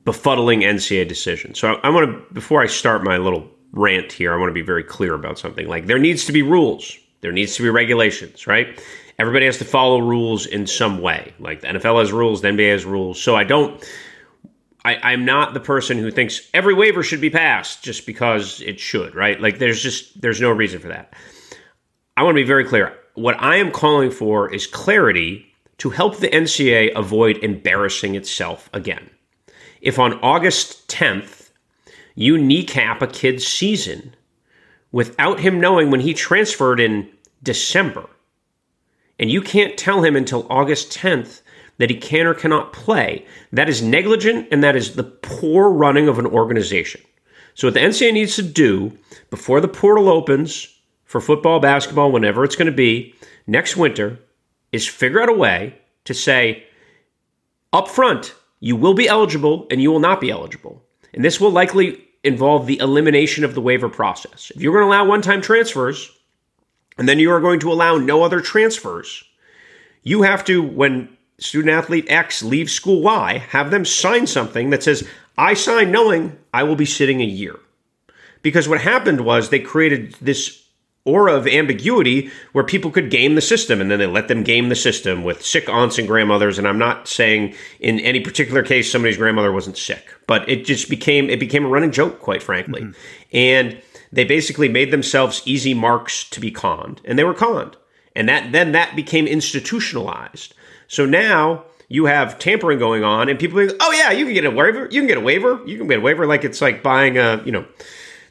befuddling 0.05 0.63
NCAA 0.63 1.07
decisions. 1.07 1.59
So, 1.59 1.75
I, 1.75 1.87
I 1.87 1.89
want 1.89 2.07
to 2.07 2.33
before 2.33 2.63
I 2.63 2.65
start 2.65 3.03
my 3.03 3.17
little 3.17 3.47
rant 3.73 4.11
here, 4.11 4.33
I 4.33 4.37
want 4.37 4.49
to 4.49 4.53
be 4.53 4.63
very 4.63 4.83
clear 4.83 5.13
about 5.13 5.37
something. 5.37 5.67
Like, 5.67 5.85
there 5.85 5.99
needs 5.99 6.25
to 6.25 6.31
be 6.31 6.41
rules, 6.41 6.97
there 7.21 7.31
needs 7.31 7.55
to 7.57 7.63
be 7.63 7.69
regulations, 7.69 8.47
right? 8.47 8.81
Everybody 9.19 9.45
has 9.45 9.59
to 9.59 9.65
follow 9.65 9.99
rules 9.99 10.47
in 10.47 10.65
some 10.65 10.99
way. 10.99 11.35
Like 11.37 11.61
the 11.61 11.67
NFL 11.67 11.99
has 11.99 12.11
rules, 12.11 12.41
the 12.41 12.47
NBA 12.47 12.71
has 12.71 12.85
rules. 12.85 13.21
So, 13.21 13.35
I 13.35 13.43
don't 13.43 13.83
I, 14.83 15.13
am 15.13 15.25
not 15.25 15.53
the 15.53 15.59
person 15.59 15.97
who 15.97 16.09
thinks 16.09 16.49
every 16.53 16.73
waiver 16.73 17.03
should 17.03 17.21
be 17.21 17.29
passed 17.29 17.83
just 17.83 18.05
because 18.05 18.61
it 18.61 18.79
should, 18.79 19.13
right? 19.13 19.39
Like 19.39 19.59
there's 19.59 19.81
just 19.81 20.19
there's 20.21 20.41
no 20.41 20.49
reason 20.51 20.79
for 20.79 20.87
that. 20.87 21.13
I 22.17 22.23
want 22.23 22.35
to 22.35 22.41
be 22.41 22.47
very 22.47 22.65
clear. 22.65 22.97
What 23.13 23.41
I 23.41 23.57
am 23.57 23.71
calling 23.71 24.11
for 24.11 24.51
is 24.51 24.65
clarity 24.65 25.45
to 25.77 25.89
help 25.89 26.17
the 26.17 26.29
NCAA 26.29 26.93
avoid 26.95 27.37
embarrassing 27.37 28.15
itself 28.15 28.69
again. 28.73 29.09
If 29.81 29.99
on 29.99 30.19
August 30.21 30.87
10th 30.89 31.49
you 32.15 32.37
kneecap 32.37 33.01
a 33.01 33.07
kid's 33.07 33.45
season 33.45 34.15
without 34.91 35.39
him 35.39 35.59
knowing 35.59 35.89
when 35.89 36.01
he 36.01 36.13
transferred 36.13 36.79
in 36.79 37.09
December. 37.41 38.09
And 39.17 39.31
you 39.31 39.41
can't 39.41 39.77
tell 39.77 40.03
him 40.03 40.15
until 40.15 40.47
August 40.49 40.91
10th 40.91 41.40
that 41.81 41.89
he 41.89 41.95
can 41.95 42.27
or 42.27 42.35
cannot 42.35 42.73
play. 42.73 43.25
That 43.51 43.67
is 43.67 43.81
negligent 43.81 44.47
and 44.51 44.63
that 44.63 44.75
is 44.75 44.93
the 44.93 45.03
poor 45.03 45.71
running 45.71 46.07
of 46.07 46.19
an 46.19 46.27
organization. 46.27 47.01
So, 47.55 47.67
what 47.67 47.73
the 47.73 47.79
NCAA 47.79 48.13
needs 48.13 48.35
to 48.35 48.43
do 48.43 48.95
before 49.31 49.59
the 49.59 49.67
portal 49.67 50.07
opens 50.07 50.79
for 51.05 51.19
football, 51.19 51.59
basketball, 51.59 52.11
whenever 52.11 52.43
it's 52.43 52.55
going 52.55 52.67
to 52.67 52.71
be 52.71 53.15
next 53.47 53.75
winter, 53.75 54.19
is 54.71 54.87
figure 54.87 55.23
out 55.23 55.27
a 55.27 55.33
way 55.33 55.75
to 56.05 56.13
say 56.13 56.65
up 57.73 57.87
front, 57.87 58.35
you 58.59 58.75
will 58.75 58.93
be 58.93 59.07
eligible 59.07 59.65
and 59.71 59.81
you 59.81 59.91
will 59.91 59.99
not 59.99 60.21
be 60.21 60.29
eligible. 60.29 60.83
And 61.15 61.25
this 61.25 61.41
will 61.41 61.49
likely 61.49 62.07
involve 62.23 62.67
the 62.67 62.77
elimination 62.77 63.43
of 63.43 63.55
the 63.55 63.61
waiver 63.61 63.89
process. 63.89 64.51
If 64.55 64.61
you're 64.61 64.73
going 64.73 64.83
to 64.83 64.87
allow 64.87 65.05
one 65.05 65.23
time 65.23 65.41
transfers, 65.41 66.11
and 66.99 67.09
then 67.09 67.17
you 67.17 67.31
are 67.31 67.41
going 67.41 67.59
to 67.61 67.71
allow 67.71 67.97
no 67.97 68.21
other 68.21 68.39
transfers, 68.39 69.23
you 70.03 70.21
have 70.21 70.45
to, 70.45 70.61
when 70.61 71.17
student 71.41 71.73
athlete 71.73 72.05
X 72.07 72.43
leaves 72.43 72.71
school 72.71 73.01
Y, 73.01 73.39
have 73.49 73.71
them 73.71 73.83
sign 73.83 74.27
something 74.27 74.69
that 74.69 74.83
says, 74.83 75.07
I 75.37 75.53
sign 75.55 75.91
knowing 75.91 76.37
I 76.53 76.63
will 76.63 76.75
be 76.75 76.85
sitting 76.85 77.21
a 77.21 77.25
year. 77.25 77.59
Because 78.41 78.69
what 78.69 78.81
happened 78.81 79.21
was 79.21 79.49
they 79.49 79.59
created 79.59 80.15
this 80.21 80.61
aura 81.03 81.33
of 81.33 81.47
ambiguity 81.47 82.29
where 82.51 82.63
people 82.63 82.91
could 82.91 83.09
game 83.09 83.33
the 83.33 83.41
system 83.41 83.81
and 83.81 83.89
then 83.89 83.97
they 83.97 84.05
let 84.05 84.27
them 84.27 84.43
game 84.43 84.69
the 84.69 84.75
system 84.75 85.23
with 85.23 85.43
sick 85.43 85.67
aunts 85.67 85.97
and 85.97 86.07
grandmothers 86.07 86.59
and 86.59 86.67
i'm 86.67 86.77
not 86.77 87.07
saying 87.07 87.55
in 87.79 87.99
any 88.01 88.19
particular 88.19 88.61
case 88.61 88.91
somebody's 88.91 89.17
grandmother 89.17 89.51
wasn't 89.51 89.75
sick 89.75 90.13
but 90.27 90.47
it 90.47 90.63
just 90.63 90.91
became 90.91 91.27
it 91.27 91.39
became 91.39 91.65
a 91.65 91.67
running 91.67 91.91
joke 91.91 92.19
quite 92.19 92.43
frankly 92.43 92.81
mm-hmm. 92.81 92.91
and 93.33 93.81
they 94.11 94.23
basically 94.23 94.69
made 94.69 94.91
themselves 94.91 95.41
easy 95.43 95.73
marks 95.73 96.29
to 96.29 96.39
be 96.39 96.51
conned 96.51 97.01
and 97.03 97.17
they 97.17 97.23
were 97.23 97.33
conned 97.33 97.75
and 98.15 98.29
that 98.29 98.51
then 98.51 98.71
that 98.71 98.95
became 98.95 99.27
institutionalized 99.27 100.53
so 100.87 101.05
now 101.05 101.63
you 101.87 102.05
have 102.05 102.39
tampering 102.39 102.79
going 102.79 103.03
on 103.03 103.29
and 103.29 103.39
people 103.39 103.57
think 103.57 103.77
oh 103.81 103.91
yeah 103.91 104.11
you 104.11 104.25
can 104.25 104.33
get 104.33 104.45
a 104.45 104.51
waiver 104.51 104.87
you 104.91 105.01
can 105.01 105.07
get 105.07 105.17
a 105.17 105.21
waiver 105.21 105.61
you 105.65 105.77
can 105.77 105.87
get 105.87 105.99
a 105.99 106.01
waiver 106.01 106.25
like 106.25 106.43
it's 106.43 106.61
like 106.61 106.81
buying 106.83 107.17
a 107.17 107.41
you 107.45 107.51
know 107.51 107.65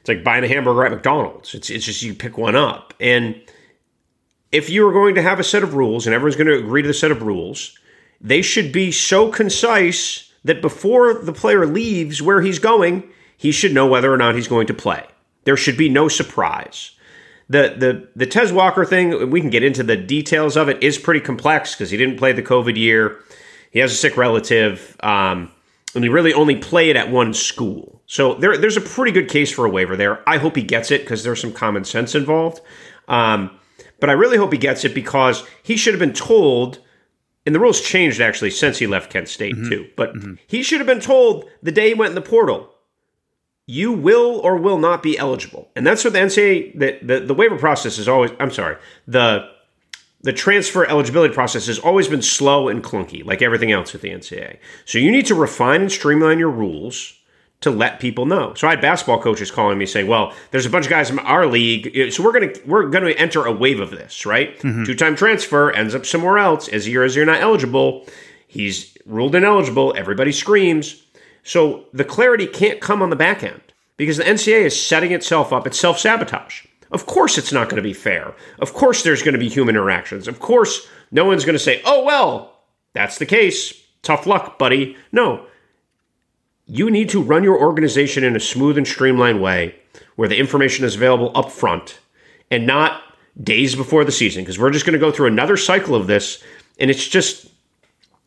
it's 0.01 0.09
like 0.09 0.25
buying 0.25 0.45
a 0.45 0.49
hamburger 0.49 0.85
at 0.85 0.93
McDonald's. 0.93 1.55
It's 1.55 1.69
it's 1.71 1.85
just 1.85 2.03
you 2.03 2.15
pick 2.15 2.39
one 2.39 2.57
up. 2.57 2.95
And 3.01 3.41
if 4.51 4.71
you 4.71 4.87
are 4.89 4.93
going 4.93 5.15
to 5.15 5.23
have 5.23 5.39
a 5.39 5.45
set 5.45 5.63
of 5.63 5.75
rules 5.75 6.07
and 6.07 6.15
everyone's 6.15 6.37
going 6.37 6.47
to 6.47 6.59
agree 6.59 6.83
to 6.83 6.89
the 6.89 6.95
set 6.95 7.11
of 7.11 7.23
rules, 7.23 7.79
they 8.21 8.43
should 8.43 8.73
be 8.73 8.91
so 8.91 9.31
concise 9.31 10.33
that 10.45 10.63
before 10.63 11.15
the 11.15 11.35
player 11.35 11.67
leaves 11.67 12.23
where 12.23 12.41
he's 12.41 12.59
going, 12.59 13.11
he 13.37 13.53
should 13.53 13.75
know 13.75 13.87
whether 13.87 14.13
or 14.13 14.17
not 14.17 14.35
he's 14.35 14.49
going 14.49 14.67
to 14.69 14.75
play. 14.75 15.05
There 15.45 15.57
should 15.57 15.77
be 15.77 15.91
no 15.91 16.09
surprise. 16.09 16.93
The 17.51 17.75
the 17.77 18.09
the 18.17 18.27
Tez 18.27 18.53
Walker 18.53 18.87
thing, 18.87 19.29
we 19.31 19.41
can 19.41 19.51
get 19.51 19.63
into 19.63 19.83
the 19.83 19.97
details 19.97 20.57
of 20.57 20.69
it, 20.69 20.83
is 20.83 20.97
pretty 20.97 21.21
complex 21.21 21.75
because 21.75 21.91
he 21.91 21.99
didn't 21.99 22.17
play 22.17 22.33
the 22.33 22.43
COVID 22.43 22.77
year. 22.77 23.21
He 23.71 23.81
has 23.81 23.93
a 23.93 23.97
sick 23.97 24.17
relative. 24.17 24.97
Um, 25.01 25.53
and 25.95 26.05
he 26.05 26.11
really 26.11 26.33
only 26.33 26.57
played 26.57 26.97
at 26.97 27.11
one 27.11 27.35
school. 27.35 28.01
So 28.07 28.35
there, 28.35 28.57
there's 28.57 28.77
a 28.77 28.81
pretty 28.81 29.13
good 29.13 29.29
case 29.29 29.51
for 29.51 29.65
a 29.65 29.71
waiver 29.71 29.97
there. 29.97 30.29
I 30.29 30.39
hope 30.39 30.57
he 30.57 30.63
gets 30.63 30.91
it 30.91 31.03
because 31.03 31.25
there's 31.25 31.41
some 31.41 31.53
common 31.53 31.85
sense 31.85 32.15
involved. 32.15 32.61
Um, 33.09 33.51
but 33.99 34.09
I 34.09 34.15
really 34.15 34.37
hope 34.37 34.53
he 34.53 34.59
gets 34.59 34.85
it 34.85 34.95
because 34.95 35.45
he 35.63 35.77
should 35.77 35.95
have 35.95 36.01
been 36.01 36.15
told, 36.15 36.79
and 37.45 37.55
the 37.55 37.61
rules 37.61 37.81
changed 37.81 38.21
actually 38.21 38.51
since 38.51 38.79
he 38.79 38.87
left 38.87 39.13
Kent 39.13 39.29
State 39.29 39.55
mm-hmm. 39.55 39.69
too. 39.69 39.89
But 39.97 40.15
mm-hmm. 40.15 40.35
he 40.47 40.63
should 40.63 40.79
have 40.79 40.87
been 40.87 41.01
told 41.01 41.49
the 41.63 41.73
day 41.73 41.89
he 41.89 41.95
went 41.95 42.11
in 42.11 42.15
the 42.15 42.21
portal, 42.21 42.73
you 43.71 43.93
will 43.93 44.41
or 44.41 44.57
will 44.57 44.79
not 44.79 45.01
be 45.01 45.17
eligible. 45.17 45.71
And 45.77 45.87
that's 45.87 46.03
what 46.03 46.13
the 46.13 46.19
NCAA, 46.19 46.77
the, 46.77 46.99
the, 47.03 47.21
the 47.27 47.35
waiver 47.35 47.57
process 47.57 47.99
is 47.99 48.09
always, 48.09 48.33
I'm 48.41 48.51
sorry, 48.51 48.77
the 49.07 49.49
the 50.23 50.33
transfer 50.35 50.85
eligibility 50.85 51.33
process 51.33 51.67
has 51.67 51.79
always 51.79 52.07
been 52.07 52.21
slow 52.21 52.69
and 52.69 52.85
clunky, 52.85 53.25
like 53.25 53.41
everything 53.41 53.73
else 53.73 53.95
at 53.95 54.03
the 54.03 54.11
NCAA. 54.11 54.59
So 54.85 54.99
you 54.99 55.11
need 55.11 55.25
to 55.27 55.35
refine 55.35 55.81
and 55.81 55.91
streamline 55.91 56.39
your 56.39 56.51
rules 56.51 57.15
to 57.63 57.71
let 57.71 58.01
people 58.01 58.27
know. 58.27 58.53
So 58.53 58.67
I 58.67 58.73
had 58.73 58.83
basketball 58.83 59.23
coaches 59.23 59.51
calling 59.51 59.79
me 59.79 59.87
saying, 59.87 60.09
"Well, 60.09 60.35
there's 60.51 60.67
a 60.67 60.71
bunch 60.71 60.85
of 60.85 60.91
guys 60.91 61.09
in 61.09 61.19
our 61.21 61.47
league, 61.47 62.13
so 62.13 62.23
we're 62.23 62.33
gonna 62.33 62.53
we're 62.67 62.89
gonna 62.89 63.11
enter 63.11 63.47
a 63.47 63.53
wave 63.53 63.81
of 63.81 63.91
this, 63.91 64.27
right? 64.27 64.59
Mm-hmm. 64.59 64.85
Two 64.85 64.95
time 64.95 65.17
transfer 65.17 65.71
ends 65.71 65.95
up 65.95 66.05
somewhere 66.05 66.37
else 66.39 66.69
as 66.69 66.87
year 66.87 67.03
as 67.03 67.17
you're 67.17 67.25
not 67.25 67.41
eligible. 67.41 68.05
He's 68.47 68.99
ruled 69.07 69.35
ineligible. 69.35 69.95
Everybody 69.97 70.33
screams. 70.33 71.03
So 71.43 71.87
the 71.93 72.05
clarity 72.05 72.47
can't 72.47 72.81
come 72.81 73.03
on 73.03 73.11
the 73.11 73.17
back 73.17 73.43
end 73.43 73.61
because 73.97 74.19
the 74.19 74.25
NCA 74.25 74.63
is 74.63 74.87
setting 74.87 75.13
itself 75.13 75.53
up. 75.53 75.67
It's 75.67 75.79
self 75.79 75.99
sabotage. 75.99 76.67
Of 76.91 77.07
course, 77.07 77.39
it's 77.39 77.53
not 77.53 77.69
going 77.69 77.77
to 77.77 77.89
be 77.89 77.93
fair. 77.93 78.35
Of 78.59 78.75
course, 78.75 79.03
there's 79.03 79.23
going 79.23 79.35
to 79.35 79.39
be 79.39 79.49
human 79.49 79.77
interactions. 79.77 80.27
Of 80.27 80.41
course, 80.41 80.89
no 81.13 81.25
one's 81.25 81.45
going 81.45 81.55
to 81.55 81.59
say, 81.59 81.81
oh, 81.85 82.05
well, 82.05 82.57
that's 82.95 83.19
the 83.19 83.27
case. 83.27 83.73
Tough 84.03 84.27
luck, 84.27 84.59
buddy. 84.59 84.97
No. 85.13 85.47
You 86.67 86.91
need 86.91 87.09
to 87.11 87.23
run 87.23 87.45
your 87.45 87.61
organization 87.61 88.25
in 88.25 88.35
a 88.35 88.41
smooth 88.41 88.77
and 88.77 88.87
streamlined 88.87 89.43
way 89.43 89.77
where 90.17 90.29
the 90.29 90.39
information 90.39 90.85
is 90.85 90.97
available 90.97 91.33
up 91.35 91.51
front 91.51 91.99
and 92.51 92.67
not 92.67 93.03
days 93.41 93.75
before 93.75 94.05
the 94.05 94.13
season 94.13 94.43
because 94.43 94.59
we're 94.59 94.71
just 94.71 94.85
going 94.85 94.93
to 94.93 94.99
go 94.99 95.13
through 95.13 95.27
another 95.27 95.57
cycle 95.57 95.95
of 95.95 96.07
this 96.07 96.43
and 96.79 96.91
it's 96.91 97.07
just 97.07 97.49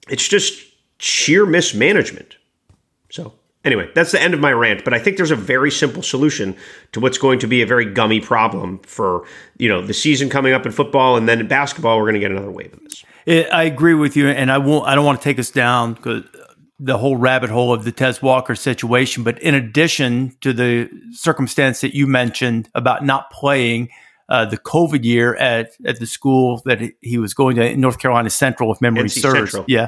it's 0.10 0.28
just 0.28 0.62
sheer 0.98 1.46
mismanagement. 1.46 2.38
So 3.14 3.34
Anyway, 3.66 3.90
that's 3.96 4.12
the 4.12 4.22
end 4.22 4.34
of 4.34 4.42
my 4.42 4.52
rant, 4.52 4.84
but 4.84 4.94
I 4.94 5.00
think 5.00 5.16
there's 5.16 5.32
a 5.32 5.38
very 5.38 5.72
simple 5.72 6.04
solution 6.04 6.54
to 6.92 7.00
what's 7.00 7.18
going 7.18 7.40
to 7.40 7.48
be 7.48 7.62
a 7.62 7.66
very 7.66 7.86
gummy 7.86 8.20
problem 8.20 8.80
for, 8.80 9.26
you 9.58 9.70
know, 9.70 9.82
the 9.82 9.94
season 9.94 10.30
coming 10.30 10.52
up 10.52 10.66
in 10.66 10.74
football 10.74 11.16
and 11.16 11.30
then 11.30 11.40
in 11.40 11.48
basketball 11.48 11.98
we're 11.98 12.04
going 12.04 12.16
to 12.16 12.20
get 12.20 12.32
another 12.32 12.52
wave 12.52 12.74
of 12.74 12.80
this. 12.84 13.06
I 13.54 13.64
agree 13.64 13.94
with 13.94 14.18
you 14.18 14.28
and 14.28 14.52
I 14.52 14.58
won't 14.58 14.86
I 14.86 14.96
don't 14.96 15.06
want 15.06 15.22
to 15.22 15.24
take 15.24 15.40
us 15.40 15.50
down 15.50 15.96
cuz 15.96 16.26
the 16.78 16.98
whole 16.98 17.16
rabbit 17.16 17.50
hole 17.50 17.72
of 17.72 17.86
the 17.86 17.94
Tez 17.94 18.22
Walker 18.22 18.54
situation, 18.54 19.24
but 19.24 19.40
in 19.40 19.56
addition 19.56 20.36
to 20.42 20.52
the 20.52 20.90
circumstance 21.12 21.80
that 21.80 21.96
you 21.96 22.06
mentioned 22.06 22.70
about 22.76 23.06
not 23.06 23.32
playing 23.32 23.88
uh, 24.28 24.44
the 24.44 24.58
COVID 24.58 25.06
year 25.06 25.36
at 25.36 25.72
at 25.86 26.02
the 26.02 26.06
school 26.06 26.62
that 26.66 26.82
he 27.00 27.18
was 27.18 27.34
going 27.34 27.56
to 27.56 27.78
North 27.78 28.00
Carolina 28.00 28.30
Central, 28.30 28.74
if 28.74 28.82
memory 28.82 29.04
NC 29.04 29.22
serves. 29.22 29.52
Central. 29.52 29.66
Yeah. 29.70 29.88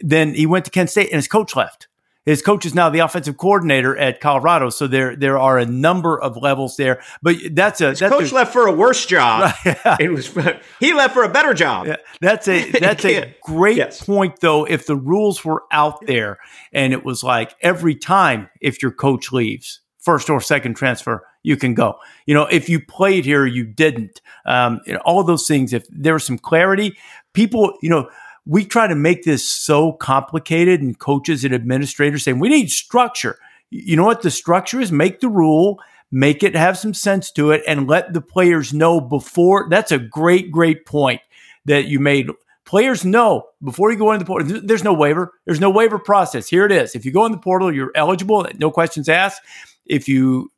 Then 0.00 0.32
he 0.32 0.46
went 0.46 0.64
to 0.64 0.70
Kent 0.70 0.88
State 0.88 1.08
and 1.08 1.16
his 1.16 1.28
coach 1.28 1.54
left. 1.54 1.88
His 2.24 2.40
coach 2.40 2.64
is 2.64 2.74
now 2.74 2.88
the 2.88 3.00
offensive 3.00 3.36
coordinator 3.36 3.96
at 3.96 4.20
Colorado, 4.20 4.70
so 4.70 4.86
there 4.86 5.16
there 5.16 5.38
are 5.38 5.58
a 5.58 5.66
number 5.66 6.20
of 6.20 6.36
levels 6.36 6.76
there. 6.76 7.02
But 7.20 7.36
that's 7.50 7.80
a 7.80 7.90
His 7.90 7.98
that's 7.98 8.14
coach 8.14 8.30
a, 8.30 8.34
left 8.34 8.52
for 8.52 8.68
a 8.68 8.72
worse 8.72 9.04
job. 9.06 9.52
it 9.64 10.10
was 10.10 10.32
he 10.78 10.94
left 10.94 11.14
for 11.14 11.24
a 11.24 11.28
better 11.28 11.52
job. 11.52 11.88
Yeah, 11.88 11.96
that's 12.20 12.46
a 12.46 12.70
that's 12.80 13.04
a 13.04 13.34
great 13.42 13.76
yes. 13.76 14.04
point 14.04 14.38
though. 14.40 14.64
If 14.64 14.86
the 14.86 14.94
rules 14.94 15.44
were 15.44 15.64
out 15.72 16.06
there 16.06 16.38
and 16.72 16.92
it 16.92 17.04
was 17.04 17.24
like 17.24 17.56
every 17.60 17.96
time 17.96 18.48
if 18.60 18.82
your 18.82 18.92
coach 18.92 19.32
leaves, 19.32 19.80
first 19.98 20.30
or 20.30 20.40
second 20.40 20.74
transfer, 20.74 21.26
you 21.42 21.56
can 21.56 21.74
go. 21.74 21.96
You 22.26 22.34
know, 22.34 22.44
if 22.44 22.68
you 22.68 22.84
played 22.84 23.24
here, 23.24 23.46
you 23.46 23.64
didn't. 23.64 24.20
Um, 24.46 24.80
you 24.86 24.92
know, 24.92 25.00
all 25.04 25.24
those 25.24 25.48
things. 25.48 25.72
If 25.72 25.86
there 25.90 26.12
was 26.12 26.24
some 26.24 26.38
clarity, 26.38 26.96
people, 27.32 27.76
you 27.82 27.90
know 27.90 28.08
we 28.44 28.64
try 28.64 28.86
to 28.86 28.94
make 28.94 29.24
this 29.24 29.44
so 29.44 29.92
complicated 29.92 30.80
and 30.80 30.98
coaches 30.98 31.44
and 31.44 31.54
administrators 31.54 32.24
saying 32.24 32.38
we 32.38 32.48
need 32.48 32.70
structure. 32.70 33.38
You 33.70 33.96
know 33.96 34.04
what 34.04 34.22
the 34.22 34.30
structure 34.30 34.80
is? 34.80 34.90
Make 34.90 35.20
the 35.20 35.28
rule, 35.28 35.80
make 36.10 36.42
it 36.42 36.54
have 36.56 36.76
some 36.76 36.94
sense 36.94 37.30
to 37.32 37.52
it 37.52 37.62
and 37.66 37.88
let 37.88 38.12
the 38.12 38.20
players 38.20 38.74
know 38.74 39.00
before. 39.00 39.68
That's 39.70 39.92
a 39.92 39.98
great, 39.98 40.50
great 40.50 40.84
point 40.84 41.20
that 41.64 41.86
you 41.86 42.00
made. 42.00 42.28
Players 42.64 43.04
know 43.04 43.48
before 43.62 43.92
you 43.92 43.98
go 43.98 44.12
into 44.12 44.24
the 44.24 44.26
portal, 44.26 44.60
there's 44.62 44.84
no 44.84 44.92
waiver. 44.92 45.32
There's 45.44 45.60
no 45.60 45.70
waiver 45.70 45.98
process. 45.98 46.48
Here 46.48 46.66
it 46.66 46.72
is. 46.72 46.94
If 46.94 47.04
you 47.04 47.12
go 47.12 47.26
in 47.26 47.32
the 47.32 47.38
portal, 47.38 47.72
you're 47.72 47.92
eligible, 47.94 48.46
no 48.58 48.70
questions 48.70 49.08
asked. 49.08 49.40
If 49.86 50.08
you 50.08 50.50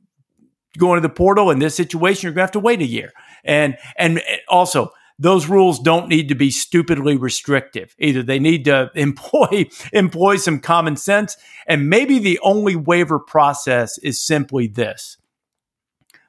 go 0.79 0.95
into 0.95 1.07
the 1.07 1.15
portal 1.15 1.51
in 1.51 1.59
this 1.59 1.75
situation, 1.75 2.27
you're 2.27 2.33
going 2.33 2.43
to 2.43 2.47
have 2.47 2.53
to 2.53 2.61
wait 2.61 2.81
a 2.81 2.87
year. 2.87 3.13
And, 3.45 3.77
and 3.97 4.19
eh, 4.19 4.39
also, 4.49 4.93
those 5.19 5.49
rules 5.49 5.79
don't 5.79 6.09
need 6.09 6.29
to 6.29 6.35
be 6.35 6.51
stupidly 6.51 7.17
restrictive. 7.17 7.95
Either 7.99 8.23
they 8.23 8.39
need 8.39 8.65
to 8.65 8.91
employ 8.95 9.67
employ 9.93 10.37
some 10.37 10.61
common 10.61 10.97
sense, 10.97 11.37
and 11.67 11.89
maybe 11.89 12.19
the 12.19 12.39
only 12.43 12.77
waiver 12.77 13.19
process 13.19 13.99
is 13.99 14.25
simply 14.25 14.67
this: 14.67 15.17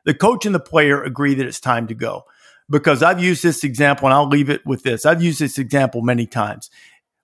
the 0.05 0.13
coach 0.13 0.45
and 0.45 0.55
the 0.55 0.59
player 0.59 1.03
agree 1.03 1.35
that 1.35 1.47
it's 1.47 1.59
time 1.59 1.87
to 1.87 1.95
go. 1.95 2.25
Because 2.67 3.03
I've 3.03 3.21
used 3.21 3.43
this 3.43 3.63
example, 3.63 4.07
and 4.07 4.13
I'll 4.13 4.27
leave 4.27 4.49
it 4.49 4.65
with 4.65 4.81
this. 4.81 5.05
I've 5.05 5.21
used 5.21 5.39
this 5.39 5.59
example 5.59 6.01
many 6.01 6.25
times. 6.25 6.71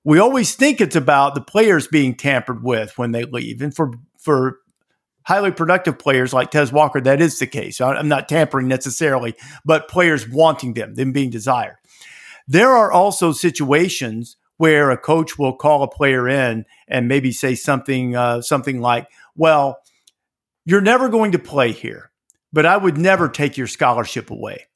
We 0.04 0.20
always 0.20 0.54
think 0.54 0.80
it's 0.80 0.96
about 0.96 1.34
the 1.34 1.42
players 1.42 1.88
being 1.88 2.14
tampered 2.14 2.64
with 2.64 2.96
when 2.96 3.12
they 3.12 3.24
leave, 3.24 3.62
and 3.62 3.76
for 3.76 3.94
for 4.20 4.60
highly 5.24 5.52
productive 5.52 6.00
players 6.00 6.34
like 6.34 6.52
Tez 6.52 6.72
Walker, 6.72 7.02
that 7.02 7.22
is 7.22 7.40
the 7.40 7.48
case. 7.48 7.80
I'm 7.80 8.08
not 8.08 8.30
tampering 8.30 8.68
necessarily, 8.68 9.36
but 9.66 9.88
players 9.88 10.28
wanting 10.28 10.74
them, 10.74 10.96
them 10.96 11.12
being 11.12 11.30
desired. 11.30 11.78
There 12.48 12.70
are 12.70 12.92
also 12.92 13.32
situations 13.32 14.38
where 14.58 14.92
a 14.92 14.98
coach 14.98 15.40
will 15.40 15.56
call 15.56 15.84
a 15.84 15.88
player 15.88 16.28
in 16.28 16.66
and 16.88 17.08
maybe 17.08 17.32
say 17.32 17.56
something, 17.56 18.16
uh, 18.16 18.42
something 18.42 18.82
like, 18.82 19.08
"Well, 19.36 19.78
you're 20.66 20.82
never 20.82 21.10
going 21.10 21.32
to 21.32 21.40
play 21.40 21.72
here, 21.72 22.12
but 22.54 22.66
I 22.66 22.78
would 22.78 22.98
never 22.98 23.28
take 23.28 23.58
your 23.58 23.68
scholarship 23.68 24.30
away." 24.30 24.68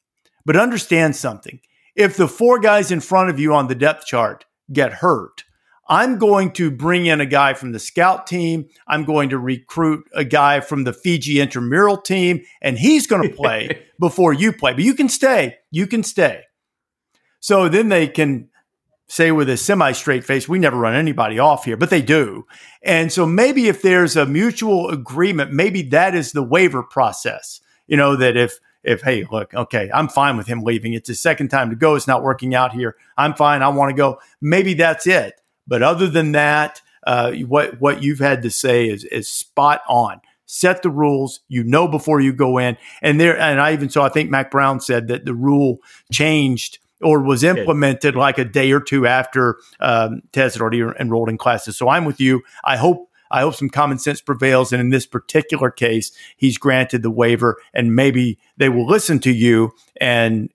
But 0.45 0.55
understand 0.55 1.15
something. 1.15 1.59
If 1.95 2.17
the 2.17 2.27
four 2.27 2.59
guys 2.59 2.91
in 2.91 2.99
front 2.99 3.30
of 3.30 3.39
you 3.39 3.53
on 3.53 3.67
the 3.67 3.76
depth 3.76 4.05
chart 4.05 4.45
get 4.72 4.93
hurt, 4.93 5.43
I'm 5.88 6.18
going 6.18 6.52
to 6.53 6.72
bring 6.72 7.06
in 7.06 7.22
a 7.22 7.26
guy 7.26 7.53
from 7.53 7.72
the 7.72 7.80
scout 7.80 8.26
team. 8.26 8.68
I'm 8.88 9.03
going 9.03 9.30
to 9.30 9.38
recruit 9.38 10.06
a 10.14 10.24
guy 10.24 10.60
from 10.60 10.84
the 10.84 10.94
Fiji 10.94 11.40
intramural 11.40 11.98
team, 11.98 12.41
and 12.62 12.78
he's 12.78 13.07
going 13.07 13.22
to 13.30 13.36
play 13.36 13.86
before 13.99 14.34
you 14.34 14.52
play. 14.52 14.74
But 14.74 14.84
you 14.84 14.94
can 14.94 15.10
stay. 15.10 15.57
You 15.72 15.88
can 15.88 16.03
stay. 16.03 16.44
So 17.40 17.70
then 17.70 17.90
they 17.90 18.07
can 18.07 18.49
say 19.07 19.32
with 19.32 19.49
a 19.49 19.57
semi 19.57 19.91
straight 19.91 20.24
face, 20.24 20.49
we 20.49 20.60
never 20.60 20.78
run 20.78 20.95
anybody 20.95 21.38
off 21.38 21.66
here, 21.66 21.78
but 21.78 21.90
they 21.90 22.02
do. 22.02 22.45
And 22.82 23.12
so 23.12 23.26
maybe 23.26 23.68
if 23.68 23.82
there's 23.82 24.16
a 24.16 24.26
mutual 24.26 24.90
agreement, 24.90 25.53
maybe 25.53 25.84
that 25.84 26.16
is 26.16 26.32
the 26.32 26.44
waiver 26.44 26.82
process. 26.82 27.62
You 27.88 27.98
know, 27.98 28.16
that 28.16 28.36
if, 28.36 28.60
if, 28.84 29.02
hey, 29.02 29.26
look, 29.32 29.53
okay, 29.53 29.91
I'm 29.94 30.07
fine 30.07 30.38
with 30.38 30.48
him 30.48 30.62
leaving. 30.62 30.94
It's 30.94 31.07
his 31.07 31.22
second 31.22 31.49
time 31.49 31.70
to 31.70 31.76
go. 31.76 31.94
It's 31.94 32.07
not 32.07 32.24
working 32.24 32.56
out 32.56 32.74
here. 32.74 32.95
I'm 33.16 33.36
fine. 33.36 33.62
I 33.62 33.68
want 33.70 33.91
to 33.91 33.95
go. 33.95 34.20
Maybe 34.41 34.74
that's 34.74 35.06
it. 35.06 35.40
But 35.68 35.84
other 35.84 36.08
than 36.08 36.34
that, 36.34 36.82
uh, 37.06 37.34
what, 37.34 37.80
what 37.80 38.04
you've 38.04 38.20
had 38.20 38.42
to 38.44 38.50
say 38.50 38.88
is, 38.88 39.04
is 39.06 39.30
spot 39.30 39.82
on. 39.88 40.22
Set 40.46 40.84
the 40.84 40.90
rules. 40.90 41.40
You 41.48 41.64
know 41.64 41.88
before 41.88 42.22
you 42.22 42.32
go 42.32 42.58
in. 42.58 42.78
And 43.02 43.20
there 43.20 43.38
and 43.38 43.60
i 43.60 43.74
even 43.74 43.90
saw 43.90 44.06
i 44.06 44.10
think 44.10 44.30
Mack 44.30 44.52
Brown 44.52 44.80
said 44.80 45.08
that 45.08 45.26
the 45.26 45.34
rule 45.34 45.80
changed 46.12 46.80
or 47.02 47.20
was 47.22 47.44
implemented 47.44 48.16
like 48.16 48.38
a 48.38 48.46
day 48.46 48.72
or 48.72 48.80
two 48.80 49.06
after 49.06 49.58
um, 49.80 50.22
Tez 50.32 50.54
had 50.54 50.62
already 50.62 50.82
enrolled 51.00 51.30
in 51.30 51.38
classes. 51.38 51.78
So 51.78 51.90
I'm 51.90 52.06
with 52.06 52.20
you. 52.20 52.42
I 52.64 52.78
hope 52.78 53.10
I 53.32 53.42
hope 53.42 53.56
some 53.56 53.70
common 53.70 53.98
sense 53.98 54.22
prevails, 54.22 54.72
and 54.72 54.80
in 54.80 54.92
this 54.92 55.06
particular 55.06 55.72
case, 55.72 56.12
he's 56.38 56.58
granted 56.58 57.02
the 57.02 57.12
waiver, 57.12 57.58
and 57.74 57.96
maybe 57.96 58.38
they 58.58 58.70
will 58.70 58.86
listen 58.86 59.20
to 59.20 59.32
you 59.32 59.74
and 60.00 60.50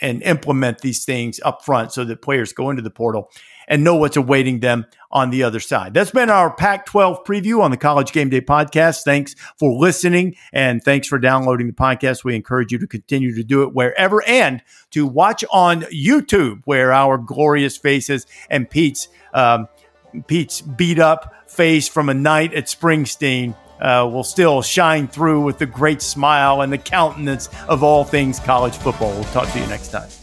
and 0.00 0.22
implement 0.22 0.78
these 0.78 1.04
things 1.04 1.40
up 1.44 1.64
front 1.64 1.92
so 1.92 2.04
that 2.04 2.22
players 2.22 2.52
go 2.52 2.70
into 2.70 2.82
the 2.82 2.90
portal 2.90 3.30
and 3.68 3.84
know 3.84 3.96
what's 3.96 4.16
awaiting 4.16 4.60
them 4.60 4.86
on 5.10 5.30
the 5.30 5.42
other 5.42 5.60
side. 5.60 5.94
That's 5.94 6.10
been 6.10 6.30
our 6.30 6.52
Pac 6.54 6.86
12 6.86 7.24
preview 7.24 7.60
on 7.60 7.70
the 7.70 7.76
College 7.76 8.12
Game 8.12 8.30
Day 8.30 8.40
podcast. 8.40 9.02
Thanks 9.04 9.34
for 9.58 9.72
listening 9.72 10.36
and 10.52 10.82
thanks 10.82 11.06
for 11.06 11.18
downloading 11.18 11.66
the 11.66 11.72
podcast. 11.72 12.24
We 12.24 12.34
encourage 12.34 12.72
you 12.72 12.78
to 12.78 12.86
continue 12.86 13.34
to 13.34 13.44
do 13.44 13.62
it 13.62 13.74
wherever 13.74 14.26
and 14.26 14.62
to 14.90 15.06
watch 15.06 15.44
on 15.52 15.82
YouTube 15.82 16.62
where 16.64 16.92
our 16.92 17.18
glorious 17.18 17.76
faces 17.76 18.26
and 18.48 18.68
Pete's, 18.68 19.08
um, 19.34 19.68
Pete's 20.26 20.60
beat 20.60 20.98
up 20.98 21.34
face 21.46 21.88
from 21.88 22.08
a 22.08 22.14
night 22.14 22.54
at 22.54 22.64
Springsteen 22.66 23.54
uh, 23.82 24.08
will 24.10 24.24
still 24.24 24.62
shine 24.62 25.08
through 25.08 25.42
with 25.42 25.58
the 25.58 25.66
great 25.66 26.00
smile 26.00 26.62
and 26.62 26.72
the 26.72 26.78
countenance 26.78 27.48
of 27.68 27.82
all 27.82 28.04
things 28.04 28.38
college 28.40 28.76
football. 28.76 29.12
We'll 29.12 29.24
talk 29.24 29.50
to 29.50 29.58
you 29.58 29.66
next 29.66 29.88
time. 29.88 30.21